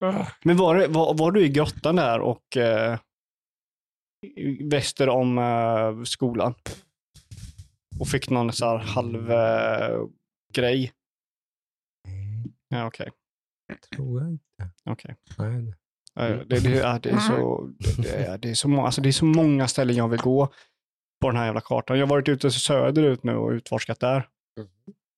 Ah, 0.00 0.26
Men 0.44 0.56
var, 0.56 0.76
det, 0.76 0.88
var, 0.88 1.14
var 1.14 1.32
du 1.32 1.44
i 1.44 1.48
grottan 1.48 1.96
där 1.96 2.20
och 2.20 2.56
eh, 2.56 2.98
väster 4.70 5.08
om 5.08 5.38
eh, 5.38 6.04
skolan? 6.04 6.54
Och 8.00 8.08
fick 8.08 8.30
någon 8.30 8.52
så 8.52 8.66
här 8.66 8.78
halv 8.78 9.30
eh, 9.30 10.06
grej? 10.54 10.92
Ja, 12.68 12.86
okej. 12.86 13.10
Tror 13.96 14.22
jag 14.22 14.30
inte. 14.30 14.70
Okej. 14.84 15.16
Nej. 15.38 16.44
Det, 16.46 16.60
det, 16.60 16.70
ja, 16.70 16.98
det, 17.02 17.10
är 17.10 17.18
så, 17.18 17.70
det, 17.78 18.02
det, 18.02 18.08
är, 18.08 18.38
det, 18.38 18.50
är 18.50 18.54
så 18.54 18.68
många, 18.68 18.86
alltså 18.86 19.00
det 19.00 19.08
är 19.08 19.12
så 19.12 19.24
många 19.24 19.68
ställen 19.68 19.96
jag 19.96 20.08
vill 20.08 20.20
gå 20.20 20.52
på 21.20 21.28
den 21.28 21.36
här 21.36 21.44
jävla 21.44 21.60
kartan. 21.60 21.98
Jag 21.98 22.06
har 22.06 22.10
varit 22.10 22.28
ute 22.28 22.50
söderut 22.50 23.22
nu 23.22 23.36
och 23.36 23.50
utforskat 23.50 24.00
där. 24.00 24.28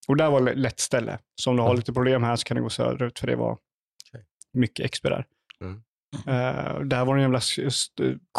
Och 0.08 0.16
där 0.16 0.30
var 0.30 0.40
lätt 0.40 0.80
ställe. 0.80 1.18
Så 1.34 1.50
om 1.50 1.56
du 1.56 1.62
har 1.62 1.76
lite 1.76 1.92
problem 1.92 2.22
här 2.22 2.36
så 2.36 2.44
kan 2.44 2.56
du 2.56 2.62
gå 2.62 2.70
söderut 2.70 3.18
för 3.18 3.26
det 3.26 3.36
var 3.36 3.58
mycket 4.52 4.90
XP 4.90 5.02
där. 5.02 5.26
Mm. 5.60 5.82
Eh, 6.26 6.80
där 6.80 7.04
var 7.04 7.16
en 7.16 7.22
jävla 7.22 7.40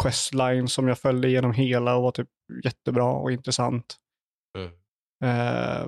questline 0.02 0.68
som 0.68 0.88
jag 0.88 0.98
följde 0.98 1.30
genom 1.30 1.52
hela 1.52 1.96
och 1.96 2.02
var 2.02 2.10
typ 2.12 2.28
jättebra 2.64 3.04
och 3.04 3.32
intressant. 3.32 3.96
Mm. 4.58 4.70
Eh, 5.24 5.86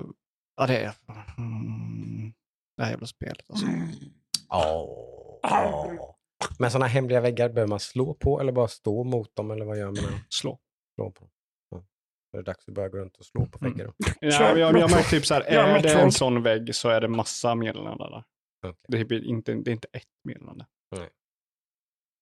ja, 0.55 0.67
det 0.67 0.77
är... 0.77 0.93
Mm, 1.37 2.33
det 2.77 2.83
här 2.83 2.91
jävla 2.91 3.07
spelet 3.07 3.49
alltså. 3.49 3.65
Åh. 4.49 6.15
Men 6.59 6.71
sådana 6.71 6.87
hemliga 6.87 7.21
väggar, 7.21 7.49
behöver 7.49 7.69
man 7.69 7.79
slå 7.79 8.13
på 8.13 8.39
eller 8.39 8.51
bara 8.51 8.67
stå 8.67 9.03
mot 9.03 9.35
dem 9.35 9.51
eller 9.51 9.65
vad 9.65 9.77
gör 9.77 9.85
man? 9.85 10.19
Slå. 10.29 10.59
Slå 10.95 11.11
på. 11.11 11.29
Är 12.33 12.37
det 12.37 12.43
dags 12.43 12.67
att 12.67 12.73
börja 12.73 12.89
gå 12.89 12.97
runt 12.97 13.17
och 13.17 13.25
slå 13.25 13.45
på 13.45 13.65
Mm. 13.65 13.77
väggar? 13.77 13.93
Ja, 14.21 14.31
Kör 14.31 14.55
jag, 14.57 14.77
jag 14.79 14.91
märkte 14.91 15.09
typ 15.09 15.25
så 15.25 15.33
här, 15.33 15.41
är 15.41 15.81
det 15.81 15.93
en 16.01 16.11
sån 16.11 16.43
vägg 16.43 16.75
så 16.75 16.89
är 16.89 17.01
det 17.01 17.07
massa 17.07 17.55
meddelanden 17.55 17.97
där. 18.11 18.23
Okej. 18.67 18.77
Det, 18.87 18.97
är 19.15 19.23
inte, 19.25 19.53
det 19.53 19.71
är 19.71 19.73
inte 19.73 19.87
ett 19.93 20.07
meddelande. 20.23 20.65
Nej. 20.91 21.09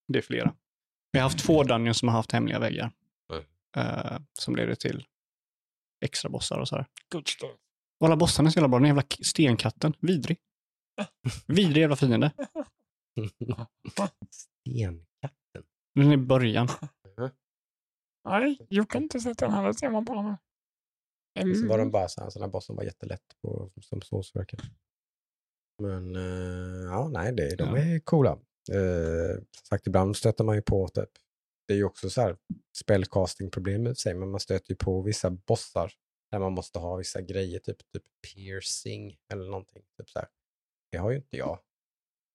Det 0.07 0.17
är 0.19 0.23
flera. 0.23 0.55
Vi 1.11 1.19
har 1.19 1.23
haft 1.23 1.45
två 1.45 1.63
dungeons 1.63 1.97
som 1.97 2.07
har 2.07 2.15
haft 2.15 2.31
hemliga 2.31 2.59
väggar. 2.59 2.91
Mm. 3.33 3.43
eh, 3.87 4.19
som 4.39 4.55
leder 4.55 4.75
till 4.75 5.05
extra 6.05 6.29
bossar 6.29 6.59
och 6.59 6.67
så 6.67 6.75
här. 6.75 6.85
Good 7.11 7.27
stuff. 7.27 7.51
Och 7.99 8.07
alla 8.07 8.15
bossarna 8.15 8.47
är 8.49 8.51
så 8.51 8.57
jävla 8.57 8.67
bra. 8.67 8.79
Den 8.79 8.87
jävla 8.87 9.03
stenkatten. 9.23 9.93
Vidrig. 9.99 10.37
Vidrig 11.47 11.81
jävla 11.81 11.95
fiende. 11.95 12.31
Stenkatten. 14.31 15.63
Den 15.95 16.07
är 16.09 16.13
i 16.13 16.17
början. 16.17 16.67
Nej, 18.25 18.57
jag 18.69 18.89
kan 18.89 19.03
inte 19.03 19.19
sätta 19.19 19.45
den 19.45 19.53
här. 19.55 19.73
Ser 19.73 19.89
man 19.89 20.05
på 20.05 20.13
honom. 20.13 20.37
Så 21.39 21.67
var 21.67 21.77
den 21.77 21.79
Mm. 21.87 21.91
bara 21.91 22.07
så 22.09 22.21
här, 22.21 22.25
en 22.25 22.31
sån 22.31 22.41
här 22.41 22.49
boss 22.49 22.65
som 22.65 22.75
var 22.75 22.83
jättelätt 22.83 23.23
på, 23.41 23.71
som 23.81 24.01
sås 24.01 24.35
verkar 24.35 24.57
det. 24.57 24.63
Men 25.83 26.15
eh, 26.15 26.83
ja, 26.91 27.09
nej, 27.09 27.33
det, 27.33 27.55
de 27.55 27.63
Ja. 27.69 27.77
är 27.77 27.99
coola. 27.99 28.31
Eh, 28.71 29.35
som 29.35 29.65
sagt, 29.69 29.87
ibland 29.87 30.17
stöter 30.17 30.43
man 30.43 30.55
ju 30.55 30.61
på 30.61 30.87
typ, 30.87 31.09
det 31.67 31.73
är 31.73 31.77
ju 31.77 31.83
också 31.83 32.09
så 32.09 32.21
här 32.21 32.37
spellcasting-problem 32.77 33.87
i 33.87 33.95
sig, 33.95 34.13
men 34.15 34.31
man 34.31 34.39
stöter 34.39 34.69
ju 34.71 34.75
på 34.75 35.01
vissa 35.01 35.29
bossar 35.29 35.93
där 36.31 36.39
man 36.39 36.51
måste 36.53 36.79
ha 36.79 36.95
vissa 36.95 37.21
grejer, 37.21 37.59
typ, 37.59 37.77
typ 37.93 38.03
piercing 38.33 39.17
eller 39.33 39.45
någonting. 39.49 39.83
Typ 39.97 40.09
så 40.09 40.19
här. 40.19 40.27
Det 40.91 40.97
har 40.97 41.11
ju 41.11 41.17
inte 41.17 41.37
jag. 41.37 41.59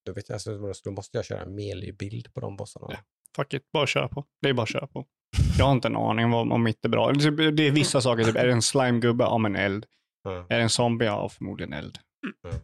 Då, 0.06 0.12
vet 0.12 0.28
jag, 0.28 0.34
alltså, 0.36 0.72
då 0.84 0.90
måste 0.90 1.18
jag 1.18 1.24
köra 1.24 1.42
en 1.42 1.54
melee-bild 1.54 2.34
på 2.34 2.40
de 2.40 2.56
bossarna. 2.56 2.86
Ja. 2.90 2.98
Fuck 3.36 3.54
it, 3.54 3.72
bara 3.72 3.86
köra 3.86 4.08
på. 4.08 4.24
Det 4.42 4.48
är 4.48 4.54
bara 4.54 4.62
att 4.62 4.68
köra 4.68 4.86
på. 4.86 5.06
Jag 5.58 5.64
har 5.64 5.72
inte 5.72 5.88
en 5.88 5.96
aning 5.96 6.24
om, 6.24 6.52
om 6.52 6.62
mitt 6.62 6.84
är 6.84 6.88
bra. 6.88 7.12
Det 7.12 7.50
det 7.50 7.62
är 7.62 7.70
vissa 7.70 8.00
saker, 8.00 8.24
typ, 8.24 8.36
är 8.36 8.46
det 8.46 8.52
en 8.52 8.62
slimegubbe? 8.62 9.24
Ja, 9.24 9.38
men 9.38 9.56
eld. 9.56 9.86
Mm. 10.28 10.38
Är 10.48 10.56
det 10.56 10.62
en 10.62 10.70
zombie? 10.70 11.04
Ja, 11.04 11.28
förmodligen 11.28 11.72
eld. 11.72 11.98
Mm. 12.44 12.56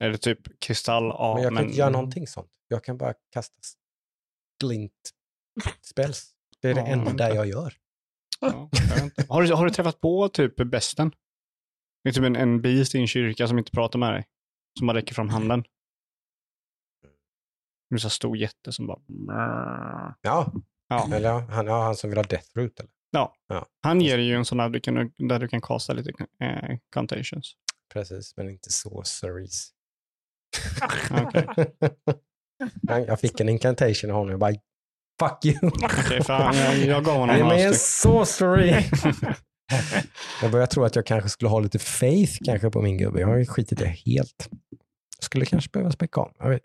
Är 0.00 0.10
det 0.10 0.18
typ 0.18 0.60
kristall? 0.60 1.04
Ja, 1.04 1.34
men 1.34 1.42
jag 1.42 1.54
kan 1.56 1.64
inte 1.64 1.78
göra 1.78 1.90
någonting 1.90 2.26
sånt. 2.26 2.50
Jag 2.68 2.84
kan 2.84 2.98
bara 2.98 3.14
kasta 3.32 3.54
glint 4.60 5.10
spells. 5.82 6.30
Det 6.62 6.68
är 6.70 6.74
det 6.74 6.80
Ja. 6.80 6.86
enda 6.86 7.34
jag 7.34 7.46
gör. 7.46 7.74
Ja, 8.40 8.68
jag 9.16 9.24
har, 9.28 9.42
du, 9.42 9.54
har 9.54 9.64
du 9.64 9.70
träffat 9.70 10.00
på 10.00 10.28
typ 10.28 10.56
besten? 10.56 11.12
Det 12.04 12.08
är 12.10 12.12
typ 12.12 12.24
en, 12.24 12.36
en 12.36 12.62
beast 12.62 12.94
i 12.94 12.98
en 12.98 13.06
kyrka 13.06 13.48
som 13.48 13.58
inte 13.58 13.70
pratar 13.70 13.98
med 13.98 14.12
dig. 14.12 14.26
Som 14.78 14.86
bara 14.86 14.96
räcker 14.96 15.14
fram 15.14 15.28
handen. 15.28 15.64
Det 17.90 17.94
är 17.94 17.98
så 17.98 18.08
här 18.08 18.10
stor 18.10 18.36
jätte 18.36 18.72
som 18.72 18.86
bara... 18.86 19.00
Ja, 20.22 20.52
Ja. 20.88 21.08
eller 21.12 21.30
han, 21.40 21.66
ja, 21.66 21.82
han 21.84 21.96
som 21.96 22.10
vill 22.10 22.18
ha 22.18 22.22
death 22.24 22.46
root 22.56 22.80
eller? 22.80 22.90
ja. 23.10 23.34
Ja. 23.48 23.66
Han 23.82 24.00
ger 24.00 24.18
ju 24.18 24.34
en 24.34 24.44
sån 24.44 24.60
här 24.60 24.68
du 24.68 24.80
kan, 24.80 24.94
där 25.28 25.38
du 25.38 25.48
kan 25.48 25.60
kasta 25.60 25.92
lite 25.92 26.10
eh, 26.42 26.76
contations. 26.94 27.52
Precis, 27.92 28.36
men 28.36 28.50
inte 28.50 28.70
sorceries. 28.72 29.70
Okej. 31.10 31.46
Han- 32.88 33.04
jag 33.04 33.20
fick 33.20 33.40
en 33.40 33.48
incantation 33.48 34.10
av 34.10 34.16
honom 34.16 34.32
och 34.34 34.38
bara 34.40 34.52
fuck 35.20 35.44
you. 35.44 35.58
Okej, 35.82 36.22
för 36.24 36.32
han, 36.32 36.56
jag, 36.56 36.76
jag 36.78 37.04
gav 37.04 37.16
honom 37.16 37.36
några 37.40 37.56
stycken. 37.56 37.74
sorcery. 37.74 38.84
jag 40.42 40.50
börjar 40.52 40.66
tro 40.66 40.84
att 40.84 40.96
jag 40.96 41.06
kanske 41.06 41.28
skulle 41.30 41.48
ha 41.48 41.60
lite 41.60 41.78
faith 41.78 42.32
kanske 42.44 42.70
på 42.70 42.82
min 42.82 42.98
gubbe. 42.98 43.20
Jag 43.20 43.28
har 43.28 43.36
ju 43.36 43.46
skitit 43.46 43.78
det 43.78 43.86
helt. 44.06 44.48
Skulle 45.22 45.46
kanske 45.46 45.70
behöva 45.70 45.90
späcka 45.92 46.20
om. 46.20 46.32
Jag 46.38 46.48
vet. 46.48 46.62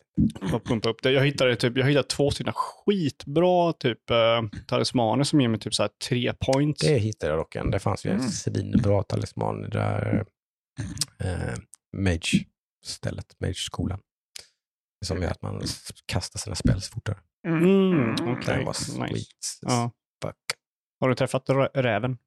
Pumpa 0.66 0.90
upp 0.90 1.02
det. 1.04 1.12
Jag 1.12 1.26
hittade, 1.26 1.56
typ, 1.56 1.78
jag 1.78 1.86
hittade 1.88 2.08
två 2.08 2.32
stycken 2.32 2.54
skitbra 2.54 3.74
typ, 3.74 4.10
eh, 4.10 4.42
talismaner 4.68 5.24
som 5.24 5.42
ger 5.42 5.48
mig 5.48 5.60
typ 5.60 5.74
så 5.74 5.84
här 5.84 5.90
tre 6.10 6.34
points. 6.40 6.82
Det 6.82 6.98
hittade 6.98 7.32
jag 7.32 7.40
dock 7.40 7.56
en. 7.56 7.72
Det 7.72 7.80
fanns 7.80 8.06
ju 8.06 8.10
en 8.10 8.18
Mm. 8.18 8.30
svinbra 8.30 9.04
talisman 9.04 9.60
i 9.66 9.68
det 9.68 9.78
där 9.80 10.26
eh, 11.20 11.54
Mage-stället, 11.98 13.40
Mage-skolan. 13.40 14.00
Som 15.06 15.22
gör 15.22 15.32
att 15.32 15.42
man 15.42 15.62
kastar 16.06 16.40
sina 16.40 16.56
spells 16.56 16.90
fortare. 16.90 17.18
Mm, 17.48 18.16
Den 18.16 18.28
okej. 18.38 18.66
var 18.66 18.74
sweet. 18.74 19.12
Nice. 19.12 19.28
Ja. 19.62 19.92
Fuck. 20.26 20.36
Har 21.00 21.10
du 21.10 21.16
träffat 21.16 21.50
rä- 21.50 21.70
räven? 21.82 22.18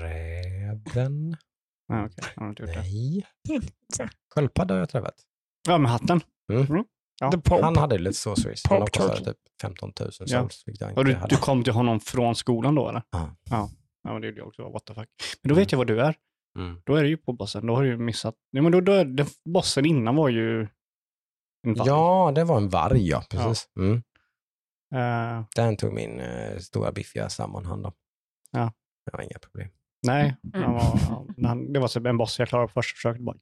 Räven? 0.00 1.36
Ja, 1.86 2.06
okej. 2.06 2.24
Jag 2.36 2.42
har 2.42 2.48
inte 2.48 2.62
gjort 2.62 2.72
det. 2.72 2.80
Nej. 2.80 3.26
Så. 3.96 4.08
Sköldpadda 4.34 4.74
har 4.74 4.78
jag 4.78 4.88
träffat. 4.88 5.14
Ja, 5.68 5.78
med 5.78 5.90
hatten. 5.90 6.20
Ja. 7.20 7.30
The 7.30 7.38
Pope. 7.38 7.64
Han 7.64 7.76
hade 7.76 7.98
lite 7.98 8.28
men 8.28 8.34
de 8.44 8.78
Pop 8.78 8.92
kostade 8.92 9.24
typ 9.24 9.36
15 9.62 9.92
000 10.00 10.10
Ja. 10.26 10.48
Och 10.96 11.04
du, 11.04 11.18
du 11.28 11.36
kom 11.36 11.64
till 11.64 11.72
honom 11.72 12.00
från 12.00 12.34
skolan 12.34 12.74
då 12.74 12.88
eller? 12.88 13.02
Ja. 13.10 13.36
Ja, 13.50 13.70
ja 14.02 14.12
men 14.12 14.22
det 14.22 14.28
gjorde 14.28 14.40
jag 14.40 14.48
också. 14.48 14.68
What 14.68 14.84
the 14.84 14.94
fuck. 14.94 15.08
Men 15.42 15.48
då 15.48 15.54
vet 15.54 15.72
jag 15.72 15.78
vad 15.78 15.86
du 15.86 16.00
är. 16.00 16.14
Mm. 16.58 16.82
Då 16.84 16.94
är 16.94 17.02
det 17.02 17.08
ju 17.08 17.16
på 17.16 17.32
bossen. 17.32 17.66
Då 17.66 17.74
har 17.74 17.82
du 17.82 17.88
ju 17.88 17.98
missat. 17.98 18.34
Nej, 18.52 18.62
men 18.62 18.72
då, 18.72 18.80
då, 18.80 19.04
den 19.04 19.26
bossen 19.44 19.86
innan 19.86 20.16
var 20.16 20.28
ju 20.28 20.60
en 21.66 21.74
varg. 21.74 21.88
Ja, 21.88 22.32
det 22.34 22.44
var 22.44 22.56
en 22.56 22.68
varg, 22.68 23.08
ja. 23.08 23.24
Precis. 23.30 23.68
Mm. 23.78 24.02
Eh, 24.94 25.44
Den 25.56 25.76
tog 25.76 25.92
min 25.92 26.20
eh, 26.20 26.58
stora 26.58 26.92
biffiga 26.92 27.28
sammanhand 27.28 27.86
om. 27.86 27.92
Ja. 28.50 28.72
Det 29.04 29.16
var 29.16 29.22
inga 29.22 29.38
problem. 29.38 29.68
Nej, 30.02 30.36
Mm. 30.54 30.62
han 30.64 30.74
var, 30.74 30.98
han, 31.48 31.72
det 31.72 31.80
var 31.80 31.88
typ 31.88 32.06
en 32.06 32.18
boss 32.18 32.38
jag 32.38 32.48
klarade 32.48 32.68
på 32.68 32.72
första 32.72 32.96
försöket. 32.96 33.22
Bara. 33.22 33.36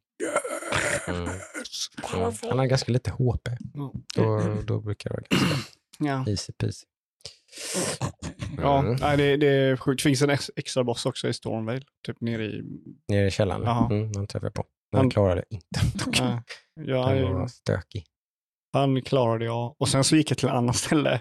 Mm. 1.08 1.22
Mm. 1.22 2.32
Han 2.42 2.58
hade 2.58 2.68
ganska 2.68 2.92
lite 2.92 3.10
HP. 3.10 3.48
Då, 4.14 4.42
då 4.66 4.80
brukar 4.80 5.10
det 5.10 5.14
vara 5.16 5.22
ganska 5.30 5.56
Ja, 5.98 6.24
easy 6.28 6.52
peasy. 6.52 6.86
ja 8.58 8.78
Mm. 8.78 8.96
nej, 9.00 9.16
det, 9.16 9.36
det 9.36 9.46
är 9.48 9.76
sjukt. 9.76 9.98
Det 10.02 10.08
finns 10.08 10.22
en 10.22 10.30
ex, 10.30 10.50
extra 10.56 10.84
boss 10.84 11.06
också 11.06 11.28
i 11.28 11.32
Stormvale. 11.32 11.82
Typ 12.06 12.20
nere 12.20 12.44
i... 12.44 12.62
Nere 13.08 13.26
i 13.26 13.30
källaren? 13.30 13.62
Jaha. 13.62 13.86
Mm, 13.90 14.12
den 14.12 14.26
träffade 14.26 14.46
jag 14.46 14.54
på. 14.54 14.64
Den 14.92 14.98
Han- 14.98 15.10
klarade 15.10 15.44
jag 15.48 15.56
inte. 15.60 16.04
dock. 16.04 16.18
ja, 16.74 17.10
Den 17.14 17.34
var 17.34 17.46
stökig. 17.48 18.04
han 18.72 19.02
klarade 19.02 19.44
jag. 19.44 19.76
Och 19.78 19.88
sen 19.88 20.04
så 20.04 20.16
gick 20.16 20.30
jag 20.30 20.38
till 20.38 20.48
ett 20.48 20.54
annat 20.54 20.76
ställe 20.76 21.20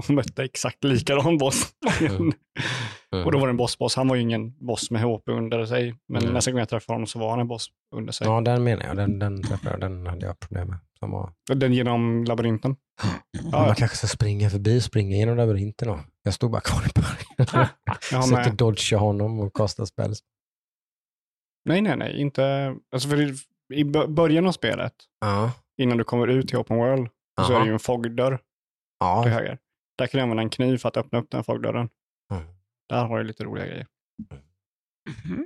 och 0.00 0.10
mötte 0.10 0.42
exakt 0.44 0.84
likadan 0.84 1.38
boss. 1.38 1.72
Mm. 2.00 2.16
Mm. 2.16 2.32
Och 3.26 3.32
då 3.32 3.38
var 3.38 3.46
det 3.46 3.50
en 3.50 3.56
boss-boss. 3.56 3.96
Han 3.96 4.08
var 4.08 4.16
ju 4.16 4.22
ingen 4.22 4.66
boss 4.66 4.90
med 4.90 5.02
HP 5.02 5.28
under 5.28 5.66
sig. 5.66 5.94
Men 6.08 6.22
Mm. 6.22 6.34
nästa 6.34 6.50
gång 6.50 6.58
jag 6.58 6.68
träffade 6.68 6.94
honom 6.94 7.06
så 7.06 7.18
var 7.18 7.30
han 7.30 7.40
en 7.40 7.48
boss 7.48 7.68
under 7.96 8.12
sig. 8.12 8.26
Ja, 8.26 8.40
den 8.40 8.64
menar 8.64 8.86
jag. 8.86 8.96
Den, 8.96 9.18
den 9.18 9.42
träffade 9.42 9.70
jag. 9.70 9.80
Den 9.80 10.06
hade 10.06 10.26
jag 10.26 10.38
problem 10.38 10.68
med. 10.68 10.78
Som 10.98 11.10
var... 11.10 11.32
Den 11.54 11.72
genom 11.72 12.24
labyrinten. 12.24 12.76
Man 13.52 13.66
Ja, 13.66 13.74
kanske 13.74 13.96
ska 13.96 14.06
springa 14.06 14.50
förbi, 14.50 14.80
springa 14.80 15.16
genom 15.16 15.36
labyrinten 15.36 15.88
då. 15.88 16.00
Jag 16.22 16.34
stod 16.34 16.50
bara 16.50 16.60
kvar 16.60 16.82
i 16.82 16.90
början. 17.00 17.68
med. 18.30 18.54
dodga 18.54 18.98
honom 18.98 19.40
och 19.40 19.56
kasta 19.56 19.86
spells. 19.86 20.20
Nej, 21.68 21.80
nej, 21.80 21.96
nej. 21.96 22.20
Inte... 22.20 22.74
Alltså 22.92 23.08
för 23.08 23.20
i, 23.20 23.34
i 23.74 23.84
bö- 23.84 24.06
början 24.14 24.46
av 24.46 24.52
spelet, 24.52 24.94
Ja. 25.20 25.52
innan 25.82 25.98
du 25.98 26.04
kommer 26.04 26.26
ut 26.26 26.48
till 26.48 26.56
Open 26.58 26.76
World, 26.76 27.08
så 27.46 27.52
är 27.52 27.60
det 27.60 27.66
ju 27.66 27.72
en 27.72 27.78
fogdörr 27.78 28.36
till 28.36 28.44
Ja. 29.00 29.24
höger. 29.26 29.58
Där 30.00 30.06
kan 30.06 30.18
du 30.18 30.22
använda 30.22 30.42
en 30.42 30.50
kniv 30.50 30.78
för 30.78 30.88
att 30.88 30.96
öppna 30.96 31.18
upp 31.18 31.30
den 31.30 31.44
fogdörren. 31.44 31.88
Mm. 32.32 32.42
Där 32.88 33.04
har 33.04 33.18
du 33.18 33.24
lite 33.24 33.44
roliga 33.44 33.66
grejer. 33.66 33.86
Mm. 35.24 35.44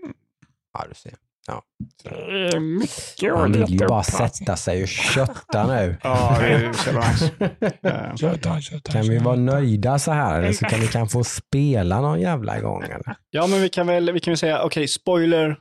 ja, 0.73 0.85
du 0.89 0.95
ser. 0.95 1.15
Ja. 1.47 1.63
Det 2.03 2.09
är 2.57 2.61
mycket 2.61 3.33
Man 3.33 3.53
vill 3.53 3.81
ju 3.81 3.87
bara 3.87 4.03
sätta 4.03 4.57
sig 4.57 4.83
och 4.83 4.89
kötta 4.89 5.67
nu. 5.67 5.97
Ja, 6.03 6.37
det 6.41 6.47
är 6.47 6.73
så 6.73 6.93
nice. 6.93 7.31
Eh, 7.91 8.15
Köta, 8.17 8.61
köta, 8.61 8.93
Kan 8.93 9.03
vi 9.03 9.19
vara 9.19 9.37
nöjda 9.37 9.99
så 9.99 10.13
här 10.13 10.43
eller 10.43 10.53
så 10.53 10.65
kan 10.65 10.81
vi 10.81 10.87
kan 10.89 11.09
få 11.09 11.25
spela 11.25 12.01
någon 12.01 12.21
jävla 12.21 12.61
gång 12.61 12.83
eller? 12.83 13.17
Ja, 13.31 13.47
men 13.47 13.61
vi 13.61 13.69
kan 13.69 13.87
väl, 13.87 14.13
vi 14.13 14.21
kan 14.21 14.31
väl 14.31 14.39
säga, 14.39 14.63
okej, 14.65 14.89
spoiler. 14.89 15.59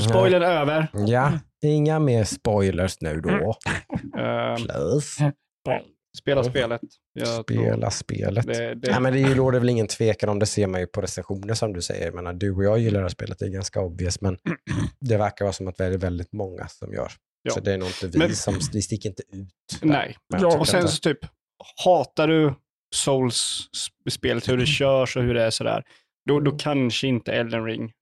Spoiler 0.00 0.40
över. 0.40 0.88
Ja, 0.92 1.32
inga 1.62 1.98
mer 1.98 2.24
spoilers 2.24 3.00
nu 3.00 3.20
då. 3.20 3.56
Eh, 4.20 4.56
Plus, 4.56 5.18
spela 6.18 6.40
Mm. 6.40 6.50
spelet. 6.52 6.80
Jag 7.12 7.26
tror 7.46 7.56
spela 7.56 7.90
spelet. 7.90 8.46
Det, 8.46 8.74
det, 8.74 8.88
Ja, 8.90 9.00
men 9.00 9.12
det 9.12 9.34
råder 9.34 9.58
väl 9.58 9.68
ingen 9.68 9.86
tvekan 9.86 10.28
om, 10.28 10.38
det 10.38 10.46
ser 10.46 10.66
man 10.66 10.80
ju 10.80 10.86
på 10.86 11.00
recensioner 11.00 11.54
som 11.54 11.72
du 11.72 11.82
säger. 11.82 12.04
Jag 12.04 12.14
menar, 12.14 12.32
du 12.32 12.54
och 12.54 12.64
jag 12.64 12.78
gillar 12.78 12.98
det 13.00 13.04
här 13.04 13.08
spelet, 13.08 13.38
det 13.38 13.44
är 13.44 13.50
ganska 13.50 13.80
obvious, 13.80 14.20
men 14.20 14.38
det 15.00 15.16
verkar 15.16 15.44
vara 15.44 15.52
som 15.52 15.68
att 15.68 15.76
det 15.76 15.84
är 15.84 15.98
väldigt 15.98 16.32
många 16.32 16.68
som 16.68 16.92
gör. 16.92 17.12
Ja. 17.42 17.50
Så 17.54 17.60
det 17.60 17.72
är 17.72 17.78
nog 17.78 17.88
inte 17.88 18.06
vi 18.06 18.18
Men- 18.18 18.34
som, 18.36 18.54
vi 18.72 18.82
sticker 18.82 19.08
inte 19.08 19.22
ut. 19.32 19.48
där. 19.80 19.88
Nej. 19.88 20.16
Jag 20.28 20.60
och 20.60 20.68
sen 20.68 20.80
inte- 20.80 20.92
så 20.92 20.98
typ, 21.00 21.18
hatar 21.84 22.28
du 22.28 22.54
Souls-spelet, 22.94 24.48
hur 24.48 24.56
det 24.56 24.66
körs 24.66 25.16
och 25.16 25.22
hur 25.22 25.34
det 25.34 25.42
är 25.42 25.50
sådär, 25.50 25.84
då, 26.28 26.40
då 26.40 26.50
kanske 26.58 27.06
inte 27.06 27.32
Elden 27.32 27.64
Ring 27.64 27.92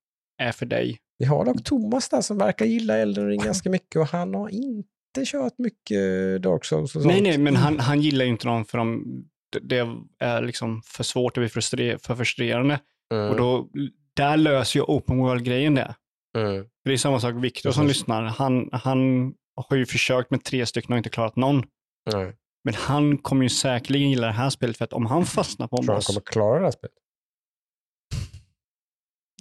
är 0.43 0.53
för 0.53 0.67
dig. 0.67 0.99
Vi 1.19 1.25
har 1.25 1.45
dock 1.45 1.65
Thomas 1.65 2.09
där 2.09 2.21
som 2.21 2.39
verkar 2.39 2.65
gilla 2.67 2.99
Elden 2.99 3.29
Ring 3.29 3.41
ganska 3.45 3.71
mycket 3.71 3.97
och 3.97 4.07
han 4.07 4.35
har 4.35 4.49
inte 4.49 4.89
kört 5.25 5.59
mycket 5.59 5.99
Dark 6.43 6.65
Souls 6.65 6.97
och 6.97 7.03
sånt. 7.03 7.07
Nej, 7.15 7.23
nej, 7.23 7.39
men 7.39 7.57
han, 7.57 7.79
han 7.79 8.01
gillar 8.01 8.25
ju 8.25 8.31
inte 8.31 8.47
dem 8.49 8.65
för 8.65 8.79
de, 8.79 9.05
det- 9.63 9.89
är 10.19 10.43
liksom 10.43 10.83
för 10.83 11.05
svårt, 11.05 11.35
det 11.35 11.41
blir 11.41 11.99
för 11.99 12.15
frustrerande. 12.17 12.81
Mm, 13.15 13.31
Och 13.31 13.37
då, 13.37 13.69
där 14.17 14.37
löser 14.37 14.79
ju 14.81 14.85
open 14.85 15.19
world-grejen 15.19 15.75
det. 15.75 15.95
mm, 16.39 16.65
Det 16.85 16.93
är 16.93 16.97
samma 16.97 17.21
sak 17.21 17.35
Viktor 17.35 17.71
som 17.71 17.83
Precis. 17.87 18.01
lyssnar. 18.01 18.23
Han, 18.23 18.69
han 18.73 19.33
har 19.57 19.77
ju 19.77 19.87
försökt 19.87 20.31
med 20.31 20.45
tre 20.45 20.67
stycken 20.67 20.93
och 20.93 20.97
inte 20.99 21.11
klarat 21.11 21.37
någon. 21.37 21.65
Men 22.65 22.75
han 22.75 23.19
kommer 23.19 23.43
ju 23.43 23.49
säkerligen 23.49 24.11
gilla 24.11 24.27
det 24.27 24.33
här 24.33 24.51
spelet 24.51 24.77
för 24.77 24.85
att 24.85 24.93
om 24.93 25.07
han 25.07 25.27
fastnar 25.27 25.67
på 25.69 25.77
en 25.77 25.83
Tror 25.83 25.93
han 25.93 25.99
boss. 25.99 26.07
kommer 26.07 26.21
klara 26.21 26.59
det 26.59 26.65
här 26.65 26.71
spelet? 26.71 26.95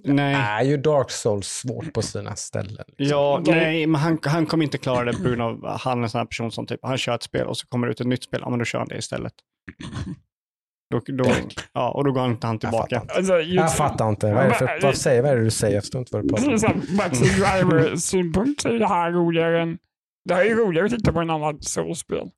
Nej. 0.04 0.36
Är 0.36 0.62
ju 0.64 0.78
Dark 0.78 1.12
Souls 1.12 1.48
svårt 1.48 1.94
på 1.94 2.02
sina 2.02 2.36
ställen. 2.36 2.86
Liksom. 2.98 3.18
Ja, 3.18 3.42
Det- 3.46 3.52
nej, 3.52 3.88
men 3.88 4.02
han, 4.02 4.20
han 4.24 4.46
kommer 4.46 4.64
inte 4.64 4.78
klara 4.78 5.06
det 5.06 5.14
på 5.14 5.24
grund 5.24 5.42
av 5.42 5.66
att 5.66 5.82
han 5.82 6.00
är 6.00 6.04
en 6.04 6.10
sån 6.10 6.20
här 6.20 6.26
person 6.26 6.52
som 6.52 6.66
typ, 6.66 6.80
han 6.84 6.98
kör 6.98 7.16
ett 7.16 7.24
spel 7.24 7.48
och 7.48 7.58
så 7.58 7.68
kommer 7.68 7.88
det 7.88 7.92
ut 7.92 8.02
ett 8.02 8.08
nytt 8.08 8.24
spel, 8.24 8.40
ja 8.44 8.50
men 8.50 8.60
då 8.60 8.66
kör 8.66 8.80
han 8.80 8.88
det 8.88 8.98
istället. 8.98 9.34
Då, 10.92 11.00
då, 11.08 11.32
ja, 11.74 11.92
och 11.92 12.04
då 12.04 12.12
går 12.12 12.26
inte 12.26 12.48
han 12.48 12.54
Jag 12.54 12.62
tillbaka. 12.62 12.96
fattar 13.00 13.02
inte. 13.02 13.14
Alltså, 13.14 13.40
just, 13.40 13.54
Jag 13.56 13.76
fattar 13.76 14.10
inte. 14.10 14.34
Vad 14.34 14.44
är 14.44 14.50
det, 14.50 14.56
för, 14.56 14.80
vad, 14.82 14.98
säger, 14.98 15.22
vad 15.22 15.32
är 15.32 15.36
det 15.38 15.44
du 15.44 15.50
säger? 15.52 15.74
Jag 15.76 15.84
förstår 15.84 16.00
inte 16.00 16.16
vad 16.16 16.24
du 16.24 16.30
pratar 16.30 16.48
Det 16.52 16.68
är 16.68 16.72
om. 16.74 16.96
Maxi 16.98 17.24
Driver-synpunkt 17.26 18.66
är 18.66 18.80
det 18.80 18.88
här 18.88 19.12
roligare 19.12 19.62
än... 19.62 19.78
Det 20.30 20.34
här 20.36 20.46
är 20.46 20.56
roligare 20.56 20.86
att 20.86 20.92
titta 20.92 21.14
på 21.14 21.20
en 21.20 21.30
annan 21.30 21.62
Souls-spel. 21.62 22.30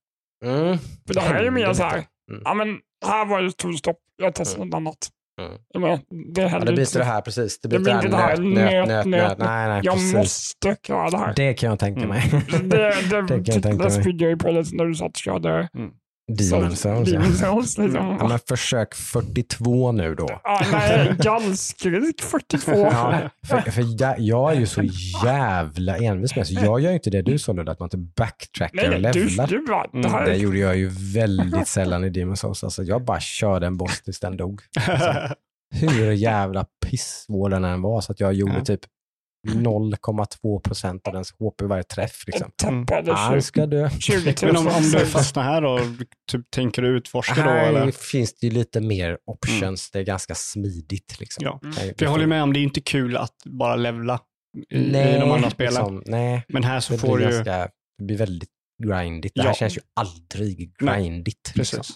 Mm. 0.46 0.78
För 1.08 1.14
det 1.14 1.22
här 1.22 1.36
är 1.36 1.44
ju 1.44 1.52
mer 1.52 1.74
så 1.74 1.84
här, 1.84 2.04
Mm. 2.32 2.42
ja 2.46 2.54
men 2.54 2.80
här 3.06 3.26
var 3.26 3.42
det 3.42 3.48
ett 3.48 3.78
stopp, 3.78 3.98
jag 4.18 4.36
testar 4.36 4.66
något 4.66 4.74
annat. 4.76 5.10
Mm. 5.42 6.00
Det 6.34 6.42
Ja, 6.42 6.60
det 6.60 6.66
blir 6.72 6.80
inte. 6.80 6.98
det 7.00 7.06
här 7.06 7.22
precis. 7.22 7.60
Det 7.62 7.68
blir 7.68 7.80
blir 7.80 7.94
det 7.94 7.96
inte 7.96 8.08
det 8.08 8.16
här 8.18 8.38
nöt, 8.38 8.54
nöt, 8.54 8.72
nöt, 8.72 8.88
nöt, 8.88 9.06
nöt, 9.06 9.30
nöt. 9.30 9.38
Nej, 9.38 9.68
nej, 9.68 9.82
jag 9.84 9.94
precis. 9.94 10.14
måste 10.14 10.76
klara 10.84 11.10
det 11.10 11.18
här. 11.18 11.34
Det 11.36 11.54
kan 11.54 11.70
jag 11.70 11.80
tänka 11.80 12.02
Mm. 12.04 12.10
mig. 12.10 12.24
Det, 12.64 12.68
det, 12.68 12.88
Det 13.00 13.28
kan 13.28 13.28
jag 13.28 13.44
det, 13.46 13.52
tänka 13.62 13.70
det 13.70 13.78
mig. 13.78 13.92
spydde 13.92 14.24
jag 14.24 14.32
ju 14.32 14.38
på 14.38 14.52
när 14.52 14.86
du 14.86 14.96
satt 14.96 15.10
och 15.10 15.16
körde 15.18 15.70
Demon 16.28 16.76
Souls. 16.76 17.12
Demon 17.12 17.34
Souls. 17.34 17.78
Liksom. 17.78 18.18
Ja, 18.20 18.28
men 18.28 18.40
försök 18.48 18.96
42 18.96 19.92
nu 19.92 20.16
då. 20.16 20.42
Ja, 20.44 20.62
nej, 20.72 21.16
gallskrik 21.20 22.22
42. 22.22 22.72
Ja, 22.72 23.20
för, 23.48 23.62
för 23.72 24.02
jag, 24.02 24.20
jag 24.20 24.52
är 24.56 24.60
ju 24.60 24.66
så 24.66 24.84
jävla 25.26 25.98
envis 25.98 26.36
med 26.36 26.48
så 26.48 26.54
jag 26.54 26.80
gör 26.80 26.90
ju 26.90 26.96
inte 26.96 27.10
det 27.10 27.22
du 27.22 27.40
sa 27.40 27.54
nu, 27.54 27.62
att 27.62 27.80
man 27.80 27.86
inte 27.86 27.98
backtrackar 27.98 28.88
Nej, 28.90 28.96
och 28.96 29.02
nej, 29.02 29.12
du, 29.14 29.26
levlar. 29.26 29.48
du 29.48 29.66
bara, 29.66 29.88
det 29.92 30.08
Mm, 30.08 30.26
Det 30.26 30.36
gjorde 30.36 30.60
jag 30.60 30.78
ju 30.78 30.90
väldigt 31.14 31.68
sällan 31.68 32.04
i 32.04 32.10
Demon 32.10 32.38
Souls. 32.38 32.64
Alltså, 32.64 32.84
jag 32.84 33.04
bara 33.06 33.20
körde 33.20 33.68
en 33.68 33.78
boss 33.78 34.02
tills 34.02 34.20
den 34.20 34.38
dog. 34.38 34.62
Alltså, 34.88 35.14
hur 35.76 36.12
jävla 36.12 36.66
pissvår 36.86 37.50
den 37.50 37.64
än 37.66 37.82
var, 37.82 38.02
så 38.02 38.12
att 38.12 38.20
jag 38.20 38.34
gjorde 38.34 38.56
Ja. 38.58 38.66
typ 38.66 38.82
0,2 39.48 40.60
procent 40.60 41.08
av 41.08 41.14
dens 41.14 41.32
HP 41.32 41.62
varje 41.62 41.84
träff. 41.84 42.24
Liksom. 42.28 42.52
tappade 42.56 43.14
Han 43.14 43.42
ska 43.42 43.66
dö. 43.66 43.90
20 44.00 44.36
Men 44.42 44.58
om, 44.58 44.66
000. 44.66 44.74
om 44.76 44.84
du 44.84 45.06
fastnar 45.06 45.44
här 45.44 45.62
då, 45.62 45.80
typ, 46.32 46.52
tänker 46.52 46.82
du 46.82 46.98
utforska 46.98 47.36
då? 47.36 47.42
Här 47.50 47.92
finns 47.92 48.34
det 48.40 48.48
ju 48.48 48.54
lite 48.54 48.82
mer 48.82 49.18
options. 49.26 49.92
Det 49.92 50.00
är 50.00 50.04
ganska 50.04 50.36
smidigt. 50.36 51.20
Liksom. 51.20 51.44
Ja. 51.46 51.60
Mm. 51.64 51.74
För 51.74 51.96
jag 52.06 52.10
håller 52.10 52.28
med 52.28 52.44
om, 52.44 52.54
det 52.54 52.60
är 52.60 52.64
inte 52.64 52.82
kul 52.82 53.18
att 53.18 53.36
bara 53.46 53.76
levla 53.76 54.20
i, 54.70 54.92
Nej, 54.92 55.16
i 55.16 55.20
de 55.20 55.32
andra 55.32 55.50
spelen. 55.50 55.74
liksom, 55.74 56.04
nej, 56.06 56.46
Men 56.48 56.64
här 56.64 56.80
så 56.80 56.94
det 56.94 57.00
får 57.00 57.16
blir, 57.18 57.28
du 57.28 57.32
ju... 57.32 57.38
ganska, 57.44 57.70
det 57.98 58.04
blir 58.04 58.18
väldigt 58.18 58.50
grindigt. 58.84 59.32
Det 59.36 59.42
här 59.42 59.50
Ja. 59.50 59.54
känns 59.54 59.78
ju 59.78 59.82
aldrig 60.00 60.74
Nej, 60.82 61.02
grindigt. 61.04 61.52
Liksom. 61.56 61.78
Precis. 61.78 61.96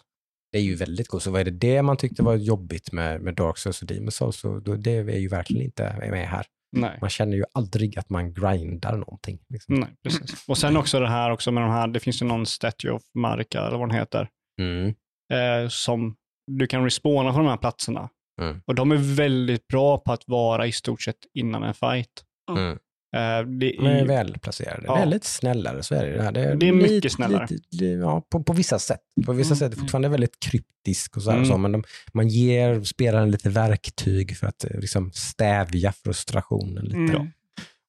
Det 0.51 0.57
är 0.57 0.61
ju 0.61 0.75
väldigt 0.75 1.07
coolt. 1.07 1.23
Så 1.23 1.31
vad 1.31 1.41
är 1.41 1.45
det 1.45 1.51
det 1.51 1.81
man 1.81 1.97
tyckte 1.97 2.23
var 2.23 2.35
jobbigt 2.35 2.91
med, 2.91 3.21
med 3.21 3.35
Dark 3.35 3.57
Souls 3.57 3.81
och 3.81 3.87
Demon 3.87 4.11
Souls, 4.11 4.35
så 4.39 4.59
då, 4.59 4.75
det 4.75 4.91
är 4.91 5.17
ju 5.17 5.27
verkligen 5.27 5.63
inte 5.65 5.95
med 6.11 6.27
här. 6.29 6.45
Nej. 6.81 6.97
Man 7.01 7.09
känner 7.09 7.37
ju 7.37 7.43
aldrig 7.53 7.99
att 7.99 8.09
man 8.09 8.33
grindar 8.33 8.97
någonting. 8.97 9.39
Liksom. 9.49 9.75
Nej, 9.75 9.89
precis. 10.03 10.45
Och 10.47 10.57
sen 10.57 10.77
också 10.77 10.99
det 10.99 11.09
här 11.09 11.31
också 11.31 11.51
med 11.51 11.63
de 11.63 11.71
här, 11.71 11.87
det 11.87 11.99
finns 11.99 12.21
ju 12.21 12.25
någon 12.25 12.45
Statue 12.45 12.91
of 12.91 13.03
Marika 13.15 13.61
eller 13.61 13.77
vad 13.77 13.89
den 13.89 13.97
heter, 13.99 14.29
Mm. 14.61 14.87
eh, 15.33 15.69
som 15.69 16.15
du 16.51 16.67
kan 16.67 16.83
respawna 16.83 17.31
på 17.31 17.37
de 17.37 17.47
här 17.47 17.57
platserna. 17.57 18.09
Mm. 18.41 18.61
Och 18.65 18.75
de 18.75 18.91
är 18.91 19.15
väldigt 19.15 19.67
bra 19.67 19.97
på 19.97 20.11
att 20.13 20.23
vara 20.27 20.67
i 20.67 20.71
stort 20.71 21.01
sett 21.01 21.17
innan 21.33 21.63
en 21.63 21.73
fight. 21.73 22.23
Mm. 22.51 22.77
Eh, 23.15 23.19
det 23.19 23.71
De 23.71 23.85
är 23.85 24.01
är, 24.01 24.05
välplacerade. 24.05 24.83
Ja. 24.87 24.95
Det 24.95 25.01
är 25.01 25.05
lite 25.05 25.27
snällare, 25.27 25.83
så 25.83 25.95
är 25.95 26.05
det. 26.05 26.31
Det 26.31 26.41
är, 26.41 26.55
Det 26.55 26.67
är 26.67 26.73
mycket 26.73 26.91
lite, 26.91 27.09
snällare. 27.09 27.47
Lite, 27.49 27.85
ja, 27.85 28.21
på, 28.31 28.43
på 28.43 28.53
vissa 28.53 28.79
sätt. 28.79 28.99
På 29.25 29.33
vissa 29.33 29.47
Mm. 29.49 29.57
sätt 29.57 29.65
är 29.65 29.69
det 29.75 29.81
fortfarande 29.81 30.09
väldigt 30.09 30.39
kryptisk 30.39 31.17
och 31.17 31.23
så, 31.23 31.31
Mm. 31.31 31.45
så 31.45 31.57
men 31.57 31.71
de, 31.71 31.83
man 32.13 32.27
ger 32.27 32.83
spelaren 32.83 33.31
lite 33.31 33.49
verktyg 33.49 34.37
för 34.37 34.47
att 34.47 34.63
eh, 34.63 34.79
liksom, 34.79 35.11
stävja 35.13 35.91
frustrationen 35.91 36.85
lite. 36.85 36.97
Mm. 36.97 37.27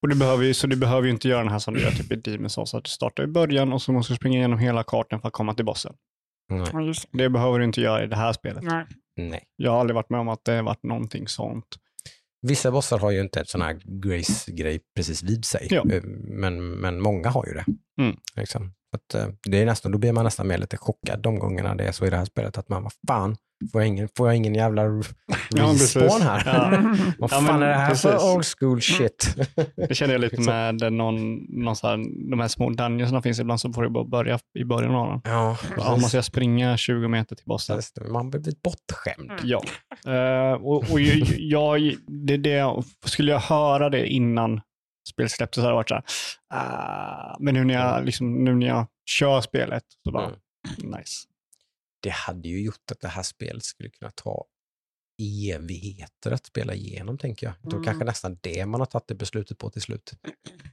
och 0.03 0.09
du 0.09 0.15
behöver 0.15 0.45
ju, 0.45 0.55
så 0.55 0.67
du 0.67 0.77
behöver 0.77 1.07
ju 1.07 1.11
inte 1.13 1.29
göra 1.29 1.43
den 1.43 1.53
här 1.53 1.59
som 1.59 1.75
du 1.75 1.81
gör 1.81 1.91
typ 1.91 2.13
i 2.13 2.17
Demon's 2.17 2.49
Souls, 2.49 2.75
att 2.75 2.85
du 2.85 2.91
startar 2.91 3.25
i 3.25 3.27
början 3.27 3.73
och 3.73 3.83
så 3.83 3.93
måste 3.93 4.13
du 4.13 4.17
springa 4.17 4.39
igenom 4.39 4.59
hela 4.59 4.83
kartan 4.83 5.21
för 5.21 5.29
att 5.29 5.35
komma 5.35 5.55
till 5.55 5.65
bossen. 5.65 5.95
Ja, 6.49 6.81
det. 6.81 6.95
Det 7.25 7.29
behöver 7.31 7.59
du 7.59 7.65
inte 7.65 7.81
göra 7.81 8.05
i 8.05 8.07
det 8.07 8.17
här 8.17 8.33
spelet. 8.33 8.63
Nej. 8.63 8.85
Nej. 9.17 9.43
Jag 9.57 9.71
har 9.71 9.81
aldrig 9.81 9.95
varit 9.95 10.11
med 10.11 10.21
om 10.21 10.29
att 10.29 10.45
det 10.45 10.53
har 10.53 10.63
varit 10.63 10.83
någonting 10.83 11.29
sånt. 11.29 11.67
Vissa 12.43 12.71
bossar 12.71 12.99
har 12.99 13.11
ju 13.11 13.21
inte 13.21 13.41
ett 13.41 13.49
sån 13.49 13.63
här 13.63 13.81
Grace-grej 13.85 14.81
precis 14.97 15.23
vid 15.23 15.45
sig, 15.45 15.67
Ja. 15.71 15.85
Eh, 15.91 16.03
men, 16.25 16.71
men 16.71 17.01
många 17.01 17.29
har 17.29 17.47
ju 17.47 17.55
det. 17.55 17.65
Mm. 18.03 18.17
Liksom. 18.37 18.73
Att, 18.97 19.15
eh, 19.15 19.27
det 19.51 19.63
är 19.63 19.67
nästan, 19.67 19.93
då 19.93 19.99
blir 19.99 20.13
man 20.13 20.25
nästan 20.25 20.49
mer 20.49 20.59
lite 20.59 20.77
chockad 20.77 21.23
de 21.23 21.39
gångerna 21.39 21.75
det 21.75 21.85
är 21.85 21.93
så 21.93 22.07
i 22.07 22.11
det 22.11 22.17
här 22.17 22.25
spelet, 22.25 22.59
att 22.59 22.69
man, 22.69 22.83
vad 22.83 22.93
fan, 23.09 23.37
får 23.73 23.81
jag 23.81 23.89
ingen, 23.89 24.09
får 24.17 24.29
jag 24.29 24.37
ingen 24.37 24.55
jävla 24.55 24.83
Ja, 25.51 25.65
respawn 25.65 26.23
här? 26.23 26.43
Ja. 26.47 26.71
Vad 27.19 27.33
Ja, 27.33 27.37
fan 27.37 27.45
men 27.45 27.63
är 27.63 27.69
det 27.69 27.75
här 27.75 27.89
precis. 27.89 28.03
för 28.03 28.35
old 28.35 28.45
school 28.59 28.81
shit? 28.83 29.37
Det 29.89 29.95
känner 29.95 30.15
jag 30.15 30.21
lite 30.21 30.41
med 30.41 30.93
någon, 30.93 31.35
någon 31.49 31.77
så 31.77 31.87
här, 31.87 32.31
de 32.31 32.41
här 32.41 32.49
små 32.49 32.71
dungeons 32.71 33.11
som 33.11 33.23
finns 33.23 33.41
ibland 33.41 33.61
så 33.61 33.73
får 33.73 33.83
du 33.83 33.91
bara 33.91 34.05
börja 34.05 34.39
i 34.59 34.65
början 34.65 34.95
av 34.95 35.07
dem. 35.09 35.21
ja, 35.25 35.57
Ja, 35.77 35.97
måste 35.97 36.17
jag 36.17 36.25
springa 36.25 36.77
20 36.77 37.09
meter 37.09 37.37
till 37.37 37.47
bossen? 37.47 37.81
Man 38.11 38.31
blir 38.31 38.41
lite 38.41 38.61
bortskämd. 38.65 39.33
Ja. 39.45 39.63
Eh, 40.13 40.53
och, 40.53 40.91
och 40.93 41.01
ju- 41.01 41.25
jag, 41.39 41.95
det, 42.27 42.37
det, 42.37 42.83
skulle 43.05 43.33
jag 43.33 43.41
höra 43.41 43.91
det 43.91 44.07
innan 44.07 44.61
spelet 45.09 45.33
släpptes 45.33 45.55
så 45.55 45.61
hade 45.61 45.71
det 45.73 45.75
varit 45.75 45.89
så 45.89 45.95
här, 45.95 46.05
ah, 46.49 47.37
men 47.41 47.55
nu 47.55 47.65
när, 47.65 47.75
jag, 47.75 48.05
liksom, 48.05 48.45
nu 48.45 48.55
när 48.55 48.67
jag 48.67 48.87
kör 49.07 49.41
spelet 49.41 49.85
så 50.05 50.13
bara, 50.13 50.25
Mm. 50.79 50.91
nice. 50.99 51.29
Det 52.03 52.11
hade 52.11 52.49
ju 52.49 52.61
gjort 52.65 52.91
att 52.93 53.01
det 53.01 53.09
här 53.09 53.23
spelet 53.23 53.65
skulle 53.65 53.91
kunna 53.91 54.11
ta 54.11 54.45
evigheter 55.55 56.31
att 56.31 56.47
spela 56.47 56.75
igenom, 56.75 57.19
tänker 57.19 57.47
jag. 57.47 57.55
Då 57.63 57.77
Mm. 57.77 57.85
kanske 57.85 58.05
nästan 58.05 58.39
det 58.41 58.67
man 58.67 58.81
har 58.81 58.87
tagit 58.87 59.09
det 59.09 59.15
beslutet 59.15 59.59
på 59.59 59.71
till 59.71 59.83
slut. 59.83 60.13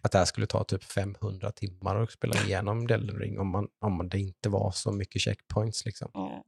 Att 0.02 0.12
det 0.12 0.18
här 0.18 0.26
skulle 0.26 0.48
ta 0.48 0.64
typ 0.64 0.84
500 0.84 1.52
timmar 1.52 1.96
att 1.96 2.12
spela 2.12 2.36
igenom 2.44 2.88
Elden 2.90 3.20
Ring 3.20 3.40
om, 3.40 3.48
man, 3.48 3.68
om 3.82 4.10
det 4.10 4.20
inte 4.20 4.50
var 4.50 4.72
så 4.72 4.92
mycket 4.92 5.22
checkpoints. 5.22 5.86
Liksom. 5.86 6.10
Ja. 6.14 6.44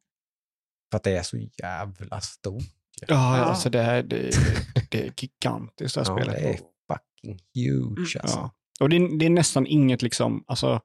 För 0.91 0.97
att 0.97 1.03
det 1.03 1.17
är 1.17 1.23
så 1.23 1.37
jävla 1.37 2.21
stort. 2.21 2.63
Ja, 3.07 3.37
Ja. 3.37 3.43
alltså 3.45 3.69
det, 3.69 3.79
är- 3.81 4.03
det, 4.03 4.29
det 4.91 5.07
är 5.07 5.13
gigantiskt 5.17 5.95
det 5.95 6.01
här 6.01 6.09
Ja, 6.11 6.17
spelet. 6.17 6.35
det 6.41 6.49
är 6.49 6.59
fucking 7.33 7.39
huge 7.65 8.15
Mm, 8.15 8.21
alltså. 8.21 8.37
Ja. 8.37 8.51
Och 8.79 8.89
det 8.89 8.95
är, 8.95 9.19
det 9.19 9.25
är 9.25 9.29
nästan 9.29 9.67
inget 9.67 10.01
liksom, 10.01 10.43
alltså, 10.47 10.81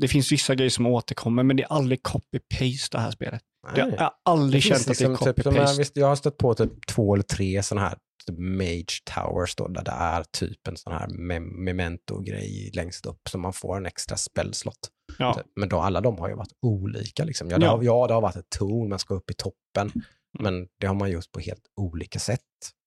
det 0.00 0.08
finns 0.08 0.32
vissa 0.32 0.54
grejer 0.54 0.70
som 0.70 0.86
återkommer, 0.86 1.42
men 1.42 1.56
det 1.56 1.62
är 1.62 1.72
aldrig 1.72 2.00
copy-paste 2.02 2.88
det 2.92 2.98
här 2.98 3.10
spelet. 3.10 3.42
Jag 3.76 3.88
Nej. 3.88 3.98
har 3.98 4.10
aldrig 4.24 4.62
Det 4.62 4.66
känt 4.66 4.76
finns 4.84 4.90
att 4.90 4.98
det 4.98 5.04
är 5.04 5.08
liksom 5.10 5.34
typ, 5.34 5.44
de 5.44 5.50
här, 5.54 5.60
copy-paste. 5.66 5.78
visst, 5.78 5.96
jag 5.96 6.06
har 6.06 6.16
stött 6.16 6.36
på 6.38 6.54
typ 6.54 6.86
två 6.86 7.14
eller 7.14 7.24
tre 7.24 7.62
sådana 7.62 7.88
här 7.88 7.98
typ 8.26 8.38
Mage 8.38 9.02
Towers 9.14 9.56
då, 9.56 9.68
där 9.68 9.84
det 9.84 9.90
är 9.90 10.24
typ 10.32 10.68
en 10.68 10.76
sån 10.76 10.92
här 10.92 11.08
mem- 11.08 11.64
memento-grej 11.64 12.70
längst 12.74 13.06
upp 13.06 13.20
så 13.30 13.38
man 13.38 13.52
får 13.52 13.76
en 13.76 13.86
extra 13.86 14.16
spellslott. 14.16 14.88
Ja. 15.18 15.34
Typ. 15.34 15.46
Men 15.56 15.68
då, 15.68 15.76
alla 15.80 16.00
de 16.00 16.18
har 16.18 16.28
ju 16.28 16.34
varit 16.34 16.52
olika. 16.66 17.24
Liksom. 17.24 17.50
Ja, 17.50 17.58
det 17.58 17.64
Ja. 17.66 17.70
har, 17.76 17.82
ja, 17.82 18.06
det 18.06 18.14
har 18.14 18.20
varit 18.20 18.36
ett 18.36 18.50
torn, 18.58 18.88
man 18.88 18.98
ska 18.98 19.14
upp 19.14 19.30
i 19.30 19.34
toppen. 19.34 20.02
Men 20.38 20.66
det 20.80 20.86
har 20.86 20.94
man 20.94 21.10
gjort 21.10 21.32
på 21.32 21.40
helt 21.40 21.62
olika 21.80 22.18
sätt 22.18 22.40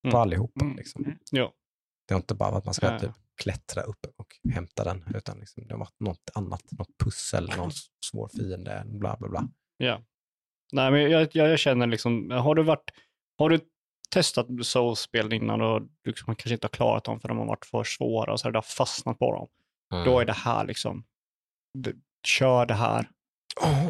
på 0.04 0.08
Mm. 0.10 0.22
allihopa. 0.22 0.66
Mm. 0.66 0.78
Liksom. 0.78 1.06
Ja. 1.32 1.52
Det 2.08 2.14
har 2.14 2.20
inte 2.22 2.36
bara 2.36 2.52
varit 2.52 2.60
att 2.60 2.66
man 2.66 2.74
ska 2.74 2.86
Ja. 2.92 3.00
typ, 3.00 3.12
klättra 3.44 3.82
upp 3.84 4.06
och 4.18 4.28
hämta 4.54 4.84
den, 4.84 5.06
utan 5.16 5.40
liksom, 5.40 5.68
det 5.68 5.74
har 5.74 5.80
varit 5.80 6.00
något 6.00 6.30
annat, 6.34 6.72
något 6.72 6.98
pussel, 7.04 7.50
någon 7.58 7.72
svår 8.12 8.28
fiende, 8.28 8.84
bla 8.86 9.18
bla 9.20 9.30
bla. 9.30 9.48
Ja. 9.78 10.02
Nej, 10.72 10.92
men 10.92 11.02
jag, 11.12 11.22
jag, 11.36 11.50
jag 11.50 11.60
känner 11.60 11.88
liksom, 11.88 12.32
har 12.32 12.56
du 12.56 12.64
varit, 12.64 12.92
har 13.38 13.50
du 13.50 13.60
testat 14.10 14.48
Souls-spel 14.64 15.34
innan 15.34 15.62
och 15.62 15.82
liksom 16.06 16.36
kanske 16.36 16.54
inte 16.54 16.66
har 16.68 16.70
klarat 16.70 17.04
dem 17.04 17.20
för 17.20 17.28
de 17.28 17.38
har 17.38 17.46
varit 17.46 17.66
för 17.66 17.84
svåra 17.84 18.32
och 18.34 18.40
så 18.40 18.48
har 18.48 18.52
du 18.52 18.62
fastnat 18.62 19.20
på 19.20 19.32
dem, 19.36 19.48
Mm. 19.94 20.06
då 20.06 20.20
är 20.20 20.26
det 20.26 20.34
här 20.34 20.66
liksom, 20.66 21.04
du, 21.74 22.02
kör 22.28 22.66
det 22.66 22.74
här. 22.74 23.10
Oh. 23.62 23.88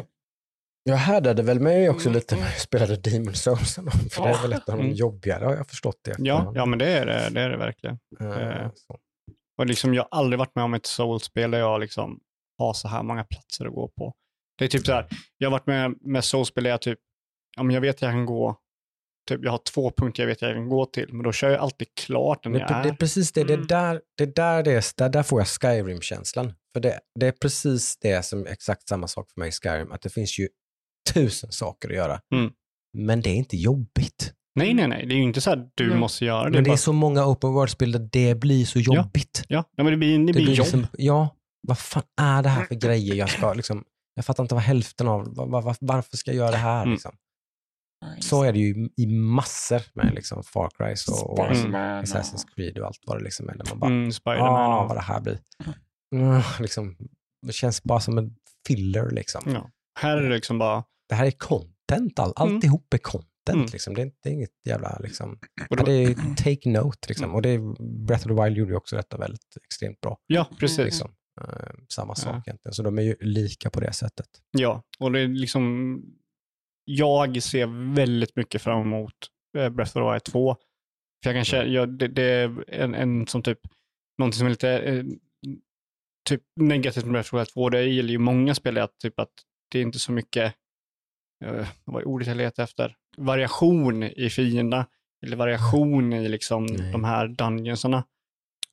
Jag 0.86 0.96
härdade 0.96 1.42
väl 1.42 1.60
mig 1.60 1.90
också 1.90 2.10
lite 2.10 2.36
när 2.36 2.42
jag 2.42 2.60
spelade 2.60 2.96
Demon 2.96 3.34
Souls, 3.34 3.74
för 4.10 4.22
det 4.22 4.28
är 4.28 4.42
väl 4.42 4.52
ett 4.52 4.68
av 4.68 4.76
de 4.76 4.84
Mm. 4.84 4.94
jobbigare 4.96 5.44
har 5.44 5.54
jag 5.56 5.68
förstått 5.68 5.98
det. 6.04 6.14
Ja, 6.18 6.52
ja 6.54 6.66
men 6.66 6.78
det 6.78 6.86
är 6.88 7.06
det, 7.06 7.28
det, 7.30 7.40
är 7.40 7.50
det 7.50 7.56
verkligen. 7.56 7.98
Så. 8.74 8.98
Och 9.58 9.66
liksom, 9.66 9.94
jag 9.94 10.02
har 10.02 10.18
aldrig 10.18 10.38
varit 10.38 10.54
med 10.54 10.64
om 10.64 10.74
ett 10.74 10.86
soulspel 10.86 11.50
där 11.50 11.58
jag 11.58 11.80
liksom 11.80 12.20
har 12.58 12.72
så 12.72 12.88
här 12.88 13.02
många 13.02 13.24
platser 13.24 13.66
att 13.66 13.72
gå 13.74 13.88
på. 13.88 14.12
Det 14.58 14.64
är 14.64 14.68
typ 14.68 14.86
så 14.86 14.92
här, 14.92 15.08
jag 15.38 15.48
har 15.48 15.52
varit 15.52 15.66
med 15.66 15.94
med 16.00 16.24
soulspel 16.24 16.64
där 16.64 16.70
jag 16.70 16.80
typ, 16.82 16.98
ja 17.56 17.62
men 17.62 17.74
jag 17.74 17.80
vet 17.80 17.94
att 17.96 18.02
jag 18.02 18.12
kan 18.12 18.26
gå, 18.26 18.56
typ 19.28 19.40
jag 19.44 19.50
har 19.50 19.58
två 19.58 19.90
punkter 19.90 20.22
jag 20.22 20.28
vet 20.28 20.42
jag 20.42 20.54
kan 20.54 20.68
gå 20.68 20.86
till, 20.86 21.12
men 21.12 21.22
då 21.24 21.32
kör 21.32 21.50
jag 21.50 21.60
alltid 21.60 21.88
klart 22.00 22.42
den 22.42 22.52
Det, 22.52 22.58
jag 22.58 22.68
det, 22.68 22.74
det 22.82 22.88
är 22.88 22.92
är. 22.92 22.96
precis 22.96 23.32
det. 23.32 23.44
Det 23.44 23.52
är 23.52 23.56
Mm. 23.56 23.66
där, 23.66 24.00
det 24.16 24.24
är 24.24 24.32
där, 24.34 24.62
det 24.62 24.72
är, 24.72 24.84
där, 24.96 25.08
där 25.08 25.22
får 25.22 25.40
jag 25.40 25.48
Skyrim-känslan. 25.48 26.52
För 26.72 26.80
det, 26.80 27.00
det 27.20 27.26
är 27.26 27.32
precis 27.32 27.96
det 28.00 28.24
som 28.24 28.46
är 28.46 28.50
exakt 28.50 28.88
samma 28.88 29.08
sak 29.08 29.30
för 29.34 29.40
mig 29.40 29.48
i 29.48 29.52
Skyrim. 29.52 29.92
Att 29.92 30.02
det 30.02 30.10
finns 30.10 30.38
ju 30.38 30.48
tusen 31.14 31.52
saker 31.52 31.88
att 31.88 31.94
göra. 31.94 32.20
Mm. 32.34 32.52
Men 32.98 33.20
det 33.20 33.30
är 33.30 33.34
inte 33.34 33.56
jobbigt. 33.56 34.32
Nej, 34.56 34.74
nej, 34.74 34.88
nej, 34.88 35.06
det 35.06 35.14
är 35.14 35.16
ju 35.16 35.22
inte 35.22 35.40
så 35.40 35.50
att 35.50 35.72
du 35.74 35.88
Nej. 35.88 35.98
måste 35.98 36.24
göra 36.24 36.44
det. 36.44 36.50
Men 36.50 36.64
det 36.64 36.68
är 36.68 36.70
bara, 36.70 36.76
så 36.76 36.92
många 36.92 37.26
open 37.26 37.52
world-spel 37.52 37.92
där 37.92 38.08
det 38.12 38.34
blir 38.34 38.64
så 38.64 38.78
jobbigt. 38.80 39.44
ja, 39.48 39.64
ja, 39.76 39.84
men 39.84 39.92
det 39.92 39.96
blir, 39.96 40.18
det 40.26 40.32
blir 40.32 40.42
jobb. 40.42 40.56
liksom, 40.58 40.86
ja, 40.92 41.36
vad 41.68 41.78
fan 41.78 42.02
är 42.20 42.42
det 42.42 42.48
här 42.48 42.64
för 42.64 42.74
grejer 42.74 43.14
jag 43.14 43.30
ska 43.30 43.52
liksom, 43.54 43.84
jag 44.14 44.24
fattar 44.24 44.42
inte 44.44 44.54
vad 44.54 44.64
hälften 44.64 45.08
av, 45.08 45.34
var, 45.36 45.62
var, 45.62 45.76
varför 45.80 46.16
ska 46.16 46.30
jag 46.30 46.36
göra 46.38 46.50
det 46.50 46.56
här 46.56 46.82
Mm. 46.82 46.92
liksom? 46.92 47.12
Så 48.20 48.42
är 48.42 48.52
det 48.52 48.58
ju 48.58 48.88
i- 48.96 49.06
massor 49.06 49.82
med 49.94 50.14
liksom 50.14 50.42
Far 50.44 50.70
Cry 50.76 50.84
och, 51.12 51.30
och 51.40 51.56
Spiderman 51.56 51.98
och- 51.98 52.04
Assassin's 52.04 52.44
Creed 52.54 52.78
och 52.78 52.86
allt 52.86 53.00
vad 53.06 53.18
det 53.18 53.24
liksom 53.24 53.48
är. 53.48 53.54
Där 53.56 53.64
man 53.70 53.78
bara, 53.78 53.90
Mm, 53.90 54.12
Spiderman. 54.12 54.48
ah, 54.72 54.80
och- 54.82 54.88
vad 54.88 54.96
det 54.96 55.00
här 55.02 55.20
blir. 55.20 55.38
Mm, 56.14 56.42
liksom, 56.60 56.96
det 57.46 57.52
känns 57.52 57.82
bara 57.82 58.00
som 58.00 58.18
en 58.18 58.34
filler 58.66 59.10
liksom. 59.10 59.42
ja. 59.46 59.70
Här 60.00 60.16
är 60.16 60.22
det 60.22 60.34
liksom 60.34 60.58
bara, 60.58 60.84
Det 61.08 61.14
här 61.14 61.26
är 61.26 61.30
content, 61.30 62.18
all, 62.18 62.32
Mm. 62.40 62.54
alltihop 62.54 62.94
är 62.94 62.98
content. 62.98 63.28
Mm. 63.52 63.66
Liksom. 63.72 63.94
Det, 63.94 64.02
är, 64.02 64.12
det 64.22 64.28
är 64.28 64.32
inget 64.32 64.50
jävla, 64.66 64.98
liksom, 65.00 65.32
och 65.70 65.78
ja, 65.78 65.84
det 65.84 65.92
är 65.92 66.14
take 66.36 66.68
note. 66.70 67.08
Liksom. 67.08 67.24
Mm. 67.24 67.34
Och 67.36 67.42
det 67.42 67.48
är, 67.48 67.58
Breath 68.06 68.26
of 68.26 68.36
the 68.36 68.42
Wild 68.44 68.56
gjorde 68.56 68.76
också 68.76 68.96
detta 68.96 69.16
väldigt 69.18 69.56
extremt 69.64 70.00
bra. 70.00 70.18
ja, 70.26 70.48
precis. 70.60 70.84
Liksom. 70.84 71.14
Eh, 71.40 71.74
samma 71.88 72.14
sak 72.14 72.48
egentligen. 72.48 72.72
Så 72.74 72.82
de 72.82 72.98
är 72.98 73.02
ju 73.02 73.16
lika 73.20 73.70
på 73.70 73.80
det 73.80 73.92
sättet. 73.92 74.26
Ja, 74.50 74.82
och 74.98 75.12
det 75.12 75.20
är 75.20 75.28
liksom, 75.28 75.96
jag 76.84 77.42
ser 77.42 77.94
väldigt 77.94 78.36
mycket 78.36 78.62
fram 78.62 78.80
emot 78.82 79.14
eh, 79.58 79.68
Breath 79.68 79.96
of 79.96 80.02
the 80.02 80.10
Wild 80.12 80.24
2. 80.24 80.56
För 81.24 81.30
jag 81.30 81.36
kan 81.36 81.44
känna, 81.44 81.64
ja, 81.66 81.86
det, 81.86 82.08
det 82.08 82.22
är 82.22 82.64
en, 82.68 82.94
en 82.94 83.26
som 83.26 83.42
typ, 83.42 83.58
någonting 84.18 84.38
som 84.38 84.46
är 84.46 84.50
lite 84.50 84.78
eh, 84.78 85.04
typ 86.28 86.42
negativt 86.60 87.04
med 87.04 87.12
Breath 87.12 87.26
of 87.26 87.30
the 87.30 87.36
Wild 87.36 87.48
2, 87.48 87.70
det 87.70 87.82
gäller 87.82 88.10
ju 88.10 88.18
många 88.18 88.54
spel, 88.54 88.78
att, 88.78 88.98
typ 88.98 89.18
att 89.20 89.32
det 89.70 89.78
är 89.78 89.82
inte 89.82 89.98
så 89.98 90.12
mycket, 90.12 90.54
vad 91.84 92.02
är 92.02 92.08
ordet 92.08 92.28
jag 92.28 92.36
letar 92.36 92.62
efter, 92.62 92.96
variation 93.16 94.02
i 94.02 94.30
fienderna, 94.30 94.86
eller 95.26 95.36
variation 95.36 96.12
i 96.12 96.28
liksom 96.28 96.66
Nej. 96.66 96.92
de 96.92 97.04
här 97.04 97.28
dungeonsarna. 97.28 98.04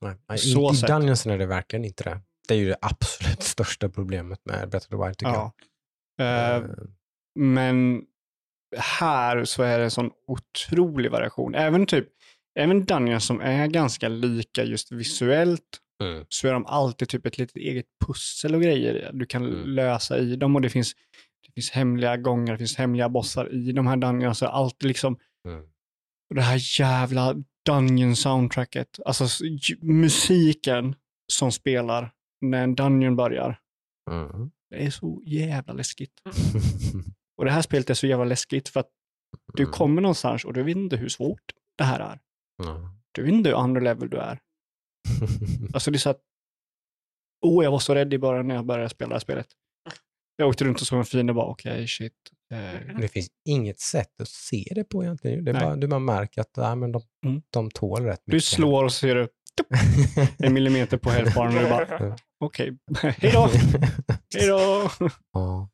Nej, 0.02 0.16
nej, 0.30 0.38
Så 0.38 0.74
I, 0.74 0.78
I. 0.78 0.82
Dungeonsen 0.88 1.32
är 1.32 1.38
det 1.38 1.46
verkligen 1.46 1.86
inte 1.86 2.04
det. 2.04 2.20
Det 2.48 2.54
är 2.54 2.58
ju 2.58 2.68
det 2.70 2.78
absolut 2.82 3.44
största 3.44 3.90
problemet 3.90 4.40
med 4.46 4.70
Breath 4.70 4.86
of 4.86 4.90
the 5.00 5.06
Wild 5.06 5.18
tycker 5.18 5.32
Ja. 5.34 5.54
jag. 6.18 6.28
Eh, 6.28 6.56
Eh, 6.56 6.64
Men 7.40 8.02
här 8.78 9.46
så 9.46 9.64
är 9.64 9.78
det 9.78 9.84
en 9.84 9.92
sån 9.92 10.12
otrolig 10.28 11.12
variation. 11.12 11.56
Även 11.56 11.86
typ, 11.86 12.08
även 12.60 12.86
Dungeons 12.86 13.26
som 13.26 13.42
är 13.42 13.68
ganska 13.68 14.08
lika 14.08 14.64
just 14.64 14.92
visuellt, 14.92 15.78
mm. 16.04 16.26
så 16.30 16.48
är 16.48 16.54
de 16.54 16.66
alltid 16.66 17.10
typ 17.10 17.26
ett 17.26 17.38
litet 17.38 17.56
eget 17.58 17.86
pussel 18.06 18.56
och 18.56 18.62
grejer 18.62 19.10
du 19.14 19.26
kan 19.26 19.46
Mm. 19.46 19.70
lösa 19.70 20.18
i 20.18 20.36
dem. 20.36 20.56
Och 20.56 20.62
det 20.62 20.70
finns, 20.70 20.94
det 21.56 21.62
finns 21.62 21.72
hemliga 21.72 22.18
gångar, 22.18 22.52
det 22.54 22.58
finns 22.58 22.76
hemliga 22.78 23.10
bossar 23.10 23.54
i 23.54 23.72
de 23.72 23.88
här 23.88 23.98
Dungeons. 23.98 24.38
Så 24.38 24.46
alltid 24.48 24.88
liksom, 24.88 25.18
Mm. 25.48 25.64
och 26.30 26.36
det 26.36 26.42
här 26.42 26.80
jävla 26.80 27.36
Dungeon-soundtracket. 27.70 29.00
Alltså 29.06 29.24
s- 29.24 29.42
j- 29.42 29.78
musiken 29.82 30.96
som 31.34 31.52
spelar 31.52 32.12
när 32.42 32.64
en 32.64 32.76
Dungeon 32.76 33.16
börjar. 33.16 33.60
Mm. 34.12 34.52
Det 34.70 34.86
är 34.86 34.90
så 34.90 35.22
jävla 35.26 35.74
läskigt. 35.74 36.14
Och 37.38 37.46
det 37.46 37.52
här 37.52 37.62
spelet 37.62 37.90
är 37.90 37.94
så 37.94 38.08
jävla 38.08 38.26
läskigt 38.26 38.70
för 38.70 38.80
att 38.80 38.90
du 39.54 39.64
Mm. 39.64 39.74
kommer 39.74 40.02
någonstans 40.02 40.46
och 40.46 40.54
du 40.54 40.64
vet 40.64 40.78
inte 40.78 40.98
hur 40.98 41.10
svårt 41.10 41.52
det 41.78 41.84
här 41.84 42.00
är. 42.00 42.20
Mm. 42.70 42.82
Du 43.12 43.22
vet 43.24 43.32
inte 43.34 43.50
hur 43.50 43.58
andra 43.58 43.82
level 43.82 44.10
du 44.10 44.18
är. 44.18 44.40
Alltså 45.74 45.92
det 45.92 45.98
är 45.98 46.00
så 46.00 46.10
att, 46.10 46.22
oh 47.46 47.64
jag 47.64 47.72
var 47.72 47.80
så 47.80 47.96
rädd 47.96 48.14
i 48.14 48.18
början 48.20 48.48
när 48.48 48.56
jag 48.56 48.66
började 48.66 48.90
spela 48.90 49.10
det 49.10 49.16
här 49.16 49.20
spelet. 49.20 49.48
Jag 50.36 50.48
åkte 50.50 50.64
runt 50.66 50.82
och 50.82 50.88
såg 50.88 51.00
en 51.00 51.06
fiende 51.06 51.32
och 51.32 51.36
bara 51.36 51.46
okej 51.46 51.88
shit. 51.88 52.14
Eh, 52.54 52.98
det 53.00 53.08
finns 53.08 53.28
inget 53.50 53.80
sätt 53.80 54.22
att 54.22 54.28
se 54.30 54.64
det 54.76 54.84
på 54.84 55.04
egentligen. 55.04 55.44
Det 55.46 55.54
bara, 55.54 55.76
du 55.76 55.88
bara 55.88 56.00
märker 56.00 56.42
att 56.42 56.58
nej, 56.58 56.76
men 56.76 56.92
de, 56.92 57.02
Mm. 57.26 57.42
de 57.50 57.72
tål 57.72 58.06
rätt 58.06 58.22
du 58.26 58.34
mycket. 58.36 58.46
slår 58.50 58.84
och 58.84 58.94
ser 58.94 59.16
du 59.16 59.28
en 60.46 60.54
millimeter 60.54 60.98
på 60.98 61.10
healthbaren 61.10 61.58
och 61.58 61.64
du 61.64 61.70
bara 61.70 62.16
okej, 62.40 62.78
hej 63.02 63.32
då, 63.34 63.50
hej 64.36 64.48
då. 64.48 64.90
ja. 65.34 65.70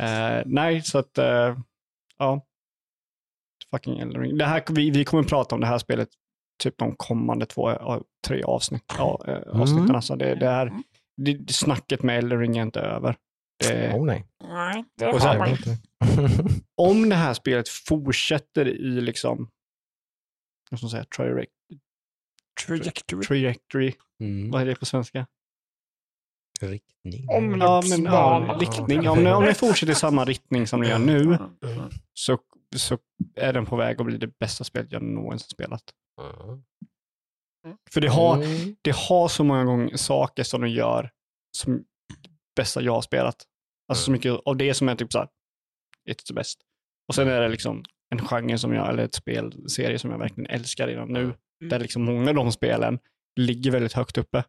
Eh, 0.00 0.42
nej, 0.46 0.82
så 0.82 0.98
att 0.98 1.18
eh, 1.18 1.58
ja. 2.18 2.46
Fucking 3.70 3.98
Elden. 3.98 4.38
Det 4.38 4.44
här, 4.44 4.62
vi, 4.70 4.90
vi 4.90 5.04
kommer 5.04 5.22
prata 5.22 5.54
om 5.54 5.60
det 5.60 5.66
här 5.66 5.78
spelet 5.78 6.08
typ 6.62 6.78
de 6.78 6.96
kommande 6.96 7.46
två, 7.46 7.70
tre 8.26 8.42
avsnitt, 8.42 8.84
ja, 8.98 9.24
eh, 9.28 9.60
avsnitten. 9.60 9.84
Mm. 9.84 9.96
Alltså 9.96 10.16
det, 10.16 10.34
det 10.34 10.48
här, 10.48 10.72
det, 11.16 11.32
det, 11.34 11.52
snacket 11.52 12.02
med 12.02 12.18
Elden 12.18 12.40
Ring 12.40 12.56
är 12.58 12.62
inte 12.62 12.80
över. 12.80 13.16
Det, 13.60 13.92
Oh, 13.94 14.06
nej. 14.06 14.26
Nej, 14.42 14.84
det 14.96 15.06
Och 15.06 15.48
inte. 15.48 15.78
om 16.76 17.08
det 17.08 17.14
här 17.16 17.34
spelet 17.34 17.68
fortsätter 17.68 18.68
i 18.68 19.00
liksom, 19.00 19.50
vad 20.70 20.78
ska 20.80 20.84
man 20.84 20.90
säga, 20.90 21.04
traject, 21.04 21.52
Trajectory. 22.66 23.22
trajectory, 23.22 23.92
mm. 24.20 24.50
vad 24.50 24.62
är 24.62 24.66
det 24.66 24.74
på 24.76 24.86
svenska? 24.86 25.26
Riktning. 26.60 27.28
Om- 27.30 27.60
Ja, 27.60 27.82
men 27.90 28.04
ja, 28.04 28.56
riktning. 28.60 29.08
Om 29.08 29.24
ni, 29.24 29.30
om 29.32 29.44
ni 29.44 29.54
fortsätter 29.54 29.92
i 29.92 29.96
samma 29.96 30.24
riktning 30.24 30.66
som 30.66 30.80
ni 30.80 30.88
gör 30.88 30.98
nu, 30.98 31.22
Mm. 31.22 31.90
så, 32.14 32.38
så 32.76 32.98
är 33.34 33.52
den 33.52 33.66
på 33.66 33.76
väg 33.76 34.00
att 34.00 34.06
bli 34.06 34.16
det 34.18 34.38
bästa 34.38 34.64
spelet 34.64 34.92
jag 34.92 35.02
någonsin 35.02 35.48
spelat. 35.48 35.82
Mm. 36.20 37.76
För 37.90 38.00
det 38.00 38.08
har, 38.08 38.36
Mm. 38.36 38.76
det 38.82 38.96
har 38.96 39.28
så 39.28 39.44
många 39.44 39.64
gånger 39.64 39.96
saker 39.96 40.42
som 40.42 40.60
de 40.60 40.68
gör 40.68 41.10
som 41.56 41.84
bästa 42.56 42.82
jag 42.82 42.92
har 42.92 43.02
spelat. 43.02 43.46
Alltså 43.90 44.04
så 44.04 44.10
mycket 44.10 44.32
av 44.44 44.56
det 44.56 44.74
som 44.74 44.88
är 44.88 44.94
typ 44.94 45.12
så 45.12 45.18
här, 45.18 45.28
it's 46.10 46.26
the 46.26 46.34
best. 46.34 46.60
Och 47.08 47.14
sen 47.14 47.28
är 47.28 47.40
det 47.40 47.48
liksom 47.48 47.84
en 48.10 48.26
genre 48.26 48.58
som 48.58 48.72
jag, 48.72 48.88
eller 48.88 49.04
ett 49.04 49.14
spelserie 49.14 49.98
som 49.98 50.10
jag 50.10 50.18
verkligen 50.18 50.50
älskar 50.50 50.86
redan 50.86 51.12
nu. 51.12 51.34
Där 51.70 51.78
liksom 51.78 52.04
många 52.04 52.28
av 52.28 52.34
de 52.34 52.52
spelen 52.52 52.98
ligger 53.36 53.70
väldigt 53.70 53.92
högt 53.92 54.18
uppe. 54.18 54.44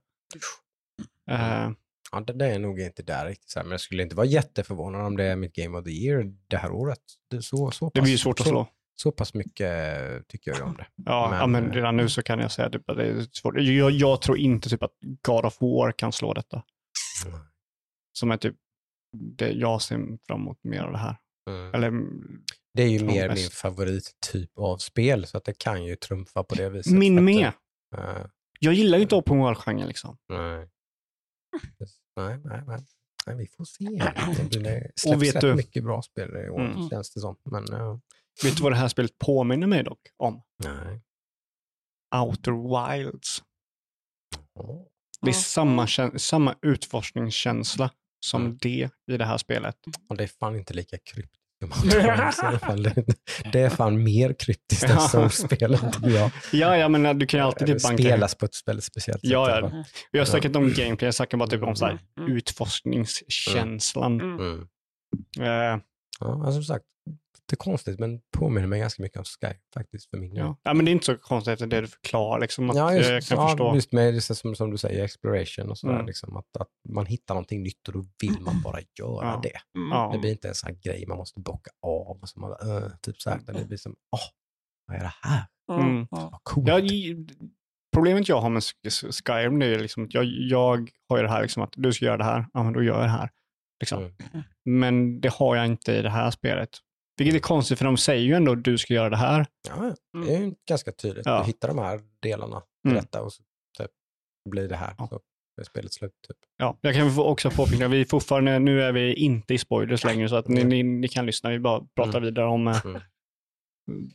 Eh, 1.32 1.70
Ja, 2.12 2.20
det, 2.20 2.34
det 2.34 2.46
är 2.46 2.60
nog 2.60 2.80
inte 2.80 3.04
där 3.04 3.26
riktigt, 3.26 3.56
men 3.56 3.72
jag 3.72 3.82
skulle 3.82 4.04
inte 4.04 4.16
vara 4.16 4.28
jätteförvånad 4.28 5.06
om 5.06 5.18
det 5.18 5.24
är 5.24 5.36
mitt 5.36 5.54
Game 5.56 5.78
of 5.78 5.86
the 5.86 5.92
Year 5.92 6.24
det 6.48 6.58
här 6.58 6.72
året. 6.72 7.00
Det, 7.30 7.42
så, 7.42 7.72
så, 7.72 7.86
pass, 7.86 7.94
det 7.94 8.02
blir 8.02 8.12
ju 8.12 8.18
svårt 8.18 8.40
att 8.40 8.46
så, 8.46 8.50
slå. 8.50 8.68
Så 8.96 9.12
pass 9.12 9.34
mycket 9.34 9.98
eh, 10.02 10.22
tycker 10.28 10.52
jag 10.52 10.68
om 10.68 10.78
det. 10.78 10.88
Ja, 10.96 11.28
Men, 11.30 11.40
ja, 11.40 11.48
men 11.48 11.66
eh, 11.70 11.74
redan 11.74 11.98
nu 11.98 12.10
så 12.10 12.24
kan 12.24 12.40
jag 12.40 12.52
säga 12.52 12.70
typ 12.70 12.90
att 12.90 12.98
det 12.98 13.06
är 13.06 13.22
svårt. 13.32 13.54
Jag, 13.58 13.92
jag 13.92 14.22
tror 14.22 14.38
inte 14.38 14.70
typ 14.70 14.84
att 14.84 14.96
God 15.22 15.46
of 15.46 15.62
War 15.62 15.92
kan 15.92 16.12
slå 16.12 16.34
detta. 16.34 16.64
Som 18.14 18.32
är 18.32 18.38
typ 18.38 18.56
det 19.14 19.52
jag 19.52 19.82
ser 19.82 20.18
fram 20.28 20.42
emot 20.42 20.64
mer 20.64 20.82
av 20.84 20.92
det 20.92 20.98
här. 20.98 21.16
Mm. 21.50 21.74
Eller, 21.74 21.92
Det 22.74 22.84
är 22.84 22.88
ju 22.88 23.04
mer 23.06 23.30
min 23.36 23.50
favorittyp 23.50 24.58
av 24.58 24.78
spel, 24.78 25.28
så 25.28 25.38
att 25.38 25.44
det 25.46 25.58
kan 25.58 25.84
ju 25.86 25.96
trumfa 25.96 26.44
på 26.44 26.56
det 26.56 26.70
viset. 26.70 26.94
min 26.94 27.18
Att, 27.18 27.24
med. 27.24 27.52
eh, 27.98 28.26
Jag 28.60 28.74
gillar 28.74 28.98
ju 28.98 29.02
inte 29.02 29.16
open 29.16 29.38
world-genren 29.38 29.88
liksom. 29.88 30.18
nej. 30.30 30.68
nej, 32.16 32.38
nej, 32.46 32.64
nej. 32.68 32.86
Nej, 33.28 33.36
vi 33.36 33.48
får 33.48 33.66
se. 33.66 33.86
Det, 34.60 34.92
släpps 34.96 35.22
vet 35.24 35.36
rätt 35.36 35.42
du- 35.42 35.56
mycket 35.56 35.84
bra 35.84 36.02
spel 36.02 36.30
i 36.46 36.50
år, 36.50 36.60
Mm. 36.62 36.90
känns 36.90 37.14
det 37.14 37.20
som. 37.20 37.36
Men 37.44 37.66
ja, 37.70 38.00
Vet 38.44 38.58
du 38.58 38.64
vad 38.64 38.72
det 38.72 38.76
här 38.76 38.88
spelet 38.88 39.18
påminner 39.18 39.68
mig 39.68 39.84
dock 39.84 40.00
om? 40.18 40.42
nej. 40.64 41.02
Outer 42.16 42.52
Wilds. 42.98 43.44
Det 45.22 45.30
är 45.30 45.34
samma, 45.34 45.88
samma 46.18 46.56
utforskningskänsla 46.62 47.92
som 48.26 48.42
Mm. 48.46 48.58
det 48.62 48.90
i 49.12 49.18
det 49.18 49.26
här 49.26 49.38
spelet. 49.38 49.76
Och 50.10 50.18
det 50.18 50.24
är 50.24 50.28
fan 50.40 50.56
inte 50.56 50.74
lika 50.74 50.98
kryptiskt. 50.98 51.38
Det, 51.84 53.06
det 53.52 53.60
är 53.60 53.70
fan 53.70 54.04
mer 54.04 54.34
kryptiskt 54.40 54.84
än 54.84 54.90
Ja. 54.90 55.00
Souls-spelen 55.08 55.92
tycker 55.92 56.10
jag. 56.10 56.32
Ja, 56.52 56.78
ja, 56.78 56.88
men 56.90 57.20
du 57.20 57.26
kan 57.26 57.40
ju 57.40 57.46
alltid 57.46 57.68
typ 57.68 57.84
banka. 57.84 58.04
spelas 58.04 58.36
på 58.36 58.46
ett 58.46 58.52
väldigt 58.66 58.86
speciellt 58.86 59.20
Ja, 59.24 59.46
sätt. 59.46 59.56
ja. 59.62 59.70
fall. 59.70 59.84
Jag 60.12 60.22
har 60.22 60.26
snackat 60.26 60.56
om 60.56 60.74
gameplay, 60.74 61.08
jag 61.08 61.16
snackar 61.16 61.38
bara 61.38 61.50
typ 61.50 61.64
om 61.64 61.76
så 61.76 61.86
här, 61.86 62.00
Mm. 62.20 62.32
utforskningskänslan. 62.38 64.22
Mm. 64.22 64.40
Mm. 64.40 64.68
Eh, 65.40 65.80
Ja, 66.20 66.52
som 66.52 66.64
sagt, 66.64 66.86
det 67.52 67.54
är 67.54 67.58
konstigt 67.58 68.00
men 68.00 68.20
påminner 68.38 68.68
mig 68.68 68.80
ganska 68.80 69.04
mycket 69.04 69.18
om 69.18 69.24
Sky 69.26 69.54
faktiskt 69.74 70.10
för 70.10 70.18
min 70.18 70.36
ja. 70.36 70.58
ja, 70.64 70.74
men 70.74 70.86
det 70.86 70.92
är 70.92 70.94
inte 70.94 71.06
så 71.06 71.18
konstigt 71.18 71.54
efter 71.54 71.68
det 71.68 71.82
du 71.82 71.88
förklarar. 71.88 72.42
Liksom, 72.42 72.70
att, 72.70 72.76
Ja, 72.76 72.92
eh, 72.92 72.98
just, 72.98 73.10
jag 73.10 73.24
kan 73.24 73.38
ja, 73.38 73.48
förstå. 73.48 73.76
just 73.76 73.92
med 73.92 74.14
det 74.14 74.22
som, 74.22 74.56
som 74.56 74.72
du 74.72 74.78
säger, 74.78 75.04
exploration 75.04 75.70
och 75.70 75.78
sådär. 75.78 75.94
Mm. 75.94 76.06
Liksom, 76.06 76.38
att, 76.38 76.58
att 76.60 76.70
man 76.90 77.06
hittar 77.06 77.34
någonting 77.36 77.64
nytt 77.64 77.88
och 77.88 77.94
då 77.94 78.06
vill 78.22 78.42
man 78.42 78.62
bara 78.62 78.80
göra 79.00 79.26
Ja. 79.26 79.40
det. 79.44 79.60
Ja. 79.92 80.10
Det 80.14 80.20
blir 80.20 80.32
inte 80.32 80.48
en 80.48 80.56
sån 80.56 80.68
här 80.68 80.78
grej 80.84 81.06
man 81.08 81.18
måste 81.18 81.40
bocka 81.40 81.72
av. 81.82 82.20
Och 82.22 82.30
så 82.30 82.40
man, 82.40 82.52
"Åh", 82.62 82.84
typ 83.02 83.22
så 83.22 83.30
här, 83.30 83.38
utan 83.40 83.56
det 83.56 83.66
blir 83.66 83.78
som, 83.78 83.96
åh, 84.12 84.20
vad 84.88 84.98
är 84.98 85.02
det 85.02 85.14
här? 85.22 85.46
Mm. 85.82 86.08
Vad 86.12 86.40
coolt. 86.44 86.68
Ja, 86.68 86.80
i- 86.80 87.28
problemet 87.96 88.30
jag 88.30 88.42
har 88.42 88.50
med 88.50 88.60
Sk- 88.62 89.12
Skyrim 89.28 89.60
det 89.60 89.66
är 89.66 89.80
liksom 89.80 90.04
att 90.06 90.14
jag, 90.14 90.26
jag 90.26 90.90
har 91.10 91.18
ju 91.18 91.24
det 91.24 91.30
här 91.30 91.42
liksom 91.42 91.64
att 91.64 91.74
du 91.78 91.94
ska 91.94 92.06
göra 92.06 92.18
det 92.18 92.24
här, 92.24 92.46
ja 92.54 92.64
men 92.64 92.74
då 92.74 92.84
gör 92.84 92.94
jag 92.96 93.04
det 93.06 93.10
här. 93.10 93.30
Liksom. 93.80 94.04
Mm. 94.04 94.44
Men 94.66 95.22
det 95.22 95.34
har 95.34 95.56
jag 95.56 95.66
inte 95.66 95.94
i 95.94 96.02
det 96.02 96.10
här 96.10 96.32
spelet. 96.32 96.70
Vilket 97.24 97.36
är 97.36 97.40
konstigt 97.40 97.78
för 97.78 97.86
de 97.86 97.98
säger 97.98 98.24
ju 98.24 98.34
ändå 98.34 98.52
att 98.52 98.64
du 98.64 98.78
ska 98.78 98.94
göra 98.94 99.10
det 99.10 99.18
här. 99.18 99.46
Ja, 99.70 99.96
det 100.26 100.36
är 100.36 100.40
ju 100.40 100.54
ganska 100.70 100.92
tydligt. 100.92 101.26
Ja. 101.26 101.40
Du 101.40 101.46
hittar 101.46 101.68
de 101.68 101.78
här 101.78 102.02
delarna 102.20 102.60
till 102.60 102.92
Mm. 102.92 103.04
detta 103.04 103.22
och 103.22 103.34
så 103.34 103.44
typ, 103.78 103.92
blir 104.50 104.68
det 104.70 104.76
här. 104.76 104.96
Ja. 104.98 105.08
Så 105.08 105.62
är 105.62 105.66
spelet 105.66 105.94
slut. 105.94 106.12
Typ. 106.28 106.38
Ja, 106.58 106.78
jag 106.82 106.96
kan 106.96 107.20
också 107.20 107.50
påpeka, 107.52 107.88
vi 107.88 108.06
fortfarande, 108.06 108.60
nu 108.60 108.84
är 108.84 108.92
vi 108.92 109.14
inte 109.14 109.54
i 109.54 109.58
spoilers 109.58 110.04
längre 110.04 110.30
så 110.30 110.36
att 110.36 110.48
ni, 110.48 110.64
ni, 110.64 110.84
ni 110.84 111.08
kan 111.08 111.26
lyssna. 111.26 111.50
Vi 111.50 111.60
bara 111.60 111.82
pratar 111.96 112.12
Mm. 112.18 112.24
vidare 112.24 112.46
om 112.46 112.68
eh, 112.68 112.86
Mm. 112.86 113.02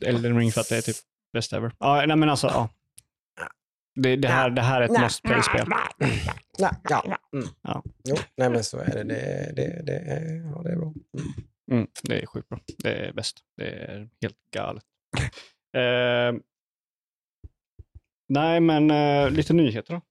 Elden 0.05 0.37
Ring 0.37 0.51
för 0.51 0.61
att 0.61 0.69
det 0.69 0.77
är 0.77 0.81
typ 0.81 0.95
best 1.33 1.53
ever. 1.53 1.71
Ja, 1.79 2.03
nej 2.07 2.17
men 2.17 2.29
alltså, 2.29 2.47
ja. 2.47 2.69
Det, 3.95 4.15
det, 4.15 4.27
här, 4.27 4.49
det 4.49 4.61
här 4.61 4.81
är 4.81 4.85
ett 4.85 4.91
Nej. 4.91 5.01
must 5.01 5.23
play-spel. 5.23 5.67
Nej, 6.59 6.71
ja. 6.89 7.17
Mm. 7.33 7.47
Ja. 7.61 7.83
Jo, 8.03 8.15
nej 8.37 8.49
men 8.49 8.63
så 8.63 8.77
är 8.77 8.85
det. 8.85 9.03
Det, 9.03 9.53
det, 9.55 9.83
det, 9.85 9.97
är, 9.97 10.51
ja, 10.55 10.61
det 10.63 10.69
är 10.71 10.75
bra. 10.75 10.93
Mm. 11.71 11.79
Mm, 11.79 11.87
det 12.03 12.21
är 12.21 12.25
sjukt 12.25 12.49
bra. 12.49 12.59
Det 12.77 12.93
är 13.07 13.13
bäst. 13.13 13.37
Det 13.57 13.69
är 13.69 14.09
helt 14.21 14.37
galet. 14.53 14.83
eh, 15.77 16.41
nej, 18.29 18.59
men 18.59 18.91
eh, 18.91 19.29
lite 19.31 19.53
nyheter 19.53 19.93
då. 19.93 20.01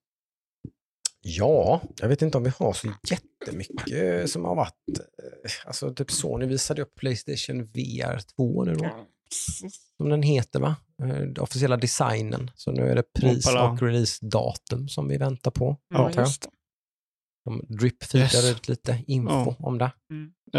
Ja, 1.21 1.83
jag 2.01 2.09
vet 2.09 2.23
inte 2.23 2.39
om 2.39 2.45
vi 2.45 2.51
har 2.59 2.73
så 2.73 2.93
jättemycket 3.11 4.31
som 4.31 4.45
har 4.45 4.55
varit. 4.57 4.99
eh, 4.99 5.51
Alltså 5.67 5.95
typ 5.95 6.11
Sony 6.11 6.47
visade 6.47 6.83
upp 6.83 6.95
Playstation 6.95 7.65
VR 7.65 8.19
2 8.37 8.65
nu 8.65 8.75
då, 8.75 9.07
som 9.97 10.09
den 10.09 10.23
heter 10.23 10.61
va? 10.61 10.77
Eh, 11.03 11.09
Den 11.09 11.39
officiella 11.41 11.77
designen. 11.77 12.51
Så 12.55 12.71
nu 12.73 12.91
är 12.91 12.95
det 12.95 13.13
pris 13.13 13.47
och 13.49 13.83
releasedatum 13.83 14.89
som 14.89 15.09
vi 15.09 15.17
väntar 15.17 15.51
på. 15.51 15.77
Ja, 15.89 16.11
just 16.17 16.43
det. 16.43 16.49
De 17.45 17.63
drip-feedar 17.69 18.19
Yes. 18.21 18.51
ut 18.57 18.69
lite 18.69 19.05
info 19.07 19.33
Ja. 19.35 19.57
om 19.59 19.79
det. 19.79 19.91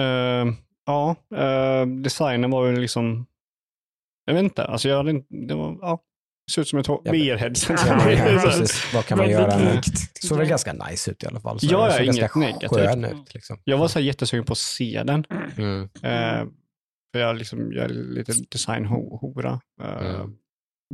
Eh, 0.01 0.45
ja, 0.87 1.15
eh, 1.35 1.85
designen 1.85 2.51
var 2.51 2.65
ju 2.65 2.75
liksom, 2.75 3.25
jag 4.25 4.33
vet 4.33 4.43
inte, 4.43 4.65
alltså 4.65 4.89
jag 4.89 4.97
hade 4.97 5.11
inte, 5.11 5.27
det 5.29 5.55
var, 5.55 5.77
ja, 5.81 5.99
det 6.47 6.51
ser 6.53 6.61
ut 6.61 6.67
som 6.67 6.79
ett 6.79 6.87
VR-headset. 6.87 8.73
Vad 8.93 9.05
kan 9.05 9.17
man 9.17 9.29
göra? 9.29 9.57
likt. 9.57 10.23
Såg 10.23 10.37
väl 10.37 10.47
ganska 10.47 10.73
nice 10.73 11.11
ut 11.11 11.23
i 11.23 11.27
alla 11.27 11.39
fall. 11.39 11.59
Så 11.59 11.65
Ja, 11.65 11.89
ja, 11.89 12.03
inget 12.03 12.35
negativt. 12.35 13.13
ut. 13.13 13.33
Liksom. 13.33 13.59
Jag 13.63 13.77
var 13.77 13.87
så 13.87 13.99
jättesugen 13.99 14.45
på 14.45 14.51
att 14.51 14.57
se 14.57 15.03
den. 15.03 15.25
Mm. 15.57 15.81
Eh, 15.83 16.45
för 17.13 17.19
jag, 17.19 17.35
liksom, 17.35 17.71
jag 17.73 17.85
är 17.85 17.89
lite 17.89 18.33
designhora. 18.51 19.61
Uh, 19.81 20.15
Mm. 20.15 20.37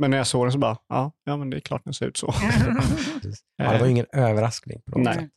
Men 0.00 0.10
när 0.10 0.18
jag 0.18 0.26
såg 0.26 0.44
den 0.44 0.52
så 0.52 0.58
bara, 0.58 0.76
ja, 0.88 1.12
ja 1.24 1.36
men 1.36 1.50
det 1.50 1.56
är 1.56 1.60
klart 1.60 1.84
den 1.84 1.94
ser 1.94 2.06
ut 2.06 2.16
så. 2.16 2.34
Ja, 3.56 3.72
det 3.72 3.78
var 3.78 3.86
ju 3.86 3.90
ingen 3.90 4.06
överraskning 4.12 4.82
på 4.86 4.98
något 4.98 5.04
Nej. 5.04 5.14
sätt. 5.14 5.30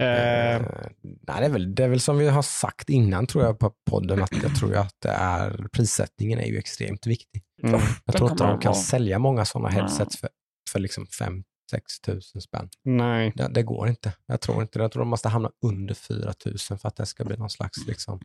Eh, 0.00 0.54
Eh, 0.56 0.62
nej, 1.02 1.40
det, 1.40 1.46
är 1.46 1.48
väl, 1.48 1.74
det 1.74 1.84
är 1.84 1.88
väl 1.88 2.00
som 2.00 2.18
vi 2.18 2.28
har 2.28 2.42
sagt 2.42 2.88
innan 2.88 3.26
tror 3.26 3.44
jag 3.44 3.58
på 3.58 3.72
podden 3.90 4.22
att 4.22 4.42
jag 4.42 4.56
tror 4.56 4.76
att 4.76 4.94
det 5.02 5.08
är, 5.10 5.68
prissättningen 5.72 6.38
är 6.38 6.46
ju 6.46 6.58
extremt 6.58 7.06
viktig. 7.06 7.42
mm, 7.62 7.80
Jag 8.04 8.16
tror 8.16 8.30
inte 8.30 8.44
de 8.44 8.60
kan 8.60 8.74
sälja 8.74 9.18
många 9.18 9.44
sådana 9.44 9.68
headsets 9.68 10.16
för, 10.16 10.28
för 10.72 10.78
liksom 10.78 11.04
5-6 11.06 11.42
tusen 12.06 12.40
spänn. 12.42 12.68
nej. 12.84 13.32
Det, 13.36 13.48
det 13.48 13.62
går 13.62 13.88
inte. 13.88 14.12
Jag 14.26 14.40
tror 14.40 14.62
inte. 14.62 14.78
Jag 14.78 14.92
tror 14.92 15.00
de 15.02 15.08
måste 15.08 15.28
hamna 15.28 15.50
under 15.66 15.94
4 15.94 16.32
tusen 16.32 16.78
för 16.78 16.88
att 16.88 16.96
det 16.96 17.06
ska 17.06 17.24
bli 17.24 17.36
någon 17.36 17.50
slags 17.50 17.86
liksom, 17.86 18.20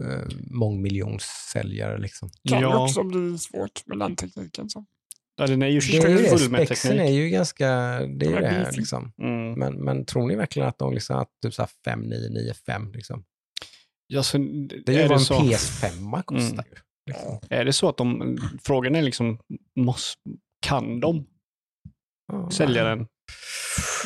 eh, 0.00 0.26
mångmiljonssäljare. 0.50 1.98
Liksom. 1.98 2.30
Kan 2.48 2.60
Ja. 2.62 2.84
också 2.84 3.02
bli 3.02 3.38
svårt 3.38 3.86
med 3.86 3.98
den 3.98 4.16
tekniken. 4.16 4.70
Så. 4.70 4.84
Ja, 5.36 5.46
den 5.46 5.62
är 5.62 5.66
ju 5.66 5.80
Det 5.80 5.96
är 5.96 6.08
ju 6.08 6.16
det. 6.16 6.38
full 6.38 6.50
med 6.50 6.66
Spexen 6.66 6.92
är 6.92 6.96
teknik. 6.98 7.14
ju 7.18 7.28
ganska, 7.28 7.66
det 8.00 8.26
är 8.26 8.30
ju 8.30 8.36
det 8.40 8.46
är 8.46 8.64
fint. 8.64 8.76
Liksom. 8.76 9.12
Mm. 9.22 9.52
Men, 9.52 9.74
men 9.84 10.04
tror 10.04 10.26
ni 10.28 10.34
verkligen 10.36 10.68
att 10.68 10.78
de 10.78 10.94
liksom, 10.94 11.16
att 11.16 11.28
typ 11.42 11.54
så 11.54 11.62
här 11.62 11.70
5995 11.84 12.92
liksom? 12.92 13.24
Ja, 14.06 14.22
så, 14.22 14.38
Det 14.38 14.88
är 14.88 14.92
ju 14.92 14.98
är, 15.00 15.08
vad 15.08 15.18
en 15.18 15.24
så, 15.24 15.34
PS5 15.34 16.22
kostar 16.22 16.52
Mm. 16.52 16.64
ju. 16.70 16.76
Liksom. 17.12 17.38
är 17.50 17.64
det 17.64 17.72
så 17.72 17.88
att 17.88 17.96
de, 17.96 18.38
frågan 18.62 18.94
är 18.94 19.02
liksom, 19.02 19.38
måste, 19.80 20.20
kan 20.66 21.00
de 21.00 21.26
Ja, 22.32 22.50
sälja 22.50 22.84
nej. 22.84 22.96
den 22.96 23.06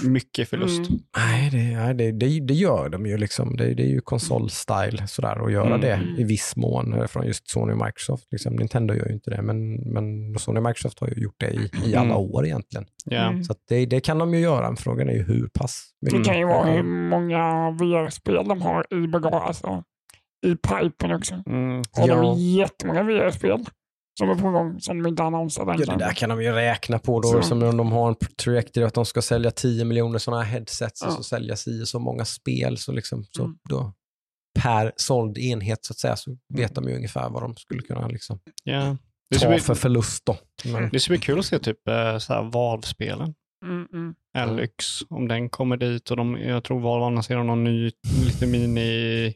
mycket 0.02 0.48
förlust? 0.48 0.88
Mm. 0.90 1.00
Nej, 1.16 1.50
det, 1.50 1.92
det, 1.92 2.12
det, 2.12 2.40
det 2.40 2.54
gör 2.54 2.88
de 2.88 3.06
ju 3.06 3.16
liksom. 3.16 3.56
Det, 3.56 3.74
det 3.74 3.82
är 3.82 3.88
ju 3.88 4.00
konsolstyle 4.00 5.06
sådär 5.08 5.46
att 5.46 5.52
göra 5.52 5.66
Mm. 5.74 5.80
det 5.80 6.00
i 6.18 6.24
viss 6.24 6.56
mån 6.56 6.92
eh, 6.94 7.06
från 7.06 7.26
just 7.26 7.48
Sony 7.50 7.72
och 7.72 7.78
Microsoft. 7.86 8.26
Liksom. 8.30 8.56
Nintendo 8.56 8.94
gör 8.94 9.06
ju 9.06 9.14
inte 9.14 9.30
det, 9.30 9.42
men, 9.42 9.74
men 9.74 10.38
Sony 10.38 10.58
och 10.58 10.64
Microsoft 10.64 11.00
har 11.00 11.08
ju 11.08 11.22
gjort 11.22 11.34
det 11.40 11.50
i, 11.50 11.70
i 11.90 11.94
alla 11.96 12.04
Mm. 12.14 12.16
år 12.16 12.46
egentligen. 12.46 12.86
Ja. 13.04 13.28
Mm. 13.28 13.44
Så 13.44 13.52
att 13.52 13.58
det, 13.68 13.86
det 13.86 14.00
kan 14.00 14.18
de 14.18 14.34
ju 14.34 14.40
göra. 14.40 14.76
Frågan 14.76 15.08
är 15.08 15.12
ju 15.14 15.22
hur 15.22 15.48
pass 15.58 15.90
mycket. 16.02 16.18
Det 16.18 16.24
kan 16.30 16.38
ju 16.38 16.44
vara 16.46 16.70
hur 16.72 16.82
många 16.82 17.70
VR-spel 17.70 18.44
de 18.48 18.62
har 18.62 18.86
i 18.94 19.06
bagage, 19.08 19.34
alltså 19.46 19.82
i 20.46 20.56
pipen 20.56 21.12
också. 21.14 21.34
Mm. 21.46 21.82
Har 21.92 22.08
Ja. 22.08 22.22
de 22.22 22.38
jättemånga 22.38 23.02
VR-spel 23.02 23.50
som 24.18 24.30
är 24.30 24.34
på 24.34 24.50
gång 24.50 24.80
som 24.80 25.02
de 25.02 25.08
inte 25.08 25.22
annonserar 25.22 25.72
än. 25.74 25.80
Ja, 25.80 25.92
det 25.92 26.04
där 26.04 26.12
kan 26.12 26.28
de 26.28 26.42
ju 26.42 26.52
räkna 26.52 26.98
på 26.98 27.20
då, 27.20 27.28
Så. 27.28 27.42
som 27.42 27.62
om 27.62 27.76
de 27.76 27.92
har 27.92 28.08
en 28.08 28.14
trajectory 28.44 28.84
att 28.84 28.94
de 28.94 29.04
ska 29.04 29.22
sälja 29.22 29.50
10 29.50 29.84
miljoner 29.84 30.18
sådana 30.18 30.42
här 30.42 30.52
headsets 30.52 31.02
och 31.02 31.08
Ja. 31.08 31.12
så 31.16 31.22
sälja 31.22 31.56
si 31.56 31.82
och 31.82 31.88
så 31.88 31.98
många 31.98 32.24
spel. 32.24 32.78
Så 32.78 32.92
liksom, 32.92 33.24
så 33.30 33.44
Mm. 33.44 33.56
då, 33.68 33.92
per 34.62 34.92
såld 34.96 35.38
enhet 35.38 35.84
så 35.84 35.92
att 35.92 35.98
säga, 35.98 36.16
så 36.16 36.36
vet 36.54 36.74
de 36.74 36.88
ju 36.88 36.96
ungefär 36.96 37.30
vad 37.30 37.42
de 37.42 37.56
skulle 37.56 37.82
kunna 37.82 38.08
liksom, 38.08 38.38
Ja. 38.64 38.96
Det 39.30 39.36
ska, 39.38 39.46
ta 39.46 39.50
bli, 39.52 39.60
för 39.60 39.74
förlust 39.74 40.22
då. 40.26 40.36
Men, 40.64 40.88
det 40.92 41.00
ska 41.00 41.10
bli 41.10 41.18
kul 41.18 41.38
att 41.38 41.44
se 41.46 41.58
typ 41.58 41.88
eh, 41.88 42.18
så 42.18 42.32
här 42.32 42.42
Valve-spelen. 42.52 43.34
Mm, 43.66 43.86
mm. 43.92 44.14
Alex, 44.38 44.86
om 45.10 45.28
den 45.28 45.48
kommer 45.50 45.76
dit 45.76 46.10
och 46.10 46.16
de, 46.16 46.36
jag 46.36 46.64
tror 46.64 46.80
Valve 46.80 47.06
annonserar 47.06 47.44
någon 47.44 47.64
ny, 47.64 47.90
lite 48.24 48.46
mini 48.46 49.34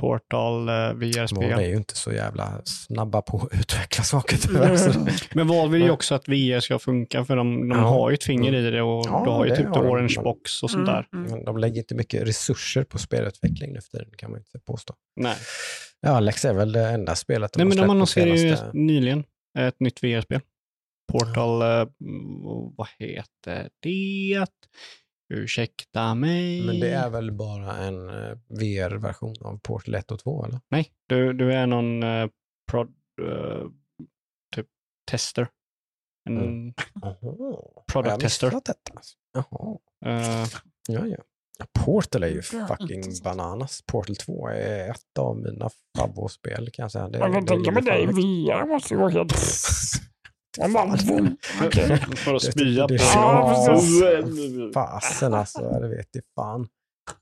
Portal 0.00 0.68
eh, 0.68 0.74
de 0.74 0.94
VR-spel. 0.94 1.52
är 1.52 1.66
ju 1.68 1.76
inte 1.76 1.96
så 1.96 2.12
jävla 2.12 2.60
snabba 2.64 3.22
på 3.22 3.36
att 3.36 3.52
utveckla 3.60 4.04
saker 4.04 4.36
tyvärr. 4.42 5.36
Men 5.36 5.46
Valve 5.48 5.72
vill 5.72 5.82
ju 5.82 5.90
också 5.90 6.14
att 6.14 6.28
VR 6.28 6.60
ska 6.60 6.78
funka 6.78 7.24
för 7.24 7.36
de, 7.36 7.68
de 7.68 7.78
Ja. 7.78 7.84
har 7.84 8.10
ju 8.10 8.14
ett 8.14 8.24
finger 8.24 8.54
i 8.54 8.70
det 8.70 8.82
och 8.82 9.06
Ja, 9.06 9.22
du 9.24 9.30
har 9.30 9.46
ju 9.46 9.56
typ 9.56 9.66
har 9.66 9.74
de. 9.74 9.90
Orange 9.90 10.14
Box 10.24 10.62
och 10.62 10.70
sånt 10.70 10.86
där. 10.86 11.06
Mm, 11.12 11.24
mm. 11.26 11.36
Men 11.36 11.44
de 11.44 11.58
lägger 11.58 11.78
inte 11.78 11.94
mycket 11.94 12.28
resurser 12.28 12.84
på 12.84 12.98
spelutveckling 12.98 13.72
nu 13.72 13.80
för 13.80 13.90
tiden 13.98 14.12
kan 14.18 14.30
man 14.30 14.40
inte 14.40 14.58
påstå. 14.66 14.94
Nej, 15.16 15.36
Ja, 16.00 16.10
Alex 16.10 16.44
är 16.44 16.54
väl 16.54 16.72
det 16.72 16.88
enda 16.88 17.14
spelet 17.14 17.56
Nej 17.56 17.64
har 17.64 17.68
men 17.68 17.76
de 17.76 17.90
annonserade 17.90 18.36
ju 18.40 18.56
nyligen 18.72 19.24
ett 19.58 19.80
nytt 19.80 20.02
VR-spel. 20.02 20.40
Portal, 21.12 21.62
eh, 21.62 21.88
vad 22.76 22.88
heter 22.98 23.68
det? 23.82 24.46
Ursäkta 25.28 26.14
mig. 26.14 26.66
Men 26.66 26.80
det 26.80 26.90
är 26.90 27.10
väl 27.10 27.32
bara 27.32 27.76
en 27.76 28.08
eh, 28.08 28.38
VR-version 28.48 29.34
av 29.40 29.58
Portal 29.62 29.94
1 29.94 30.10
och 30.10 30.18
2 30.18 30.44
eller? 30.44 30.60
Nej, 30.68 30.92
du, 31.06 31.32
du 31.32 31.52
är 31.52 31.66
någon 31.66 32.02
eh, 32.02 32.28
prod, 32.70 32.88
eh, 33.22 33.66
typ 34.56 34.66
tester. 35.10 35.48
En, 36.28 36.38
Mm. 36.38 36.74
Product 37.92 38.10
jag 38.10 38.20
tester. 38.20 38.46
missat 38.46 38.64
Detta? 38.64 39.00
Jaha. 39.32 39.78
eh, 40.06 40.46
Ja, 40.88 41.06
ja. 41.06 41.16
Ja, 41.58 41.66
Portal 41.84 42.22
är 42.22 42.28
ju 42.28 42.34
Det 42.50 42.56
är 42.56 42.66
fucking 42.66 43.02
bananas. 43.24 43.82
Portal 43.86 44.16
2 44.16 44.48
är 44.48 44.90
ett 44.90 45.18
av 45.18 45.36
mina 45.36 45.70
favoritspel 45.98 46.70
kan 46.72 46.82
jag 46.82 46.92
säga. 46.92 47.08
Det, 47.08 47.18
Jag 47.18 47.32
kan 47.32 47.44
det 47.44 47.48
tänka 47.50 47.70
mig 47.70 47.82
ligger 47.82 47.96
det 47.96 48.02
i 48.02 48.06
fan 48.06 48.14
högt. 48.14 48.26
VR 48.26 48.66
måste 48.66 48.94
Man 50.60 50.72
bara, 50.72 50.96
boom. 51.06 51.36
Okej. 51.66 51.98
för 52.16 52.34
att 52.34 52.42
spya 52.42 52.86
det- 52.86 52.98
på. 52.98 53.04
Fasen 54.74 55.34
alltså, 55.34 55.60
det 55.80 55.88
vet 55.88 56.08
jag 56.12 56.24
fan. 56.34 56.68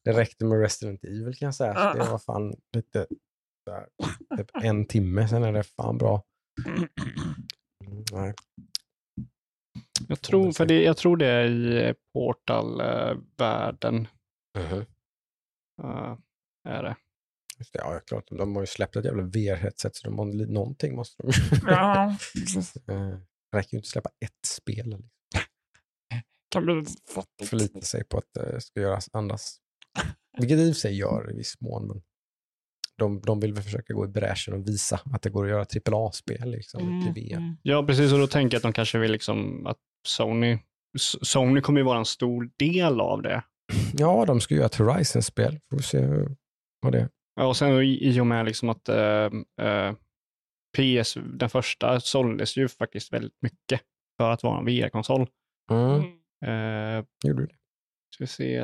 Det 0.05 0.13
räckte 0.13 0.45
med 0.45 0.61
Resident 0.61 1.05
Evil 1.05 1.35
kan 1.37 1.47
jag 1.47 1.55
säga. 1.55 1.75
Så 1.75 1.99
det 1.99 2.11
var 2.11 2.19
fan 2.19 2.55
lite 2.77 3.07
så 3.69 3.75
här, 3.75 3.87
typ 4.37 4.51
en 4.63 4.87
timme, 4.87 5.29
sen 5.29 5.45
är 5.45 5.53
det 5.53 5.63
fan 5.63 5.99
bra. 5.99 6.23
Mm, 6.67 6.89
nej. 8.13 8.35
Jag 10.09 10.21
tror, 10.21 10.53
för 10.53 10.67
det, 10.67 10.83
jag 10.83 10.97
tror 10.97 11.17
det 11.17 11.27
är 11.27 11.45
i 11.45 11.95
Portal-världen. 12.15 14.09
Mhm. 14.59 14.85
eh, 15.83 16.17
är 16.69 16.83
det. 16.83 16.97
Just 17.59 17.73
det, 17.73 17.79
ja, 17.79 18.01
klart. 18.07 18.25
De 18.31 18.55
har 18.57 18.63
ju 18.63 18.67
släppt 18.67 18.97
ett 18.97 19.05
jävla 19.05 19.23
VR-headset 19.23 19.91
så 19.95 20.07
de 20.09 20.19
har, 20.19 20.25
någonting 20.53 20.97
måste 20.97 21.23
de 21.23 21.29
ju. 21.29 21.59
Ja, 21.67 22.17
precis. 22.35 22.77
Eh, 22.89 23.09
Det 23.53 23.59
räcker 23.59 23.73
ju 23.73 23.79
inte 23.79 23.87
att 23.87 23.91
släppa 23.91 24.11
ett 24.25 24.47
spel. 24.47 24.77
Liksom. 24.87 25.09
Kan 26.51 26.65
bli 26.67 26.85
fattigt. 27.15 27.51
Förlita 27.51 27.81
sig 27.81 28.05
på 28.05 28.19
att 28.19 28.33
det 28.35 28.61
ska 28.61 28.81
göras 28.81 29.09
annars. 29.13 29.41
Vilket 30.39 30.59
i 30.59 30.71
och 30.71 30.75
för 30.75 30.81
sig 30.81 30.97
gör 30.99 31.33
i 31.33 31.37
viss 31.37 31.61
mån. 31.61 31.87
Men 31.89 32.03
de, 32.99 33.21
de 33.21 33.41
vill 33.41 33.53
väl 33.53 33.63
försöka 33.63 33.95
gå 33.95 34.05
i 34.05 34.09
bräschen 34.09 34.55
och 34.55 34.69
visa 34.69 35.01
att 35.13 35.23
det 35.23 35.31
går 35.31 35.45
att 35.45 35.51
göra 35.51 35.97
AAA-spel 35.97 36.51
liksom, 36.51 36.83
Mm, 36.89 37.15
till 37.15 37.25
VR. 37.25 37.37
mm. 37.37 37.57
Ja, 37.63 37.87
precis. 37.87 38.13
Och 38.13 38.19
då 38.19 38.27
tänker 38.27 38.55
jag 38.55 38.59
att 38.59 38.63
de 38.63 38.73
kanske 38.73 38.99
vill 38.99 39.13
liksom 39.13 39.67
att 39.67 39.79
Sony, 40.07 40.59
Sony 41.23 41.61
kommer 41.61 41.81
ju 41.81 41.85
vara 41.85 41.99
en 41.99 42.05
stor 42.05 42.51
del 42.59 43.01
av 43.01 43.23
det. 43.23 43.43
Ja, 43.93 44.25
de 44.27 44.41
ska 44.41 44.55
göra 44.55 44.67
ett 44.67 44.75
Horizon-spel. 44.75 45.61
Får 45.71 45.77
vi 45.77 45.83
se 45.83 45.99
hur- 46.01 46.37
vad 46.81 46.93
det 46.93 47.01
är. 47.01 47.09
Ja, 47.37 47.47
och 47.47 47.57
sen 47.57 47.83
i, 47.83 47.99
i 48.09 48.21
och 48.21 48.27
med 48.27 48.45
liksom 48.47 48.69
att 48.69 48.89
eh, 48.89 49.31
eh, 49.61 49.95
PS, 50.77 51.15
den 51.15 51.51
första, 51.51 52.01
såldes 52.01 52.57
ju 52.57 52.69
faktiskt 52.69 53.13
väldigt 53.13 53.43
mycket 53.43 53.81
för 54.17 54.31
att 54.31 54.43
vara 54.43 54.59
en 54.59 54.65
VR-konsol. 54.65 55.29
Mm. 55.71 56.01
Eh, 56.45 57.05
Gjorde 57.25 57.43
du 57.43 57.47
det? 57.47 57.57
ska 58.15 58.25
vi 58.25 58.29
se. 58.29 58.57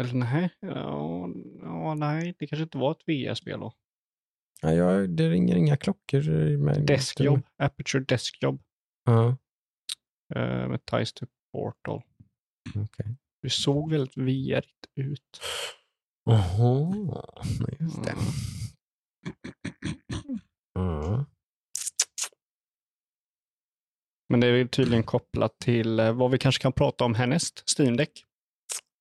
Eller 0.00 0.14
nej, 0.14 0.50
ja, 0.60 1.28
ja, 1.62 1.94
nej, 1.94 2.34
det 2.38 2.46
kanske 2.46 2.62
inte 2.62 2.78
var 2.78 2.90
ett 2.92 3.02
VR-spel 3.08 3.60
då. 3.60 3.72
Ja, 4.62 4.72
jag, 4.72 5.10
det 5.10 5.30
ringer 5.30 5.56
inga 5.56 5.76
klockor. 5.76 6.22
Med, 6.56 6.86
Deskjobb, 6.86 7.42
Aperture 7.56 8.04
Deskjobb 8.04 8.62
Ja, 9.04 9.36
eh, 10.34 10.68
med 10.68 10.84
Ties 10.84 11.12
to 11.12 11.26
Portal. 11.52 12.02
okej. 12.76 13.16
Det 13.42 13.50
såg 13.50 13.90
väldigt 13.90 14.16
VR-igt 14.16 14.86
ut. 14.94 15.40
Jaha, 16.30 16.94
just 17.80 18.04
det. 18.04 18.14
Mm. 20.78 21.02
Mm. 21.04 21.24
Men 24.28 24.40
det 24.40 24.46
är 24.46 24.64
tydligen 24.64 25.02
kopplat 25.02 25.58
till 25.64 26.00
eh, 26.00 26.12
vad 26.12 26.30
vi 26.30 26.38
kanske 26.38 26.62
kan 26.62 26.72
prata 26.72 27.04
om 27.04 27.14
härnäst, 27.14 27.64
Steam 27.78 27.96
Deck. 27.96 28.24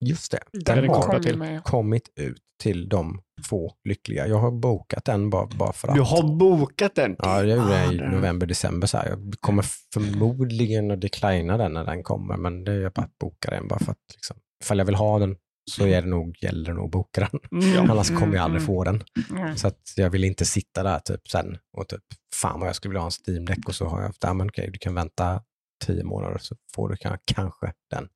Just 0.06 0.32
det. 0.32 0.38
är 0.38 0.76
det 0.76 0.82
Den 0.82 0.90
har 0.90 1.20
till. 1.20 1.38
med. 1.38 1.64
kommit 1.64 2.10
ut 2.16 2.42
till 2.64 2.90
de 2.90 3.22
få 3.50 3.74
lyckliga. 3.90 4.28
Jag 4.28 4.38
har 4.38 4.52
bokat 4.52 5.06
den 5.06 5.30
bara, 5.30 5.46
bara 5.48 5.74
för 5.74 5.88
att. 5.88 5.96
Du 5.96 6.02
har 6.02 6.36
bokat 6.38 6.96
den? 6.96 7.16
Ja, 7.20 7.44
jag 7.44 7.58
gjorde 7.58 7.70
det 7.88 7.94
i 7.94 7.98
det- 7.98 8.10
november, 8.10 8.48
december. 8.48 8.88
Så 8.88 8.98
här. 8.98 9.10
Jag 9.10 9.34
kommer 9.40 9.66
förmodligen 9.94 10.92
att 10.92 11.02
declina 11.02 11.58
den 11.58 11.74
när 11.74 11.86
den 11.86 12.04
kommer, 12.04 12.38
men 12.38 12.64
det 12.64 12.72
är 12.72 12.80
jag 12.82 12.92
bara 12.94 13.06
att 13.06 13.18
boka 13.18 13.50
den 13.52 13.68
bara 13.68 13.80
för 13.80 13.92
att 13.92 14.14
liksom, 14.14 14.38
ifall 14.64 14.78
jag 14.78 14.86
vill 14.86 14.96
ha 14.96 15.20
den 15.20 15.36
så 15.70 15.86
är 15.88 16.02
det 16.02 16.08
nog, 16.08 16.38
gäller 16.44 16.66
det 16.70 16.74
nog 16.74 16.86
att 16.86 16.92
boka 16.92 17.30
den. 17.32 17.62
Mm. 17.62 17.92
Annars 17.92 18.10
kommer 18.20 18.36
jag 18.36 18.44
aldrig 18.44 18.66
få 18.66 18.84
den. 18.84 19.04
Mm. 19.30 19.58
Så 19.58 19.68
att 19.68 19.94
jag 19.96 20.10
vill 20.10 20.24
inte 20.24 20.46
sitta 20.46 20.84
där 20.84 21.00
typ 21.00 21.28
sen 21.30 21.58
och 21.78 21.88
typ, 21.88 22.04
fan 22.36 22.60
vad 22.60 22.70
jag 22.70 22.76
skulle 22.76 22.90
vilja 22.90 23.00
ha 23.02 23.06
en 23.08 23.12
Steam 23.28 23.46
Deck 23.46 23.68
och 23.68 23.76
så 23.76 23.86
har 23.86 24.02
jag, 24.02 24.14
ja 24.22 24.34
men 24.34 24.48
okej, 24.50 24.70
du 24.74 24.80
kan 24.80 24.96
vänta 24.96 25.42
tio 25.86 26.04
månader 26.04 26.38
så 26.42 26.56
får 26.76 26.90
du 26.90 26.96
kan- 26.96 27.18
kanske 27.26 27.74
den. 27.92 28.08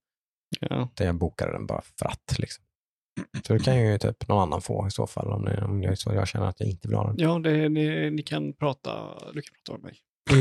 Ja. 0.59 0.89
Där 0.95 1.05
jag 1.05 1.15
bokade 1.15 1.51
den 1.51 1.65
bara 1.65 1.81
för 1.99 2.05
att. 2.05 2.39
Liksom. 2.39 2.63
Så 3.47 3.53
det 3.53 3.59
kan 3.59 3.79
ju 3.79 3.97
typ 3.97 4.27
någon 4.27 4.41
annan 4.41 4.61
få 4.61 4.87
i 4.87 4.91
så 4.91 5.07
fall 5.07 5.27
om, 5.31 5.45
det, 5.45 5.63
om 5.65 5.83
jag, 5.83 5.97
så 5.97 6.13
jag 6.13 6.27
känner 6.27 6.45
att 6.45 6.59
jag 6.59 6.69
inte 6.69 6.87
vill 6.87 6.97
ha 6.97 7.07
den. 7.07 7.15
Ja, 7.19 7.39
det, 7.39 7.69
det, 7.69 8.09
ni 8.09 8.23
kan 8.23 8.53
prata, 8.53 8.91
du 9.33 9.41
kan 9.41 9.53
prata 9.65 9.81
med 9.81 9.81
mig. 9.83 9.99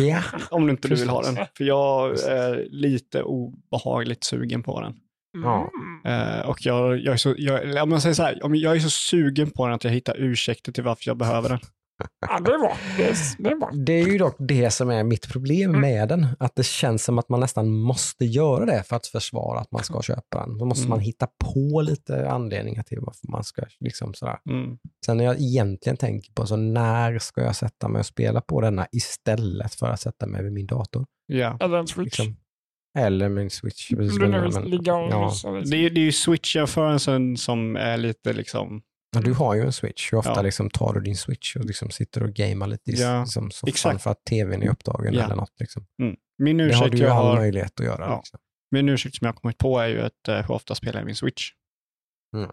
Ja. 0.09 0.23
Om 0.51 0.67
du 0.67 0.71
inte 0.71 0.89
du 0.89 0.95
vill 0.95 1.09
ha 1.09 1.19
Precis. 1.21 1.37
den. 1.37 1.47
För 1.57 1.65
jag 1.65 2.19
är 2.19 2.67
lite 2.71 3.23
obehagligt 3.23 4.25
sugen 4.25 4.63
på 4.63 4.81
den. 4.81 4.95
Ja. 5.33 5.71
Mm. 6.05 6.29
Eh, 6.39 6.41
och 6.49 6.67
jag, 6.67 6.99
jag 6.99 7.13
är 7.13 7.17
så, 7.17 7.35
jag, 7.39 7.83
om 7.83 7.93
jag 7.93 8.03
säger 8.03 8.15
så 8.15 8.23
här, 8.23 8.45
om 8.45 8.55
jag 8.55 8.77
är 8.77 8.81
så 8.81 8.91
sugen 8.91 9.51
på 9.51 9.67
den 9.67 9.75
att 9.75 9.85
jag 9.85 9.91
hittar 9.91 10.17
ursäkter 10.21 10.73
till 10.73 10.85
varför 10.85 11.03
jag 11.11 11.17
behöver 11.17 11.49
den. 11.49 11.59
Ja, 12.29 12.39
det 12.41 12.59
var 12.59 12.73
det. 12.97 13.09
är- 13.09 13.43
Det 13.43 13.55
var. 13.55 13.85
Det 13.85 13.93
är 13.93 14.07
ju 14.07 14.19
dock 14.19 14.37
det 14.39 14.71
som 14.71 14.91
är 14.91 15.05
mitt 15.05 15.29
problem 15.33 15.71
Mm. 15.71 15.81
med 15.81 16.09
den. 16.09 16.27
Att 16.41 16.57
det 16.57 16.67
känns 16.67 17.05
som 17.05 17.19
att 17.19 17.29
man 17.29 17.41
nästan 17.41 17.69
måste 17.71 18.25
göra 18.25 18.67
det 18.67 18.83
för 18.83 18.97
att 18.97 19.07
försvara 19.07 19.61
att 19.61 19.73
man 19.73 19.85
ska 19.85 20.03
köpa 20.03 20.47
den. 20.47 20.59
Då 20.59 20.65
måste 20.65 20.81
Mm. 20.83 20.91
man 20.91 21.01
hitta 21.01 21.27
på 21.45 21.81
lite 21.81 22.31
anledningar 22.31 22.83
till 22.83 22.99
varför 23.01 23.29
man 23.31 23.45
ska 23.45 23.63
liksom 23.81 24.15
sådär. 24.15 24.39
Mm. 24.51 24.79
Sen 25.07 25.17
när 25.17 25.25
jag 25.25 25.41
egentligen 25.41 25.97
tänker 25.97 26.33
på 26.33 26.47
så 26.47 26.57
när 26.57 27.19
ska 27.19 27.43
jag 27.43 27.57
sätta 27.57 27.89
mig 27.89 28.01
och 28.01 28.07
spela 28.07 28.41
på 28.41 28.61
denna 28.61 28.87
istället 28.93 29.75
för 29.75 29.87
att 29.87 30.01
sätta 30.01 30.27
mig 30.27 30.43
vid 30.43 30.53
min 30.53 30.67
dator? 30.67 31.07
Ja. 31.27 31.57
Eller 31.61 31.79
en 31.79 31.87
switch. 31.87 32.19
Liksom. 32.19 32.37
Eller 32.99 33.29
min 33.29 33.51
switch. 33.51 33.91
Precis, 33.91 34.19
Du 34.19 34.25
nu 34.25 34.31
men- 34.31 34.43
vill 34.43 34.53
men- 34.53 34.65
ligga 34.71 34.95
och 34.95 35.13
ja. 35.13 35.25
mysa 35.27 35.51
lite. 35.51 35.71
Det, 35.71 35.77
är- 35.87 35.91
det 35.91 36.01
är 36.01 36.05
ju 36.05 36.13
Switch-jämförelsen 36.13 37.37
som 37.37 37.77
är 37.77 37.97
lite 37.97 38.33
liksom, 38.33 38.83
Ja, 39.15 39.21
du 39.21 39.33
har 39.35 39.55
ju 39.55 39.61
en 39.63 39.73
switch. 39.73 40.13
Hur 40.13 40.19
ofta 40.19 40.33
Ja. 40.37 40.43
liksom 40.43 40.71
tar 40.71 40.93
du 40.95 41.01
din 41.01 41.17
switch 41.17 41.57
och 41.57 41.65
liksom 41.65 41.91
sitter 41.91 42.23
och 42.23 42.31
gamar 42.35 42.67
lite 42.67 42.91
i 42.91 42.95
Ja, 42.95 43.21
liksom 43.21 43.51
soffan 43.51 43.69
exakt. 43.69 44.03
för 44.03 44.11
att 44.11 44.25
tvn 44.25 44.63
är 44.63 44.69
upptagen 44.71 45.15
Ja. 45.15 45.25
eller 45.25 45.37
något. 45.37 45.61
Liksom. 45.61 45.87
mm. 46.03 46.17
Min 46.39 46.57
Det 46.57 46.75
har 46.75 46.89
du 46.89 46.97
ju 46.99 47.07
all 47.07 47.27
har, 47.27 47.37
möjlighet 47.37 47.81
att 47.81 47.87
göra. 47.87 48.05
Ja. 48.07 48.17
Liksom. 48.17 48.41
min 48.71 48.89
ursäkt 48.89 49.17
som 49.17 49.27
jag 49.27 49.33
har 49.33 49.41
kommit 49.41 49.59
på 49.59 49.79
är 49.79 49.89
ju 49.89 50.01
att 50.01 50.29
eh, 50.29 50.37
hur 50.37 50.51
ofta 50.51 50.75
spelar 50.75 51.01
jag 51.01 51.07
min 51.07 51.15
Switch. 51.17 51.51
Mm. 52.37 52.51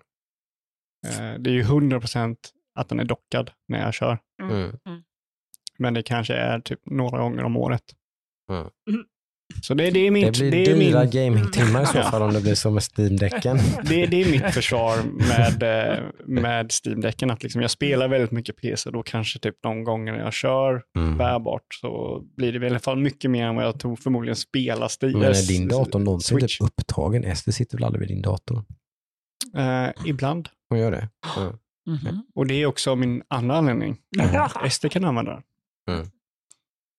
Eh, 1.08 1.40
det 1.40 1.50
är 1.50 1.54
ju 1.54 1.64
100% 1.64 2.38
att 2.76 2.90
den 2.90 3.00
är 3.00 3.04
dockad 3.06 3.52
när 3.68 3.80
jag 3.86 3.94
kör. 3.94 4.20
Mm. 4.42 4.78
Men 5.78 5.94
det 5.94 6.04
kanske 6.04 6.34
är 6.34 6.60
typ 6.60 6.80
några 6.86 7.20
gånger 7.22 7.44
om 7.44 7.58
året. 7.58 7.84
Mm. 8.52 8.70
Så 9.62 9.74
det, 9.74 9.90
det 9.90 10.00
är 10.08 10.12
mitt, 10.12 10.26
Det 10.26 10.40
blir 10.40 10.52
det 10.52 10.72
är 10.72 10.76
dyra 10.76 11.00
min, 11.00 11.10
gamingtimmar 11.10 11.84
i 11.84 11.86
så 11.86 12.02
fall 12.02 12.22
om 12.22 12.34
det 12.34 12.42
blir 12.42 12.56
så 12.56 12.72
med 12.72 12.84
Steam-däcken. 12.84 13.58
det, 13.84 14.06
det 14.06 14.22
är 14.22 14.32
mitt 14.32 14.54
försvar 14.54 14.98
med, 15.28 15.64
eh, 15.94 16.04
med 16.26 16.72
Steam-däcken. 16.72 17.32
Att 17.32 17.44
liksom 17.44 17.62
jag 17.62 17.72
spelar 17.72 18.08
väldigt 18.08 18.32
mycket 18.32 18.58
PC, 18.58 18.90
då 18.92 19.04
kanske 19.04 19.40
typ 19.40 19.56
de 19.62 19.84
gånger 19.84 20.12
när 20.12 20.20
jag 20.20 20.34
kör 20.34 20.82
Mm. 20.98 21.18
bärbart 21.18 21.66
så 21.82 22.22
blir 22.38 22.54
det 22.60 22.66
i 22.66 22.70
alla 22.70 22.80
fall 22.80 22.98
mycket 22.98 23.32
mer 23.32 23.46
än 23.46 23.56
vad 23.56 23.66
jag 23.66 23.80
tror 23.80 23.96
förmodligen 23.96 24.36
spelar 24.36 24.90
Steam. 25.02 25.20
Men 25.20 25.30
är 25.30 25.48
din 25.48 25.68
dator 25.68 26.00
någonsin 26.00 26.40
typ 26.40 26.62
upptagen? 26.62 27.24
Ester 27.24 27.52
sitter 27.52 27.78
väl 27.78 27.84
aldrig 27.86 28.00
vid 28.00 28.10
din 28.10 28.22
dator? 28.22 28.64
Eh, 29.58 29.90
ibland. 30.06 30.50
Hon 30.70 30.80
gör 30.80 30.92
det? 30.92 31.10
Mm. 31.38 31.50
Mhm. 31.88 32.24
Och 32.36 32.48
det 32.48 32.54
är 32.54 32.66
också 32.66 32.96
min 32.96 33.22
andra 33.28 33.58
anledning. 33.58 33.98
Ester 34.66 34.90
kan 34.90 35.06
använda 35.06 35.32
den. 35.32 35.42
Mm. 35.96 36.10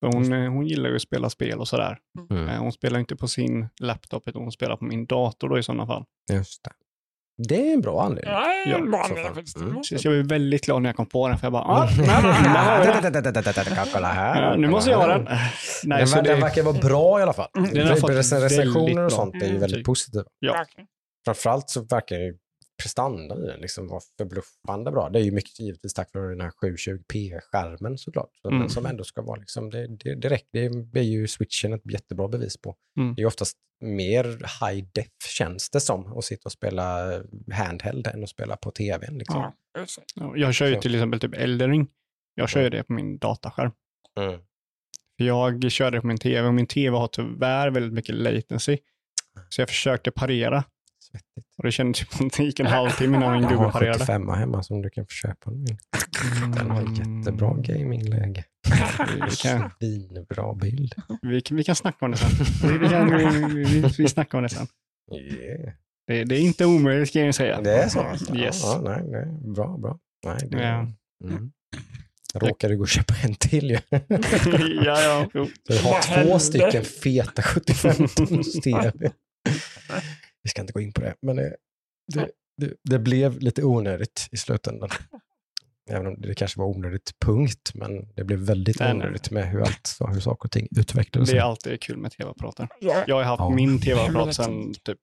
För 0.00 0.06
hon, 0.12 0.32
eh, 0.32 0.50
hon 0.52 0.66
gillar 0.66 0.90
ju 0.90 0.96
att 0.96 1.02
spela 1.02 1.30
spel 1.30 1.58
och 1.58 1.68
sådär. 1.68 1.98
Mm. 2.30 2.48
Eh, 2.48 2.58
Hon 2.58 2.72
spelar 2.72 3.00
inte 3.00 3.16
på 3.16 3.28
sin 3.28 3.68
laptop, 3.80 4.28
utan 4.28 4.42
hon 4.42 4.52
spelar 4.52 4.76
på 4.76 4.84
min 4.84 5.06
dator 5.06 5.48
då 5.48 5.58
i 5.58 5.62
sådana 5.62 5.86
fall. 5.86 6.04
Just 6.32 6.64
det. 6.64 6.70
Det 7.48 7.68
är 7.68 7.72
en 7.74 7.80
bra 7.80 8.02
anledning. 8.02 8.32
Ja, 8.34 8.46
det 8.66 8.72
är 8.72 8.78
en 8.78 8.90
bra 8.90 9.04
så 9.04 9.10
anledning. 9.10 9.44
Mm. 9.56 9.82
Så 9.84 9.96
jag 10.08 10.16
var 10.16 10.22
väldigt 10.22 10.64
glad 10.64 10.82
när 10.82 10.88
jag 10.88 10.96
kom 10.96 11.06
på 11.06 11.28
den, 11.28 11.38
för 11.38 11.46
jag 11.46 11.52
bara, 11.52 11.62
ah, 11.64 11.88
Mm. 11.88 12.06
Kolla 13.92 14.08
här. 14.08 14.56
Nu 14.56 14.68
måste 14.68 14.90
jag 14.90 14.98
ha 14.98 15.06
den. 15.06 15.24
Nej, 15.84 15.98
Den, 15.98 16.06
så 16.08 16.16
den 16.16 16.24
det, 16.24 16.34
verkar 16.34 16.62
vara 16.62 16.78
bra 16.80 17.20
i 17.20 17.22
alla 17.22 17.32
fall. 17.32 17.48
Den 17.72 17.86
har 17.88 17.96
fått 17.96 18.10
Recensioner 18.10 19.04
och 19.04 19.12
sånt 19.12 19.34
är 19.34 19.38
ju 19.40 19.46
Mm, 19.46 19.60
väldigt 19.60 19.86
positiva. 19.86 20.24
Ja. 20.38 20.52
Verkligen. 20.52 20.86
Framförallt 21.24 21.70
så 21.70 21.84
verkar 21.84 22.16
ju 22.16 22.34
prestandan 22.82 23.44
i 23.44 23.46
den 23.46 23.60
liksom 23.60 23.88
vara 23.88 24.00
förbluffande 24.18 24.90
bra. 24.90 25.08
Det 25.08 25.18
är 25.18 25.22
ju 25.22 25.32
mycket 25.32 25.60
givetvis 25.60 25.94
tack 25.94 26.14
vare 26.14 26.28
den 26.28 26.40
här 26.40 26.50
720p-skärmen 26.50 27.96
såklart. 27.96 28.30
Så 28.42 28.48
Mm. 28.50 28.68
Som 28.68 28.86
ändå 28.86 29.04
ska 29.04 29.22
vara 29.22 29.40
liksom, 29.40 29.70
det, 29.70 29.86
det, 29.86 30.14
det 30.14 30.28
räcker. 30.28 30.70
Det 30.92 31.00
är 31.00 31.04
ju 31.04 31.28
switchen 31.28 31.72
ett 31.72 31.92
jättebra 31.92 32.28
bevis 32.28 32.56
på. 32.56 32.76
Mm. 32.98 33.14
Det 33.14 33.22
är 33.22 33.26
oftast 33.26 33.56
mer 33.80 34.24
high 34.24 34.86
def 34.92 35.06
känns 35.28 35.70
det 35.70 35.80
som 35.80 36.18
att 36.18 36.24
sitta 36.24 36.42
och 36.44 36.52
spela 36.52 37.12
handheld 37.52 38.06
än 38.06 38.22
att 38.22 38.28
spela 38.28 38.56
på 38.56 38.70
tvn. 38.70 39.18
Liksom. 39.18 39.52
Ja, 40.14 40.36
jag 40.36 40.54
kör 40.54 40.66
ju 40.66 40.74
till 40.74 40.94
exempel 40.94 41.20
typ 41.20 41.34
Eldering. 41.34 41.88
Jag 42.34 42.48
kör 42.48 42.62
ju 42.62 42.70
det 42.70 42.82
på 42.82 42.92
min 42.92 43.18
dataskärm. 43.18 43.72
Mm. 44.18 44.40
För 45.18 45.24
Jag 45.24 45.72
kör 45.72 45.90
det 45.90 46.00
på 46.00 46.06
min 46.06 46.18
tv 46.18 46.48
och 46.48 46.54
min 46.54 46.66
tv 46.66 46.96
har 46.96 47.08
tyvärr 47.08 47.70
väldigt 47.70 47.92
mycket 47.92 48.14
latency. 48.14 48.78
Så 49.48 49.60
jag 49.60 49.68
försökte 49.68 50.10
parera 50.10 50.64
Svettigt. 51.12 51.46
och 51.58 51.64
det 51.64 51.72
kändes 51.72 52.10
som 52.16 52.26
att 52.26 52.32
det 52.32 52.42
gick 52.44 52.60
en 52.60 52.66
halvtimme 52.66 53.16
innan 53.16 53.32
min 53.32 53.42
Jag 53.42 53.50
gubbe 53.50 53.64
har 53.64 53.70
parerade. 53.72 53.98
75 53.98 54.28
hemma 54.28 54.62
som 54.62 54.82
du 54.82 54.90
kan 54.90 55.04
få 55.06 55.10
köpa. 55.10 55.50
Den 55.50 56.50
Den 56.52 56.70
har 56.70 56.82
jättebra 56.82 57.54
gamingläge. 57.56 58.44
Vi 59.30 59.36
kan, 59.36 59.70
Svinbra 59.78 60.54
bild. 60.54 60.94
vi, 61.22 61.40
kan, 61.40 61.56
vi 61.56 61.64
kan 61.64 61.76
snacka 61.76 62.04
om 62.04 62.10
det 62.10 62.16
sen. 62.16 62.28
Vi, 62.70 62.78
vi, 62.78 62.88
kan, 62.88 63.16
vi, 63.16 63.64
vi, 63.64 63.88
vi 63.98 64.08
snackar 64.08 64.38
om 64.38 64.42
det 64.44 64.48
sen. 64.50 64.66
Yeah. 65.14 65.72
Det, 66.06 66.24
det 66.24 66.34
är 66.36 66.40
inte 66.40 66.66
omöjligt 66.66 67.08
ska 67.08 67.20
jag 67.20 67.34
säga. 67.34 67.60
Det 67.60 67.72
är 67.82 67.88
så? 67.88 68.34
Yes. 68.36 68.62
Ja, 68.64 68.80
nej, 68.84 69.02
nej. 69.06 69.26
Bra, 69.54 69.76
bra. 69.78 69.98
Nej, 70.26 70.38
det, 70.50 70.62
Ja. 70.62 70.78
mm. 71.24 71.52
Jag 72.34 72.42
råkade 72.48 72.76
gå 72.76 72.82
och 72.82 72.88
köpa 72.88 73.14
en 73.24 73.34
till 73.34 73.70
ju. 73.70 73.78
ja, 74.84 75.00
ja. 75.02 75.28
Jo. 75.34 75.44
Så 75.46 75.72
jag 75.72 75.82
har 75.82 75.90
Vad 75.92 76.02
två 76.02 76.12
hände? 76.14 76.40
stycken 76.40 76.84
feta 76.84 77.42
75 77.42 78.08
tums 78.08 78.52
TV. 78.52 78.92
Vi 80.42 80.50
ska 80.50 80.60
inte 80.60 80.72
gå 80.72 80.80
in 80.80 80.92
på 80.92 81.00
det, 81.00 81.14
men 81.22 81.36
det, 81.36 81.56
det, 82.14 82.30
det, 82.56 82.74
det 82.84 82.98
blev 82.98 83.40
lite 83.40 83.64
onödigt 83.64 84.28
i 84.32 84.36
slutändan. 84.36 84.88
Även 85.90 86.06
om 86.06 86.20
det 86.20 86.34
kanske 86.34 86.60
var 86.60 86.66
onödigt 86.66 87.12
punkt, 87.20 87.70
men 87.74 88.14
det 88.14 88.24
blev 88.24 88.38
väldigt 88.38 88.80
Nej, 88.80 88.94
nej. 88.94 89.02
onödigt 89.06 89.30
med 89.30 89.48
hur, 89.48 89.60
allt, 89.60 89.96
hur 90.12 90.20
saker 90.20 90.44
och 90.46 90.50
ting 90.50 90.68
utvecklades. 90.76 91.30
Det 91.30 91.36
är 91.38 91.42
alltid 91.42 91.80
kul 91.82 91.96
med 91.96 92.12
tv-apparater. 92.12 92.68
Ja, 92.80 93.04
Jag 93.06 93.16
har 93.16 93.22
haft 93.22 93.40
Ja. 93.40 93.50
min 93.50 93.80
tv-apparat 93.80 94.34
sedan 94.36 94.74
typ, 94.74 94.98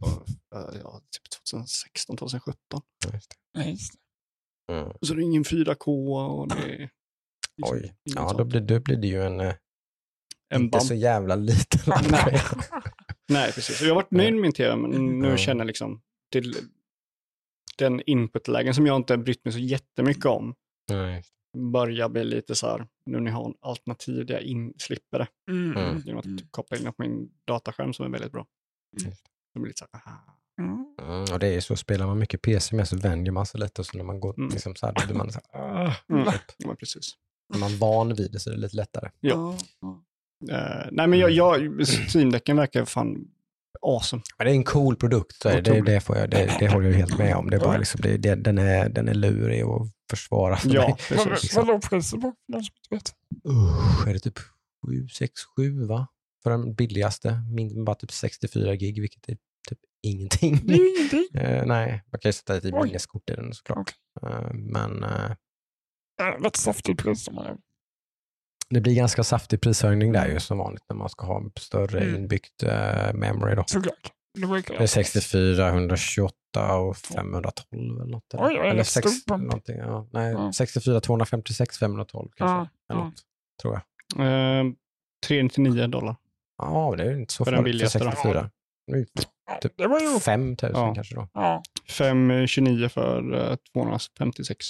ja, 0.50 0.70
ja, 0.82 1.00
typ 1.10 1.30
2016, 1.50 2.16
2017. 2.16 2.80
Just 3.12 3.34
ja, 3.52 3.64
just 3.64 3.92
det. 3.92 4.72
det. 4.74 4.80
Mm. 4.80 4.92
Så 5.02 5.14
det 5.14 5.20
är 5.20 5.24
ingen 5.24 5.44
4K 5.44 5.86
och 6.28 6.48
det 6.48 6.88
liksom 7.56 7.76
Oj, 7.76 7.94
ja 8.02 8.32
då 8.38 8.44
blir, 8.44 8.60
då 8.60 8.80
blir 8.80 8.96
det 8.96 9.06
ju 9.06 9.22
en, 9.22 9.40
eh, 9.40 9.54
en 10.48 10.62
inte 10.62 10.80
så 10.80 10.94
jävla 10.94 11.34
liten. 11.34 11.94
Nej. 13.28 13.52
Precis. 13.52 13.80
Jag 13.82 13.88
har 13.88 13.94
varit 13.94 14.10
nöjd 14.10 14.32
med 14.32 14.42
min 14.42 14.52
tv, 14.52 14.76
men 14.76 15.18
nu 15.18 15.38
känner 15.38 15.60
jag 15.60 15.66
liksom 15.66 16.00
till 16.32 16.54
den 17.78 18.02
inputlägen 18.06 18.74
som 18.74 18.86
jag 18.86 18.96
inte 18.96 19.16
brytt 19.16 19.44
mig 19.44 19.52
så 19.52 19.58
jättemycket 19.58 20.26
om 20.26 20.54
Nej. 20.90 21.24
börjar 21.72 22.08
bli 22.08 22.24
lite 22.24 22.54
så 22.54 22.66
här, 22.66 22.86
nu 23.06 23.20
när 23.20 23.30
jag 23.30 23.38
har 23.38 23.46
en 23.46 23.54
alternativ 23.60 24.26
där 24.26 24.34
jag 24.34 24.42
in, 24.42 24.74
slipper 24.78 25.18
det. 25.18 25.28
Mm. 25.50 25.76
Mm. 25.76 26.02
Genom 26.04 26.18
att 26.18 26.24
typ 26.38 26.50
koppla 26.52 26.76
in 26.76 26.84
det 26.84 26.92
på 26.92 27.02
min 27.02 27.30
dataskärm 27.46 27.92
som 27.92 28.06
är 28.06 28.10
väldigt 28.10 28.32
bra. 28.32 28.46
Mm. 29.00 29.12
Det 29.54 29.60
blir 29.60 29.68
lite 29.68 29.78
så 29.78 29.86
här. 29.92 30.18
Mm. 30.60 30.94
Mm, 31.02 31.32
och 31.32 31.38
det 31.38 31.46
är 31.46 31.52
ju 31.52 31.60
så, 31.60 31.76
spelar 31.76 32.06
man 32.06 32.18
mycket 32.18 32.42
PC 32.42 32.76
med 32.76 32.88
så 32.88 32.96
vänjer 32.96 33.32
man 33.32 33.46
sig 33.46 33.60
lite 33.60 33.80
och 33.80 33.86
så 33.86 33.96
när 33.96 34.04
man 34.04 34.20
går 34.20 34.34
Mm. 34.38 34.50
liksom 34.50 34.74
så 34.74 34.86
här, 34.86 34.94
då 34.94 35.06
blir 35.06 35.16
man 35.16 35.32
så 35.32 35.40
här, 35.52 35.60
ah, 35.60 35.94
Mm. 36.08 36.24
typ. 36.24 36.42
Ja, 36.56 36.74
precis. 36.74 37.14
Är 37.54 37.58
man 37.58 37.78
van 37.78 38.14
vid 38.14 38.32
det 38.32 38.40
så 38.40 38.50
är 38.50 38.54
det 38.54 38.60
lite 38.60 38.76
lättare. 38.76 39.10
Ja. 39.20 39.58
Ja. 39.80 40.02
Eh, 40.50 40.88
nej, 40.92 41.06
men 41.06 41.18
jag, 41.18 41.30
jag, 41.30 41.80
Steam-däcken 41.86 42.56
verkar 42.56 42.84
fan 42.84 43.16
awesome. 43.82 44.22
Men 44.38 44.46
det 44.46 44.50
är 44.52 44.54
en 44.54 44.64
cool 44.64 44.96
produkt, 44.96 45.42
det, 45.42 45.60
det, 45.60 45.80
det, 45.80 46.00
får 46.00 46.16
jag, 46.16 46.30
det, 46.30 46.56
det 46.60 46.68
håller 46.68 46.88
jag 46.88 46.96
helt 46.96 47.18
med 47.18 47.36
om. 47.36 47.50
Det 47.50 47.56
är 47.56 47.60
bara 47.60 47.76
liksom, 47.78 48.00
det, 48.00 48.16
det, 48.16 48.34
den, 48.34 48.58
är, 48.58 48.88
den 48.88 49.08
är 49.08 49.14
lurig 49.14 49.62
att 49.62 49.92
försvara 50.10 50.56
för 50.56 50.74
Ja, 50.74 50.80
mig. 50.88 50.94
Vad 51.16 51.28
precis. 51.28 51.56
vad 51.56 51.66
låg 51.66 51.82
priset 51.90 52.20
på? 52.20 52.34
Usch, 53.48 54.08
är 54.08 54.12
det 54.12 54.18
typ 54.18 54.38
7, 54.86 55.08
6, 55.08 55.32
7 55.56 55.86
va? 55.86 56.06
För 56.42 56.50
den 56.50 56.74
billigaste. 56.74 57.40
Min 57.54 57.84
bara 57.84 57.96
typ 57.96 58.12
64 58.12 58.74
gig, 58.76 59.00
vilket 59.00 59.28
är 59.28 59.36
typ 59.68 59.78
ingenting. 60.02 60.60
Det 60.66 60.74
är 60.74 60.98
ingenting. 60.98 61.26
Eh, 61.34 61.66
nej, 61.66 62.04
man 62.12 62.20
kan 62.20 62.28
ju 62.28 62.32
sätta 62.32 62.56
ett 62.56 62.64
Oj. 62.64 62.84
minneskort 62.84 63.30
i 63.30 63.34
den 63.34 63.52
såklart. 63.54 63.94
Eh, 64.22 64.52
men 64.52 65.02
eh, 65.04 65.30
Det 66.16 66.22
är 66.22 66.38
Rätt 66.40 66.56
saftigt 66.56 67.02
pris. 67.02 67.28
Det 68.70 68.80
blir 68.80 68.94
ganska 68.94 69.24
saftig 69.24 69.60
prishöjning 69.60 70.12
där 70.12 70.28
ju 70.28 70.40
som 70.40 70.58
vanligt 70.58 70.84
när 70.88 70.96
man 70.96 71.08
ska 71.08 71.26
ha 71.26 71.42
större 71.58 72.00
Mm. 72.00 72.16
inbyggt 72.16 72.62
eh, 72.62 73.12
memory. 73.14 73.54
Då. 73.54 73.64
Såklart. 73.66 74.12
Det 74.68 74.82
är 74.82 74.86
64, 74.86 75.68
128 75.68 76.32
och 76.78 76.96
512 76.96 78.00
eller 78.00 78.10
något. 78.10 78.34
Eller, 78.34 78.46
Oj, 78.46 78.54
är 78.56 78.64
eller 78.64 78.80
ett 78.80 78.86
sex, 78.86 79.10
stort 79.10 79.26
bump. 79.26 79.42
någonting, 79.44 79.76
ja. 79.78 80.08
Nej, 80.12 80.32
Ja. 80.32 80.52
64, 80.52 81.00
256, 81.00 81.78
512 81.78 82.28
kanske. 82.36 82.54
Ja, 82.54 82.68
eller 82.94 83.00
ja. 83.00 83.04
något, 83.04 83.22
tror 83.62 83.74
jag. 84.16 84.58
Eh, 84.58 84.64
399 85.26 85.86
dollar. 85.86 86.16
Ja, 86.58 86.94
det 86.96 87.02
är 87.04 87.10
ju 87.10 87.20
inte 87.20 87.32
så 87.34 87.44
För 87.44 87.52
den 87.52 87.58
farligt 87.58 87.72
för 87.72 87.72
billigaste 87.72 87.98
då? 87.98 88.04
64. 88.10 88.50
Det 88.86 88.92
är 88.92 88.96
ju 88.96 89.06
Ja, 89.50 89.58
typ 89.60 89.72
Det 89.76 89.86
var 89.86 90.00
ju... 90.00 90.20
5000 90.20 90.76
Ja. 90.76 90.94
kanske 90.94 91.14
då. 91.14 91.28
Ja. 91.34 91.62
529 91.90 92.88
för 92.88 93.50
eh, 93.50 93.56
256. 93.72 94.66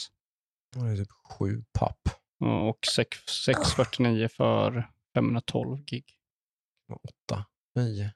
Ja, 0.77 0.82
Det 0.82 0.90
är 0.93 0.97
typ 0.97 1.09
7 1.39 1.64
papp. 1.78 1.98
Och 2.41 2.79
6, 2.95 3.19
649 3.45 4.29
för 4.29 4.91
512 5.15 5.85
gig. 5.85 6.05
8, 7.33 7.45
9. 7.77 8.13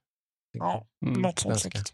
Ja, 0.53 0.87
Mm. 1.07 1.23
något 1.23 1.39
sånt 1.39 1.61
säkert. 1.61 1.93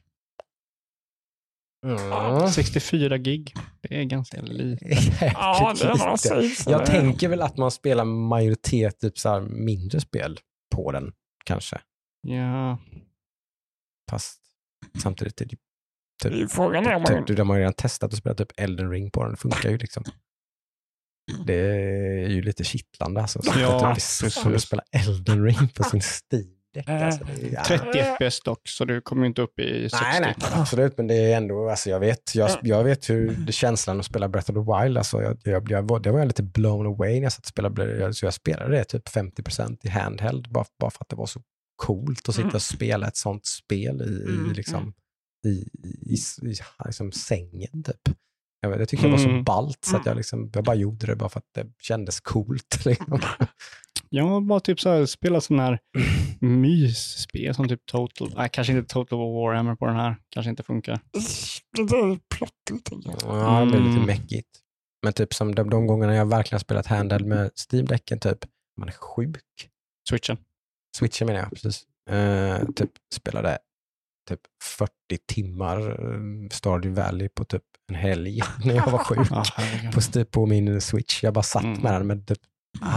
Mm. 1.86 2.48
64 2.48 3.18
gig. 3.18 3.54
Det 3.80 4.00
är 4.00 4.04
ganska 4.04 4.42
lite. 4.42 4.84
Ja, 5.20 5.74
det 5.80 5.84
är 5.84 5.94
lite. 5.94 6.18
saves. 6.18 6.66
Jag 6.66 6.86
tänker 6.86 7.28
väl 7.28 7.42
att 7.42 7.56
man 7.56 7.70
spelar 7.70 8.04
majoritet 8.04 8.98
typ 8.98 9.18
så 9.18 9.28
här 9.28 9.40
mindre 9.40 10.00
spel 10.00 10.38
på 10.74 10.92
den 10.92 11.12
kanske. 11.44 11.80
Ja, 12.20 12.78
Fast 14.10 14.40
samtidigt 15.02 15.40
är 15.40 15.44
det 15.44 15.52
ju 16.36 16.48
Frågan 16.48 16.86
är 16.86 16.94
om 16.94 17.02
man... 17.02 17.24
typ, 17.26 17.36
de 17.36 17.48
har 17.48 17.56
ju 17.56 17.60
redan 17.60 17.74
testat 17.74 18.12
att 18.12 18.18
spela 18.18 18.34
typ 18.34 18.52
Elden 18.56 18.90
ring 18.90 19.10
på 19.10 19.22
den. 19.22 19.30
Det 19.30 19.36
funkar 19.36 19.70
ju 19.70 19.78
liksom. 19.78 20.04
Det 21.46 21.54
är 21.54 22.28
ju 22.28 22.42
lite 22.42 22.64
kittlande 22.64 23.20
alltså. 23.20 23.42
Så 23.42 23.60
Ja, 23.60 23.92
precis. 23.94 24.42
kul 24.42 24.54
att 24.54 24.62
spela 24.62 24.82
Elden 24.92 25.44
ring 25.44 25.68
på 25.74 25.84
sin 25.84 26.00
Steam 26.00 26.50
Deck. 26.74 26.88
Alltså, 26.88 27.24
är, 27.24 27.52
ja. 27.52 27.64
30 27.64 28.02
FPS 28.28 28.40
dock, 28.40 28.68
så 28.68 28.84
du 28.84 29.00
kommer 29.00 29.26
inte 29.26 29.42
upp 29.42 29.58
i 29.60 29.88
60. 29.90 30.04
Nej, 30.10 30.20
nej, 30.20 30.34
absolut, 30.52 30.96
men 30.96 31.06
det 31.06 31.14
är 31.14 31.36
ändå, 31.36 31.70
alltså 31.70 31.90
jag 31.90 32.00
vet, 32.00 32.34
jag, 32.34 32.50
jag 32.62 32.84
vet 32.84 33.10
hur 33.10 33.30
det 33.46 33.52
känslan 33.52 34.00
att 34.00 34.06
spela 34.06 34.28
Breath 34.28 34.50
of 34.50 34.54
the 34.54 34.82
Wild, 34.82 34.98
alltså 34.98 35.22
jag, 35.22 35.38
jag, 35.44 35.70
jag, 35.70 36.02
det 36.02 36.10
var 36.10 36.18
jag 36.18 36.26
lite 36.26 36.42
blown 36.42 36.86
away 36.86 37.14
när 37.14 37.22
jag 37.22 37.32
satt 37.32 37.44
och 37.44 37.48
spelade, 37.48 38.14
så 38.14 38.26
jag 38.26 38.34
spelade 38.34 38.76
det 38.76 38.84
typ 38.84 39.08
50% 39.08 39.78
i 39.82 39.88
handheld, 39.88 40.48
bara, 40.50 40.64
bara 40.80 40.90
för 40.90 41.04
att 41.04 41.08
det 41.08 41.16
var 41.16 41.26
så 41.26 41.40
coolt 41.76 42.28
att 42.28 42.34
sitta 42.34 42.42
Mm. 42.46 42.54
och 42.54 42.62
spela 42.62 43.08
ett 43.08 43.16
sånt 43.16 43.46
spel 43.46 44.02
i, 44.02 44.22
Mm, 44.30 44.50
i, 44.50 44.54
liksom, 44.54 44.92
i, 45.46 45.48
i, 45.48 46.14
i, 46.42 46.50
i 46.50 46.54
liksom 46.86 47.12
sängen 47.12 47.82
typ. 47.82 48.16
Jag, 48.66 48.70
vet, 48.70 48.78
jag 48.78 48.88
tycker 48.88 49.04
det 49.04 49.10
var 49.10 49.18
så 49.18 49.28
Mm. 49.28 49.44
ballt 49.44 49.84
så 49.84 49.96
att 49.96 50.02
Mm. 50.02 50.10
jag, 50.10 50.16
liksom, 50.16 50.50
jag 50.54 50.64
bara 50.64 50.76
gjorde 50.76 51.06
det 51.06 51.16
bara 51.16 51.28
för 51.28 51.38
att 51.38 51.50
det 51.54 51.66
kändes 51.82 52.20
coolt. 52.20 52.78
Liksom. 52.86 53.20
Jag 54.08 54.24
har 54.24 54.40
bara 54.40 54.60
typ 54.60 54.80
så 54.80 54.90
här, 54.90 55.06
spelat 55.06 55.44
sådana 55.44 55.62
här 55.62 55.78
mysspel 56.40 57.54
som 57.54 57.68
typ 57.68 57.86
Total, 57.86 58.32
nej 58.36 58.48
kanske 58.52 58.72
inte 58.72 58.92
Total 58.94 59.18
Warhammer 59.18 59.74
på 59.74 59.86
den 59.86 59.96
här, 59.96 60.16
kanske 60.30 60.50
inte 60.50 60.62
funkar. 60.62 61.00
Jag. 61.78 62.18
Ja, 63.22 63.60
det 63.60 63.66
blir 63.66 63.78
lite 63.80 63.90
Mm. 63.90 64.06
mäckigt. 64.06 64.48
Men 65.02 65.12
typ 65.12 65.34
som 65.34 65.54
de, 65.54 65.70
de 65.70 65.86
gångerna 65.86 66.14
jag 66.14 66.26
verkligen 66.26 66.60
spelat 66.60 66.86
handheld 66.86 67.26
med 67.26 67.50
Steam-däcken, 67.70 68.18
typ, 68.20 68.38
man 68.80 68.88
är 68.88 68.92
sjuk. 68.92 69.42
Switchen. 70.08 70.36
Switchen 70.98 71.26
menar 71.26 71.40
jag, 71.40 71.50
precis. 71.50 71.82
Eh, 72.10 72.64
typ 72.76 72.90
spelade 73.14 73.58
typ 74.28 74.40
40 74.78 74.90
timmar 75.32 76.04
uh, 76.04 76.48
Stardew 76.50 77.02
Valley 77.02 77.28
på 77.28 77.44
typ 77.44 77.62
en 77.88 77.94
helg 77.94 78.40
när 78.64 78.74
jag 78.74 78.90
var 78.90 78.98
sjuk. 79.04 79.28
På, 79.94 80.24
på 80.30 80.46
min 80.46 80.80
Switch. 80.80 81.22
Jag 81.22 81.34
bara 81.34 81.42
satt 81.42 81.64
Mm. 81.64 81.80
med 81.82 81.92
den 81.92 82.06
med 82.06 82.26
typ 82.26 82.38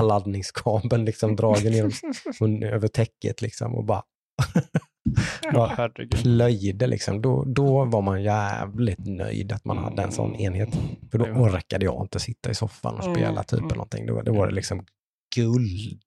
laddningskabeln 0.02 1.06
liksom 1.06 1.36
dragen 1.36 1.74
genom, 1.74 1.92
över 2.64 2.88
täcket 2.88 3.42
liksom 3.42 3.76
och 3.76 3.86
bara 3.86 4.04
plöjde 6.12 6.88
liksom. 6.88 7.22
Då, 7.22 7.44
då 7.48 7.86
var 7.86 8.02
man 8.02 8.24
jävligt 8.24 9.08
nöjd 9.08 9.52
att 9.52 9.66
man 9.66 9.78
hade 9.78 10.02
en 10.04 10.12
sån 10.12 10.36
enhet. 10.36 10.70
För 11.12 11.18
då 11.18 11.26
orkade 11.26 11.86
jag 11.86 12.04
inte 12.04 12.20
sitta 12.20 12.50
i 12.52 12.54
soffan 12.56 12.96
och 12.96 13.04
spela 13.04 13.30
Mm, 13.30 13.44
typ 13.44 13.54
mm. 13.54 13.66
eller 13.66 13.76
någonting. 13.76 14.06
Då, 14.06 14.22
då 14.22 14.34
var 14.34 14.48
det 14.48 14.54
liksom 14.54 14.86
guld 15.36 16.02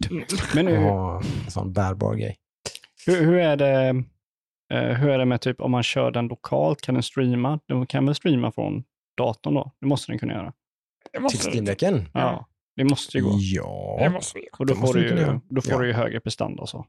Men 0.54 0.68
att 0.68 0.72
hur, 0.72 1.16
en 1.44 1.50
sån 1.50 1.72
bärbar 1.72 2.14
grej. 2.14 2.36
hur, 3.06 3.24
hur, 3.24 3.34
är 3.36 3.56
det, 3.56 3.86
eh, 3.88 3.94
hur 4.76 5.08
är 5.08 5.18
det 5.18 5.24
med 5.24 5.40
typ 5.40 5.60
om 5.60 5.70
man 5.70 5.82
kör 5.82 6.10
den 6.10 6.26
lokalt, 6.28 6.80
kan 6.80 6.94
den 6.94 7.02
streama? 7.02 7.58
Den 7.68 7.86
kan 7.86 8.06
väl 8.06 8.14
streama 8.14 8.52
från 8.52 8.84
datorn 9.16 9.54
då? 9.54 9.72
Det 9.80 9.86
måste 9.86 10.12
den 10.12 10.18
kunna 10.18 10.32
göra. 10.32 10.52
Det 11.12 11.28
Till 11.28 11.38
Steam-däcken? 11.38 12.08
Ja, 12.14 12.46
det 12.76 12.84
måste 12.84 13.18
ju 13.18 13.24
gå. 13.24 13.30
Det 13.30 14.04
Ja. 14.04 14.10
måste 14.10 14.38
vi. 14.38 14.48
Och 14.58 14.66
då 14.66 14.74
det 14.74 14.80
får 14.80 14.94
du 14.94 15.00
ju, 15.08 15.40
då 15.50 15.60
får 15.62 15.72
Ja. 15.72 15.78
du 15.78 15.86
ju 15.86 15.92
högre 15.92 16.20
prestanda 16.20 16.62
och 16.62 16.68
så. 16.68 16.86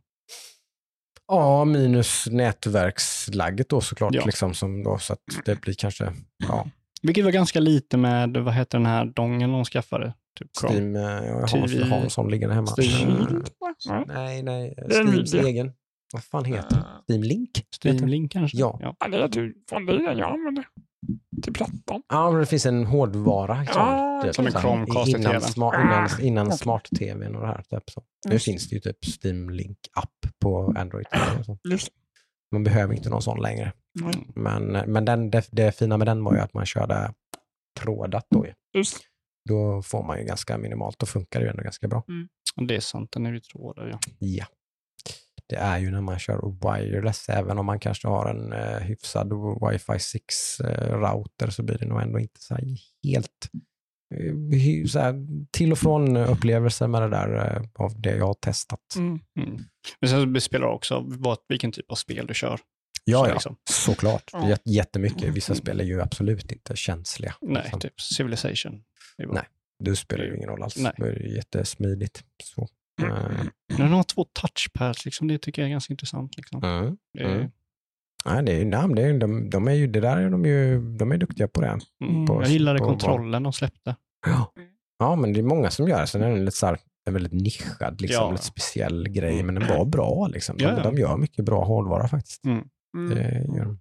ja, 1.28 1.66
minus 1.66 2.28
nätverkslagget 2.32 3.70
då 3.70 3.82
såklart. 3.82 4.14
Ja. 4.16 4.26
Liksom, 4.26 4.54
som 4.54 4.84
då, 4.84 4.98
så 4.98 5.14
att 5.14 5.20
det 5.46 5.62
blir 5.62 5.74
kanske 5.74 6.14
ja, 6.48 6.68
Vilket 7.02 7.24
var 7.26 7.32
ganska 7.32 7.60
lite 7.60 7.98
med, 7.98 8.38
vad 8.38 8.54
heter 8.54 8.78
den 8.78 8.86
här 8.86 9.06
dongen 9.06 9.52
de 9.52 9.66
skaffade? 9.66 10.14
Typ 10.40 10.50
Chrome. 10.60 10.74
Steam. 10.76 10.96
eh, 10.96 11.02
Jag 11.02 11.36
har, 11.40 11.48
TV. 11.48 11.76
jag 11.80 11.86
har 11.86 11.98
en 11.98 12.10
sån 12.10 12.32
liggande 12.32 12.56
hemma. 12.56 12.68
Steam. 12.78 13.12
Eh, 13.90 14.02
Nej. 14.08 14.44
Nej. 14.44 14.74
Det 14.88 14.94
Steams 14.94 15.34
egen. 15.34 15.74
Vad 16.14 16.24
fan 16.24 16.46
heter 16.46 16.76
det? 16.76 17.14
Steam 17.14 17.24
Link? 17.24 17.50
Steam 17.84 18.08
Link 18.08 18.32
kanske? 18.32 18.58
Ja. 18.58 18.80
ja. 18.82 18.96
Ja, 19.00 19.08
det 19.08 19.18
är 19.18 19.28
det 19.28 19.94
är 19.94 20.08
den 20.08 20.18
jag 20.18 20.34
använder. 20.34 20.66
Till 21.44 21.54
plattan. 21.54 22.04
Ja, 22.10 22.32
men 22.32 22.40
det 22.40 22.46
finns 22.46 22.66
en 22.66 22.86
hårdvara. 22.86 23.60
Liksom, 23.62 23.82
Ja, 23.82 24.22
typ, 24.26 24.36
som 24.36 24.46
en 24.46 24.52
Chromecast 24.52 25.08
innan, 25.08 25.22
TV:n. 25.24 25.42
sma, 25.42 25.76
innan, 25.82 26.10
innan 26.22 26.48
okej. 26.48 26.58
smart-tvn 26.58 27.36
och 27.36 27.42
det 27.42 27.48
här. 27.48 27.62
Typ, 27.70 27.90
så. 27.90 28.04
Nu 28.28 28.34
Just. 28.34 28.46
finns 28.46 28.70
det 28.70 28.76
ju 28.76 28.80
typ 28.82 28.98
Steam 29.24 29.50
Link-app 29.50 30.40
på 30.40 30.74
Android. 30.78 31.06
och 31.40 31.46
så. 31.46 31.58
Just 31.70 31.90
Man 32.52 32.64
behöver 32.64 32.94
inte 32.94 33.10
någon 33.10 33.22
sån 33.22 33.42
längre. 33.42 33.74
Nej. 34.02 34.14
Men, 34.36 34.64
men 34.66 35.06
den, 35.06 35.30
det, 35.32 35.48
det 35.52 35.72
fina 35.72 35.98
med 35.98 36.08
den 36.08 36.24
var 36.24 36.34
ju 36.34 36.40
att 36.40 36.54
man 36.54 36.66
körde 36.66 37.14
trådat 37.80 38.26
då. 38.30 38.46
ju. 38.46 38.54
Just 38.74 38.98
Då 39.50 39.82
får 39.82 40.04
man 40.04 40.20
ju 40.20 40.26
ganska 40.26 40.58
minimalt. 40.58 41.00
Då 41.00 41.06
funkar 41.06 41.40
det 41.40 41.44
ju 41.46 41.50
ändå 41.50 41.64
ganska 41.64 41.88
bra. 41.88 42.04
Det 42.68 42.76
är 42.76 42.80
sant, 42.80 43.12
den 43.12 43.26
är 43.26 43.34
ju 43.34 43.40
trådar 43.40 43.88
ja. 43.88 44.00
Ja. 44.20 44.46
Det 45.54 45.58
är 45.60 45.80
ju 45.80 45.92
när 45.92 46.02
man 46.02 46.20
kör 46.20 46.40
wireless, 46.62 47.30
även 47.30 47.58
om 47.58 47.66
man 47.66 47.80
kanske 47.80 48.08
har 48.08 48.30
en 48.30 48.54
eh, 48.54 48.80
hyfsad 48.80 49.34
wifi 49.72 49.92
6-router 49.94 51.50
så 51.50 51.64
blir 51.64 51.78
det 51.78 51.86
nog 51.86 52.02
ändå 52.02 52.20
inte 52.20 52.42
så 52.42 52.54
här 52.56 52.64
helt 53.04 53.50
eh, 54.16 54.86
så 54.88 55.00
här, 55.00 55.16
till 55.52 55.72
och 55.72 55.78
från 55.78 56.18
upplevelser 56.18 56.88
med 56.88 57.02
det 57.02 57.10
där 57.10 57.56
eh, 57.56 57.64
av 57.74 58.02
det 58.02 58.16
jag 58.16 58.26
har 58.26 58.34
testat. 58.34 58.96
Mm. 58.98 59.20
Mm. 59.40 59.60
Men 60.00 60.10
sen 60.10 60.42
spelar 60.42 60.68
det 60.68 60.74
också 60.74 61.04
vad, 61.08 61.38
vilken 61.48 61.72
typ 61.72 61.92
av 61.92 61.96
spel 61.96 62.28
du 62.28 62.34
kör. 62.34 62.60
Ja, 63.06 63.24
Så 63.24 63.30
ja, 63.30 63.34
liksom. 63.34 63.56
såklart. 63.70 64.30
Ja. 64.34 64.40
Jät- 64.50 64.62
Jättemycket. 64.66 65.24
Vissa 65.34 65.56
spel 65.56 65.80
är 65.80 65.84
ju 65.84 66.02
absolut 66.02 66.52
inte 66.52 66.76
känsliga. 66.76 67.36
Nej, 67.42 67.62
liksom. 67.64 67.80
typ 67.80 68.02
Civilization. 68.02 68.84
Nej. 69.18 69.44
Du 69.80 69.96
spelar 69.96 70.26
ju 70.26 70.36
ingen 70.36 70.50
roll 70.50 70.64
alls. 70.64 70.78
Nej. 70.78 70.94
Det 70.98 71.06
är 71.06 71.36
jättesmidigt. 71.36 72.24
Så. 72.44 72.68
Mm. 73.02 73.14
Eh, 73.14 73.20
Men 73.70 73.78
Den 73.78 73.92
har 73.92 74.04
två 74.04 74.26
touchpads, 74.42 75.06
liksom. 75.06 75.28
det 75.28 75.38
tycker 75.38 75.62
jag 75.62 75.68
är 75.68 75.72
ganska 75.72 75.94
intressant. 75.94 76.38
Liksom. 76.38 76.64
mm. 76.64 76.98
Det 77.14 77.24
är, 77.24 77.36
Mm. 77.36 77.52
Nej, 78.26 78.44
det 78.44 78.52
är, 78.62 78.66
nej, 78.66 78.82
men 78.88 78.96
det 78.96 79.02
är, 79.04 79.20
de, 79.20 79.50
de 79.50 79.68
är 79.68 79.72
ju, 79.74 79.88
det 79.88 80.00
där 80.00 80.18
är 80.18 80.30
de 80.30 80.46
ju, 80.46 80.80
de 80.98 81.12
är 81.12 81.18
duktiga 81.18 81.48
på 81.48 81.62
det. 81.62 81.80
mm, 82.04 82.26
på- 82.26 82.42
jag 82.42 82.50
gillade 82.52 82.80
på- 82.80 82.86
kontrollen 82.86 83.44
de 83.44 83.54
släppte. 83.54 83.96
Ja. 84.26 84.54
ja, 85.00 85.16
men 85.16 85.34
det 85.34 85.40
är 85.40 85.44
många 85.44 85.72
som 85.72 85.88
gör 85.88 86.02
det. 86.02 86.08
Sen 86.08 86.22
är 86.24 86.30
den 86.30 86.46
lite 86.46 86.58
så 86.58 86.66
här, 86.66 86.78
en 87.06 87.14
väldigt 87.14 87.34
nischad, 87.34 88.02
liksom, 88.02 88.24
Ja. 88.26 88.32
lite 88.32 88.44
speciell 88.44 89.10
grej, 89.10 89.44
men 89.44 89.56
den 89.56 89.68
var 89.78 89.86
bra. 89.86 90.28
Liksom. 90.28 90.58
De, 90.58 90.64
Ja, 90.64 90.74
ja. 90.78 90.84
de 90.84 90.96
gör 90.98 91.18
mycket 91.18 91.46
bra 91.46 91.64
hårdvara 91.64 92.08
faktiskt. 92.08 92.46
Mm. 92.46 92.64
Det 93.10 93.46
gör 93.58 93.66
de. 93.66 93.80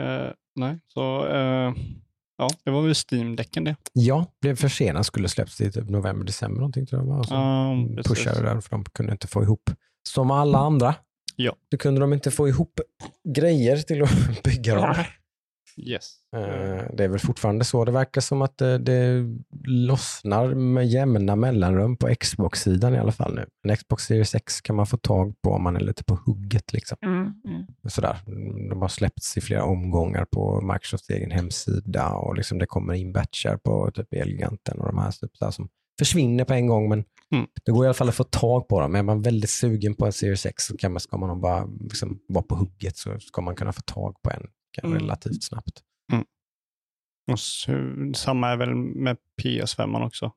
Eh, 0.00 0.32
nej, 0.56 0.78
så 0.86 1.26
eh, 1.26 1.74
ja, 2.38 2.48
det 2.64 2.70
var 2.70 2.82
väl 2.82 2.94
Steam-däcken 2.94 3.64
det. 3.64 3.76
Ja, 3.92 4.26
blev 4.40 4.56
försenat, 4.56 5.06
skulle 5.06 5.28
släppts 5.28 5.60
i 5.60 5.72
typ 5.72 5.88
november, 5.90 6.26
december 6.26 6.60
någonting 6.60 6.86
tror 6.86 7.02
jag. 7.02 7.08
va? 7.08 7.18
Och 7.18 7.26
så 7.26 7.34
precis. 7.96 8.12
pushade 8.12 8.40
det 8.42 8.46
där 8.54 8.60
för 8.60 8.70
de 8.70 8.84
kunde 8.84 9.12
inte 9.12 9.26
få 9.26 9.42
ihop, 9.42 9.70
som 10.08 10.30
alla 10.30 10.58
andra, 10.58 10.94
Ja. 11.36 11.56
så 11.70 11.78
kunde 11.78 12.00
de 12.00 12.12
inte 12.12 12.30
få 12.30 12.48
ihop 12.48 12.80
grejer 13.28 13.76
till 13.76 14.02
att 14.02 14.42
bygga 14.44 14.74
dem. 14.74 14.94
Yes. 15.76 16.16
Eh, 16.34 16.84
Det 16.96 17.04
är 17.04 17.08
väl 17.08 17.18
fortfarande 17.18 17.64
så. 17.64 17.84
Det 17.84 17.92
verkar 17.92 18.20
som 18.20 18.42
att 18.42 18.58
det, 18.58 18.78
det 18.78 19.24
lossnar 19.66 20.54
med 20.54 20.86
jämna 20.86 21.36
mellanrum 21.36 21.96
på 21.96 22.14
Xbox-sidan 22.14 22.94
i 22.94 22.98
alla 22.98 23.12
fall 23.12 23.34
nu. 23.34 23.46
En 23.68 23.76
Xbox 23.76 24.04
Series 24.04 24.34
X 24.34 24.60
kan 24.60 24.76
man 24.76 24.86
få 24.86 24.96
tag 24.96 25.34
på 25.42 25.50
om 25.50 25.62
man 25.62 25.76
är 25.76 25.80
lite 25.80 26.04
på 26.04 26.18
hugget. 26.26 26.72
Liksom. 26.72 26.98
Mm, 27.06 27.20
mm. 27.44 27.66
Sådär. 27.88 28.16
De 28.70 28.82
har 28.82 28.88
släppts 28.88 29.36
i 29.36 29.40
flera 29.40 29.64
omgångar 29.64 30.24
på 30.32 30.60
Microsofts 30.60 31.10
egen 31.10 31.30
hemsida 31.30 32.08
och 32.08 32.36
liksom 32.36 32.58
det 32.58 32.66
kommer 32.66 32.94
in 32.94 33.12
batchar 33.12 33.56
på 33.56 33.90
typ 33.94 34.12
Elgiganten 34.14 34.78
och 34.80 34.86
de 34.86 34.98
här 34.98 35.10
typ, 35.10 35.30
här 35.40 35.50
som 35.50 35.68
försvinner 35.98 36.44
på 36.44 36.52
en 36.54 36.66
gång. 36.66 36.88
Men 36.88 37.04
Mm. 37.32 37.46
det 37.64 37.72
går 37.72 37.84
i 37.84 37.88
alla 37.88 37.94
fall 37.94 38.08
att 38.08 38.14
få 38.14 38.24
tag 38.24 38.68
på 38.68 38.80
dem. 38.80 38.94
Är 38.94 39.02
man 39.02 39.22
väldigt 39.22 39.50
sugen 39.50 39.94
på 39.94 40.06
en 40.06 40.12
Series 40.12 40.46
X 40.46 40.66
så 40.66 40.76
kan 40.76 40.92
man, 40.92 41.00
ska 41.00 41.16
man 41.16 41.28
nog 41.28 41.40
bara 41.40 41.66
liksom 41.80 42.18
vara 42.28 42.42
på 42.44 42.54
hugget 42.54 42.96
så 42.96 43.18
ska 43.20 43.42
man 43.42 43.54
kunna 43.56 43.72
få 43.72 43.80
tag 43.80 44.16
på 44.22 44.30
en 44.30 44.46
Mm. 44.82 44.98
relativt 44.98 45.42
snabbt. 45.44 45.82
Och 47.32 47.40
så, 47.40 47.72
samma 48.16 48.48
är 48.48 48.56
väl 48.56 48.74
med 48.74 49.16
PS5 49.42 50.06
också. 50.06 50.32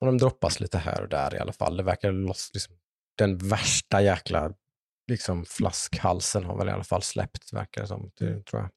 Och 0.00 0.06
de 0.06 0.18
droppas 0.18 0.60
lite 0.60 0.78
här 0.78 1.02
och 1.02 1.08
där 1.08 1.34
i 1.34 1.38
alla 1.38 1.52
fall. 1.52 1.76
Det 1.76 1.82
verkar 1.82 2.12
loss, 2.12 2.50
liksom, 2.54 2.76
den 3.18 3.38
värsta 3.38 4.02
jäkla 4.02 4.54
liksom, 5.10 5.44
flaskhalsen 5.44 6.44
har 6.44 6.58
väl 6.58 6.68
i 6.68 6.70
alla 6.70 6.84
fall 6.84 7.02
släppts, 7.02 7.52
verkar 7.52 7.80
det 7.80 7.86
som. 7.86 8.10
Det, 8.18 8.44
tror 8.44 8.62
jag. 8.62 8.70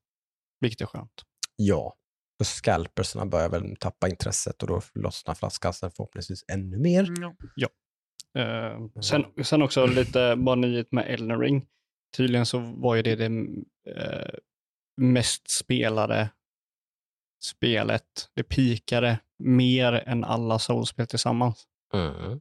Vilket 0.60 0.82
är 0.82 0.86
skönt. 0.86 1.24
Ja. 1.56 1.96
Så 2.38 2.46
scalpersarna 2.46 3.26
börjar 3.26 3.50
väl 3.50 3.76
tappa 3.76 4.10
intresset 4.10 4.62
och 4.64 4.68
då 4.68 4.82
lossnar 4.94 5.36
flaskhalsen 5.36 5.92
förhoppningsvis 5.92 6.46
ännu 6.52 6.78
mer. 6.78 7.08
Ja. 7.56 7.70
Eh, 8.42 9.02
sen, 9.02 9.26
sen 9.44 9.62
också 9.62 9.86
lite 9.86 10.36
bara 10.36 10.56
nyhet 10.56 10.92
med 10.92 11.06
Elden 11.08 11.40
Ring. 11.40 11.68
Tydligen 12.18 12.46
så 12.46 12.60
var 12.60 12.96
ju 12.96 13.02
det 13.02 13.16
det 13.16 13.26
eh, 13.96 14.30
mest 15.02 15.50
spelade 15.50 16.30
spelet. 17.44 18.04
Det 18.36 18.44
pikade 18.44 19.20
mer 19.40 19.94
än 19.94 20.24
alla 20.24 20.60
Souls-spel 20.60 21.08
tillsammans. 21.08 21.64
Mm. 21.94 22.40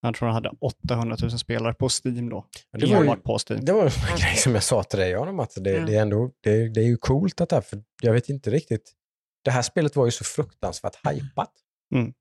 Jag 0.00 0.14
tror 0.14 0.26
han 0.28 0.34
hade 0.34 0.50
800 0.60 1.16
000 1.22 1.30
spelare 1.38 1.74
på 1.74 1.88
Steam 2.04 2.28
då. 2.28 2.46
Det 2.72 2.86
var, 2.86 3.04
ju, 3.04 3.16
på 3.16 3.38
Steam. 3.48 3.64
det 3.64 3.72
var 3.72 3.84
en 3.84 3.90
grej 4.18 4.36
som 4.36 4.54
jag 4.54 4.62
sa 4.62 4.82
till 4.82 4.98
dig, 4.98 5.14
Adam, 5.14 5.40
att 5.40 5.52
det, 5.56 5.74
Mm. 5.76 5.86
det, 5.86 5.96
är 5.96 6.02
ändå, 6.02 6.30
det, 6.40 6.68
det 6.68 6.80
är 6.80 6.84
ju 6.84 6.96
coolt 6.96 7.40
att 7.40 7.48
det 7.48 7.56
här, 7.56 7.60
för 7.62 7.82
jag 8.02 8.12
vet 8.12 8.28
inte 8.28 8.50
riktigt. 8.50 8.92
Det 9.44 9.50
här 9.50 9.62
spelet 9.62 9.96
var 9.96 10.04
ju 10.04 10.10
så 10.10 10.24
fruktansvärt 10.24 10.96
hypat. 11.06 11.52
Mm. 11.94 12.12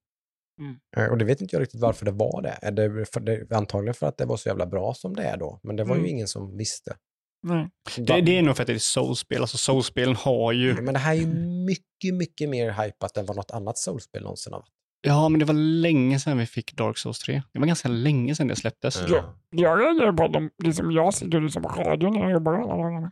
Mm. 0.61 0.75
Eh, 0.97 1.05
Och 1.11 1.17
det 1.17 1.25
vet 1.25 1.41
inte 1.41 1.55
jag 1.55 1.61
riktigt 1.61 1.81
varför 1.81 2.05
det 2.05 2.11
var 2.11 2.41
det. 2.41 2.57
Är 2.61 2.71
det, 2.71 3.05
för 3.13 3.19
det. 3.19 3.51
Antagligen 3.51 3.93
för 3.93 4.07
att 4.07 4.17
det 4.17 4.25
var 4.25 4.37
så 4.37 4.49
jävla 4.49 4.65
bra 4.65 4.93
som 4.93 5.15
det 5.15 5.23
är 5.23 5.37
då. 5.37 5.59
Men 5.63 5.75
det 5.75 5.83
var 5.83 5.95
ju 5.95 5.99
Mm. 5.99 6.11
ingen 6.11 6.27
som 6.27 6.57
visste. 6.57 6.95
Nej. 7.43 7.69
Det, 7.97 8.21
det 8.21 8.37
är 8.37 8.41
nog 8.41 8.55
för 8.55 8.63
att 8.63 8.67
det 8.67 8.73
är 8.73 8.77
Souls-spel. 8.79 9.41
Alltså 9.41 9.57
Souls-spelen 9.57 10.15
har 10.15 10.51
ju... 10.51 10.81
Men 10.81 10.93
det 10.93 10.99
här 10.99 11.11
är 11.11 11.19
ju 11.19 11.27
mycket, 11.65 12.13
mycket 12.13 12.49
mer 12.49 12.71
hypat 12.83 13.17
än 13.17 13.25
vad 13.25 13.37
något 13.37 13.51
annat 13.51 13.77
soulspel 13.77 14.23
någonsin 14.23 14.53
har 14.53 14.59
varit. 14.59 14.69
Ja, 15.01 15.29
men 15.29 15.39
det 15.39 15.45
var 15.45 15.53
länge 15.53 16.19
sedan 16.19 16.37
vi 16.37 16.45
fick 16.45 16.73
Dark 16.73 16.97
Souls 16.97 17.19
3. 17.19 17.41
Det 17.53 17.59
var 17.59 17.67
ganska 17.67 17.87
länge 17.89 18.35
sedan 18.35 18.47
det 18.47 18.55
släpptes. 18.55 19.01
Ja. 19.09 19.35
Jag 19.49 19.79
reagerar 19.81 20.13
på 20.13 20.27
dem, 20.27 20.49
liksom 20.63 20.91
jag 20.91 21.13
sitter 21.13 21.41
liksom 21.41 21.63
på 21.63 21.69
radion 21.69 22.13
när 22.13 22.21
jag 22.21 22.31
jobbar 22.31 22.53
alla 22.53 22.75
dagarna. 22.75 23.11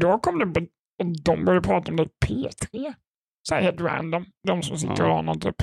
Då 0.00 0.18
kom 0.18 0.38
det, 0.38 0.60
på- 0.60 0.66
de 1.24 1.44
började 1.44 1.66
prata 1.68 1.90
om 1.90 1.96
det 1.96 2.02
i 2.02 2.08
P3. 2.26 2.94
Så 3.48 3.54
här 3.54 3.62
helt 3.62 3.80
random. 3.80 4.24
De 4.46 4.62
som 4.62 4.78
sitter 4.78 5.02
och 5.04 5.14
har 5.14 5.22
någon 5.22 5.40
typ. 5.40 5.56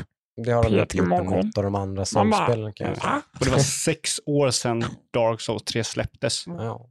Det 0.46 0.52
har 0.52 0.64
de 0.64 0.80
inte 0.80 0.98
gjort 0.98 1.08
med 1.08 1.26
Morgon. 1.26 1.46
något 1.46 1.58
av 1.58 1.64
de 1.64 1.76
andra 1.76 2.06
soulspelen 2.06 2.74
kan 2.74 2.88
jag 2.88 2.98
säga. 2.98 3.10
va? 3.10 3.22
Och 3.40 3.46
det 3.46 3.52
var 3.52 3.60
sex 3.60 4.12
år 4.26 4.50
sedan 4.52 4.84
Dark 5.14 5.42
Souls 5.42 5.64
3 5.64 5.84
släpptes. 5.84 6.44
Ja. 6.48 6.90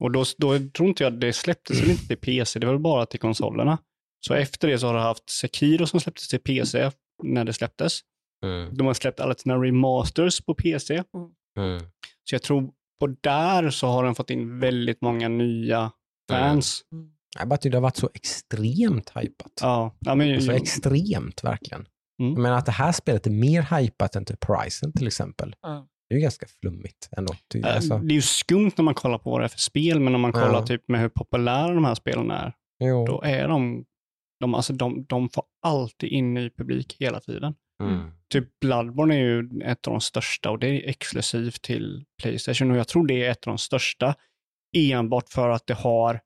Och 0.00 0.12
då, 0.12 0.24
då 0.38 0.58
tror 0.58 0.88
inte 0.88 1.04
jag 1.04 1.20
det 1.20 1.32
släpptes 1.32 1.82
väl 1.82 1.90
inte 1.90 2.06
till 2.06 2.16
PC, 2.16 2.58
det 2.58 2.66
var 2.66 2.74
väl 2.74 2.82
bara 2.82 3.06
till 3.06 3.20
konsolerna. 3.20 3.78
Så 4.26 4.34
efter 4.34 4.68
det 4.68 4.78
så 4.78 4.86
har 4.86 4.94
du 4.94 5.00
haft 5.00 5.30
Sekiro 5.30 5.86
som 5.86 6.00
släpptes 6.00 6.28
till 6.28 6.40
PC 6.40 6.90
när 7.22 7.44
det 7.44 7.52
släpptes. 7.52 8.00
Mm. 8.44 8.76
De 8.76 8.86
har 8.86 8.94
släppt 8.94 9.20
alla 9.20 9.34
sina 9.34 9.56
remasters 9.56 10.40
på 10.40 10.54
PC. 10.54 10.94
Mm. 11.56 11.80
Så 12.24 12.34
jag 12.34 12.42
tror 12.42 12.70
på 13.00 13.06
där 13.06 13.70
så 13.70 13.86
har 13.86 14.04
de 14.04 14.14
fått 14.14 14.30
in 14.30 14.60
väldigt 14.60 15.00
många 15.00 15.28
nya 15.28 15.92
fans. 16.30 16.82
Jag 17.38 17.48
bara 17.48 17.56
tycker 17.56 17.70
det 17.70 17.76
har 17.76 17.82
varit 17.82 17.96
så 17.96 18.10
extremt 18.14 19.10
hypat. 19.16 19.52
Ja, 19.60 19.96
ja 20.00 20.14
men, 20.14 20.34
Alltså 20.34 20.52
extremt 20.52 21.44
verkligen. 21.44 21.86
Mm. 22.20 22.32
Jag 22.32 22.42
menar 22.42 22.58
att 22.58 22.66
det 22.66 22.72
här 22.72 22.92
spelet 22.92 23.26
är 23.26 23.30
mer 23.30 23.78
hypat 23.78 24.16
än 24.16 24.24
typ 24.24 24.44
Horizon 24.44 24.92
till 24.92 25.06
exempel. 25.06 25.56
Ja. 25.62 25.86
Det 26.08 26.14
är 26.14 26.16
ju 26.18 26.22
ganska 26.22 26.46
flummigt 26.60 27.08
ändå. 27.16 27.34
Ty- 27.52 27.60
äh, 27.60 27.74
Alltså, 27.74 27.98
det 27.98 28.12
är 28.12 28.16
ju 28.16 28.22
skumt 28.22 28.70
när 28.76 28.82
man 28.84 28.94
kollar 28.94 29.18
på 29.18 29.30
vad 29.30 29.40
det 29.40 29.44
är 29.44 29.48
för 29.48 29.58
spel, 29.58 30.00
men 30.00 30.14
om 30.14 30.20
man 30.20 30.32
kollar 30.32 30.52
Ja. 30.52 30.66
typ 30.66 30.88
med 30.88 31.00
hur 31.00 31.08
populära 31.08 31.74
de 31.74 31.84
här 31.84 31.94
spelen 31.94 32.30
är, 32.30 32.52
jo. 32.84 33.06
då 33.06 33.22
är 33.22 33.48
de, 33.48 33.84
de, 34.40 34.54
alltså 34.54 34.72
de, 34.72 35.04
de 35.08 35.28
får 35.28 35.44
alltid 35.62 36.10
in 36.10 36.34
ny 36.34 36.50
publik 36.50 36.96
hela 37.00 37.20
tiden. 37.20 37.54
Mm. 37.82 38.10
Typ 38.32 38.48
Bloodborne 38.60 39.14
är 39.14 39.18
ju 39.18 39.60
ett 39.64 39.86
av 39.86 39.92
de 39.94 40.00
största 40.00 40.50
och 40.50 40.58
det 40.58 40.66
är 40.68 40.88
exklusivt 40.88 41.62
till 41.62 42.04
Playstation 42.22 42.70
och 42.70 42.76
jag 42.76 42.88
tror 42.88 43.06
det 43.06 43.24
är 43.24 43.30
ett 43.30 43.46
av 43.46 43.50
de 43.50 43.58
största 43.58 44.14
enbart 44.76 45.28
för 45.28 45.48
att 45.48 45.66
det 45.66 45.74
har 45.74 46.20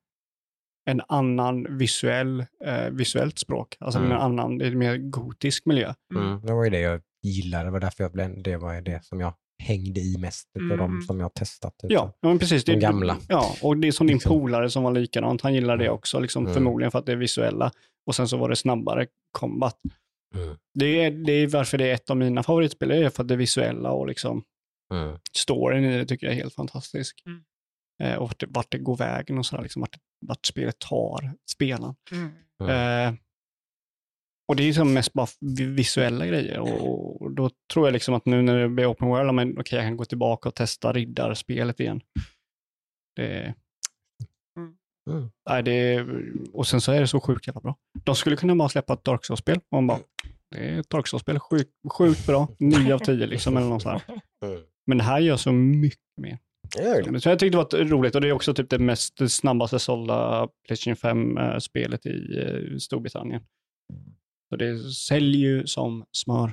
en 0.90 1.00
annan 1.08 1.78
visuell, 1.78 2.40
eh, 2.64 2.90
visuellt 2.90 3.38
språk. 3.38 3.76
Alltså 3.80 3.98
Mm. 3.98 4.12
en 4.12 4.18
annan, 4.18 4.58
det 4.58 4.66
är 4.66 4.70
mer 4.74 4.96
gotisk 4.96 5.66
miljö. 5.66 5.94
Mm. 6.14 6.40
Det 6.46 6.52
var 6.52 6.64
ju 6.64 6.70
det 6.70 6.80
jag 6.80 7.00
gillade. 7.22 7.64
Det 7.64 7.70
var 7.70 7.80
därför 7.80 8.04
jag 8.04 8.12
blev, 8.12 8.42
det 8.42 8.56
var 8.56 8.80
det 8.80 9.04
som 9.04 9.20
jag 9.20 9.34
hängde 9.62 10.00
i 10.00 10.16
mest 10.18 10.56
av 10.56 10.62
Mm. 10.62 10.78
de 10.78 11.02
som 11.02 11.18
jag 11.18 11.24
har 11.24 11.30
testat. 11.30 11.78
typ. 11.78 11.90
Ja, 11.92 12.12
ja 12.20 12.28
men 12.28 12.38
precis. 12.38 12.64
De 12.64 12.72
Det, 12.72 12.80
gamla. 12.80 13.16
Ja, 13.28 13.54
och 13.62 13.76
det 13.76 13.88
är 13.88 13.92
som 13.92 14.06
din 14.06 14.16
Liksom. 14.16 14.32
polare 14.40 14.70
som 14.70 14.82
var 14.82 14.92
likadant. 14.92 15.40
Han 15.40 15.54
gillade 15.54 15.84
det 15.84 15.90
också, 15.90 16.20
liksom, 16.20 16.42
Mm. 16.42 16.54
förmodligen 16.54 16.90
för 16.90 16.98
att 16.98 17.06
det 17.06 17.12
är 17.12 17.16
visuella. 17.16 17.70
Och 18.06 18.14
sen 18.14 18.28
så 18.28 18.36
var 18.36 18.48
det 18.48 18.56
snabbare 18.56 19.06
combat. 19.38 19.76
Mm. 20.34 20.56
Det 20.74 21.04
är, 21.04 21.10
det 21.10 21.32
är 21.32 21.46
varför 21.46 21.78
det 21.78 21.90
är 21.90 21.94
ett 21.94 22.10
av 22.10 22.16
mina 22.16 22.42
favoritspel, 22.42 22.88
det 22.88 22.96
är 22.96 23.10
för 23.10 23.22
att 23.22 23.28
det 23.28 23.36
visuella 23.36 23.90
och 23.92 24.06
liksom 24.06 24.44
Mm. 24.94 25.18
storyn 25.38 25.84
i 25.84 25.96
det 25.98 26.06
tycker 26.06 26.26
jag 26.26 26.32
är 26.34 26.40
helt 26.40 26.54
fantastisk. 26.54 27.22
Mm. 27.26 27.42
Eh, 28.02 28.16
och 28.18 28.28
vart 28.28 28.40
det, 28.40 28.46
vart 28.50 28.70
det 28.72 28.78
går 28.78 28.96
vägen 28.96 29.38
och 29.38 29.46
sådär, 29.46 29.62
liksom, 29.62 29.80
vart, 29.80 29.96
vart 30.26 30.46
spelet 30.46 30.78
tar 30.78 31.32
spelaren. 31.50 31.94
Mm. 32.12 32.28
Eh, 33.08 33.14
och 34.52 34.56
det 34.56 34.62
är 34.62 34.66
liksom 34.66 34.92
mest 34.94 35.12
bara 35.12 35.26
vi- 35.40 35.64
visuella 35.66 36.26
grejer. 36.26 36.58
Och, 36.58 37.22
och 37.22 37.30
då 37.32 37.50
tror 37.72 37.86
jag 37.86 37.92
liksom 37.92 38.14
att 38.14 38.26
nu 38.26 38.42
när 38.42 38.58
det 38.58 38.68
blir 38.68 38.86
open 38.86 39.08
world, 39.08 39.34
men 39.34 39.58
okej, 39.58 39.76
jag 39.78 39.86
kan 39.86 39.96
gå 39.96 40.04
tillbaka 40.04 40.48
och 40.48 40.54
testa 40.54 40.92
riddarspelet 40.92 41.80
igen. 41.80 42.00
Det, 43.16 43.54
Mm. 45.10 45.30
nej, 45.50 45.62
det 45.62 46.06
och 46.52 46.66
sen 46.66 46.80
så 46.80 46.92
är 46.92 47.00
det 47.00 47.06
så 47.06 47.20
sjukt 47.20 47.46
jävla 47.46 47.60
bra. 47.60 47.76
De 48.04 48.14
skulle 48.14 48.36
kunna 48.36 48.56
bara 48.56 48.68
släppa 48.68 48.92
ett 48.92 49.04
Dark 49.04 49.24
Souls-spel 49.24 49.56
och 49.56 49.82
man 49.82 49.86
bara, 49.86 49.98
det 50.50 50.58
är 50.58 50.80
ett 50.80 50.90
Dark 50.90 51.06
Souls-spel, 51.06 51.38
sjukt, 51.38 51.70
sjukt 51.92 52.26
bra, 52.26 52.48
9 52.58 52.94
av 52.94 52.98
10 52.98 53.26
liksom, 53.26 53.56
eller 53.56 53.66
något 53.68 53.82
sånt. 53.82 54.02
Mm. 54.44 54.60
Men 54.86 54.98
det 54.98 55.04
här 55.04 55.20
gör 55.20 55.36
så 55.36 55.52
mycket 55.52 55.98
mer. 56.20 56.38
Så 57.20 57.28
jag 57.28 57.38
tyckte 57.38 57.58
det 57.58 57.78
var 57.78 57.84
roligt 57.84 58.14
och 58.14 58.20
det 58.20 58.28
är 58.28 58.32
också 58.32 58.54
typ 58.54 58.70
det 58.70 58.78
mest 58.78 59.30
snabbaste 59.32 59.78
sålda 59.78 60.48
Playstation 60.66 60.94
5-spelet 60.94 62.06
i 62.06 62.38
eh, 62.38 62.76
Storbritannien. 62.78 63.42
Så 64.52 64.56
det 64.56 64.78
säljer 64.92 65.40
ju 65.50 65.66
som 65.66 66.04
smör. 66.12 66.52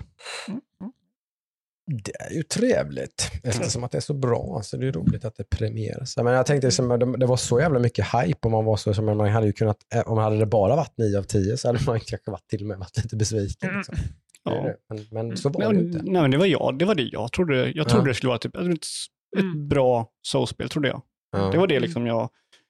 Det 2.04 2.12
är 2.22 2.34
ju 2.34 2.44
trevligt 2.44 3.32
eftersom 3.44 3.84
att 3.84 3.92
det 3.92 3.98
är 3.98 4.02
så 4.02 4.14
bra. 4.14 4.62
Så 4.64 4.78
det 4.78 4.88
är 4.88 4.92
roligt 4.92 5.26
att 5.26 5.36
det 5.36 5.44
premieras. 5.50 6.18
Men 6.18 6.34
jag 6.34 6.46
tänkte 6.46 6.68
liksom, 6.68 7.16
det- 7.20 7.26
var 7.26 7.38
så 7.38 7.60
jävla 7.60 7.80
mycket 7.80 8.06
hype 8.06 8.40
och 8.42 8.52
man 8.52 8.66
var 8.66 8.78
så 8.78 8.94
som 8.94 9.06
man 9.06 9.20
hade 9.20 9.46
ju 9.48 9.54
kunnat, 9.54 9.78
eh, 9.96 10.02
om 10.12 10.18
hade 10.18 10.38
det 10.38 10.46
bara 10.46 10.76
varit 10.76 10.98
9 10.98 11.18
av 11.20 11.24
10 11.24 11.58
så 11.58 11.68
hade 11.68 11.80
man 11.86 12.00
kanske 12.00 12.32
varit 12.32 12.48
till 12.48 12.62
och 12.62 12.68
med 12.68 12.78
varit 12.78 12.98
lite 13.04 13.16
besviken. 13.16 13.78
Liksom. 13.78 13.96
Är 13.96 14.56
Ja. 14.56 14.74
Men, 14.90 15.06
men 15.28 15.38
så 15.38 15.50
var 15.50 15.60
Nej, 15.74 15.84
det 15.84 15.88
inte. 15.90 16.04
nej, 16.12 16.22
men 16.22 16.32
det 16.32 16.38
var 16.38 16.46
jag. 16.46 16.80
Det 16.80 16.86
var 16.86 16.96
det 16.96 17.04
jag 17.04 17.32
trodde. 17.32 17.72
Jag 17.76 17.90
trodde 17.90 18.04
Ja. 18.06 18.08
det 18.08 18.14
skulle 18.14 18.28
vara 18.30 18.40
typ 18.40 18.56
ett, 18.56 18.62
ett 18.68 19.44
Mm. 19.44 19.68
bra 19.68 20.10
soulspel, 20.28 20.70
trodde 20.70 20.88
jag. 20.88 21.02
Ja. 21.32 21.52
Det 21.52 21.58
var 21.58 21.68
det 21.68 21.80
liksom 21.80 22.06
jag... 22.08 22.30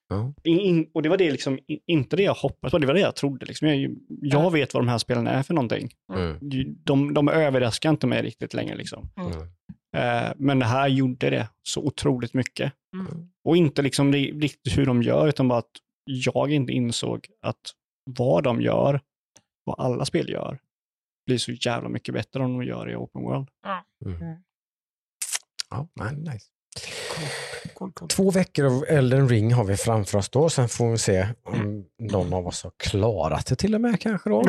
Ja. 0.09 0.33
In, 0.43 0.89
och 0.93 1.01
det 1.01 1.09
var 1.09 1.17
det 1.17 1.31
liksom, 1.31 1.59
in, 1.67 1.79
inte 1.85 2.15
det 2.15 2.23
jag 2.23 2.33
hoppades 2.33 2.71
på, 2.71 2.77
det 2.77 2.87
var 2.87 2.93
det 2.93 2.99
jag 2.99 3.15
trodde. 3.15 3.45
Liksom. 3.45 3.67
Jag, 3.67 3.95
jag 4.21 4.51
vet 4.51 4.73
vad 4.73 4.83
de 4.83 4.87
här 4.87 4.97
spelen 4.97 5.27
är 5.27 5.43
för 5.43 5.53
någonting. 5.53 5.89
Mm. 6.13 6.37
De, 6.83 7.13
de 7.13 7.27
överraskar 7.29 7.89
inte 7.89 8.07
mig 8.07 8.21
riktigt 8.21 8.53
längre. 8.53 8.75
Liksom. 8.75 9.09
Mm. 9.17 9.41
Eh, 9.95 10.33
men 10.37 10.59
det 10.59 10.65
här 10.65 10.87
gjorde 10.87 11.29
det 11.29 11.49
så 11.63 11.81
otroligt 11.81 12.33
mycket. 12.33 12.73
Mm. 12.93 13.29
Och 13.43 13.57
inte 13.57 13.81
liksom 13.81 14.13
ri- 14.13 14.41
riktigt 14.41 14.77
hur 14.77 14.85
de 14.85 15.03
gör, 15.03 15.27
utan 15.27 15.47
bara 15.47 15.59
att 15.59 15.71
jag 16.05 16.51
inte 16.51 16.73
insåg 16.73 17.27
att 17.41 17.71
vad 18.05 18.43
de 18.43 18.61
gör, 18.61 19.01
vad 19.63 19.79
alla 19.79 20.05
spel 20.05 20.29
gör, 20.29 20.59
blir 21.25 21.37
så 21.37 21.51
jävla 21.51 21.89
mycket 21.89 22.13
bättre 22.13 22.43
än 22.43 22.57
de 22.57 22.63
gör 22.63 22.91
i 22.91 22.95
Open 22.95 23.21
World. 23.21 23.47
Mm. 24.05 24.37
Ja, 25.69 25.87
men 25.93 26.15
nice. 26.15 26.45
Cool, 27.15 27.27
cool. 27.79 28.09
Två 28.09 28.31
veckor 28.31 28.65
av 28.65 28.85
Elden 28.87 29.29
Ring 29.29 29.53
har 29.53 29.63
vi 29.63 29.77
framför 29.77 30.17
oss 30.17 30.29
då. 30.29 30.49
Sen 30.49 30.69
får 30.69 30.91
vi 30.91 30.97
se 30.97 31.27
om 31.43 31.85
någon 31.99 32.33
av 32.33 32.47
oss 32.47 32.63
har 32.63 32.71
klarat 32.77 33.45
det 33.45 33.55
till 33.55 33.75
och 33.75 33.81
med 33.81 33.99
kanske 34.01 34.29
då. 34.29 34.43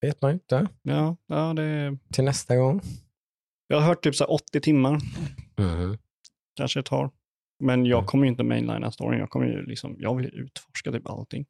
Vet 0.00 0.22
man 0.22 0.32
inte. 0.32 0.68
Ja, 0.82 1.16
ja 1.26 1.52
det, 1.54 1.98
Till 2.12 2.24
nästa 2.24 2.56
gång. 2.56 2.80
jag 3.68 3.80
har 3.80 3.86
hört 3.86 4.02
typ 4.02 4.14
så 4.14 4.24
här 4.24 4.32
80 4.32 4.60
timmar, 4.60 5.00
Mm. 5.58 5.98
kanske 6.56 6.80
ett 6.80 6.86
tar. 6.86 7.10
Men 7.64 7.86
jag 7.86 7.98
Mm. 7.98 8.06
kommer 8.06 8.24
ju 8.24 8.30
inte 8.30 8.42
mainlina 8.42 8.90
storyn, 8.90 9.20
jag 9.20 9.30
kommer 9.30 9.46
ju 9.46 9.62
liksom, 9.66 9.96
jag 9.98 10.16
vill 10.16 10.24
ju 10.26 10.30
utforska 10.30 10.92
typ 10.92 11.08
allting. 11.08 11.46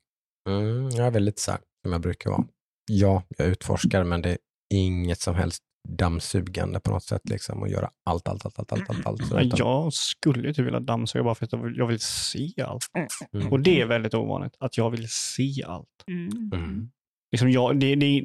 Mm, 0.49 0.89
jag 0.91 1.07
är 1.07 1.11
väl 1.11 1.25
lite 1.25 1.41
så 1.41 1.51
här 1.51 1.61
som 1.83 1.93
jag 1.93 2.01
brukar 2.01 2.31
vara. 2.31 2.45
Ja, 2.91 3.23
jag 3.39 3.47
utforskar 3.49 4.05
men 4.05 4.23
det 4.23 4.31
är 4.31 4.39
inget 4.71 5.21
som 5.21 5.35
helst 5.35 5.63
dammsugande 5.89 6.81
på 6.81 6.91
något 6.91 7.03
sätt 7.03 7.29
liksom 7.31 7.63
och 7.63 7.69
göra 7.69 7.91
allt, 8.05 8.29
allt, 8.29 8.45
allt, 8.47 8.59
allt, 8.59 8.73
allt, 8.73 8.91
allt, 8.91 9.07
allt. 9.07 9.23
Utan- 9.23 9.51
Jag 9.59 9.93
skulle 9.93 10.49
ju 10.49 10.55
typ 10.55 10.67
vilja 10.67 10.81
dammsuga 10.81 11.25
bara 11.25 11.35
för 11.35 11.45
att 11.45 11.53
jag 11.53 11.63
vill, 11.63 11.77
jag 11.77 11.87
vill 11.87 12.01
se 12.01 12.53
allt. 12.63 12.87
Mm. 13.35 13.53
Och 13.53 13.61
det 13.61 13.81
är 13.81 13.87
väldigt 13.87 14.15
ovanligt, 14.15 14.57
att 14.61 14.77
jag 14.79 14.91
vill 14.91 15.09
se 15.09 15.65
allt. 15.67 16.05
Mm. 16.09 16.51
Mm. 16.55 16.91
Liksom 17.33 17.51
jag, 17.51 17.81
det, 17.81 17.95
det, 17.95 18.23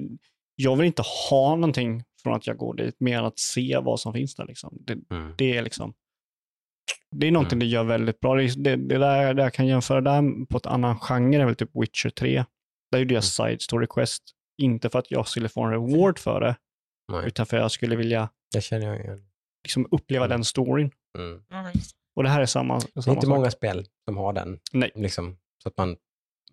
jag 0.56 0.76
vill 0.76 0.88
inte 0.88 1.04
ha 1.30 1.56
någonting 1.56 2.04
från 2.24 2.34
att 2.34 2.48
jag 2.48 2.58
går 2.58 2.76
dit, 2.76 2.96
mer 3.00 3.18
än 3.20 3.26
att 3.26 3.40
se 3.40 3.80
vad 3.84 4.00
som 4.00 4.14
finns 4.14 4.36
där. 4.36 4.46
Liksom. 4.46 4.78
Det, 4.86 4.98
Mm. 5.16 5.34
det 5.38 5.58
är 5.58 5.62
liksom 5.64 5.94
det 7.16 7.28
är 7.28 7.32
någonting 7.32 7.56
Mm. 7.58 7.60
det 7.60 7.66
gör 7.66 7.84
väldigt 7.84 8.20
bra. 8.20 8.36
Det, 8.36 8.44
är- 8.44 8.58
det, 8.64 8.76
det 8.76 8.98
där 8.98 9.34
det 9.34 9.44
jag 9.44 9.54
kan 9.54 9.68
jämföra 9.68 10.02
där 10.02 10.46
på 10.46 10.58
ett 10.58 10.66
annan 10.66 11.00
genre 11.00 11.38
är 11.42 11.46
väl 11.46 11.56
typ 11.56 11.70
Witcher 11.74 12.10
3. 12.10 12.46
Där 12.92 13.00
gjorde 13.00 13.14
jag 13.14 13.24
Mm. 13.24 13.50
side 13.52 13.62
story 13.62 13.88
quest. 13.90 14.24
Inte 14.62 14.90
för 14.90 15.00
att 15.00 15.12
jag 15.12 15.28
skulle 15.28 15.50
få 15.50 15.64
en 15.64 15.72
reward 15.72 16.20
för 16.20 16.42
det, 16.42 16.56
Nej, 17.10 17.28
utan 17.28 17.46
för 17.46 17.58
jag 17.58 17.72
skulle 17.72 17.96
vilja 17.96 18.30
det 18.54 18.62
känner 18.62 18.86
jag 18.88 19.00
igen. 19.00 19.22
liksom 19.64 19.88
uppleva 19.92 20.26
Mm. 20.26 20.38
den 20.38 20.46
storyn. 20.46 20.92
Mm. 21.18 21.42
Och 22.16 22.24
det 22.24 22.30
här 22.30 22.42
är 22.42 22.46
samma, 22.46 22.80
Det 22.80 22.86
är 22.96 23.02
samma 23.02 23.14
inte 23.16 23.28
sak. 23.28 23.36
många 23.36 23.52
spel 23.52 23.86
som 24.06 24.18
har 24.18 24.34
den. 24.34 24.60
Nej. 24.74 24.92
Liksom, 24.96 25.38
så 25.64 25.70
att 25.70 25.78
man, 25.78 25.96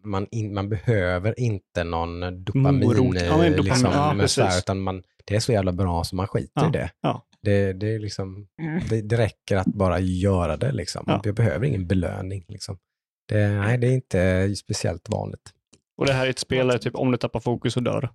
man, 0.02 0.26
in, 0.30 0.54
man 0.54 0.68
behöver 0.68 1.40
inte 1.40 1.84
någon 1.84 2.44
dopamin, 2.44 2.80
Morot. 2.88 2.98
Ja, 3.22 3.36
men 3.38 3.52
dopamin, 3.52 3.64
liksom, 3.64 3.90
ja, 3.92 4.02
här, 4.02 4.18
precis. 4.18 4.58
utan 4.58 4.80
man, 4.80 5.02
det 5.24 5.36
är 5.36 5.40
så 5.40 5.52
jävla 5.52 5.72
bra 5.72 6.04
så 6.04 6.16
man 6.16 6.26
skiter 6.28 6.50
Ja, 6.62 6.68
i 6.68 6.72
det. 6.72 6.90
ja. 7.00 7.22
Det, 7.42 7.72
det, 7.72 7.94
är 7.94 7.98
liksom, 7.98 8.46
Mm. 8.62 8.80
det. 8.88 9.02
Det 9.02 9.16
räcker 9.18 9.56
att 9.56 9.66
bara 9.66 9.98
göra 10.00 10.56
det. 10.56 10.72
Liksom. 10.72 11.04
Ja. 11.06 11.20
Jag 11.24 11.34
behöver 11.34 11.66
ingen 11.66 11.86
belöning. 11.86 12.44
Liksom. 12.48 12.78
Det, 13.28 13.48
nej, 13.48 13.78
det 13.78 13.86
är 13.86 13.92
inte 13.92 14.54
speciellt 14.56 15.08
vanligt. 15.08 15.52
Och 15.96 16.06
det 16.06 16.12
här 16.12 16.26
är 16.26 16.30
ett 16.30 16.38
spel 16.38 16.66
där 16.66 16.78
typ 16.78 16.94
om 16.94 17.10
du 17.12 17.18
tappar 17.18 17.40
fokus 17.40 17.72
så 17.72 17.80
dör. 17.80 18.10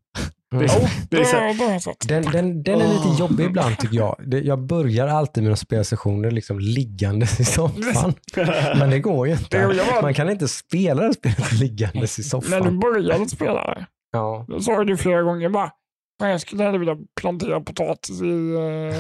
Mm. 0.54 0.66
Det 1.10 1.18
det 1.58 1.64
är 1.64 1.80
så. 1.80 1.94
Den, 2.08 2.24
den, 2.24 2.64
den 2.64 2.82
är 2.82 2.88
lite 2.88 3.20
jobbig 3.22 3.46
ibland 3.46 3.78
tycker 3.78 3.96
jag. 3.98 4.16
Det, 4.26 4.40
jag 4.40 4.60
börjar 4.60 5.08
alltid 5.08 5.44
mina 5.44 5.56
spelsessioner 5.56 6.32
liksom 6.32 6.60
liggandes 6.60 7.40
i 7.40 7.46
soffan. 7.46 8.14
Men 8.80 8.90
det 8.90 9.00
går 9.00 9.28
ju 9.28 9.34
inte. 9.34 9.74
Man 10.02 10.14
kan 10.14 10.30
inte 10.30 10.48
spela 10.48 11.04
det 11.04 11.14
spelet 11.14 11.52
liggandes 11.52 12.20
i 12.20 12.22
När 12.22 12.26
du 12.26 12.30
soffan. 12.30 12.80
började 12.80 13.30
spela 13.30 13.74
det, 13.74 13.86
Ja. 14.12 14.46
då 14.48 14.60
sa 14.60 14.84
du 14.84 14.98
flera 14.98 15.22
gånger 15.22 15.50
bara, 15.50 15.72
"Fan, 16.22 16.30
jag 16.30 16.42
skulle 16.42 16.64
hellre 16.64 16.78
vilja 16.78 16.96
plantera 17.22 17.62
potatis 17.62 18.22
i 18.22 18.26
uh, 18.26 18.94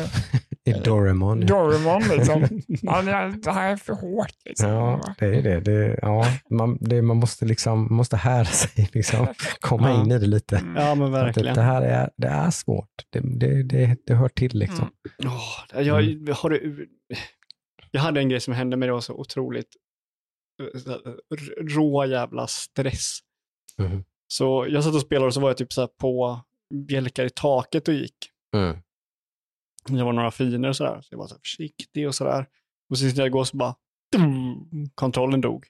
I 0.66 0.72
Doraemon. 0.74 1.42
Ja, 1.42 1.48
Dormon 1.48 2.02
liksom. 2.18 2.42
ja, 2.68 3.02
det, 3.02 3.40
det 3.44 3.52
här 3.52 3.72
är 3.72 3.76
för 3.76 3.94
hårt 3.94 4.36
liksom. 4.46 4.70
ja 4.70 5.02
det 5.20 5.26
är 5.26 5.42
det. 5.42 5.60
det, 5.60 6.00
ja, 6.02 6.26
man, 6.50 6.78
det 6.82 7.02
man 7.02 7.18
måste 7.18 7.46
liksom 7.46 7.80
man 7.84 7.94
måste 7.94 8.18
hära 8.18 8.46
sig, 8.46 8.90
liksom. 8.94 9.28
komma 9.60 9.90
Ja. 9.90 10.02
in 10.04 10.12
i 10.12 10.20
det 10.20 10.26
lite. 10.28 10.58
Mm. 10.58 10.76
ja, 10.76 10.96
men 10.96 11.04
Att 11.08 11.12
det, 11.14 11.26
verkligen. 11.26 11.56
det 11.56 11.62
här 11.62 11.82
är, 11.82 12.10
det 12.18 12.28
är 12.28 12.50
svårt. 12.52 12.90
Det, 13.10 13.20
det, 13.40 13.64
det, 13.64 13.98
det 14.06 14.14
hör 14.14 14.30
till 14.30 14.60
liksom. 14.60 14.90
Mm. 15.24 15.34
Åh, 15.34 15.82
jag, 15.84 16.04
Mm. 16.04 16.34
har 16.38 16.50
du, 16.50 16.88
jag 17.92 18.02
hade 18.02 18.20
en 18.20 18.30
grej 18.30 18.40
som 18.40 18.54
hände 18.54 18.78
mig, 18.78 18.88
det 18.88 18.94
var 18.94 19.02
så 19.02 19.14
otroligt 19.14 19.76
eh, 20.88 21.12
rå 21.76 22.06
jävla 22.06 22.48
stress. 22.48 23.20
Mhm. 23.78 24.04
Så 24.28 24.66
jag 24.70 24.84
satt 24.84 24.96
och 24.96 25.02
spelade 25.02 25.28
och 25.28 25.34
så 25.34 25.40
var 25.40 25.50
jag 25.50 25.58
typ 25.58 25.74
så 25.74 25.82
här 25.82 25.90
på 26.00 26.42
bjälkar 26.88 27.26
i 27.26 27.30
taket 27.30 27.88
och 27.88 27.94
gick. 27.94 28.16
Mm. 28.56 28.78
Det 29.88 30.04
var 30.04 30.14
några 30.14 30.32
finer 30.32 30.70
och 30.70 30.76
sådär, 30.76 31.02
så 31.02 31.08
jag 31.12 31.18
var 31.18 31.28
så 31.28 31.36
försiktig 31.36 32.08
och 32.08 32.16
sådär. 32.16 32.46
Och 32.90 32.98
så 32.98 33.06
när 33.06 33.16
jag 33.22 33.32
går 33.32 33.44
så 33.44 33.58
bara, 33.58 33.76
dum, 34.12 34.66
kontrollen 34.96 35.42
dog. 35.42 35.66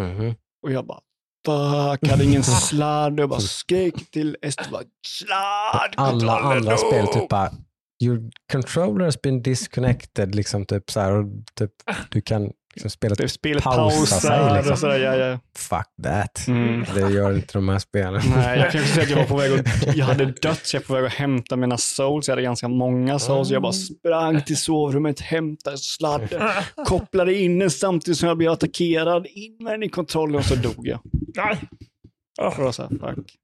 Mhm. 0.00 0.34
Och 0.62 0.72
jag 0.72 0.86
bara, 0.86 1.00
fuck, 1.46 2.10
hade 2.10 2.24
ingen 2.24 2.42
sladd. 2.44 3.20
Jag 3.20 3.28
bara 3.28 3.40
skrek 3.40 4.10
till 4.10 4.36
Ester, 4.42 4.70
bara, 4.70 4.82
sladd, 5.06 5.94
Alla 5.96 6.38
andra 6.38 6.70
dog." 6.70 6.78
spel 6.78 7.06
typ 7.06 7.28
bara, 7.28 7.50
your 8.02 8.30
controller 8.52 9.04
has 9.04 9.22
been 9.22 9.42
disconnected, 9.42 10.34
liksom 10.34 10.66
typ 10.66 10.90
så 10.90 11.00
här, 11.00 11.12
och 11.12 11.26
typ, 11.54 11.70
du 12.10 12.20
kan 12.20 12.52
liksom 12.76 12.90
spela 12.90 13.14
Det 13.14 13.28
spelet 13.28 13.62
sig, 13.62 13.72
pausar 13.72 14.54
liksom. 14.54 14.72
och 14.72 14.78
sådär. 14.78 14.98
Ja, 14.98 15.16
ja. 15.16 15.38
fuck 15.56 15.86
that. 16.02 16.46
Mm. 16.48 16.84
Det 16.94 17.00
gör 17.00 17.34
inte 17.34 17.52
de 17.52 17.68
här 17.68 17.78
spelen. 17.78 18.22
Nej, 18.36 18.58
jag 18.58 18.72
kan 18.72 18.80
också 18.80 18.94
säga 18.94 19.04
att 19.04 19.10
jag 19.10 19.16
var 19.16 19.24
på 19.24 19.36
väg 19.36 19.52
att, 19.52 19.96
jag 19.96 20.06
hade 20.06 20.24
dött 20.24 20.60
så 20.62 20.76
jag 20.76 20.80
var 20.80 20.86
på 20.86 20.94
väg 20.94 21.04
att 21.04 21.12
hämta 21.12 21.56
mina 21.56 21.78
souls. 21.78 22.28
Jag 22.28 22.32
hade 22.32 22.42
ganska 22.42 22.68
många 22.68 23.18
souls. 23.18 23.50
Jag 23.50 23.62
bara 23.62 23.72
sprang 23.72 24.42
till 24.42 24.56
sovrummet, 24.56 25.20
hämtade 25.20 25.78
sladden, 25.78 26.42
kopplade 26.86 27.34
in 27.34 27.58
den 27.58 27.70
samtidigt 27.70 28.18
som 28.18 28.28
jag 28.28 28.38
blev 28.38 28.50
attackerad, 28.52 29.26
in 29.26 29.56
med 29.60 29.72
den 29.72 29.82
i 29.82 29.88
kontrollen 29.88 30.36
och 30.36 30.44
så 30.44 30.54
dog 30.54 30.86
jag. 30.86 31.00
Nej. 31.36 31.58
Jag 32.38 32.56
var 32.58 32.72
så 32.72 32.82
här, 32.82 32.88
fuck. 32.88 33.36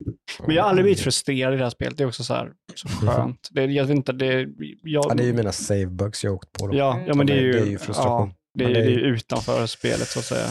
Men 0.46 0.56
jag 0.56 0.62
har 0.62 0.68
aldrig 0.68 0.84
blivit 0.84 1.00
frustrerad 1.00 1.54
i 1.54 1.56
det 1.56 1.62
här 1.62 1.70
spelet. 1.70 1.96
Det 1.96 2.02
är 2.04 2.08
också 2.08 2.24
så 2.24 2.34
här, 2.34 2.50
så 2.74 2.88
skönt. 2.88 3.48
Det, 3.50 3.64
jag 3.64 3.84
vet 3.84 3.96
inte, 3.96 4.12
det, 4.12 4.40
jag, 4.82 5.04
Ja, 5.10 5.14
det 5.14 5.22
är 5.22 5.26
ju 5.26 5.32
mina 5.32 5.52
savebugs 5.52 6.24
jag 6.24 6.34
åkt 6.34 6.52
på. 6.52 6.66
Då. 6.66 6.76
ja, 6.76 7.00
ja, 7.06 7.14
men 7.14 7.26
det 7.26 7.32
är 7.32 7.40
ju, 7.40 7.52
Det 7.52 7.58
är 7.58 7.66
ju 7.66 7.78
frustration. 7.78 8.28
Ja, 8.28 8.34
det, 8.54 8.64
är, 8.64 8.68
det 8.68 8.80
är- 8.80 8.82
det 8.84 8.88
är 8.90 8.90
ju 8.90 9.00
utanför 9.14 9.66
spelet 9.66 10.08
så 10.08 10.18
att 10.18 10.24
säga. 10.24 10.46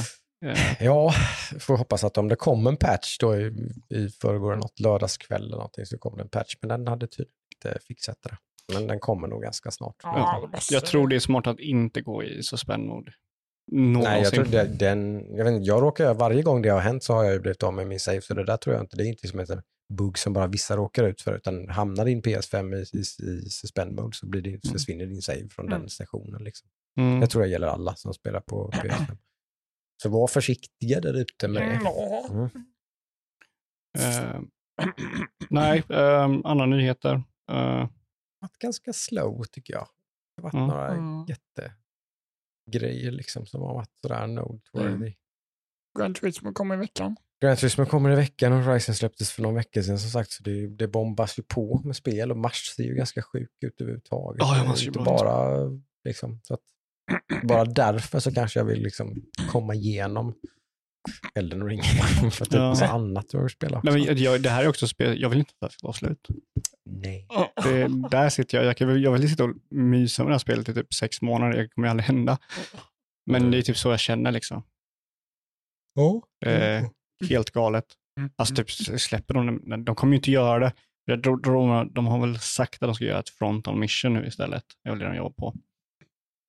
Eh, 0.46 0.84
Ja, 0.84 1.14
får 1.60 1.78
hoppas 1.78 2.04
att 2.04 2.18
om 2.18 2.28
det 2.28 2.36
kom 2.36 2.68
en 2.68 2.78
patch 2.78 3.18
då 3.18 3.38
i, 3.38 3.46
i 3.90 4.10
förrgår, 4.10 4.56
något 4.56 4.80
lördagskväll 4.80 5.42
eller 5.46 5.56
någonting, 5.56 5.86
så 5.86 5.98
kom 5.98 6.18
det 6.18 6.24
en 6.24 6.30
patch. 6.30 6.56
Men 6.62 6.70
den 6.70 6.88
hade 6.88 7.08
tydligen 7.08 7.34
inte 7.56 7.80
fixat 7.88 8.18
det. 8.24 8.38
Men 8.74 8.88
den 8.88 9.00
kommer 9.00 9.28
nog 9.28 9.42
ganska 9.42 9.72
snart. 9.72 9.96
Ja, 10.04 10.50
Jag 10.72 10.86
tror 10.86 11.08
det 11.08 11.16
är 11.16 11.20
smart 11.20 11.48
att 11.48 11.60
inte 11.60 12.02
gå 12.02 12.24
i 12.24 12.44
suspend 12.44 12.86
mode. 12.88 13.12
Någonsin. 13.72 14.04
Nej, 14.12 14.22
jag 14.24 14.34
tror 14.34 14.46
det, 14.46 14.64
den, 14.64 15.26
jag, 15.36 15.44
vet 15.46 15.54
inte, 15.54 15.68
jag 15.68 15.82
råkar, 15.84 16.14
varje 16.14 16.42
gång 16.42 16.62
det 16.62 16.70
har 16.70 16.80
hänt 16.80 17.04
så 17.04 17.14
har 17.14 17.24
jag 17.24 17.34
ju 17.34 17.40
blivit 17.40 17.64
av 17.64 17.74
med 17.74 17.88
min 17.88 18.00
save, 18.00 18.22
så 18.22 18.34
det 18.34 18.46
där 18.46 18.58
tror 18.58 18.76
jag 18.76 18.84
inte, 18.84 18.98
det 18.98 19.04
är 19.04 19.08
inte 19.08 19.28
som 19.28 19.40
en 19.40 19.46
bugg 19.94 20.18
som 20.18 20.34
bara 20.34 20.48
vissa 20.48 20.76
råkar 20.78 21.04
ut 21.08 21.22
för, 21.22 21.36
utan 21.36 21.70
hamnar 21.70 22.06
din 22.06 22.22
PS5 22.22 22.76
i, 22.76 22.98
i, 22.98 23.00
i 23.46 23.50
suspend 23.50 23.96
mode 23.96 24.16
så 24.18 24.26
blir 24.28 24.42
det, 24.42 24.70
försvinner 24.72 25.06
din 25.06 25.22
save 25.22 25.50
från 25.50 25.68
Mm. 25.68 25.80
den 25.80 25.90
sessionen. 25.90 26.44
Liksom. 26.44 26.70
Mm. 27.00 27.20
Det 27.20 27.28
tror 27.28 27.44
jag 27.44 27.52
gäller 27.52 27.68
alla 27.68 27.96
som 27.96 28.14
spelar 28.14 28.40
på 28.42 28.72
PS5. 28.74 29.18
Så 30.04 30.10
var 30.10 30.28
försiktiga 30.28 31.00
där 31.02 31.14
ute 31.14 31.48
med 31.48 31.62
det. 31.62 31.90
Mm. 32.34 32.50
Eh, 34.00 34.42
nej, 35.50 35.84
eh, 35.90 36.24
andra 36.44 36.66
nyheter. 36.66 37.24
Eh, 37.52 37.88
varit 38.40 38.58
ganska 38.60 38.94
slow 38.94 39.44
tycker 39.52 39.74
jag. 39.74 39.88
Det 40.36 40.42
har 40.42 40.44
varit 40.44 40.54
Mm. 40.54 40.68
några 40.68 40.88
Mm. 40.94 41.26
jättegrejer 42.68 43.12
liksom 43.12 43.46
som 43.46 43.62
har 43.62 43.74
varit 43.74 43.92
sådär 44.02 44.28
noteworthy. 44.28 45.14
Gran 46.00 46.14
Turismo 46.14 46.54
kommer 46.54 46.76
i 46.76 46.78
veckan. 46.78 47.16
Gran 47.42 47.58
Turismo 47.58 47.86
kommer 47.86 48.12
i 48.12 48.16
veckan 48.16 48.54
och 48.54 48.60
Horizon 48.64 48.96
släpptes 48.96 49.32
för 49.32 49.42
någon 49.42 49.56
vecka 49.56 49.84
sedan 49.84 50.00
som 50.00 50.10
sagt. 50.10 50.32
Så 50.32 50.44
det, 50.44 50.68
det 50.68 50.88
bombas 50.88 51.40
ju 51.40 51.44
på 51.44 51.82
med 51.84 51.96
spel 51.96 52.32
och 52.32 52.38
mars 52.38 52.74
ser 52.76 52.84
ju 52.84 52.96
ganska 52.96 53.22
sjuk 53.22 53.50
ut 53.62 53.82
överhuvudtaget. 53.82 54.40
Ja, 54.40 54.48
ja, 54.48 54.54
Det 54.56 54.66
är 54.66 54.68
man 54.68 54.78
ser 54.78 54.86
ju 54.86 54.92
bara, 54.92 55.58
liksom, 56.04 56.40
så 56.44 56.54
att, 56.54 56.60
bara 57.44 57.66
därför 57.66 58.20
så 58.20 58.34
kanske 58.34 58.60
jag 58.60 58.66
vill 58.66 58.82
liksom 58.84 59.16
komma 59.52 59.76
igenom 59.76 60.34
Elden 61.36 61.64
Ring. 61.66 61.82
för 62.32 62.44
att 62.46 62.50
det 62.50 62.58
är 62.58 62.62
Ja. 62.62 62.70
massa 62.70 62.88
annat 62.88 63.34
jag 63.34 63.40
vill 63.42 63.50
spela. 63.50 63.82
nej, 63.84 63.94
men 63.94 64.18
jag, 64.18 64.42
det 64.42 64.50
här 64.50 64.64
är 64.64 64.68
också 64.68 64.88
spel, 64.88 65.22
jag 65.22 65.30
vill 65.30 65.40
inte 65.40 65.52
att 65.52 65.60
det 65.60 65.66
här 65.66 65.72
ska 65.72 65.88
vara 65.88 65.94
slut. 65.94 66.28
Nej. 66.90 67.28
Det, 67.64 67.88
där 68.10 68.30
sitter 68.30 68.58
jag, 68.58 68.66
jag, 68.68 68.78
kan, 68.78 69.02
jag 69.02 69.12
vill 69.12 69.30
sitta 69.30 69.44
och 69.44 69.56
mysa 69.70 70.24
med 70.24 70.30
det 70.30 70.34
här 70.34 70.40
spelet 70.40 70.70
i 70.70 70.74
typ 70.74 70.94
sex 70.94 71.22
månader, 71.22 71.58
det 71.58 71.68
kommer 71.70 71.88
aldrig 71.88 72.06
hända. 72.08 72.38
Men 73.26 73.52
det 73.52 73.58
är 73.58 73.62
typ 73.62 73.78
så 73.78 73.90
jag 73.90 74.00
känner 74.00 74.32
liksom. 74.32 74.64
Ja. 75.94 76.22
Eh, 76.50 76.86
helt 77.30 77.52
galet. 77.52 77.86
Alltså 78.36 78.56
typ 78.56 78.72
släpper 79.02 79.34
de? 79.34 79.84
De 79.86 79.96
kommer 79.96 80.14
ju 80.14 80.18
inte 80.18 80.32
göra 80.32 80.60
det. 80.60 81.16
De, 81.18 81.90
de 81.94 82.08
har 82.08 82.20
väl 82.28 82.40
sagt 82.40 82.84
att 82.84 82.88
de 82.88 82.96
ska 82.96 83.06
göra 83.06 83.20
ett 83.20 83.30
frontal 83.30 83.76
mission 83.76 84.14
nu 84.14 84.26
istället. 84.28 84.64
Det 84.84 84.90
är 84.90 84.92
väl 84.92 85.00
det 85.00 85.06
de 85.08 85.16
jobbar 85.16 85.32
på. 85.32 85.56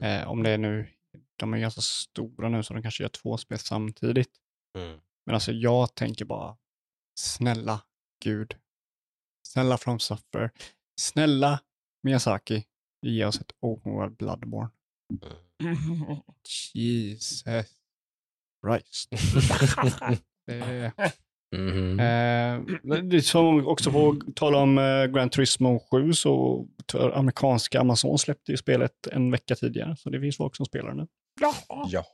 Eh, 0.02 0.28
om 0.28 0.42
det 0.42 0.50
är 0.50 0.58
nu, 0.58 0.88
de 1.36 1.54
är 1.54 1.58
ganska 1.58 1.80
stora 1.80 2.48
nu 2.48 2.62
så 2.62 2.74
de 2.74 2.82
kanske 2.82 3.02
gör 3.02 3.08
två 3.08 3.36
spel 3.36 3.58
samtidigt. 3.58 4.30
Mm. 4.78 5.00
Men 5.26 5.34
alltså 5.34 5.52
jag 5.52 5.94
tänker 5.94 6.24
bara, 6.24 6.56
snälla 7.18 7.82
Gud, 8.24 8.54
snälla 9.46 9.78
From 9.78 9.98
Software, 9.98 10.50
snälla 11.00 11.60
Miyazaki, 12.02 12.64
ge 13.06 13.24
oss 13.24 13.40
ett 13.40 13.52
open 13.60 13.92
world 13.92 14.16
Bloodborne. 14.16 14.70
Jesus 16.74 17.44
Christ. 18.64 19.08
Det, 20.46 20.92
Mhm. 21.52 22.00
Eh, 22.00 23.20
som 23.20 23.66
också 23.66 23.92
på 23.92 24.16
tala 24.36 24.58
om 24.58 24.78
eh, 24.78 25.04
Gran 25.06 25.30
Turismo 25.30 25.80
7 25.90 26.12
så 26.12 26.66
amerikanska 27.14 27.80
Amazon 27.80 28.18
släppte 28.18 28.50
ju 28.52 28.56
spelet 28.56 29.06
en 29.12 29.30
vecka 29.30 29.54
tidigare. 29.54 29.96
Så 29.96 30.10
det 30.10 30.20
finns 30.20 30.36
folk 30.36 30.56
som 30.56 30.66
spelar 30.66 30.94
nu. 30.94 31.06
Jaha. 31.40 31.86
Ja, 31.88 32.04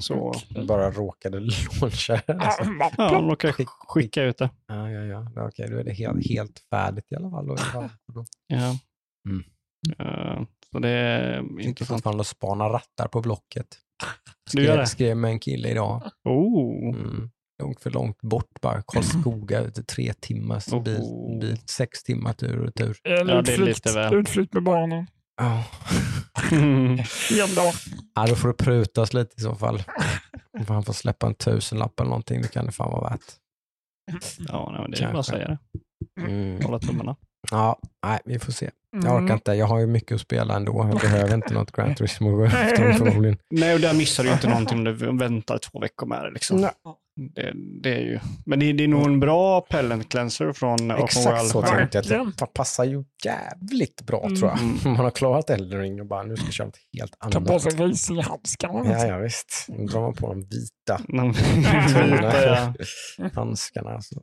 Så 0.00 0.34
bara 0.68 0.90
råkade 0.90 1.40
launcha. 1.80 2.20
Alltså. 2.26 2.64
ja, 2.98 3.10
de 3.10 3.28
råkar 3.30 3.48
sk- 3.52 3.66
skicka 3.88 4.22
ut 4.22 4.38
det. 4.38 4.50
Ja, 4.66 4.90
ja, 4.90 5.04
ja. 5.04 5.32
Ja, 5.34 5.48
Okej, 5.48 5.68
då 5.70 5.76
är 5.78 5.84
det 5.84 5.92
helt, 5.92 6.28
helt 6.28 6.58
färdigt 6.70 7.12
i 7.12 7.16
alla 7.16 7.30
fall. 7.30 7.46
Ja. 8.46 8.78
Mm. 9.28 9.44
Eh, 9.98 10.42
så 10.72 10.78
det 10.78 10.88
är 10.88 11.42
sitter 11.42 11.60
intressant. 11.68 11.88
fortfarande 11.98 12.20
och 12.20 12.26
spanar 12.26 12.70
rattar 12.70 13.08
på 13.08 13.20
Blocket. 13.20 13.66
Du 14.52 14.62
gör 14.62 14.66
Skrev, 14.68 14.78
det? 14.78 14.86
skrev 14.86 15.16
med 15.16 15.30
en 15.30 15.38
kille 15.40 15.68
idag. 15.70 16.10
Oh, 16.24 16.94
Mm. 16.96 17.30
Långt 17.62 17.80
för 17.80 17.90
långt 17.90 18.22
bort 18.22 18.60
bara. 18.62 18.82
Karlskoga, 18.86 19.60
ute 19.60 19.82
tre 19.82 20.12
timmars 20.20 20.66
bil, 20.66 20.98
Oh. 21.00 21.40
bil, 21.40 21.58
sex 21.66 22.02
timmar 22.02 22.32
tur 22.32 22.58
och 22.58 22.64
retur. 22.64 22.96
En 23.04 23.12
Ja, 23.12 23.24
det 23.24 23.32
är 23.32 23.40
utflykt, 23.40 23.86
lite 23.86 23.98
väl. 23.98 24.14
utflykt 24.14 24.52
med 24.54 24.62
barnen. 24.62 25.06
Ja. 25.36 25.64
En 26.52 26.96
dag. 27.54 27.72
ja, 28.14 28.26
då 28.26 28.34
får 28.34 28.48
det 28.48 28.54
prutas 28.54 29.14
lite 29.14 29.34
i 29.36 29.40
så 29.40 29.54
fall. 29.54 29.82
Om 30.58 30.64
han 30.68 30.82
får 30.84 30.92
släppa 30.92 31.26
en 31.26 31.34
tusenlapp 31.34 32.00
eller 32.00 32.08
någonting, 32.10 32.42
det 32.42 32.48
kan 32.48 32.66
det 32.66 32.72
fan 32.72 32.90
vara 32.92 33.10
värt. 33.10 33.20
ja, 34.48 34.74
nej, 34.78 34.90
det 34.90 35.04
är 35.04 35.08
bara 35.12 35.18
att 35.20 35.26
säga 35.26 35.48
det. 35.48 35.58
Mm. 36.20 36.62
Hålla 36.62 36.78
tummarna. 36.78 37.16
Ja, 37.50 37.78
nej, 38.06 38.20
vi 38.24 38.38
får 38.38 38.52
se. 38.52 38.70
Jag 38.92 39.04
Mm. 39.04 39.24
orkar 39.24 39.34
inte, 39.34 39.52
jag 39.52 39.66
har 39.66 39.78
ju 39.80 39.86
mycket 39.86 40.14
att 40.14 40.20
spela 40.20 40.56
ändå. 40.56 40.88
Jag 40.92 41.00
behöver 41.00 41.34
inte 41.34 41.54
något 41.54 41.72
Gran 41.72 41.94
Turismo. 41.96 42.36
Nej, 43.50 43.74
och 43.74 43.80
där 43.80 43.94
missar 43.94 44.22
du 44.22 44.28
ju 44.28 44.34
inte 44.34 44.48
någonting 44.48 44.78
om 44.78 44.84
du 44.84 44.92
väntar 45.18 45.58
två 45.58 45.80
veckor 45.80 46.06
med 46.06 46.24
det. 46.24 46.30
Liksom. 46.30 46.56
Nej. 46.60 46.70
Det, 47.34 47.52
det 47.82 47.94
är 47.94 48.00
ju. 48.00 48.18
Men 48.46 48.58
det, 48.60 48.72
det 48.72 48.84
är 48.84 48.88
nog 48.88 49.06
en 49.06 49.20
bra 49.20 49.60
pellet 49.60 50.08
cleanser 50.08 50.52
från 50.52 50.74
Open 50.92 51.04
Exakt 51.04 51.46
så 51.46 51.60
World. 51.60 51.90
tänkte 51.90 52.14
jag. 52.14 52.32
Det 52.38 52.46
passar 52.46 52.84
ju 52.84 53.04
jävligt 53.24 54.06
bra 54.06 54.22
Mm. 54.24 54.36
tror 54.36 54.50
jag. 54.50 54.86
Man 54.86 54.96
har 55.04 55.10
klarat 55.10 55.50
Elden 55.50 55.80
Ring 55.80 56.00
och 56.00 56.06
bara 56.06 56.22
nu 56.22 56.36
ska 56.36 56.44
jag 56.46 56.52
köra 56.54 56.66
något 56.66 56.76
helt 56.98 57.12
Ta 57.20 57.30
på 57.40 57.50
annat. 57.52 57.62
sig 57.62 57.72
racinghandskarna. 57.72 58.90
Ja, 58.90 59.06
ja 59.06 59.18
visst. 59.18 59.66
Nu 59.68 59.84
drar 59.86 60.00
man 60.00 60.14
på 60.14 60.26
de 60.28 60.40
vita 60.42 61.00
Mm. 61.12 61.32
ja. 63.18 63.30
handskarna. 63.34 64.00
Så 64.02 64.22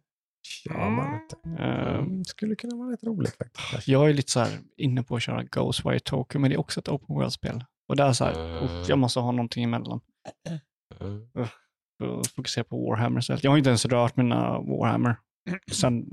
kör 0.64 0.90
man 0.90 1.20
inte. 1.22 1.64
Eh, 1.64 1.96
Mm, 1.96 2.24
skulle 2.26 2.56
kunna 2.56 2.76
vara 2.76 2.92
rätt 2.94 3.04
roligt 3.04 3.38
faktiskt. 3.38 3.88
Jag 3.88 4.10
är 4.10 4.14
lite 4.14 4.32
så 4.32 4.40
här 4.40 4.50
inne 4.78 5.04
på 5.04 5.16
att 5.16 5.22
köra 5.24 5.44
Ghostwire 5.44 6.00
Tokyo, 6.00 6.40
men 6.42 6.50
det 6.50 6.56
är 6.56 6.60
också 6.60 6.80
ett 6.80 6.90
Open 6.90 7.16
World-spel. 7.16 7.64
Och 7.90 7.96
där 7.96 8.08
är 8.08 8.14
så 8.14 8.26
här, 8.26 8.58
Mm. 8.64 8.84
jag 8.88 9.00
måste 9.00 9.20
ha 9.20 9.32
någonting 9.32 9.64
emellan. 9.64 10.00
Mm. 11.02 11.22
Fokusera 12.36 12.64
på 12.64 12.90
Warhammer 12.90 13.20
istället. 13.20 13.44
Jag 13.44 13.52
har 13.52 13.58
inte 13.58 13.70
ens 13.70 13.86
rört 13.86 14.16
mina 14.18 14.60
Warhammer 14.60 15.16
sen 15.72 16.06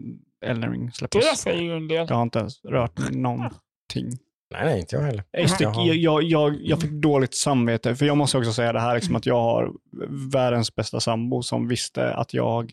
Elden 0.47 0.71
Ring 0.73 0.87
Det 0.87 0.93
släpptes. 0.93 1.41
säger 1.41 1.63
ju 1.63 1.77
en 1.77 1.89
del. 1.89 2.07
Jag 2.09 2.17
har 2.17 2.23
inte 2.23 2.39
ens 2.39 2.65
rört 2.65 3.11
någonting. 3.11 4.11
Nej, 4.53 4.65
nej, 4.65 4.81
inte 4.81 4.97
jag 4.97 5.03
heller. 5.03 5.25
Jag, 5.31 5.87
jag, 5.87 5.97
jag, 5.97 6.23
jag, 6.23 6.57
jag 6.63 6.81
fick 6.81 6.91
dåligt 6.91 7.35
samvete, 7.35 7.95
för 7.97 8.07
jag 8.07 8.17
måste 8.17 8.39
också 8.39 8.53
säga 8.53 8.73
det 8.73 8.81
här, 8.81 8.95
liksom, 8.95 9.17
att 9.17 9.27
jag 9.27 9.41
har 9.43 9.73
världens 10.33 10.75
bästa 10.75 11.01
sambo 11.01 11.43
som 11.43 11.69
visste 11.69 12.15
att 12.15 12.35
jag 12.35 12.73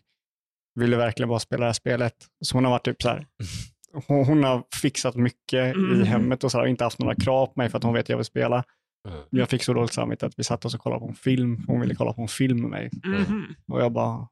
ville 0.75 0.97
verkligen 0.97 1.29
bara 1.29 1.39
spela 1.39 1.59
det 1.59 1.65
här 1.65 1.73
spelet. 1.73 2.13
Så 2.41 2.57
hon 2.57 2.63
har 2.65 2.71
varit 2.71 2.85
typ 2.85 3.01
så 3.01 3.09
här, 3.09 3.25
hon, 4.07 4.25
hon 4.25 4.43
har 4.43 4.63
fixat 4.81 5.15
mycket 5.15 5.53
i 5.75 5.79
Mm. 5.79 6.03
hemmet 6.03 6.43
och 6.43 6.51
så 6.51 6.57
här, 6.57 6.63
och 6.65 6.69
inte 6.69 6.83
haft 6.83 6.99
några 6.99 7.15
krav 7.15 7.45
på 7.45 7.53
mig 7.55 7.69
för 7.69 7.77
att 7.77 7.83
hon 7.83 7.93
vet 7.93 8.05
att 8.05 8.09
jag 8.09 8.17
vill 8.17 8.25
spela. 8.25 8.63
Mm. 9.07 9.19
Men 9.29 9.39
Jag 9.39 9.49
fick 9.49 9.63
så 9.63 9.73
dåligt 9.73 9.93
samvete 9.93 10.25
att 10.25 10.39
vi 10.39 10.43
satt 10.43 10.65
oss 10.65 10.73
och 10.75 10.81
kollade 10.81 10.99
på 10.99 11.07
en 11.07 11.15
film. 11.15 11.63
Hon 11.67 11.81
ville 11.81 11.95
kolla 11.95 12.13
på 12.13 12.21
en 12.21 12.27
film 12.27 12.61
med 12.61 12.69
mig. 12.69 12.89
Mhm. 13.05 13.55
Och 13.71 13.81
jag 13.81 13.91
bara, 13.91 14.27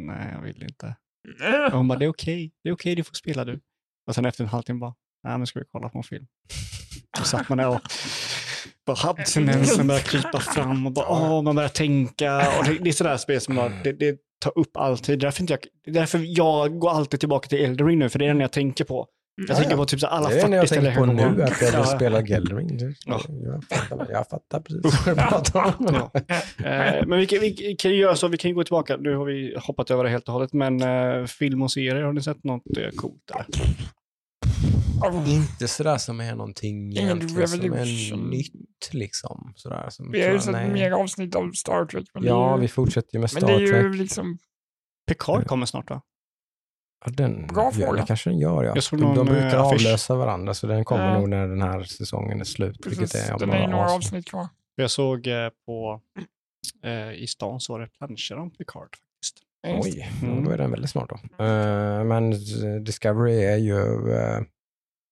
nej 0.00 0.28
jag 0.34 0.42
vill 0.42 0.62
inte. 0.62 0.96
Och 1.72 1.78
hon 1.78 1.88
bara, 1.88 1.98
det 1.98 2.04
är 2.04 2.08
okej, 2.08 2.52
det 2.64 2.68
är 2.68 2.74
okej, 2.74 2.94
du 2.94 3.04
får 3.04 3.14
spela 3.14 3.44
du. 3.44 3.60
Och 4.06 4.14
sen 4.14 4.24
efter 4.24 4.44
en 4.44 4.50
halvtimme 4.50 4.80
bara, 4.80 4.94
nej 5.28 5.38
nu 5.38 5.46
ska 5.46 5.58
vi 5.58 5.64
kolla 5.72 5.88
på 5.88 5.98
en 5.98 6.04
film. 6.04 6.26
Så 7.18 7.24
satt 7.24 7.48
man 7.48 7.58
där 7.58 7.68
och 7.68 7.80
bara 8.86 9.10
abstinensen 9.10 9.86
började 9.88 10.06
krypa 10.06 10.40
fram 10.40 10.86
och 10.86 10.92
bara, 10.92 11.06
åh, 11.08 11.42
man 11.42 11.56
börjar 11.56 11.68
tänka. 11.68 12.36
Och 12.58 12.64
det, 12.64 12.78
det 12.78 12.88
är 12.90 12.92
sådär 12.92 13.16
spel 13.16 13.40
som 13.40 13.54
bara, 13.56 13.68
det, 13.68 13.92
det 13.92 14.18
tar 14.40 14.58
upp 14.58 14.76
alltid. 14.76 15.18
Därför, 15.18 15.40
inte 15.42 15.52
jag, 15.52 15.94
därför 15.94 16.20
jag 16.24 16.78
går 16.78 16.90
alltid 16.90 17.20
tillbaka 17.20 17.48
till 17.48 17.58
Elden 17.64 17.86
Ring 17.86 17.98
nu, 17.98 18.08
för 18.08 18.18
det 18.18 18.24
är 18.24 18.28
den 18.28 18.40
jag 18.40 18.52
tänker 18.52 18.84
på. 18.84 19.06
Jag 19.36 19.50
Ja, 19.50 19.54
tänker 19.54 19.70
ja. 19.70 19.76
på 19.76 19.84
typ 19.84 20.00
så 20.00 20.06
alla 20.06 20.28
Det 20.28 20.40
är 20.40 20.48
det 20.48 20.56
jag 20.56 20.68
40 20.68 20.80
tänker 20.80 20.94
på 21.00 21.06
nu, 21.06 21.42
att 21.42 21.60
jag 21.62 21.72
vill 21.72 21.84
spela 21.96 22.22
Gelring. 22.22 22.78
Ja. 23.06 23.20
Jag, 23.44 23.64
fattar, 23.64 24.06
jag 24.10 24.28
fattar 24.28 24.60
precis 24.60 25.06
vad 25.06 25.16
du 25.16 25.20
pratar 25.22 25.74
om. 25.78 26.10
Ja. 26.58 26.66
Eh, 26.70 27.06
men 27.06 27.18
vi 27.18 27.26
kan, 27.26 27.40
vi 27.40 27.76
kan 27.78 27.90
ju 27.90 27.96
göra 27.96 28.16
så, 28.16 28.28
vi 28.28 28.36
kan 28.36 28.48
ju 28.48 28.54
gå 28.54 28.64
tillbaka. 28.64 28.96
Nu 28.96 29.16
har 29.16 29.24
vi 29.24 29.56
hoppat 29.62 29.90
över 29.90 30.04
det 30.04 30.10
helt 30.10 30.28
och 30.28 30.34
hållet, 30.34 30.52
men 30.52 30.82
eh, 30.82 31.26
film 31.26 31.62
och 31.62 31.72
serier, 31.72 32.02
har 32.02 32.12
ni 32.12 32.22
sett 32.22 32.44
något 32.44 32.76
eh, 32.78 32.88
coolt 32.96 33.22
där? 33.32 33.46
Inte 35.26 35.68
sådär 35.68 35.98
som 35.98 36.20
är 36.20 36.34
någonting 36.34 36.90
egentligen 36.96 37.48
som 37.48 37.60
är 37.60 37.62
revolution. 37.62 38.30
nytt 38.30 38.90
liksom. 38.92 39.52
Sådär, 39.56 39.86
som 39.90 40.10
Vi 40.10 40.22
har 40.22 40.32
ju 40.32 40.38
sett 40.40 40.72
mer 40.72 40.90
avsnitt 40.90 41.34
av 41.34 41.50
Star 41.52 41.84
Trek. 41.84 42.04
Men 42.14 42.24
Ja, 42.24 42.52
är 42.54 42.56
vi 42.56 42.62
ju, 42.62 42.68
fortsätter 42.68 43.14
ju 43.14 43.20
med 43.20 43.30
men 43.34 43.42
det 43.42 43.52
är 43.52 43.66
Star 43.66 43.76
ju 43.76 43.82
Trek. 43.90 44.00
liksom... 44.00 44.38
Picard 45.08 45.46
kommer 45.46 45.66
snart 45.66 45.90
va? 45.90 46.02
Ja, 47.04 47.10
den, 47.14 47.46
Bra 47.46 47.64
ja, 47.64 47.70
fråga. 47.86 48.00
det 48.00 48.06
kanske 48.06 48.30
den 48.30 48.38
gör 48.38 48.64
ja. 48.64 48.74
De, 48.90 48.96
de 48.98 49.18
eh, 49.18 49.24
brukar 49.24 49.46
affisch. 49.46 49.62
avlösa 49.86 50.14
varandra 50.14 50.54
så 50.54 50.66
den 50.66 50.84
kommer 50.84 51.04
Ja. 51.12 51.18
nog 51.18 51.28
när 51.28 51.48
den 51.48 51.62
här 51.62 51.82
säsongen 51.82 52.40
är 52.40 52.44
slut. 52.44 52.86
vilket 52.86 53.14
är 53.14 53.32
om 53.32 53.38
den 53.38 53.50
är 53.50 53.60
ju 53.60 53.66
några 53.66 53.84
avsnitt. 53.84 53.96
avsnitt 54.06 54.28
kvar. 54.28 54.48
Jag 54.76 54.90
såg 54.90 55.26
eh, 55.26 55.48
på, 55.66 56.00
eh, 56.84 57.12
i 57.22 57.26
stan 57.26 57.60
så 57.60 57.72
var 57.72 57.80
det 57.80 57.86
planscher 57.98 58.36
om 58.38 58.50
Picard 58.50 58.82
faktiskt. 58.96 59.36
Ja. 59.62 59.80
Oj, 59.82 60.08
Mm. 60.22 60.44
då 60.44 60.50
är 60.50 60.58
den 60.58 60.70
väldigt 60.70 60.90
smart 60.90 61.08
då. 61.08 61.44
Eh, 61.44 62.04
men 62.04 62.30
Discovery 62.84 63.44
är 63.44 63.56
ju 63.56 64.12
eh, 64.14 64.40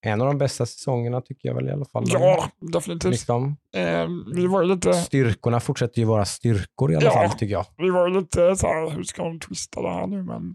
en 0.07 0.21
av 0.21 0.27
de 0.27 0.39
bästa 0.39 0.67
säsongerna 0.67 1.21
tycker 1.21 1.49
jag 1.49 1.55
väl 1.55 1.69
i 1.69 1.73
alla 1.73 1.85
fall. 1.85 2.05
Ja, 2.07 2.51
definitivt. 2.73 3.11
Liksom, 3.11 3.57
Eh, 3.77 4.07
vi 4.35 4.47
var 4.47 4.65
lite, 4.65 4.93
styrkorna 4.93 5.61
fortsätter 5.61 5.99
ju 5.99 6.05
vara 6.05 6.25
styrkor 6.25 6.93
i 6.93 6.97
alla 6.97 7.05
Ja. 7.05 7.13
fall 7.13 7.31
tycker 7.31 7.53
jag. 7.53 7.67
vi 7.77 7.91
var 7.91 8.09
ju 8.09 8.15
lite 8.21 8.57
så 8.57 8.67
här, 8.67 8.91
hur 8.91 9.03
ska 9.03 9.25
de 9.25 9.41
twista 9.41 9.83
det 9.83 9.91
här 9.91 10.07
nu? 10.07 10.23
Men 10.23 10.55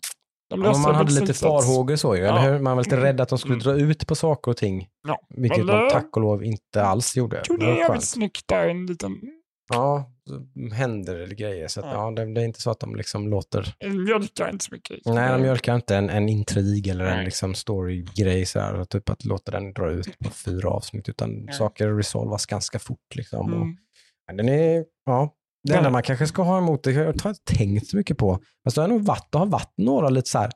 de 0.63 0.71
Ja, 0.71 0.77
man 0.77 0.95
hade 0.95 1.11
lite 1.19 1.33
farhågor 1.33 1.95
så 1.95 2.15
ju, 2.15 2.21
Ja. 2.21 2.29
eller 2.39 2.51
hur? 2.53 2.59
Man 2.59 2.75
var 2.77 2.83
lite 2.83 2.95
Mm. 2.95 3.05
rädd 3.05 3.21
att 3.21 3.29
de 3.29 3.37
skulle 3.39 3.53
Mm. 3.53 3.63
dra 3.63 3.73
ut 3.73 4.07
på 4.07 4.15
saker 4.15 4.51
och 4.51 4.57
ting. 4.57 4.87
Ja. 5.07 5.19
Vilket 5.29 5.57
Men 5.65 5.67
de 5.67 5.83
det- 5.85 5.89
tack 5.91 6.15
och 6.17 6.21
lov 6.21 6.43
inte 6.43 6.83
alls 6.83 7.17
gjorde. 7.17 7.41
Jo, 7.49 7.57
det 7.57 7.65
är 7.65 7.75
jävligt 7.75 8.03
snyggt 8.03 8.43
där, 8.47 8.67
en 8.67 8.85
liten 8.85 9.21
Ja, 9.73 10.11
händer 10.73 11.15
det 11.15 11.35
grejer. 11.35 11.67
Så 11.67 11.79
att, 11.79 11.85
Ja. 11.93 12.11
det, 12.11 12.33
det 12.33 12.41
är 12.41 12.45
inte 12.45 12.61
så 12.61 12.71
att 12.71 12.79
de 12.79 12.95
liksom 12.95 13.27
låter... 13.29 13.75
en 13.79 14.03
mjölkar 14.03 14.49
inte 14.51 14.65
så 14.65 14.73
mycket. 14.73 14.99
Nej, 15.05 15.31
de 15.31 15.41
mjölkar 15.41 15.75
inte 15.75 15.95
en, 15.95 16.09
en 16.09 16.29
intrig 16.29 16.87
eller 16.87 17.05
en 17.05 17.15
Nej. 17.15 17.25
liksom 17.25 17.53
storygrej 17.55 18.45
så 18.45 18.59
här, 18.59 18.79
och 18.79 18.89
typ 18.89 19.09
att 19.09 19.25
låta 19.25 19.51
den 19.51 19.73
dra 19.73 19.91
ut 19.91 20.19
på 20.19 20.29
fyra 20.29 20.69
avsnitt, 20.69 21.09
utan 21.09 21.29
Nej. 21.29 21.53
saker 21.53 21.93
resolvas 21.93 22.45
ganska 22.45 22.79
fort. 22.79 23.15
Liksom. 23.15 23.39
Och, 23.53 23.61
Mm. 23.61 23.77
men 24.27 24.37
den 24.37 24.49
är, 24.49 24.85
ja, 25.05 25.33
det 25.65 25.75
enda 25.77 25.89
man 25.89 26.03
kanske 26.03 26.27
ska 26.27 26.41
ha 26.41 26.57
emot 26.57 26.83
det, 26.83 26.91
jag 26.91 27.03
har 27.05 27.29
inte 27.29 27.33
tänkt 27.45 27.87
så 27.87 27.97
mycket 27.97 28.17
på, 28.17 28.39
fast 28.63 28.75
det 28.75 28.81
har 28.81 28.89
nog 28.89 29.05
varit, 29.05 29.27
det 29.31 29.37
har 29.37 29.45
varit 29.45 29.73
några 29.77 30.09
lite 30.09 30.29
så 30.29 30.39
här, 30.39 30.51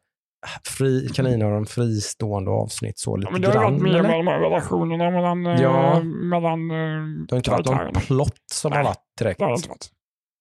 fri, 0.65 1.09
kaniner 1.13 1.45
och 1.51 1.67
fristående 1.69 2.51
avsnitt 2.51 2.99
så 2.99 3.15
lite 3.15 3.27
Ja, 3.27 3.31
men 3.31 3.41
det 3.41 3.47
har 3.47 3.53
ju 3.55 3.59
grann. 3.61 3.73
varit 3.73 3.83
mer 3.93 4.01
med 4.01 4.11
de 4.11 4.27
här 4.27 4.39
relationerna 4.39 5.11
mellan, 5.11 5.45
eh, 5.45 5.61
Ja. 5.61 6.01
mellan 6.03 6.71
eh, 6.71 7.25
Det 7.27 7.31
har 7.31 7.37
inte 7.37 7.51
varit 7.51 7.65
någon 7.65 7.93
plott 7.93 8.35
som 8.53 8.71
har 8.71 8.79
Nej, 8.79 8.85
varit 8.85 9.03
direkt. 9.19 9.39
Det 9.39 9.45
har 9.45 9.51
det 9.51 9.55
inte 9.55 9.69
varit. 9.69 9.89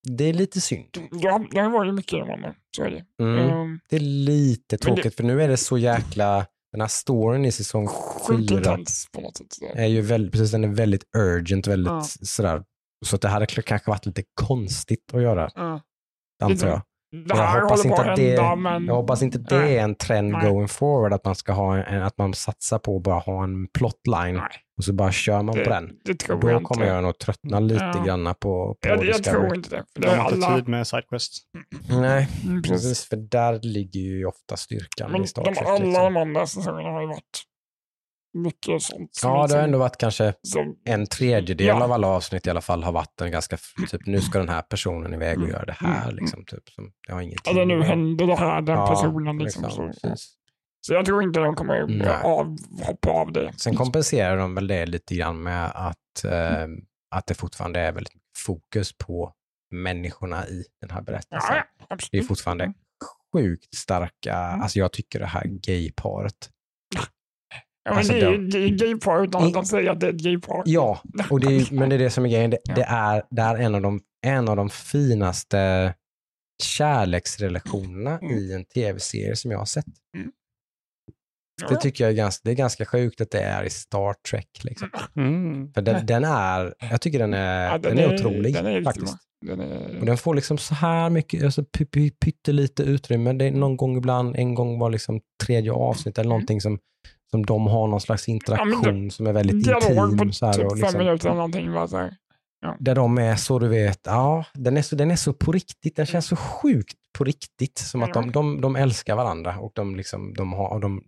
Det 0.08 0.24
är 0.24 0.32
lite 0.32 0.60
synd. 0.60 0.86
Ja, 1.12 1.40
det 1.50 1.60
har 1.60 1.70
varit 1.70 1.94
mycket 1.94 2.10
de 2.26 2.30
andra, 2.30 2.54
så 2.76 2.82
är 2.82 2.90
det. 2.90 3.24
Mm. 3.24 3.38
Mm. 3.50 3.80
Det 3.90 3.96
är 3.96 4.00
lite 4.00 4.76
Men 4.86 4.94
det- 4.94 4.94
tråkigt 5.02 5.14
för 5.16 5.24
nu 5.24 5.42
är 5.42 5.48
det 5.48 5.56
så 5.56 5.78
jäkla, 5.78 6.46
den 6.72 6.80
här 6.80 6.88
storyn 6.88 7.44
i 7.44 7.52
säsong 7.52 7.88
fyra 8.28 8.78
är 9.74 9.86
ju 9.86 10.00
väldigt, 10.00 10.32
precis, 10.32 10.50
den 10.50 10.64
är 10.64 10.68
väldigt 10.68 11.02
urgent, 11.16 11.66
väldigt 11.66 11.90
Ja. 11.92 12.02
sådär. 12.22 12.62
Så 13.06 13.16
det 13.16 13.28
hade 13.28 13.46
kanske 13.46 13.90
varit 13.90 14.06
lite 14.06 14.22
konstigt 14.40 15.14
att 15.14 15.22
göra, 15.22 15.50
Ja. 15.54 15.80
antar 16.42 16.68
jag. 16.68 16.82
Det 17.12 17.24
Jag 17.28 17.36
här 17.36 17.60
hoppas, 17.60 17.84
håller 17.84 17.96
på 17.96 18.02
inte 18.02 18.02
att 18.02 18.08
att 18.10 18.16
det, 18.16 18.42
hända, 18.42 18.56
men... 18.56 18.86
jag 18.86 18.94
hoppas 18.94 19.22
inte 19.22 19.38
det 19.38 19.58
Nej. 19.58 19.76
är 19.78 19.82
en 19.84 19.94
trend 19.94 20.32
Nej. 20.32 20.50
going 20.50 20.68
forward, 20.68 21.12
att 21.12 21.24
man 21.24 21.34
ska 21.34 21.52
ha 21.52 21.76
en, 21.76 22.02
att 22.02 22.18
man 22.18 22.34
satsar 22.34 22.78
på 22.78 22.96
att 22.96 23.02
bara 23.02 23.18
ha 23.18 23.44
en 23.44 23.66
plotline 23.68 24.34
Nej, 24.34 24.48
och 24.78 24.84
så 24.84 24.92
bara 24.92 25.12
kör 25.12 25.42
man 25.42 25.54
på 25.54 25.62
den. 25.70 25.86
det, 25.86 25.94
det 26.04 26.14
tror 26.14 26.40
Då 26.40 26.50
jag 26.50 26.64
kommer 26.64 26.82
inte. 26.82 26.94
jag 26.94 27.02
nog 27.04 27.18
tröttna 27.18 27.60
lite 27.60 27.84
Ja. 27.94 28.04
granna 28.04 28.34
på, 28.34 28.76
på 28.82 28.88
Jag, 28.88 29.04
jag 29.04 29.24
tror 29.24 29.54
inte 29.56 29.70
det. 29.70 29.84
För 29.94 30.00
det 30.02 30.08
De 30.10 30.18
har 30.18 30.32
inte 30.34 30.46
alla... 30.46 30.56
tid 30.56 30.68
med 30.68 30.86
Sidequest. 30.86 31.32
Nej, 31.90 32.28
Mm, 32.44 32.62
precis. 32.62 32.82
precis. 32.88 33.08
För 33.08 33.16
där 33.16 33.60
ligger 33.62 34.00
ju 34.00 34.24
ofta 34.26 34.56
styrkan 34.56 35.12
Men 35.12 35.24
i 35.24 35.26
Star 35.26 35.44
de, 35.44 35.48
alla 35.58 35.72
liksom. 35.84 35.92
de 35.92 36.16
andra 36.16 36.46
säsongerna 36.46 36.90
har 36.90 37.00
ju 37.00 37.06
varit 37.06 37.42
mycket 38.34 38.82
sånt. 38.82 39.20
Ja, 39.22 39.28
det 39.28 39.34
har 39.36 39.42
liksom- 39.42 39.60
ändå 39.60 39.78
varit 39.78 39.96
kanske 39.96 40.34
som, 40.42 40.76
en 40.84 41.06
tredjedel 41.06 41.66
Ja. 41.66 41.84
av 41.84 41.92
alla 41.92 42.06
avsnitt 42.08 42.46
i 42.46 42.50
alla 42.50 42.60
fall 42.60 42.82
har 42.82 42.92
varit 42.92 43.20
en 43.20 43.30
ganska, 43.30 43.56
typ 43.90 44.06
nu 44.06 44.20
ska 44.20 44.38
den 44.38 44.48
här 44.48 44.62
personen 44.62 45.14
iväg 45.14 45.36
och 45.38 45.42
Mm. 45.44 45.50
göra 45.54 45.64
det 45.64 45.72
här. 45.78 46.02
Mm. 46.10 46.16
Liksom, 46.16 46.44
typ, 46.44 46.68
som, 46.68 46.92
jag 47.08 47.14
har 47.14 47.22
ingenting 47.22 47.52
eller 47.52 47.66
nu 47.66 47.82
händer 47.82 48.26
det 48.26 48.36
här, 48.36 48.62
den 48.62 48.76
Ja, 48.78 48.86
personen. 48.86 49.38
Liksom, 49.38 49.64
liksom, 49.64 49.92
så. 49.92 50.14
så 50.80 50.94
jag 50.94 51.04
tror 51.06 51.22
inte 51.22 51.40
de 51.40 51.54
kommer 51.54 51.86
Nej. 51.86 52.22
av, 52.24 52.56
hoppa 52.82 53.10
av 53.10 53.32
det. 53.32 53.52
Sen 53.56 53.74
kompenserar 53.76 54.36
de 54.36 54.54
väl 54.54 54.66
det 54.66 54.86
lite 54.86 55.14
grann 55.14 55.42
med 55.42 55.70
att, 55.74 56.24
eh, 56.24 56.66
att 57.10 57.26
det 57.26 57.34
fortfarande 57.34 57.80
är 57.80 57.92
väldigt 57.92 58.12
fokus 58.36 58.92
på 58.98 59.32
människorna 59.70 60.46
i 60.48 60.64
den 60.80 60.90
här 60.90 61.02
berättelsen. 61.02 61.56
Ja. 61.88 61.96
Det 62.10 62.18
är 62.18 62.22
fortfarande 62.22 62.72
sjukt 63.32 63.74
starka, 63.76 64.34
Mm. 64.36 64.60
alltså 64.62 64.78
jag 64.78 64.92
tycker 64.92 65.20
det 65.20 65.26
här 65.26 65.44
gayparet. 65.46 66.50
Ja, 67.88 67.94
men 67.94 67.98
alltså, 67.98 68.12
det 68.12 68.20
är 68.20 68.38
de- 68.38 68.58
ju 68.58 68.76
gaypar 68.76 69.24
utan 69.24 69.42
att 69.46 69.52
de 69.54 69.64
säger 69.64 69.90
att 69.90 70.00
det 70.00 70.06
är 70.06 70.10
ett 70.12 70.20
gaypar. 70.22 70.62
Ja, 70.64 71.00
och 71.30 71.40
det 71.40 71.46
är, 71.56 71.74
men 71.74 71.88
det 71.88 71.94
är 71.96 71.98
det 71.98 72.10
som 72.10 72.24
är 72.24 72.28
grejen. 72.28 72.50
Det, 72.50 72.58
Ja. 72.64 72.74
det, 72.74 72.82
är, 72.82 73.22
det 73.30 73.42
är 73.42 73.56
en 73.56 73.74
av 73.74 73.82
de, 73.82 74.00
en 74.26 74.48
av 74.48 74.56
de 74.56 74.70
finaste 74.70 75.94
kärleksrelationerna 76.62 78.18
Mm. 78.18 78.38
i 78.38 78.52
en 78.52 78.64
tv-serie 78.64 79.36
som 79.36 79.50
jag 79.50 79.58
har 79.58 79.64
sett. 79.66 79.84
Ja, 81.62 81.68
Det 81.68 81.76
tycker 81.76 82.04
jag 82.04 82.10
är 82.12 82.16
ganska, 82.16 82.40
det 82.44 82.50
är 82.50 82.54
ganska 82.54 82.84
sjukt 82.86 83.20
att 83.20 83.30
det 83.30 83.40
är 83.40 83.64
i 83.64 83.70
Star 83.70 84.14
Trek. 84.30 84.48
Liksom. 84.62 84.88
Mm. 85.16 85.72
För 85.72 85.82
den, 85.82 86.06
den 86.06 86.24
är, 86.24 86.74
jag 86.90 87.00
tycker 87.00 87.18
den 87.18 87.34
är, 87.34 87.66
Ja, 87.70 87.78
den 87.78 87.98
är, 87.98 88.14
otrolig 88.14 88.54
den 88.54 88.66
är 88.66 88.82
faktiskt. 88.82 89.16
Den 89.46 89.60
Och 89.60 89.66
är, 90.02 90.06
den 90.06 90.16
får 90.18 90.34
liksom 90.34 90.58
så 90.58 90.74
här 90.74 91.10
mycket, 91.10 91.44
alltså 91.44 91.62
py- 91.62 91.90
py- 91.90 92.12
pyttelite 92.24 92.82
utrymme. 92.82 93.32
Det 93.32 93.44
är 93.44 93.50
någon 93.50 93.76
gång 93.76 93.96
ibland, 93.96 94.36
en 94.36 94.54
gång 94.54 94.78
var 94.78 94.90
liksom 94.90 95.20
tredje 95.44 95.72
avsnitt 95.72 96.18
eller 96.18 96.28
någonting 96.28 96.60
som, 96.60 96.78
som 97.30 97.46
de 97.46 97.66
har 97.66 97.86
någon 97.88 98.00
slags 98.00 98.28
interaktion 98.28 99.10
som 99.10 99.26
är 99.26 99.32
väldigt 99.32 99.54
intim. 99.54 100.18
på 100.18 100.32
Så 100.32 100.46
här, 100.46 100.52
typ 100.52 100.64
och 100.64 100.70
fem 100.70 100.80
liksom, 100.80 100.98
minuter 100.98 101.26
eller 101.26 101.36
någonting. 101.36 101.72
Bara 101.72 101.88
så 101.88 101.96
här. 101.96 102.16
där 102.78 102.94
de 102.94 103.18
är 103.18 103.36
så, 103.36 103.58
du 103.58 103.68
vet, 103.68 104.00
ja, 104.04 104.44
den 104.54 104.76
är 104.76 104.82
så, 104.82 104.96
den 104.96 105.10
är 105.10 105.16
så 105.16 105.32
på 105.32 105.52
riktigt, 105.52 105.96
den 105.96 106.06
känns 106.06 106.26
så 106.26 106.36
sjukt 106.36 106.96
på 107.18 107.24
riktigt. 107.24 107.78
Som 107.78 108.02
att 108.02 108.14
de, 108.14 108.32
de, 108.32 108.60
de 108.60 108.76
älskar 108.76 109.16
varandra 109.16 109.58
och, 109.58 109.72
de 109.74 109.96
liksom, 109.96 110.34
de 110.34 110.52
har, 110.52 110.68
och, 110.68 110.80
de, 110.80 111.02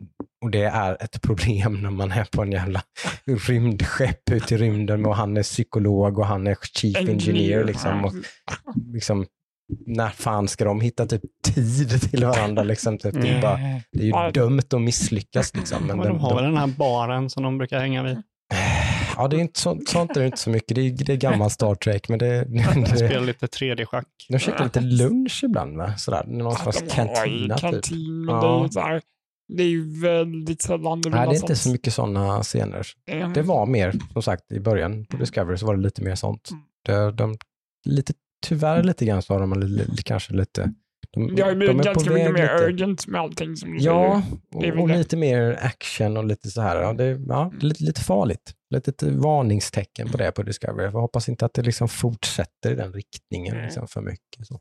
och 0.45 0.51
det 0.51 0.63
är 0.65 1.03
ett 1.03 1.23
problem 1.23 1.83
när 1.83 1.91
man 1.91 2.13
är 2.13 2.25
på 2.25 2.43
en 2.43 2.53
jävla 2.53 2.83
rymdskepp 3.25 4.31
ute 4.31 4.55
i 4.55 4.59
rymden 4.59 5.07
och 5.07 5.17
han 5.17 5.37
är 5.37 5.43
psykolog 5.43 6.19
och 6.19 6.27
han 6.27 6.47
är 6.47 6.57
chief 6.73 6.97
engineer. 6.97 7.65
Liksom, 7.65 8.05
och, 8.05 8.13
liksom, 8.93 9.27
när 9.87 10.09
fan 10.09 10.49
ska 10.49 10.65
de 10.65 10.81
hitta 10.81 11.07
typ 11.07 11.23
tid 11.45 12.01
till 12.11 12.25
varandra? 12.25 12.63
Liksom, 12.63 12.99
typ, 12.99 13.15
det, 13.15 13.29
är 13.29 13.43
bara, 13.43 13.57
det 13.93 13.99
är 14.01 14.05
ju 14.05 14.09
Ja. 14.11 14.31
dömt 14.31 14.75
att 14.75 14.81
misslyckas. 14.81 15.57
Liksom. 15.57 15.87
Men 15.87 15.99
de 15.99 16.19
har 16.21 16.35
väl 16.35 16.45
den 16.45 16.57
här 16.57 16.67
baren 16.67 17.31
som 17.31 17.43
de 17.43 17.59
brukar 17.59 17.81
hänga 17.81 18.03
vid. 18.03 18.23
ja, 19.17 19.29
det 19.29 19.37
är 19.37 19.41
inte 19.41 19.61
så, 19.61 19.81
sånt 19.87 20.17
är 20.17 20.21
det 20.21 20.27
inte 20.27 20.39
så 20.39 20.51
mycket. 20.51 20.75
Det 20.75 20.81
är, 20.81 20.91
det 20.91 21.13
är 21.13 21.17
gammal 21.17 21.51
Star 21.51 21.75
Trek, 21.75 22.09
men 22.09 22.19
det, 22.19 22.45
det, 22.91 22.97
Spelar 22.97 23.21
lite 23.21 23.47
3D-schack. 23.47 24.07
de 24.29 24.39
käkar 24.39 24.65
lite 24.65 24.81
lunch 24.81 25.41
ibland. 25.45 25.77
Va? 25.77 25.97
Sådär, 25.97 26.25
någon 26.27 26.55
slags 26.57 26.81
de 26.81 26.87
kantina. 26.91 27.55
Typ. 27.55 27.61
kantin, 27.61 28.25
men 28.25 28.35
Ja. 28.35 28.69
det 28.73 28.81
är 28.83 28.95
ju 28.95 29.01
det 29.57 29.63
är 29.63 30.01
väldigt 30.03 30.63
sällan 30.63 31.01
det 31.01 31.11
Nej, 31.11 31.29
det 31.29 31.35
är 31.35 31.41
inte 31.41 31.57
så 31.57 31.71
mycket 31.71 31.95
sådana 31.95 32.43
scener. 32.43 32.87
Mm. 33.11 33.33
Det 33.33 33.43
var 33.43 33.67
mer, 33.67 33.95
som 34.13 34.23
sagt, 34.23 34.53
i 34.53 34.61
början 34.61 35.05
på 35.05 35.17
Discovery 35.17 35.57
så 35.57 35.67
var 35.67 35.77
det 35.77 35.83
lite 35.83 36.03
mer 36.03 36.15
sånt. 36.15 36.51
Mm. 36.51 36.63
Det, 36.87 37.13
de, 37.13 37.37
lite, 37.85 38.13
tyvärr 38.47 38.83
lite 38.83 39.05
grann 39.05 39.23
så 39.23 39.33
har 39.35 39.41
de 39.41 39.61
li, 39.61 39.87
kanske 40.05 40.35
lite... 40.35 40.73
De, 41.13 41.35
Det 41.35 41.43
har 41.43 41.51
ju 41.51 41.57
blivit 41.57 41.85
ganska 41.85 42.11
mycket 42.13 42.33
mer 42.33 42.43
lite. 42.53 42.65
urgent 42.65 43.07
med 43.07 43.21
allting 43.21 43.57
som 43.57 43.71
du 43.73 43.79
Ja, 43.79 44.23
Det 44.61 44.67
är 44.69 44.77
och, 44.77 44.83
och 44.83 44.89
lite 44.89 45.17
mer 45.17 45.59
action 45.63 46.17
och 46.17 46.25
lite 46.25 46.51
så 46.51 46.61
här. 46.61 46.83
Ja, 46.83 46.93
det, 46.93 47.05
ja, 47.29 47.51
det 47.53 47.59
är 47.67 47.69
lite, 47.69 47.85
lite 47.85 48.01
farligt. 48.01 48.55
Lite 48.71 49.11
varningstecken 49.11 50.09
på 50.09 50.17
det 50.19 50.33
på 50.33 50.43
Discovery. 50.43 50.85
Jag 50.85 50.93
hoppas 50.93 51.29
inte 51.29 51.47
att 51.47 51.55
det 51.55 51.63
liksom 51.63 51.89
fortsätter 51.89 52.73
i 52.73 52.75
den 52.75 52.93
riktningen 52.93 53.53
Mm. 53.55 53.65
liksom 53.65 53.89
för 53.89 54.01
mycket. 54.01 54.47
Så. 54.47 54.61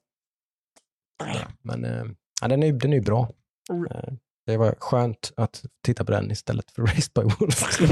säger. 1.24 1.48
Men 1.64 1.86
eh, 1.86 2.04
ja, 2.42 2.48
den 2.48 2.64
är 2.64 2.74
den 2.74 2.94
är 2.94 2.98
ju 2.98 3.04
bra. 3.04 3.30
Oh. 3.70 3.86
Eh, 3.92 4.14
Det 4.46 4.58
var 4.58 4.76
skönt 4.80 5.32
att 5.38 5.64
titta 5.86 6.06
på 6.06 6.12
den 6.12 6.32
istället 6.32 6.72
för 6.72 6.82
Raised 6.86 7.12
by 7.16 7.22
Wolves. 7.22 7.80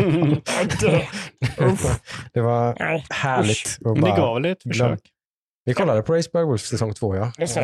det- 2.34 2.42
var 2.42 2.76
härligt. 3.14 3.78
att 3.80 3.82
Men 3.82 3.94
det 3.94 4.02
bara- 4.02 4.18
gav 4.18 4.36
väl 4.42 4.52
ett 4.52 4.64
glöm- 4.64 4.74
försök. 4.74 5.00
Vi 5.68 5.74
kollade 5.74 6.02
på 6.02 6.14
Raised 6.14 6.32
by 6.32 6.40
Wolves 6.40 6.62
säsong 6.68 6.94
två, 6.94 7.16
ja. 7.16 7.32
Ett 7.38 7.58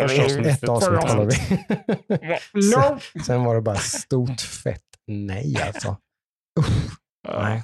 avsnitt 0.70 1.00
kollade 1.02 1.26
vi. 1.26 3.22
Sen 3.26 3.44
var 3.44 3.56
det 3.56 3.62
bara 3.62 3.76
stort 3.76 4.42
fett 4.42 4.82
nej 5.08 5.58
alltså. 5.62 5.98
Uff, 6.60 6.68
Nej. 7.28 7.64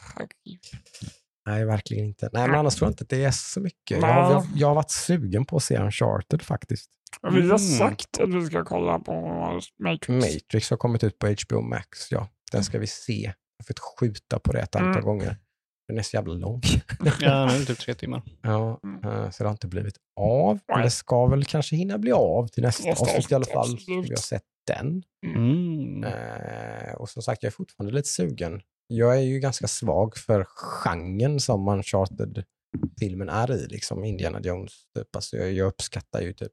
nej, 1.45 1.65
verkligen 1.65 2.05
inte. 2.05 2.29
Nej, 2.33 2.47
men 2.47 2.59
annars 2.59 2.75
tror 2.75 2.85
jag 2.87 2.91
inte 2.91 3.03
att 3.03 3.09
det 3.09 3.23
är 3.23 3.31
så 3.31 3.59
mycket. 3.59 4.01
Jag 4.01 4.07
har, 4.07 4.31
jag, 4.31 4.45
jag 4.55 4.67
har 4.67 4.75
varit 4.75 4.91
sugen 4.91 5.45
på 5.45 5.55
att 5.57 5.63
se 5.63 5.77
Uncharted 5.77 6.41
faktiskt. 6.41 6.89
Vi 7.21 7.27
har 7.29 7.41
Mm. 7.41 7.57
sagt 7.59 8.19
att 8.19 8.33
vi 8.33 8.45
ska 8.45 8.65
kolla 8.65 8.99
på 8.99 9.21
Matrix. 9.83 10.09
Matrix 10.35 10.69
har 10.69 10.77
kommit 10.77 11.03
ut 11.03 11.19
på 11.19 11.27
HBO 11.27 11.61
Max, 11.61 12.11
ja. 12.11 12.29
Den 12.51 12.63
ska 12.63 12.79
vi 12.79 12.87
se. 12.87 13.21
Jag 13.23 13.63
har 13.63 13.65
fått 13.67 13.79
skjuta 13.99 14.39
på 14.39 14.51
det 14.51 14.59
ett 14.59 14.75
antal 14.75 14.91
Mm. 14.91 15.03
gånger. 15.05 15.37
Den 15.89 15.97
är 15.97 16.03
så 16.03 16.15
jävla 16.17 16.33
lång. 16.33 16.61
Ja, 17.21 17.45
det 17.45 17.53
är 17.55 17.65
typ 17.65 17.79
tre 17.79 17.93
timmar. 17.93 18.21
Ja, 18.41 18.79
Mm. 18.83 19.03
eh, 19.03 19.29
så 19.29 19.43
det 19.43 19.47
har 19.49 19.51
inte 19.51 19.67
blivit 19.67 19.95
av. 20.19 20.59
Men 20.67 20.81
det 20.81 20.89
ska 20.89 21.25
väl 21.27 21.45
kanske 21.45 21.75
hinna 21.75 21.97
bli 21.97 22.11
av 22.11 22.47
till 22.47 22.63
nästa 22.63 22.89
avsnitt 22.91 23.31
i 23.31 23.35
alla 23.35 23.45
fall. 23.45 23.73
Absolut. 23.73 24.05
vi 24.05 24.09
har 24.09 24.15
sett 24.17 24.43
den. 24.67 25.03
Mm. 25.25 26.03
Eh, 26.03 26.93
och 26.97 27.09
som 27.09 27.21
sagt, 27.23 27.43
jag 27.43 27.47
är 27.49 27.53
fortfarande 27.53 27.93
lite 27.95 28.07
sugen. 28.09 28.61
Jag 28.87 29.17
är 29.17 29.21
ju 29.21 29.39
ganska 29.39 29.67
svag 29.67 30.17
för 30.17 30.43
genren 30.49 31.39
som 31.39 31.67
Uncharted-filmen 31.67 33.29
är 33.29 33.51
i, 33.51 33.67
liksom 33.67 34.03
Indiana 34.03 34.39
Jones. 34.41 34.71
Typ. 34.97 35.15
Alltså, 35.15 35.37
jag, 35.37 35.51
jag 35.51 35.67
uppskattar 35.67 36.21
ju 36.21 36.33
typ 36.33 36.51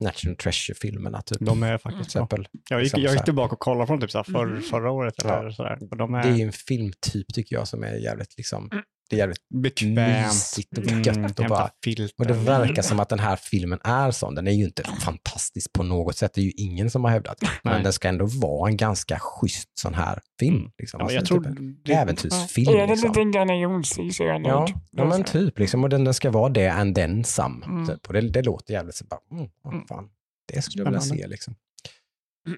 National 0.00 0.36
Treasure-filmerna. 0.36 1.22
Typ. 1.22 1.38
De 1.40 1.62
är 1.62 1.78
faktiskt 1.78 2.12
bra. 2.14 2.22
exempel. 2.24 2.48
Jag 2.70 2.78
gick, 2.80 2.84
liksom 2.84 3.02
jag 3.02 3.12
gick 3.14 3.24
tillbaka 3.24 3.52
och 3.52 3.58
kollade 3.60 3.86
från 3.86 4.00
typ 4.00 4.10
så 4.10 4.24
för, 4.24 4.46
Mhm. 4.46 4.62
förra 4.62 4.90
året. 4.90 5.14
Ja. 5.24 5.40
Eller 5.40 5.50
så 5.50 5.62
där. 5.62 5.78
Och 5.90 5.96
de 5.96 6.14
är, 6.14 6.22
Det 6.22 6.28
är 6.42 6.46
en 6.46 6.52
filmtyp 6.52 7.34
tycker 7.34 7.56
jag 7.56 7.68
som 7.68 7.82
är 7.84 7.94
jävligt, 7.94 8.34
liksom, 8.36 8.68
Mm. 8.72 8.84
Det 9.10 9.16
är 9.16 9.18
jävligt 9.18 9.48
bekvämt. 9.62 10.26
mysigt 10.26 10.78
och 10.78 10.84
Mm, 10.84 11.02
gött 11.02 11.38
och 11.40 11.46
bara. 11.46 11.70
Och 12.18 12.26
det 12.26 12.32
verkar 12.32 12.82
som 12.82 13.00
att 13.00 13.08
den 13.08 13.18
här 13.18 13.36
filmen 13.36 13.78
är 13.84 14.10
sån. 14.10 14.34
Den 14.34 14.46
är 14.46 14.52
ju 14.52 14.64
inte 14.64 14.82
fantastisk 15.00 15.72
på 15.72 15.82
något 15.82 16.16
sätt. 16.16 16.34
Det 16.34 16.40
är 16.40 16.44
ju 16.44 16.50
ingen 16.56 16.90
som 16.90 17.04
har 17.04 17.10
hävdat. 17.10 17.38
Men 17.62 17.72
Nej. 17.74 17.82
den 17.82 17.92
ska 17.92 18.08
ändå 18.08 18.26
vara 18.26 18.70
en 18.70 18.76
ganska 18.76 19.18
schysst 19.18 19.78
sån 19.78 19.94
här 19.94 20.20
film. 20.40 20.56
Mm. 20.56 20.70
Liksom. 20.78 20.98
Ja, 21.00 21.04
Alltså, 21.04 21.16
jag 21.16 21.26
tror 21.26 21.44
typ 21.44 21.58
en 21.58 21.76
det, 21.84 21.92
äventyrsfilm. 21.92 22.68
Är 22.74 22.76
det 22.76 22.86
Liksom. 22.86 23.08
lite 23.08 23.20
Indiana 23.20 23.56
Jones 23.56 23.98
i 23.98 24.10
så 24.10 24.22
är 24.22 24.26
jag 24.26 24.42
Ja, 24.46 24.66
ja, 24.90 25.04
men 25.04 25.24
typ. 25.24 25.58
Liksom. 25.58 25.84
Och 25.84 25.90
den, 25.90 26.04
den 26.04 26.14
ska 26.14 26.30
vara 26.30 26.48
det 26.48 26.68
and 26.68 26.94
then 26.94 27.24
some. 27.24 27.64
Mm. 27.66 27.86
Typ. 27.86 28.06
Och 28.06 28.12
det, 28.12 28.20
det 28.20 28.42
låter 28.42 28.72
jävligt 28.74 28.94
så 28.94 29.04
bara, 29.04 29.20
mm, 29.32 29.48
Mm. 29.72 29.86
fan. 29.86 30.08
Det 30.52 30.62
skulle 30.62 30.82
jag 30.84 30.90
vilja 30.90 31.00
se. 31.00 31.26
Liksom. 31.26 31.54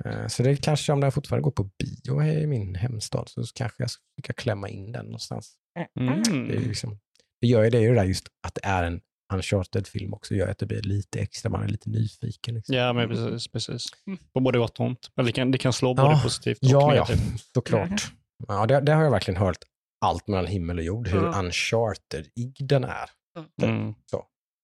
Mm. 0.05 0.29
Så 0.29 0.43
det 0.43 0.57
kanske, 0.57 0.93
om 0.93 1.01
den 1.01 1.13
fortfarande 1.13 1.45
går 1.45 1.51
på 1.51 1.63
bio 1.79 2.23
i 2.23 2.47
min 2.47 2.75
hemstad, 2.75 3.29
så 3.29 3.43
kanske 3.55 3.83
jag 3.83 3.91
ska 3.91 4.33
klämma 4.37 4.69
in 4.69 4.93
den 4.93 5.05
någonstans. 5.05 5.53
Mm. 6.01 6.23
Det, 6.49 6.59
liksom, 6.59 6.99
det 7.41 7.47
gör 7.47 7.65
ju 7.65 7.71
det, 7.71 7.79
är 7.79 7.83
ju 7.83 7.89
det 7.89 7.95
där 7.95 8.05
just 8.05 8.29
att 8.47 8.55
det 8.55 8.61
är 8.65 8.83
en 8.85 9.01
Uncharted-film 9.35 10.15
också, 10.15 10.35
gör 10.35 10.49
att 10.49 10.59
det 10.59 10.67
blir 10.67 10.83
lite 10.83 11.21
extra, 11.21 11.51
man 11.51 11.63
är 11.63 11.69
lite 11.69 11.91
nyfiken. 11.91 12.55
Liksom. 12.55 12.75
Ja, 12.77 12.93
men 12.93 13.09
precis. 13.09 13.49
precis. 13.53 13.87
Mm. 14.07 14.19
På 14.35 14.41
både 14.41 14.59
gott 14.59 14.81
och 14.81 14.87
ont. 14.87 15.11
Men 15.17 15.27
det 15.27 15.33
kan, 15.33 15.51
det 15.51 15.59
kan 15.59 15.73
slå 15.73 15.95
Ja. 15.97 16.03
både 16.05 16.23
positivt 16.23 16.59
och 16.63 16.69
Ja, 16.69 16.95
ja, 16.95 17.03
negativt. 17.07 17.41
såklart. 17.55 17.91
Mhm. 17.91 17.99
Ja, 18.49 18.67
det, 18.67 18.81
det 18.81 18.93
har 18.93 19.03
jag 19.05 19.11
verkligen 19.11 19.41
hört 19.41 19.59
allt 20.05 20.29
mellan 20.29 20.47
himmel 20.47 20.79
och 20.79 20.85
jord, 20.85 21.09
hur 21.09 21.19
Mm. 21.27 21.35
Uncharted-ig 21.45 22.67
den 22.67 22.85
är. 22.85 23.11
Mm. 23.63 23.95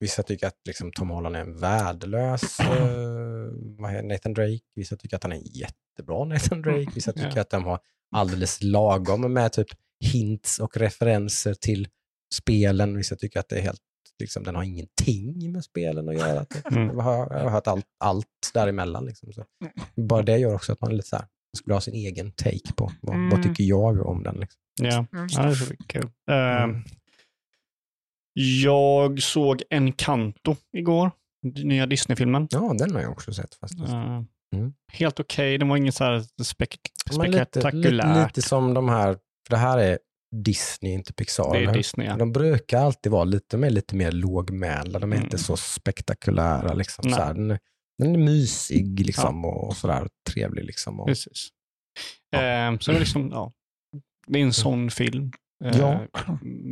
Vissa 0.01 0.22
tycker 0.22 0.47
att 0.47 0.56
liksom, 0.66 0.93
Tom 0.93 1.10
Holland 1.10 1.36
är 1.36 1.40
en 1.40 1.59
värdelös 1.60 2.60
eh, 2.60 4.02
Nathan 4.05 4.35
Drake. 4.35 4.60
Vissa 4.74 4.97
tycker 4.97 5.16
att 5.16 5.22
han 5.22 5.32
är 5.32 5.56
jättebra 5.59 6.24
Nathan 6.24 6.62
Drake. 6.62 6.90
Vissa 6.94 7.12
tycker 7.12 7.32
Ja. 7.36 7.40
att 7.40 7.51
de 7.51 7.64
har 7.64 7.78
alldeles 8.16 8.62
lagom 8.62 9.32
med 9.32 9.52
typ 9.52 9.68
hints 10.05 10.59
och 10.59 10.77
referenser 10.77 11.55
till 11.55 11.89
spelen. 12.35 12.97
Vissa 12.97 13.16
tycker 13.16 13.41
att 13.41 13.49
det 13.49 13.57
är 13.59 13.62
helt, 13.62 13.81
liksom, 14.20 14.43
den 14.43 14.55
har 14.55 14.62
ingenting 14.62 15.53
med 15.53 15.65
spelen 15.65 16.09
att 16.09 16.15
göra. 16.15 16.47
Mm. 16.70 16.89
Jag, 16.97 17.03
har, 17.05 17.16
jag 17.37 17.43
har 17.45 17.51
hört 17.51 17.66
allt, 17.66 17.87
allt 18.05 18.51
däremellan. 18.55 19.05
Liksom, 19.07 19.33
så. 19.33 19.45
Bara 19.97 20.23
det 20.23 20.39
gör 20.39 20.55
också 20.55 20.73
att 20.73 20.81
man 20.81 20.91
är 20.91 20.95
lite 20.97 21.09
så 21.09 21.16
här, 21.16 21.27
skulle 21.57 21.75
ha 21.75 21.81
sin 21.81 21.95
egen 21.95 22.33
take 22.33 22.73
på 22.77 22.93
vad, 23.01 23.16
vad 23.16 23.33
Mm. 23.33 23.43
tycker 23.43 23.65
jag 23.65 24.07
om 24.07 24.23
den. 24.23 24.41
Liksom. 24.41 24.61
Ja, 24.81 25.07
Mm. 25.12 25.27
ja 25.31 25.43
det 25.43 25.49
är 25.51 25.77
kul. 25.87 26.11
Mm. 26.31 26.83
Jag 28.62 29.23
såg 29.23 29.62
Encanto 29.70 30.57
igår. 30.77 31.11
Den 31.43 31.69
Nya 31.69 31.87
Disney-filmen. 31.87 32.49
Ja, 32.51 32.75
den 32.79 32.95
har 32.95 33.01
jag 33.03 33.11
också 33.12 33.33
sett. 33.33 33.55
Fast 33.55 33.79
Eh, 33.81 34.23
Mm. 34.57 34.73
Helt 34.93 35.20
okej. 35.20 35.59
Den 35.59 35.69
var 35.69 35.77
inget 35.77 35.95
så 35.95 36.05
här 36.05 36.20
spek- 36.43 36.79
Men 37.16 37.31
lite, 37.31 37.39
lite, 37.45 37.61
spektakulärt. 37.61 38.37
lite 38.37 38.49
som 38.49 38.75
de 38.75 38.89
här, 38.89 39.19
för 39.49 39.55
det 39.55 39.61
här 39.61 39.79
är 39.79 39.99
Disney, 40.45 40.93
inte 40.93 41.12
Pixar. 41.12 41.53
det 41.53 41.65
är? 41.65 41.73
Disney, 41.73 42.07
ja. 42.07 42.16
De 42.16 42.33
brukar 42.33 42.79
alltid 42.79 43.12
vara 43.12 43.25
lite 43.25 43.57
mer, 43.57 43.70
lite 43.70 43.95
mer 43.97 44.12
lågmälda. 44.12 44.99
De 44.99 45.12
är 45.12 45.16
Mm. 45.16 45.25
inte 45.27 45.39
så 45.39 45.57
spektakulära. 45.57 46.75
Liksom, 46.75 47.11
så 47.11 47.16
här. 47.16 47.35
Den, 47.35 47.51
är- 47.51 47.59
den 47.99 48.15
är 48.15 48.19
mysig 48.19 49.07
liksom, 49.07 49.45
och 49.45 49.77
sådär 49.77 50.09
trevlig. 50.31 50.65
Liksom, 50.65 51.01
och, 51.01 51.07
Precis. 51.07 51.49
Ja. 52.31 52.39
Eh, 52.43 52.79
så 52.79 52.91
det 52.91 52.97
är 52.97 53.01
liksom, 53.01 53.29
ja. 53.33 53.53
Det 54.27 54.39
är 54.39 54.43
en 54.43 54.53
sån 54.53 54.91
film. 54.91 55.33
Eh, 55.64 55.78
Ja. 55.78 56.01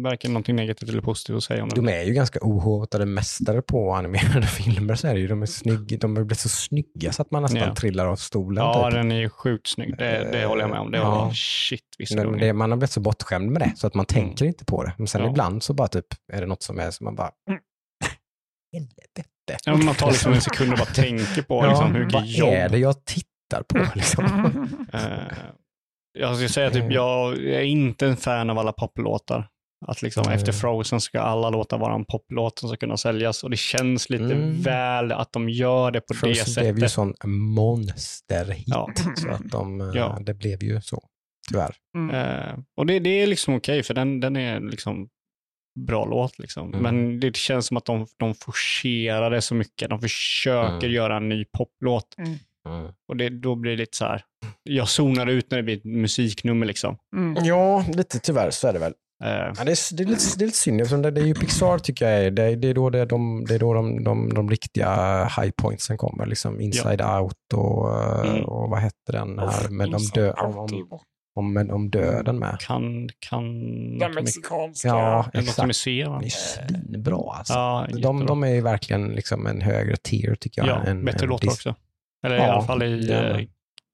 Varken 0.02 0.32
någonting 0.32 0.56
negativt 0.56 0.88
eller 0.88 1.02
positivt 1.02 1.36
att 1.36 1.42
säga 1.44 1.62
om 1.62 1.68
den. 1.68 1.84
de 1.84 1.92
är 1.92 2.02
ju 2.02 2.12
ganska 2.12 2.38
ohotade 2.42 3.06
mästare 3.06 3.62
på 3.62 3.94
animerade 3.94 4.46
filmer. 4.46 4.94
Så 4.94 5.06
är 5.08 5.14
det 5.14 5.20
ju. 5.20 5.26
De, 5.28 5.42
är 5.42 5.46
snygg, 5.46 6.00
de 6.00 6.16
har 6.16 6.24
blivit 6.24 6.38
så 6.40 6.48
snygga 6.48 7.12
så 7.12 7.22
att 7.22 7.30
man 7.30 7.42
nästan 7.42 7.60
Ja. 7.60 7.74
trillar 7.74 8.06
av 8.06 8.16
stolen. 8.16 8.64
Ja, 8.64 8.84
typ. 8.84 8.94
den 8.94 9.12
är 9.12 9.16
ju 9.20 9.28
sjukt 9.28 9.66
snygg. 9.66 9.98
Det, 9.98 10.28
det 10.32 10.46
håller 10.46 10.62
jag 10.62 10.70
med 10.70 10.80
om. 10.80 10.90
Det 10.90 10.98
Ja. 10.98 11.10
var 11.10 11.32
shit 11.32 11.80
vissa 11.98 12.14
Men 12.24 12.38
det, 12.38 12.52
man 12.52 12.70
har 12.70 12.78
blivit 12.78 12.90
så 12.92 13.00
bortskämd 13.00 13.50
med 13.50 13.62
det 13.62 13.72
så 13.76 13.86
att 13.86 13.94
man 13.94 14.06
tänker 14.06 14.44
inte 14.44 14.64
på 14.64 14.82
det. 14.84 14.92
Men 14.98 15.06
sen 15.06 15.22
Ja. 15.22 15.30
ibland 15.30 15.62
så 15.62 15.74
bara 15.74 15.88
typ 15.88 16.06
är 16.32 16.40
det 16.40 16.46
något 16.46 16.62
som 16.62 16.78
är 16.78 16.90
som 16.90 17.04
man 17.04 17.14
bara... 17.14 17.30
Helvete. 18.72 19.24
Ja, 19.64 19.76
man 19.76 19.94
tar 19.94 20.10
liksom 20.10 20.32
en 20.32 20.40
sekund 20.40 20.72
och 20.72 20.78
bara 20.78 20.84
tänker 20.86 21.42
på 21.42 21.66
liksom, 21.66 21.94
hur 21.94 22.10
vad 22.12 22.26
jobb. 22.26 22.48
är 22.52 22.68
det 22.68 22.78
jag 22.78 23.04
tittar 23.04 23.62
på? 23.68 23.86
Liksom? 23.94 24.24
Eh, 24.92 25.00
jag 26.18 26.36
ska 26.36 26.48
säga 26.48 26.70
typ, 26.70 26.80
Mm. 26.82 26.92
jag 26.92 27.38
är 27.38 27.60
inte 27.62 28.06
en 28.06 28.16
fan 28.16 28.50
av 28.50 28.58
alla 28.58 28.72
poplåtar. 28.72 29.48
Att 29.86 30.02
liksom 30.02 30.22
Nej. 30.26 30.34
efter 30.36 30.52
Frozen 30.52 31.00
ska 31.00 31.20
alla 31.20 31.50
låtar 31.50 31.78
vara 31.78 31.94
en 31.94 32.04
poplåt 32.04 32.58
som 32.58 32.68
ska 32.68 32.76
kunna 32.76 32.96
säljas 32.96 33.44
och 33.44 33.50
det 33.50 33.56
känns 33.56 34.10
lite 34.10 34.24
Mm. 34.24 34.62
väl 34.62 35.12
att 35.12 35.32
de 35.32 35.48
gör 35.48 35.90
det 35.90 36.00
på 36.00 36.12
det 36.12 36.18
Frozen 36.18 36.54
blev 36.54 36.66
ju 36.74 36.80
sättet. 36.80 36.90
sån 36.90 37.14
monsterhit. 37.30 38.64
Ja. 38.66 38.88
Så 39.16 39.30
att 39.30 39.50
de, 39.50 39.80
eh, 39.80 39.90
Ja. 39.94 40.18
det 40.26 40.34
blev 40.34 40.62
ju 40.62 40.80
så, 40.80 41.02
tyvärr. 41.50 41.74
Eh, 42.12 42.58
och 42.76 42.86
det, 42.86 42.98
det 42.98 43.10
är 43.22 43.26
liksom 43.26 43.54
okej 43.54 43.82
för 43.82 43.94
den, 43.94 44.20
den 44.20 44.36
är 44.36 44.60
liksom 44.60 45.08
bra 45.86 46.04
låt. 46.04 46.38
Liksom. 46.38 46.68
Mm. 46.74 46.82
Men 46.82 47.20
det 47.20 47.36
känns 47.36 47.66
som 47.66 47.76
att 47.76 47.84
de, 47.84 48.06
de 48.18 48.34
forcerar 48.34 49.30
det 49.30 49.42
så 49.42 49.54
mycket. 49.54 49.90
De 49.90 50.00
försöker 50.00 50.86
Mm. 50.86 50.92
göra 50.92 51.16
en 51.16 51.28
ny 51.28 51.44
poplåt. 51.44 52.14
Mm. 52.66 52.92
Och 53.08 53.16
det, 53.16 53.28
då 53.28 53.54
blir 53.54 53.70
det 53.70 53.76
lite 53.76 53.96
så 53.96 54.04
här, 54.04 54.22
jag 54.62 54.88
zonar 54.88 55.26
ut 55.26 55.50
när 55.50 55.58
det 55.58 55.62
blir 55.64 55.76
ett 55.76 55.84
musiknummer. 55.84 56.66
Liksom. 56.66 56.96
Mm. 57.16 57.44
Ja, 57.44 57.84
lite 57.94 58.18
tyvärr 58.18 58.50
så 58.50 58.68
är 58.68 58.72
det 58.72 58.78
väl. 58.78 58.92
Eh, 59.24 59.28
Ja, 59.28 59.64
det, 59.64 59.70
är, 59.72 59.96
det, 59.96 60.02
är 60.02 60.06
lite, 60.06 60.38
det 60.38 60.44
är 60.44 60.46
lite 60.46 60.58
synd 60.58 60.80
eftersom 60.80 61.02
det, 61.02 61.10
det 61.10 61.20
är 61.20 61.24
ju 61.26 61.34
Pixar 61.34 61.78
tycker 61.78 62.10
jag 62.10 62.24
är. 62.24 62.30
Det, 62.30 62.56
det 62.56 62.68
är 62.68 62.74
då, 62.74 62.90
det, 62.90 63.04
de, 63.04 63.44
det 63.48 63.54
är 63.54 63.58
då 63.58 63.74
de, 63.74 64.04
de, 64.04 64.34
de 64.34 64.50
riktiga 64.50 65.24
high 65.24 65.50
pointsen 65.56 65.98
kommer. 65.98 66.26
Liksom 66.26 66.60
Inside 66.60 67.02
Out 67.02 67.34
och, 67.54 68.02
eh, 68.02 68.30
Mm. 68.30 68.44
och 68.44 68.70
vad 68.70 68.78
hette 68.80 69.12
den 69.12 69.38
här 69.38 69.68
med 69.68 69.90
de 69.90 70.02
dö, 70.14 70.32
om, 71.34 71.70
om, 71.70 71.90
döden 71.90 72.38
med. 72.38 72.56
kan, 72.60 73.08
kan, 73.18 73.42
Den 73.90 74.00
kan 74.00 74.14
mexikanska. 74.14 74.88
Ja, 74.88 75.30
exakt. 75.34 75.66
museum. 75.66 76.18
Det 76.20 76.26
är 76.26 76.30
svinbra 76.30 77.32
alltså. 77.38 77.52
Ja, 77.54 77.86
de, 78.02 78.26
de 78.26 78.42
är 78.44 78.48
ju 78.48 78.60
verkligen 78.60 79.08
liksom 79.08 79.46
en 79.46 79.60
högre 79.60 79.96
tier 79.96 80.34
tycker 80.34 80.66
jag. 80.66 80.68
ja, 80.68 80.82
än, 80.90 81.04
bättre 81.04 81.24
än 81.24 81.28
låtar 81.30 81.48
också. 81.48 81.74
Eller 82.26 82.36
i 82.36 82.38
Ja, 82.38 82.52
alla 82.52 82.62
fall 82.62 82.82
i 82.82 83.00
det 83.06 83.14
eh, 83.28 83.36
det. 83.36 83.46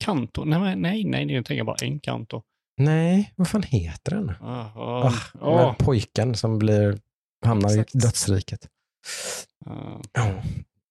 Kanto. 0.05 0.45
Nej, 0.45 0.77
nej, 0.77 1.05
nej, 1.05 1.33
jag 1.33 1.45
tänker 1.45 1.65
bara 1.65 1.77
en 1.83 2.01
Kanto. 2.01 2.43
Nej, 2.77 3.33
vad 3.37 3.49
fan 3.49 3.63
heter 3.63 4.11
den? 4.15 4.33
Ah, 4.41 4.67
Ah, 4.77 5.13
ah, 5.41 5.49
ah, 5.49 5.75
pojken 5.79 6.35
som 6.35 6.59
blir, 6.59 6.99
hamnar 7.47 7.69
Exakt. 7.69 7.95
i 7.95 7.99
dödsriket. 7.99 8.69
ah. 9.67 10.01
Ja, 10.13 10.43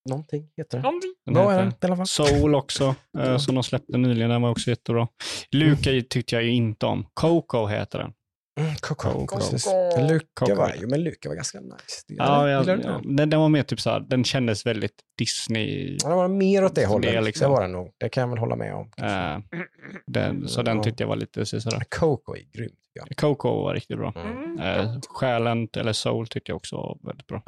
någonting 0.10 0.50
heter 0.58 0.78
den. 0.78 0.82
Någonting. 0.84 1.14
Den 1.26 1.34
Bra 1.34 1.52
är 1.54 1.66
heter 1.66 1.78
den 1.80 1.90
i 1.90 1.92
alla 1.92 1.96
fall. 1.98 2.08
Soul 2.08 2.56
också, 2.56 2.96
eh, 3.20 3.38
som 3.38 3.56
de 3.56 3.64
släppte 3.64 3.98
nyligen. 3.98 4.30
Den 4.30 4.42
var 4.42 4.50
också 4.50 4.70
jättebra. 4.70 5.08
Luca 5.52 5.90
tyckte 6.10 6.36
jag 6.36 6.44
ju 6.44 6.50
inte 6.52 6.86
om. 6.86 7.08
Coco 7.14 7.68
heter 7.68 8.00
den. 8.00 8.14
Mm, 8.62 8.76
Coco, 8.82 9.12
Coco. 9.12 9.38
precis. 9.38 9.66
Var 9.66 10.88
men 10.88 11.04
Luca 11.04 11.30
var 11.30 11.36
ganska 11.36 11.60
nice. 11.60 11.76
Ja, 12.08 12.50
jag, 12.50 12.66
du 12.66 12.76
den? 12.76 12.82
ja, 12.92 13.02
den, 13.04 13.30
den 13.30 13.40
var 13.40 13.50
mer 13.50 13.64
typ 13.64 13.82
såhär, 13.82 14.00
den 14.00 14.24
kändes 14.24 14.66
väldigt 14.66 14.96
Disney. 15.18 15.98
Ja, 16.04 16.10
det 16.10 16.16
var 16.16 16.28
mer 16.28 16.66
åt 16.66 16.76
det 16.76 16.82
Det 16.82 16.88
hållet. 16.88 17.14
Det, 17.14 17.22
liksom. 17.22 17.52
var 17.52 17.62
den 17.62 17.72
nog. 17.72 17.94
Det 17.98 18.10
kan 18.10 18.22
jag 18.22 18.28
väl 18.30 18.38
hålla 18.38 18.56
med 18.56 18.74
om. 18.76 18.92
Eh, 18.98 19.60
den, 20.08 20.48
så 20.48 20.62
den 20.62 20.78
Ja. 20.78 20.84
tyckte 20.84 21.04
jag 21.04 21.08
var 21.08 21.16
lite 21.16 21.46
sådär. 21.46 21.84
Coco 21.90 22.36
är 22.36 22.44
grym. 22.54 22.72
jag. 22.94 23.18
Coco 23.18 23.50
var 23.64 23.74
riktigt 23.74 23.98
bra. 23.98 24.14
Mm. 24.16 24.60
Eh, 24.60 25.00
Själen, 25.10 25.68
eller 25.78 25.94
Soul, 25.94 26.28
tyckte 26.28 26.52
jag 26.52 26.56
också 26.58 26.76
var 26.76 26.98
väldigt 27.04 27.28
bra. 27.28 27.44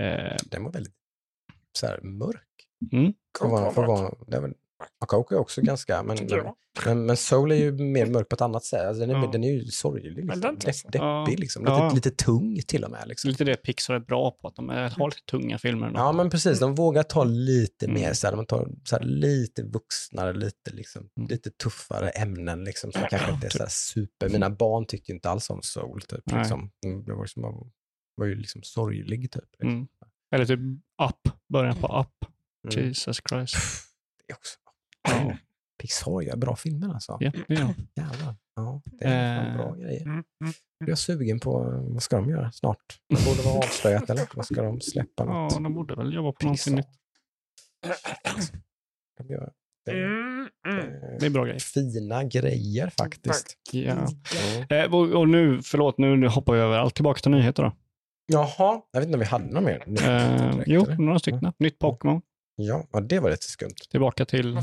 Eh, 0.00 0.36
Den 0.44 0.64
var 0.64 0.72
väldigt 0.72 0.94
så 1.78 1.86
här, 1.86 2.00
mörk. 2.02 2.38
Mm. 2.92 3.12
Coco. 3.38 3.50
vara- 3.86 4.14
det 4.26 4.36
är 4.36 4.52
Coco 5.06 5.34
är 5.34 5.38
också 5.38 5.60
ganska, 5.62 6.02
men, 6.02 6.18
men, 6.86 7.06
men 7.06 7.16
Soul 7.16 7.52
är 7.52 7.56
ju 7.56 7.72
mer 7.72 8.06
mörk 8.06 8.28
på 8.28 8.34
ett 8.34 8.40
annat 8.40 8.64
sätt. 8.64 8.86
Alltså, 8.86 9.00
den, 9.06 9.10
är, 9.10 9.14
Ja. 9.24 9.30
den 9.32 9.44
är 9.44 9.52
ju 9.52 9.64
sorglig. 9.66 10.16
Liksom. 10.16 10.40
den. 10.40 10.54
Depp, 10.58 10.92
deppig, 10.92 11.40
liksom. 11.40 11.62
lite, 11.62 11.72
Ja. 11.72 11.92
lite 11.94 12.10
tung 12.10 12.60
till 12.66 12.84
och 12.84 12.90
med. 12.90 13.08
Liksom. 13.08 13.30
lite 13.30 13.44
det 13.44 13.56
Pixar 13.56 13.94
är 13.94 14.00
bra 14.00 14.30
på, 14.30 14.48
att 14.48 14.56
de 14.56 14.70
är, 14.70 14.90
har 14.90 15.08
lite 15.08 15.22
tunga 15.30 15.58
filmer. 15.58 15.90
Ja, 15.94 16.12
men 16.12 16.30
precis. 16.30 16.58
De 16.60 16.74
vågar 16.74 17.02
ta 17.02 17.24
lite 17.24 17.86
Mm. 17.86 18.00
mer, 18.00 18.12
så 18.12 18.26
här, 18.26 18.36
de 18.36 18.46
tar 18.46 18.68
så 18.84 18.96
här, 18.96 19.04
lite 19.04 19.62
vuxnare, 19.62 20.32
lite, 20.32 20.70
liksom, 20.70 21.08
Mm. 21.16 21.28
lite 21.28 21.50
tuffare 21.50 22.08
ämnen 22.10 22.66
som, 22.76 22.92
som 22.92 23.02
kanske 23.10 23.32
inte 23.32 23.46
är 23.46 23.50
så 23.50 23.58
här 23.58 23.68
super. 23.70 24.28
Mina 24.28 24.50
barn 24.50 24.86
tyckte 24.86 25.12
inte 25.12 25.30
alls 25.30 25.50
om 25.50 25.62
soul. 25.62 26.00
Typ, 26.02 26.20
Nej. 26.24 26.38
liksom. 26.38 26.70
Mm, 26.86 27.04
Det 27.04 27.12
var, 27.12 27.22
liksom, 27.22 27.42
var, 27.42 27.66
var 28.14 28.26
ju 28.26 28.34
liksom 28.34 28.62
sorglig. 28.62 29.32
Typ, 29.32 29.44
liksom. 29.52 29.68
Mm. 29.70 29.86
Eller 30.34 30.46
typ 30.46 30.60
Up, 31.08 31.32
början 31.48 31.76
på 31.76 31.86
Up. 32.00 32.30
Mm. 32.74 32.84
Jesus 32.88 33.20
Christ. 33.28 33.54
Det 34.28 34.34
också. 34.34 34.58
Ja, 35.08 35.36
Pixar 35.82 36.20
gör 36.20 36.36
bra 36.36 36.56
filmer 36.56 36.88
alltså. 36.94 37.16
ja, 37.20 37.32
det 37.48 37.54
gör. 37.54 37.74
Jävlar. 37.96 38.34
Ja, 38.56 38.82
det 38.84 39.04
är 39.04 39.50
Eh. 39.50 39.56
bra 39.56 39.74
grejer. 39.74 40.02
Mm. 40.02 40.12
Mm. 40.14 40.52
Jag 40.78 40.88
är 40.88 40.94
sugen 40.94 41.40
på, 41.40 41.60
vad 41.88 42.02
ska 42.02 42.16
de 42.16 42.30
göra 42.30 42.52
snart? 42.52 42.98
Det 43.08 43.24
borde 43.24 43.42
vara 43.42 43.58
avslöjat 43.58 44.10
eller? 44.10 44.28
Vad 44.34 44.46
ska 44.46 44.62
de 44.62 44.80
släppa? 44.80 45.24
ja, 45.24 45.24
Något? 45.42 45.54
de 45.64 45.74
borde 45.74 45.94
väl 45.94 46.14
jobba 46.14 46.32
på 46.32 46.44
någonting 46.44 46.76
Pixar. 46.76 46.76
nytt. 46.76 46.86
De 49.18 49.28
gör, 49.34 49.52
det, 49.84 49.90
Mm. 49.92 50.48
Mm. 50.68 50.78
är 50.78 51.16
Det 51.20 51.26
är 51.26 51.30
bra 51.30 51.44
grejer. 51.44 51.58
fina 51.58 52.24
grejer 52.24 52.90
faktiskt. 52.98 53.58
Ja. 53.72 53.92
Mm. 53.92 54.06
Eh, 54.70 54.94
och, 54.94 55.20
och 55.20 55.28
nu, 55.28 55.60
förlåt, 55.62 55.98
nu, 55.98 56.28
hoppar 56.28 56.52
vi 56.54 56.58
över 56.60 56.78
allt. 56.78 56.94
Tillbaka 56.94 57.20
till 57.20 57.30
nyheter 57.30 57.62
då. 57.62 57.72
Jaha, 58.26 58.82
jag 58.92 59.00
vet 59.00 59.06
inte 59.06 59.16
om 59.16 59.20
vi 59.20 59.26
hade 59.26 59.44
något 59.44 59.62
mer. 59.62 59.84
Eh, 59.88 60.50
direkt, 60.52 60.62
jo, 60.70 60.82
eller? 60.84 60.96
några 60.98 61.18
stycken. 61.18 61.52
Nytt 61.58 61.78
Pokémon. 61.78 62.22
Ja, 62.56 62.84
ja, 62.92 63.00
det 63.00 63.20
var 63.20 63.30
lite 63.30 63.46
skumt. 63.46 63.74
Tillbaka 63.90 64.24
till... 64.24 64.58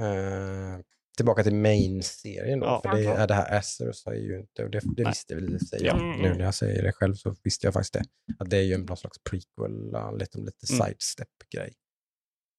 Eh, 0.00 0.80
tillbaka 1.16 1.42
till 1.42 1.54
main-serien 1.54 2.60
då, 2.60 2.66
Ja. 2.66 2.80
för 2.84 2.96
det 2.96 3.04
är 3.04 3.26
det 3.26 3.34
här 3.34 3.58
Azeroth 3.58 3.98
har 4.04 4.14
ju 4.14 4.38
inte, 4.40 4.64
och 4.64 4.70
det, 4.70 4.80
det 4.96 5.04
visste 5.04 5.34
väl 5.34 5.54
i 5.56 5.58
sig 5.58 5.78
Ja. 5.82 5.86
jag. 5.98 6.22
Nu 6.22 6.34
när 6.34 6.44
jag 6.44 6.54
säger 6.54 6.82
det 6.82 6.92
själv 6.92 7.14
så 7.14 7.34
visste 7.44 7.66
jag 7.66 7.74
faktiskt 7.74 7.92
det. 7.94 8.04
Att 8.38 8.50
det 8.50 8.56
är 8.56 8.62
ju 8.62 8.74
en 8.74 8.80
någon 8.80 8.96
slags 8.96 9.18
prequel, 9.30 9.72
lite, 10.18 10.38
lite 10.38 10.66
Mm. 10.72 10.86
sidestep-grej. 10.86 11.72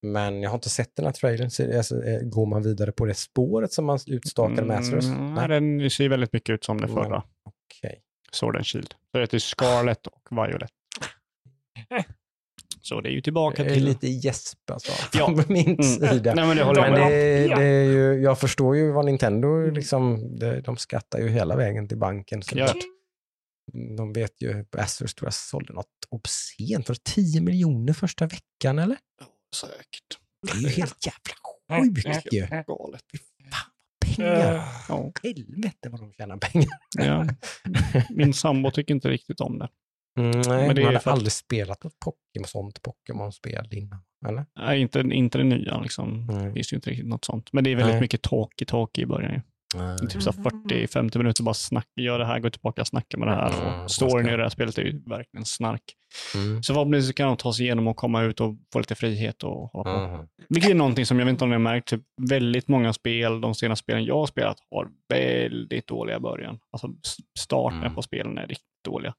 Men 0.02 0.42
jag 0.42 0.50
har 0.50 0.56
inte 0.58 0.70
sett 0.70 0.96
den 0.96 1.06
här 1.06 1.12
trailern, 1.14 1.50
så 1.50 1.78
alltså, 1.78 2.04
eh, 2.04 2.20
går 2.22 2.46
man 2.46 2.64
vidare 2.64 2.92
på 2.92 3.06
det 3.06 3.14
spåret 3.14 3.74
som 3.74 3.86
man 3.86 4.00
utstakade 4.08 4.62
med 4.68 4.78
Azeroth? 4.78 5.08
Mm, 5.08 5.34
Nej, 5.34 5.48
den 5.48 5.90
ser 5.90 6.10
väldigt 6.10 6.34
mycket 6.34 6.54
ut 6.54 6.64
som 6.64 6.78
det 6.82 6.88
Mm. 6.88 6.96
förra. 6.96 7.24
okej. 7.44 8.02
Sword 8.32 8.56
and 8.56 8.66
Shield. 8.66 8.88
Så 9.12 9.18
det 9.18 9.20
heter 9.20 9.40
Scarlet 9.40 10.08
och 10.08 10.22
Violet. 10.32 10.70
Så 12.88 13.02
det 13.02 13.10
är 13.10 13.12
ju 13.14 13.22
tillbaka 13.22 13.64
Det 13.64 13.70
är 13.70 13.74
till... 13.74 13.86
lite 13.86 14.08
gäsp 14.08 14.72
alltså, 14.72 14.92
Ja. 15.18 15.26
från 15.28 15.44
min 15.48 15.66
Mm. 15.68 15.84
sida. 15.84 16.34
Nej, 16.34 16.48
men 16.48 16.58
det 16.58 16.64
håller 16.64 16.82
jag 16.84 16.92
Men 16.92 17.00
med 17.02 17.12
det, 17.12 17.46
Ja. 17.46 17.58
det 17.58 17.66
är 17.66 17.84
ju, 17.84 18.22
jag 18.22 18.40
förstår 18.40 18.76
ju 18.78 18.92
vad 18.92 19.06
Nintendo, 19.06 19.48
Mm. 19.48 19.74
liksom, 19.74 20.36
det, 20.40 20.62
de 20.62 20.78
skattar 20.78 21.20
ju 21.20 21.30
hela 21.30 21.56
vägen 21.56 21.88
till 21.88 21.98
banken. 21.98 22.44
Så 22.44 22.58
Ja. 22.58 22.74
De 23.98 24.14
vet 24.14 24.42
ju, 24.42 24.66
Asus 24.78 25.16
tror 25.16 25.26
jag 25.28 25.34
sålde 25.34 25.74
något 25.74 25.86
obscent 26.10 26.88
för 26.88 26.96
10 27.04 27.42
miljoner 27.42 27.94
första 27.94 28.26
veckan 28.28 28.80
eller? 28.80 28.98
Säkert. 29.56 30.20
Det 30.48 30.52
är 30.58 30.62
ju 30.62 30.68
helt 30.70 31.06
jävla 31.06 31.84
sjukt 31.94 32.34
ju. 32.34 32.42
Galet. 32.42 32.66
Fan 32.68 33.50
vad 33.52 34.16
pengar. 34.16 34.56
Eh, 34.56 34.64
Ja. 34.90 35.12
Helvete 35.24 35.90
vad 35.90 36.00
de 36.00 36.14
tjänar 36.14 36.38
pengar. 36.38 36.70
Ja. 36.98 37.26
Min 38.10 38.34
sambo 38.34 38.72
tycker 38.72 38.94
inte 38.94 39.10
riktigt 39.10 39.40
om 39.42 39.60
det. 39.60 39.70
Mm, 40.18 40.32
nej, 40.32 40.68
Men 40.68 40.76
det 40.76 40.82
man 40.82 40.86
hade 40.86 40.98
att- 40.98 41.08
aldrig 41.08 41.32
spelat 41.32 41.84
något 41.84 42.00
Pokémon, 42.06 42.48
sånt 42.48 42.80
Pokémon-spel 42.82 43.68
innan. 43.72 44.00
Eller? 44.28 44.46
Nej, 44.60 44.82
inte, 44.82 45.00
inte 45.00 45.38
det 45.38 45.44
nya 45.44 45.80
liksom. 45.80 46.26
Nej. 46.30 46.46
Det 46.46 46.54
finns 46.54 46.74
ju 46.74 46.76
inte 46.76 46.90
riktigt 46.90 47.08
något 47.08 47.26
sånt. 47.26 47.50
Men 47.54 47.64
det 47.64 47.72
är 47.72 47.76
väldigt 47.76 47.94
Nej. 47.94 48.02
mycket 48.02 48.22
talkie-talkie 48.24 49.02
i 49.02 49.06
början. 49.06 49.32
Ju. 49.34 49.42
Nej. 49.76 49.98
Typ 49.98 50.22
så 50.24 50.32
här 50.32 50.40
40-50 50.44 51.18
minuter 51.18 51.44
bara 51.44 51.54
snacka, 51.54 52.02
gör 52.02 52.20
det 52.20 52.26
här, 52.26 52.40
gå 52.40 52.50
tillbaka 52.50 52.82
och 52.82 52.88
snacka 52.88 53.18
med 53.18 53.28
det 53.28 53.34
här. 53.34 53.62
Mm, 53.68 53.84
Och 53.84 53.92
storyn 53.92 54.30
i 54.30 54.38
det 54.38 54.44
här 54.44 54.50
spelet 54.50 54.78
är 54.78 54.82
ju 54.82 55.02
verkligen 55.06 55.46
snark. 55.46 55.82
Mm. 56.36 56.64
Så 56.64 56.74
förhoppningsvis 56.74 57.16
kan 57.16 57.28
de 57.28 57.38
ta 57.38 57.54
sig 57.54 57.66
igenom 57.66 57.88
och 57.88 57.96
komma 57.98 58.22
ut 58.24 58.42
och 58.42 58.56
få 58.74 58.80
lite 58.80 58.96
frihet 58.96 59.44
och 59.44 59.70
hålla 59.72 60.08
på. 60.08 60.18
Mhm. 60.18 60.28
Vilket 60.50 60.72
är 60.72 60.76
någonting 60.76 61.06
som 61.06 61.20
jag 61.20 61.26
vet 61.26 61.32
inte 61.32 61.44
om 61.44 61.50
ni 61.50 61.54
har 61.56 61.60
märkt, 61.60 61.88
typ 61.88 62.02
väldigt 62.30 62.68
många 62.68 62.94
spel, 62.94 63.42
de 63.42 63.56
senaste 63.56 63.84
spelen 63.84 64.06
jag 64.06 64.16
har 64.20 64.26
spelat, 64.26 64.58
har 64.72 64.88
väldigt 65.10 65.88
dåliga 65.88 66.20
början. 66.20 66.60
Alltså 66.72 66.90
starten 67.40 67.80
Mm. 67.82 67.96
på 67.96 68.02
spelen 68.02 68.38
är 68.38 68.48
riktigt 68.48 68.68
dåliga. 68.86 69.14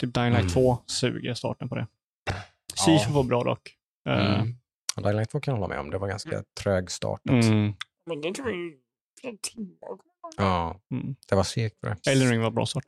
Typ 0.00 0.14
Dying 0.14 0.30
Light 0.32 0.40
Mm. 0.42 0.52
2 0.52 0.78
suger 0.86 1.34
starten 1.34 1.68
på 1.68 1.74
det. 1.74 1.86
Ja. 2.24 2.34
Sifu 2.98 3.12
var 3.12 3.22
bra 3.22 3.44
dock. 3.44 3.74
Mm. 4.08 4.54
Dying 4.96 5.16
Light 5.16 5.30
2 5.30 5.40
kan 5.40 5.52
jag 5.52 5.56
hålla 5.60 5.68
med 5.68 5.80
om, 5.80 5.90
det 5.90 5.98
var 5.98 6.08
ganska 6.08 6.44
trögstartat. 6.62 7.44
mm, 7.44 7.74
Men 8.06 8.20
det 8.20 8.34
tog 8.34 8.50
ju 8.50 8.78
flera 9.20 9.36
timmar. 9.42 9.98
Ja, 10.36 10.80
mm. 10.90 11.16
det 11.28 11.34
var 11.34 11.42
segt. 11.44 11.76
var 11.80 11.96
det. 12.04 12.10
Elden 12.10 12.30
Ring 12.30 12.40
var 12.40 12.50
bra 12.50 12.66
start. 12.66 12.84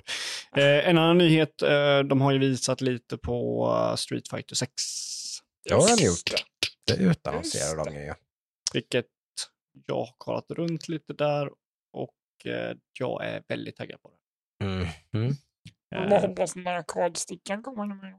Eh, 0.56 0.88
en 0.88 0.98
annan 0.98 1.18
nyhet, 1.18 1.62
eh, 1.62 1.98
de 1.98 2.20
har 2.20 2.32
ju 2.32 2.38
visat 2.38 2.80
lite 2.80 3.16
på 3.18 3.94
Street 3.98 4.28
Fighter 4.28 4.54
6. 4.54 4.72
Det 5.64 5.74
har 5.74 5.96
de 5.96 6.04
gjort. 6.04 6.44
Det 6.86 6.94
utannonserar 6.94 7.84
de 7.84 7.94
ju. 7.94 8.14
Vilket 8.72 9.06
jag 9.86 9.94
har 9.96 10.14
kollat 10.18 10.50
runt 10.50 10.88
lite 10.88 11.12
där 11.12 11.50
och 11.92 12.14
jag 12.98 13.24
är 13.24 13.42
väldigt 13.48 13.76
taggad 13.76 14.02
på 14.02 14.10
det. 14.10 14.16
Mm. 14.64 15.32
Jag 15.92 16.02
Eh, 16.04 16.10
bara 16.10 16.20
hoppas 16.20 16.54
den 16.54 16.64
där 16.64 16.72
arkadstickan 16.74 17.62
kommer 17.62 17.86
nu 17.86 17.94
med. 17.94 18.14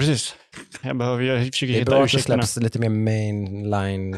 Precis. 0.00 0.36
Jag 0.82 0.98
behöver 0.98 1.22
jag 1.22 1.46
försöker 1.52 1.72
Det 1.72 1.78
är 1.78 1.80
hitta 1.80 1.90
bra 1.90 1.98
att 1.98 2.02
det 2.10 2.16
ursäkterna. 2.16 2.42
släpps 2.42 2.64
lite 2.64 2.78
mer 2.78 2.88
mainline 2.88 4.14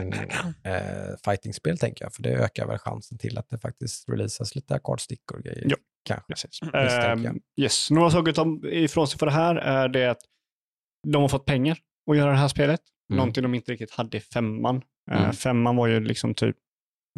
eh, 0.64 1.16
fighting-spel 1.24 1.78
tänker 1.78 2.04
jag, 2.04 2.14
för 2.14 2.22
det 2.22 2.30
ökar 2.30 2.66
väl 2.66 2.78
chansen 2.78 3.18
till 3.18 3.38
att 3.38 3.48
det 3.50 3.58
faktiskt 3.58 4.08
releasas 4.08 4.54
lite 4.54 4.74
arkadstickor 4.74 5.36
och 5.38 5.44
grejer. 5.44 5.66
Ja. 5.68 5.76
Kanske. 6.04 6.26
Precis. 6.32 6.60
Ehm, 6.74 7.40
yes. 7.60 7.90
Några 7.90 8.10
saker 8.10 8.32
ta 8.32 8.68
ifrån 8.68 9.08
sig 9.08 9.18
för 9.18 9.26
det 9.26 9.32
här 9.32 9.54
är 9.56 9.88
det 9.88 10.06
att 10.10 10.20
de 11.08 11.22
har 11.22 11.28
fått 11.28 11.44
pengar 11.44 11.78
att 12.10 12.16
göra 12.16 12.30
det 12.30 12.36
här 12.36 12.48
spelet. 12.48 12.80
Mm. 13.10 13.16
Någonting 13.16 13.42
de 13.42 13.54
inte 13.54 13.72
riktigt 13.72 13.90
hade 13.90 14.16
i 14.16 14.20
femman. 14.20 14.82
Eh, 15.10 15.20
Mm. 15.20 15.32
femman 15.32 15.76
var 15.76 15.86
ju 15.86 16.00
liksom 16.00 16.34
typ 16.34 16.56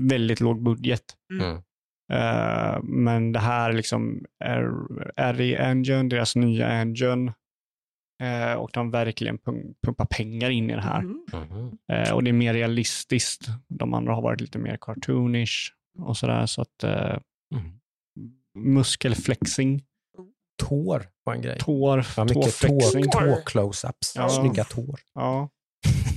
väldigt 0.03 0.41
låg 0.41 0.63
budget. 0.63 1.05
Mm. 1.41 1.63
Eh, 2.13 2.83
men 2.83 3.33
det 3.33 3.39
här 3.39 3.73
liksom 3.73 4.25
är 4.45 4.63
RE 5.33 5.57
Engine, 5.59 6.09
deras 6.09 6.37
nya 6.37 6.69
engine. 6.69 7.33
Eh, 8.23 8.53
och 8.55 8.71
de 8.73 8.91
verkligen 8.91 9.39
pum- 9.39 9.75
pumpar 9.87 10.07
pengar 10.07 10.51
in 10.51 10.71
i 10.71 10.75
det 10.75 10.81
här. 10.83 11.01
Mm. 11.01 11.79
Eh, 11.93 12.13
och 12.15 12.25
det 12.25 12.31
är 12.31 12.33
mer 12.33 12.55
realistiskt. 12.55 13.47
De 13.69 13.95
andra 13.95 14.15
har 14.15 14.23
varit 14.23 14.41
lite 14.41 14.59
mer 14.59 14.79
cartoonish 14.81 15.73
och 15.99 16.17
sådär. 16.17 16.47
Så 16.47 16.63
att 16.63 16.85
eh, 16.85 17.19
Mm. 17.55 17.73
muskelflexing 18.59 19.83
tår 20.63 21.07
var 21.25 21.35
en 21.35 21.43
grej. 21.43 21.59
Tår, 21.59 22.07
Ja, 22.17 22.25
mycket 22.25 22.43
tåflexing. 22.43 23.03
tå, 23.11 23.19
tå-close-ups. 23.21 24.13
Ja. 24.15 24.29
Snygga 24.29 24.65
tår. 24.65 25.01
Ja. 25.15 25.49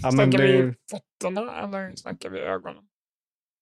ja, 0.03 0.11
men 0.11 0.31
Snackar 0.31 0.37
det, 0.47 0.61
vi 0.61 0.73
fötterna 0.91 1.61
eller 1.63 1.95
snackar 1.95 2.29
vi 2.29 2.39
ögonen? 2.39 2.83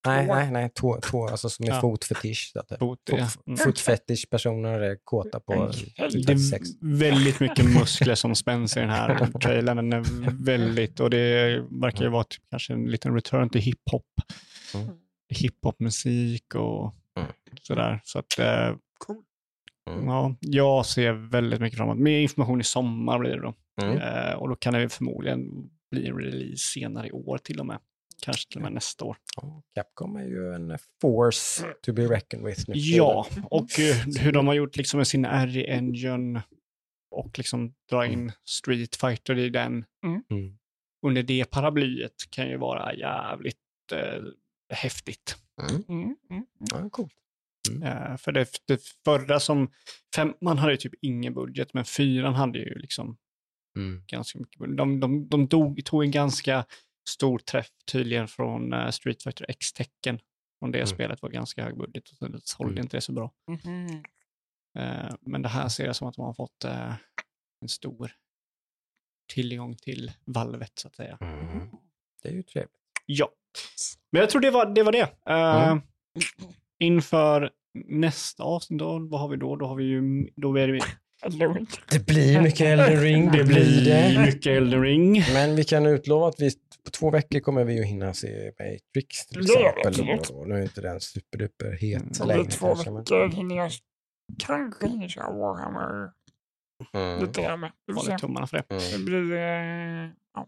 Nej, 0.05 0.27
Tå. 0.27 0.33
nej, 0.35 0.51
nej. 0.51 0.69
Tå, 0.75 0.99
tå 1.01 1.27
alltså 1.27 1.49
som 1.49 1.65
är 1.65 1.69
Ja. 1.69 1.81
fotfetisch. 1.81 2.53
Fot, 2.79 2.99
ja. 3.05 3.27
Mm. 3.47 3.57
Fotfetisch-personer 3.57 4.79
är 4.79 4.97
kåta 5.03 5.39
på 5.39 5.53
Helvete. 5.97 6.33
det 6.33 6.39
sex. 6.39 6.69
är 6.69 6.97
väldigt 6.97 7.39
mycket 7.39 7.65
muskler 7.65 8.15
som 8.15 8.35
spänns 8.35 8.77
i 8.77 8.79
den 8.79 8.89
här 8.89 9.27
trailern. 9.41 9.77
Den 9.89 9.93
är 9.93 10.43
väldigt, 10.45 10.99
och 10.99 11.09
det 11.09 11.59
verkar 11.81 12.03
ju 12.03 12.09
vara 12.09 12.23
typ 12.23 12.43
kanske 12.49 12.73
en 12.73 12.85
liten 12.91 13.13
return 13.15 13.49
till 13.49 13.61
hiphop. 13.61 14.05
Mm. 14.75 14.87
Hiphopmusik 15.29 16.55
och 16.55 16.95
Mm. 17.19 17.29
sådär. 17.61 18.01
Så 18.03 18.19
att, 18.19 18.39
eh, 18.39 18.75
Cool. 18.97 19.23
Mm. 19.89 20.05
ja, 20.07 20.35
jag 20.39 20.85
ser 20.85 21.13
väldigt 21.13 21.61
mycket 21.61 21.77
framåt. 21.77 21.97
Mer 21.97 22.19
information 22.19 22.61
i 22.61 22.63
sommar 22.63 23.19
blir 23.19 23.31
det 23.31 23.41
då. 23.41 23.53
Mm. 23.81 23.97
Eh, 23.97 24.33
och 24.33 24.49
då 24.49 24.55
kan 24.55 24.73
det 24.73 24.89
förmodligen 24.89 25.69
bli 25.91 26.07
en 26.07 26.17
release 26.17 26.57
senare 26.57 27.07
i 27.07 27.11
år 27.11 27.37
till 27.37 27.59
och 27.59 27.65
med. 27.65 27.77
Kanske 28.23 28.49
till 28.49 28.57
och 28.57 28.63
med 28.63 28.71
nästa 28.73 29.05
år. 29.05 29.17
Ja, 29.35 29.61
Capcom 29.75 30.15
är 30.15 30.25
ju 30.25 30.53
en 30.53 30.77
force 31.01 31.65
to 31.81 31.93
be 31.93 32.01
reckoned 32.07 32.45
with. 32.45 32.63
nu 32.67 32.73
Ja, 32.75 33.27
och 33.51 33.79
eh, 33.79 33.95
hur 34.21 34.31
de 34.31 34.47
har 34.47 34.53
gjort 34.53 34.75
liksom 34.77 34.97
med 34.97 35.07
sin 35.07 35.25
RE-engine 35.25 36.41
och 37.11 37.37
liksom 37.37 37.73
dra 37.89 38.05
in 38.05 38.31
Street 38.45 38.95
Fighter 38.95 39.37
i 39.39 39.49
den 39.49 39.85
Mm. 40.05 40.57
under 41.05 41.23
det 41.23 41.45
paraplyet 41.51 42.13
kan 42.29 42.47
ju 42.49 42.57
vara 42.57 42.93
jävligt 42.95 43.57
eh, 43.91 44.23
häftigt. 44.75 45.35
Mm. 45.61 45.83
Mm, 45.89 46.15
mm. 46.29 46.45
Ja, 46.71 46.89
coolt. 46.89 47.13
Eh, 47.83 48.17
för 48.17 48.31
det, 48.31 48.47
det 48.67 48.81
förra 49.05 49.39
som, 49.39 49.71
femman 50.15 50.57
hade 50.57 50.73
ju 50.73 50.77
typ 50.77 50.93
ingen 51.01 51.33
budget, 51.33 51.73
men 51.73 51.85
fyran 51.85 52.33
hade 52.33 52.59
ju 52.59 52.75
liksom 52.79 53.17
Mm. 53.77 54.03
ganska 54.07 54.39
mycket 54.39 54.59
budget. 54.59 54.77
De, 54.77 54.99
de, 54.99 55.27
de 55.29 55.47
tog, 55.47 55.85
tog 55.85 56.03
en 56.03 56.11
ganska 56.11 56.65
stor 57.09 57.39
träff 57.39 57.67
tydligen 57.91 58.27
från 58.27 58.73
eh, 58.73 58.89
Street 58.89 59.23
Fighter 59.23 59.45
X-tecken. 59.49 60.19
Från 60.59 60.71
det 60.71 60.77
Mm. 60.77 60.87
spelet 60.87 61.21
var 61.21 61.29
ganska 61.29 61.63
hög 61.63 61.77
budget 61.77 62.09
och 62.09 62.17
så 62.17 62.39
sålde 62.43 62.71
Mm. 62.73 62.83
inte 62.83 62.97
det 62.97 63.01
så 63.01 63.11
bra. 63.13 63.31
Mhm. 63.47 64.03
Eh, 64.79 65.15
men 65.21 65.41
det 65.41 65.49
här 65.49 65.67
ser 65.67 65.85
jag 65.85 65.95
som 65.95 66.07
att 66.07 66.15
de 66.15 66.25
har 66.25 66.33
fått 66.33 66.63
eh, 66.63 66.93
en 67.61 67.69
stor 67.69 68.11
tillgång 69.33 69.75
till 69.75 70.11
valvet 70.25 70.71
så 70.79 70.87
att 70.87 70.95
säga. 70.95 71.17
Mm. 71.21 71.69
Det 72.21 72.29
är 72.29 72.33
ju 72.33 72.43
trevligt. 72.43 72.71
Ja, 73.05 73.29
men 74.11 74.19
jag 74.19 74.29
tror 74.29 74.41
det 74.41 74.51
var 74.51 74.65
det. 74.65 74.83
Var 74.83 74.91
det. 74.91 75.09
Mm. 75.25 75.81
Inför 76.79 77.51
nästa 77.85 78.43
avsnitt, 78.43 78.79
då, 78.79 78.99
vad 79.07 79.19
har 79.21 79.27
vi 79.27 79.37
då? 79.37 79.55
Då 79.55 79.65
har 79.65 79.75
vi 79.75 79.83
ju, 79.83 80.29
då 80.35 80.55
är 80.57 80.67
det. 80.67 80.79
Det 81.89 82.05
blir 82.05 82.41
mycket 82.41 82.61
Elden 82.61 83.01
ring. 83.01 83.31
det 83.31 83.43
blir 83.43 84.25
mycket 84.25 84.45
Elden 84.45 84.81
Ring. 84.81 85.23
Men 85.33 85.55
vi 85.55 85.63
kan 85.63 85.85
utlova 85.85 86.27
att 86.27 86.39
vi 86.39 86.51
på 86.85 86.91
två 86.91 87.09
veckor 87.11 87.39
kommer 87.39 87.63
vi 87.63 87.79
att 87.79 87.85
hinna 87.85 88.13
se 88.13 88.51
Matrix 88.59 89.25
till 89.27 89.41
exempel. 89.41 90.29
Och 90.33 90.49
nu 90.49 90.55
är 90.55 90.61
inte 90.61 90.81
den 90.81 90.99
superduper 91.01 91.71
het 91.71 92.01
Mm. 92.21 92.27
Längre 92.27 92.45
två 92.51 92.67
kanske. 92.67 92.91
Men... 92.91 92.99
veckor 93.03 93.27
hinner 93.29 93.55
jag 93.55 93.71
kanske 94.47 94.87
hinner 94.87 95.07
köra 95.07 95.31
Warhammer 95.33 96.11
Mm. 96.93 97.21
lite 97.25 97.41
grann 97.41 97.59
med. 97.59 97.71
Vi 97.87 97.93
får 97.93 98.01
Håller 98.01 98.17
se. 98.17 98.21
tummarna 98.21 98.47
för 98.47 98.57
det. 98.57 98.63
Mm. 98.75 98.83
Det 98.91 98.99
blir... 99.05 99.31
eh, 99.37 100.09
ja. 100.33 100.47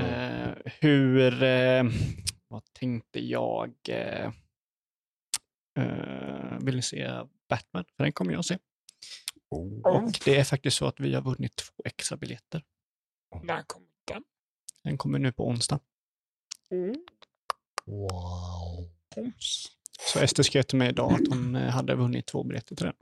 Eh, 0.00 0.50
hur, 0.80 1.42
eh, 1.42 1.82
vad 2.48 2.62
tänkte 2.78 3.20
jag? 3.20 3.72
Eh, 3.88 4.24
eh, 5.78 6.58
vill 6.60 6.76
ni 6.76 6.82
se 6.82 7.10
Batman? 7.48 7.84
För 7.96 8.04
den 8.04 8.12
kommer 8.12 8.32
jag 8.32 8.44
se. 8.44 8.58
Oh. 9.50 9.80
Och 9.96 10.12
det 10.24 10.36
är 10.38 10.44
faktiskt 10.44 10.76
så 10.76 10.86
att 10.86 11.00
vi 11.00 11.14
har 11.14 11.22
vunnit 11.22 11.56
två 11.56 11.82
extra 11.84 12.16
biljetter. 12.16 12.64
När 13.42 13.62
kommer 13.62 13.88
den? 14.04 14.22
Den 14.82 14.98
kommer 14.98 15.18
nu 15.18 15.32
på 15.32 15.48
onsdag. 15.48 15.80
Mm. 16.70 16.94
Wow. 17.86 18.88
Så 20.00 20.18
Ester 20.18 20.42
skrev 20.42 20.62
till 20.62 20.78
mig 20.78 20.88
idag 20.88 21.12
att 21.12 21.28
hon 21.28 21.56
eh, 21.56 21.70
hade 21.70 21.94
vunnit 21.94 22.26
två 22.26 22.42
biljetter 22.44 22.76
till 22.76 22.86
den. 22.86 22.94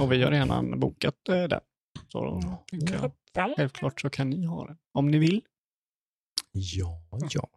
Och 0.00 0.12
vi 0.12 0.22
har 0.22 0.30
redan 0.30 0.80
bokat 0.80 1.28
eh, 1.28 1.42
den. 1.42 1.60
Så 2.08 2.40
jag, 2.70 3.12
självklart 3.56 4.00
så 4.00 4.10
kan 4.10 4.30
ni 4.30 4.44
ha 4.46 4.66
den. 4.66 4.78
Om 4.92 5.08
ni 5.10 5.18
vill. 5.18 5.42
Ja, 6.52 7.02
ja. 7.10 7.48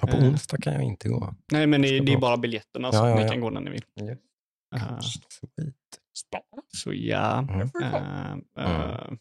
ja. 0.00 0.06
På 0.06 0.16
Eh. 0.16 0.28
onsdag 0.28 0.56
kan 0.56 0.72
jag 0.72 0.82
inte 0.82 1.08
gå. 1.08 1.34
Nej, 1.52 1.66
men 1.66 1.82
det, 1.82 1.88
är 1.88 2.18
bara 2.18 2.36
biljetterna 2.36 2.92
så 2.92 2.98
Ja, 2.98 3.08
ja, 3.08 3.22
ni 3.24 3.30
kan 3.30 3.40
gå 3.40 3.50
när 3.50 3.60
ni 3.60 3.70
vill. 3.70 3.84
Yes. 4.00 5.14
Så 6.76 6.92
ja. 6.92 7.38
Mm. 7.38 7.70
Eh, 7.82 8.64
eh, 8.66 9.12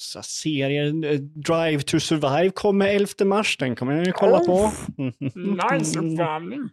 så 0.00 0.22
serien 0.22 1.04
eh, 1.04 1.20
Drive 1.20 1.82
to 1.82 2.00
Survive 2.00 2.50
kommer 2.50 2.86
11 2.86 3.24
mars. 3.24 3.56
Den 3.56 3.76
kommer 3.76 3.92
jag 3.92 4.06
ju 4.06 4.12
kolla 4.12 4.38
på. 4.38 4.72
Nice 5.72 5.98
uppvärmning. 5.98 6.68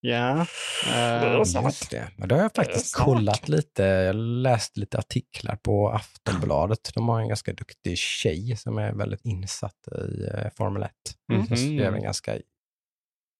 Ja. 0.00 0.46
Det 0.84 0.90
är 0.90 1.36
eh, 1.36 1.42
så. 1.42 1.62
Just 1.62 1.90
det. 1.90 2.08
Men 2.16 2.28
det 2.28 2.34
har 2.34 2.42
jag 2.42 2.54
faktiskt 2.54 2.96
kollat 2.96 3.48
lite. 3.48 3.82
Jag 3.82 4.16
läste 4.16 4.80
lite 4.80 4.98
artiklar 4.98 5.56
på 5.56 5.88
Aftonbladet. 5.88 6.90
De 6.94 7.08
har 7.08 7.20
en 7.20 7.28
ganska 7.28 7.52
duktig 7.52 7.98
tjej 7.98 8.56
som 8.56 8.78
är 8.78 8.92
väldigt 8.92 9.24
insatt 9.24 9.88
i 9.88 10.24
eh, 10.24 10.50
Formel 10.56 10.82
1. 10.82 10.90
Mm. 11.32 11.46
Som 11.46 11.56
skrev 11.56 11.86
en 11.86 11.92
mhm. 11.92 12.02
ganska 12.02 12.38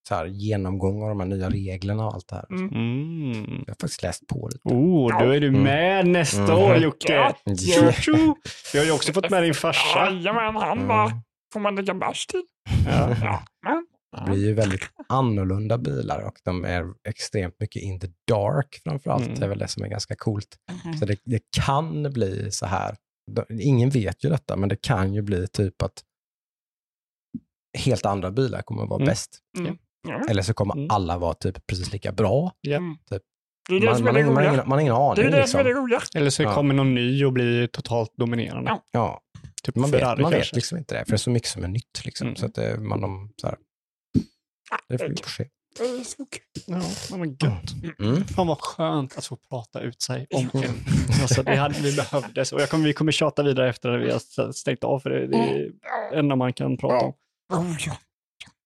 så 0.08 0.14
här, 0.14 0.26
genomgång 0.26 1.02
av 1.02 1.08
de 1.08 1.20
här 1.20 1.26
nya 1.26 1.50
reglerna 1.50 2.06
och 2.06 2.14
allt 2.14 2.28
det 2.28 2.34
här. 2.36 2.46
Mm. 2.50 2.68
Mm. 2.68 3.50
Jag 3.66 3.66
har 3.68 3.76
faktiskt 3.80 4.02
läst 4.02 4.26
på 4.26 4.48
lite. 4.52 4.68
Oh, 4.68 5.18
då 5.24 5.30
är 5.30 5.40
du 5.40 5.48
Mm. 5.48 5.62
med 5.62 6.06
nästa 6.06 6.42
Mm. 6.42 6.54
år 6.58 6.76
Jocke. 6.76 7.12
Ja. 7.12 7.34
Vi 8.72 8.78
har 8.78 8.84
ju 8.86 8.92
också 8.92 9.12
fått 9.12 9.30
med 9.30 9.42
din 9.42 9.54
farsa. 9.54 10.10
Jajamän, 10.10 10.56
han 10.56 10.88
bara, 10.88 11.06
Mm. 11.06 11.18
får 11.52 11.60
man 11.60 11.74
lägga 11.76 11.94
bärs 11.94 12.26
till? 12.26 12.42
Ja. 12.86 13.16
Ja. 13.62 13.82
Det 14.24 14.30
blir 14.30 14.46
ju 14.46 14.54
väldigt 14.54 14.82
annorlunda 15.08 15.78
bilar 15.78 16.20
och 16.26 16.34
de 16.44 16.64
är 16.64 16.84
extremt 17.08 17.54
mycket 17.60 17.82
in 17.82 18.00
the 18.00 18.06
dark 18.28 18.80
framförallt. 18.84 19.26
Mm. 19.26 19.38
Det 19.38 19.44
är 19.44 19.48
väl 19.48 19.58
det 19.58 19.68
som 19.68 19.84
är 19.84 19.88
ganska 19.88 20.14
coolt. 20.16 20.56
Mhm. 20.84 20.94
Så 20.98 21.06
det, 21.06 21.16
det 21.24 21.40
kan 21.64 22.12
bli 22.12 22.50
så 22.50 22.66
här. 22.66 22.96
Ingen 23.60 23.90
vet 23.90 24.24
ju 24.24 24.28
detta, 24.28 24.56
men 24.56 24.68
det 24.68 24.76
kan 24.82 25.14
ju 25.14 25.22
bli 25.22 25.46
typ 25.48 25.82
att 25.82 26.02
helt 27.78 28.06
andra 28.06 28.30
bilar 28.30 28.62
kommer 28.62 28.82
att 28.82 28.88
vara 28.88 28.98
Mm. 29.02 29.06
bäst. 29.08 29.38
Eller 30.30 30.42
så 30.42 30.54
kommer 30.54 30.74
Mm. 30.74 30.90
alla 30.90 31.18
vara 31.18 31.34
typ 31.34 31.66
precis 31.66 31.92
lika 31.92 32.12
bra. 32.12 32.52
Mm. 32.66 32.96
Typ. 33.10 33.22
Det 33.68 33.74
är 33.76 33.80
det 33.80 33.86
Man, 33.86 33.96
som 33.96 34.06
är 34.06 34.12
man, 34.12 34.14
det 34.14 34.20
har 34.20 34.24
ingen- 34.24 34.34
man, 34.34 34.42
har 34.44 34.50
roliga. 34.50 34.54
ingen, 34.54 34.68
man 34.68 34.76
har 34.78 34.80
ingen 34.80 34.94
aning. 34.94 35.14
Det 35.30 35.36
är 35.36 35.40
det 35.40 35.48
som 35.48 35.60
är 35.60 35.64
det 35.64 35.70
liksom. 35.70 35.82
roliga. 35.84 36.00
Eller 36.14 36.30
så 36.30 36.42
Ja. 36.42 36.54
kommer 36.54 36.74
någon 36.74 36.94
ny 36.94 37.24
och 37.24 37.32
blir 37.32 37.66
totalt 37.66 38.12
dominerande. 38.16 38.70
Ja. 38.70 38.82
Ja, 38.90 39.20
Typ 39.62 39.76
man 39.76 39.90
vet, 39.90 40.18
man 40.18 40.30
vet 40.30 40.52
liksom 40.52 40.78
inte 40.78 40.94
det, 40.94 41.04
för 41.04 41.10
det 41.12 41.16
är 41.16 41.18
så 41.18 41.30
mycket 41.30 41.48
som 41.48 41.64
är 41.64 41.68
nytt. 41.68 42.04
Liksom. 42.04 42.26
Mm. 42.26 42.36
Så 42.36 42.46
att 42.46 42.54
det, 42.54 42.80
man, 42.80 43.00
de, 43.00 43.32
så 43.40 43.46
här, 43.46 43.56
det 44.88 44.98
får 44.98 45.08
vi 45.08 45.14
det- 45.14 45.28
se. 45.28 45.44
Det. 45.78 46.38
Ja, 46.66 46.80
ja, 47.10 47.16
men 47.16 47.28
gött. 47.30 47.98
Mm. 47.98 48.24
Fan 48.24 48.46
vad 48.46 48.60
skönt 48.60 49.18
att 49.18 49.26
få 49.26 49.36
prata 49.50 49.80
ut 49.80 50.02
sig 50.02 50.26
om 50.34 50.50
en... 50.54 50.62
Alltså, 51.22 51.42
det 51.42 51.56
hade 51.56 51.80
vi 51.80 51.96
behövdes. 51.96 52.52
Och 52.52 52.60
jag 52.60 52.70
kommer, 52.70 52.84
vi 52.84 52.92
kommer 52.92 53.12
tjata 53.12 53.42
vidare 53.42 53.68
efter 53.68 53.88
att 53.90 54.02
vi 54.06 54.10
har 54.10 54.52
stängt 54.52 54.84
av, 54.84 55.00
för 55.00 55.10
det, 55.10 55.26
det 55.26 55.36
är 55.36 55.70
det 56.10 56.18
enda 56.18 56.36
man 56.36 56.52
kan 56.52 56.76
prata 56.76 57.06
om. 57.06 57.12
Oh, 57.52 57.76
ja. 57.86 57.96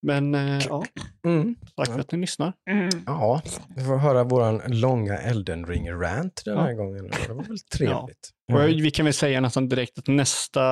Men 0.03 0.35
eh, 0.35 0.67
ja, 0.69 0.85
Mm. 1.25 1.55
tack 1.77 1.87
för 1.87 1.99
att 1.99 2.13
ni 2.13 2.19
lyssnar. 2.19 2.53
Mm. 2.71 2.89
Ja, 3.07 3.43
vi 3.77 3.85
får 3.85 3.97
höra 3.97 4.25
vår 4.25 4.69
långa 4.69 5.19
Elden 5.19 5.67
Ring-rant 5.67 6.43
den 6.45 6.59
här 6.59 6.69
Ja. 6.71 6.77
gången. 6.77 7.11
Det 7.27 7.33
var 7.33 7.45
väl 7.45 7.59
trevligt. 7.59 8.31
Och 8.53 8.61
jag- 8.61 8.69
vi 8.69 8.91
kan 8.91 9.05
väl 9.05 9.15
säga 9.15 9.41
nästan 9.41 9.69
direkt 9.69 9.99
att 9.99 10.07
nästa 10.07 10.63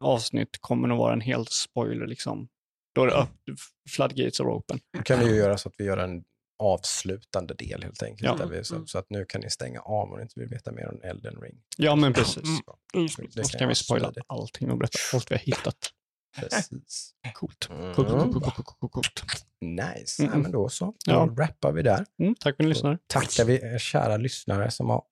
avsnitt 0.00 0.58
kommer 0.60 0.88
nog 0.88 0.98
vara 0.98 1.12
en 1.12 1.20
helt 1.20 1.50
spoiler. 1.52 2.06
Liksom. 2.06 2.48
Då 2.94 3.02
är 3.02 3.06
det 3.06 3.12
upp, 3.14 3.58
floodgates 3.90 4.40
are 4.40 4.48
open. 4.48 4.78
Då 4.96 5.02
kan 5.02 5.18
vi 5.20 5.26
ju 5.30 5.36
göra 5.36 5.58
så 5.58 5.68
att 5.68 5.74
vi 5.78 5.84
gör 5.84 5.96
en 5.98 6.22
avslutande 6.62 7.54
del 7.54 7.82
helt 7.82 8.02
enkelt. 8.02 8.22
Ja. 8.40 8.46
Där 8.46 8.46
vi, 8.56 8.64
så, 8.64 8.86
så 8.86 8.98
att 8.98 9.06
nu 9.10 9.24
kan 9.24 9.40
ni 9.40 9.50
stänga 9.50 9.80
av 9.80 10.10
om 10.12 10.16
ni 10.16 10.22
inte 10.22 10.40
vill 10.40 10.48
veta 10.48 10.72
mer 10.72 10.88
om 10.88 11.00
Elden 11.02 11.36
Ring. 11.42 11.54
Ja, 11.76 11.96
men 11.96 12.12
precis. 12.12 12.42
Mm. 12.94 13.08
Då 13.34 13.42
kan 13.58 13.68
vi 13.68 13.74
spoila 13.74 14.12
allting 14.26 14.70
och 14.70 14.78
berätta 14.78 14.98
allt 15.14 15.30
vi 15.30 15.34
har 15.34 15.40
hittat. 15.42 15.76
Precis. 16.40 17.14
Coolt. 17.34 17.68
Mm. 17.70 17.94
Coolt, 17.94 18.08
coolt, 18.08 18.64
coolt, 18.80 18.92
coolt. 18.92 19.46
Nice. 19.60 20.22
Mm. 20.22 20.32
Ja, 20.34 20.38
men 20.42 20.50
då 20.52 20.68
så. 20.68 20.84
Då 20.84 21.12
Ja. 21.12 21.34
rappar 21.38 21.72
vi 21.72 21.82
där. 21.82 22.06
Mm, 22.18 22.34
tack 22.34 22.42
för 22.42 22.50
att 22.50 22.58
ni 22.58 22.66
lyssnar. 22.68 22.98
Tackar 23.06 23.44
vi 23.44 23.54
er 23.54 23.78
kära 23.78 24.16
lyssnare 24.16 24.70
som 24.70 24.90
har 24.90 25.02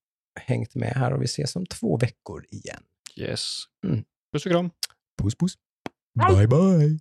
hängt 0.40 0.74
med 0.74 0.92
här 0.92 1.12
och 1.12 1.20
vi 1.22 1.24
ses 1.24 1.56
om 1.56 1.66
två 1.66 1.96
veckor 1.96 2.44
igen. 2.50 2.82
Yes. 3.16 3.62
Mm. 3.86 4.04
Puss 4.32 4.46
och 4.46 4.52
kram. 4.52 4.70
Puss 5.22 5.34
puss. 5.34 5.54
Bye. 6.28 6.36
Bye 6.36 6.46
bye. 6.46 6.98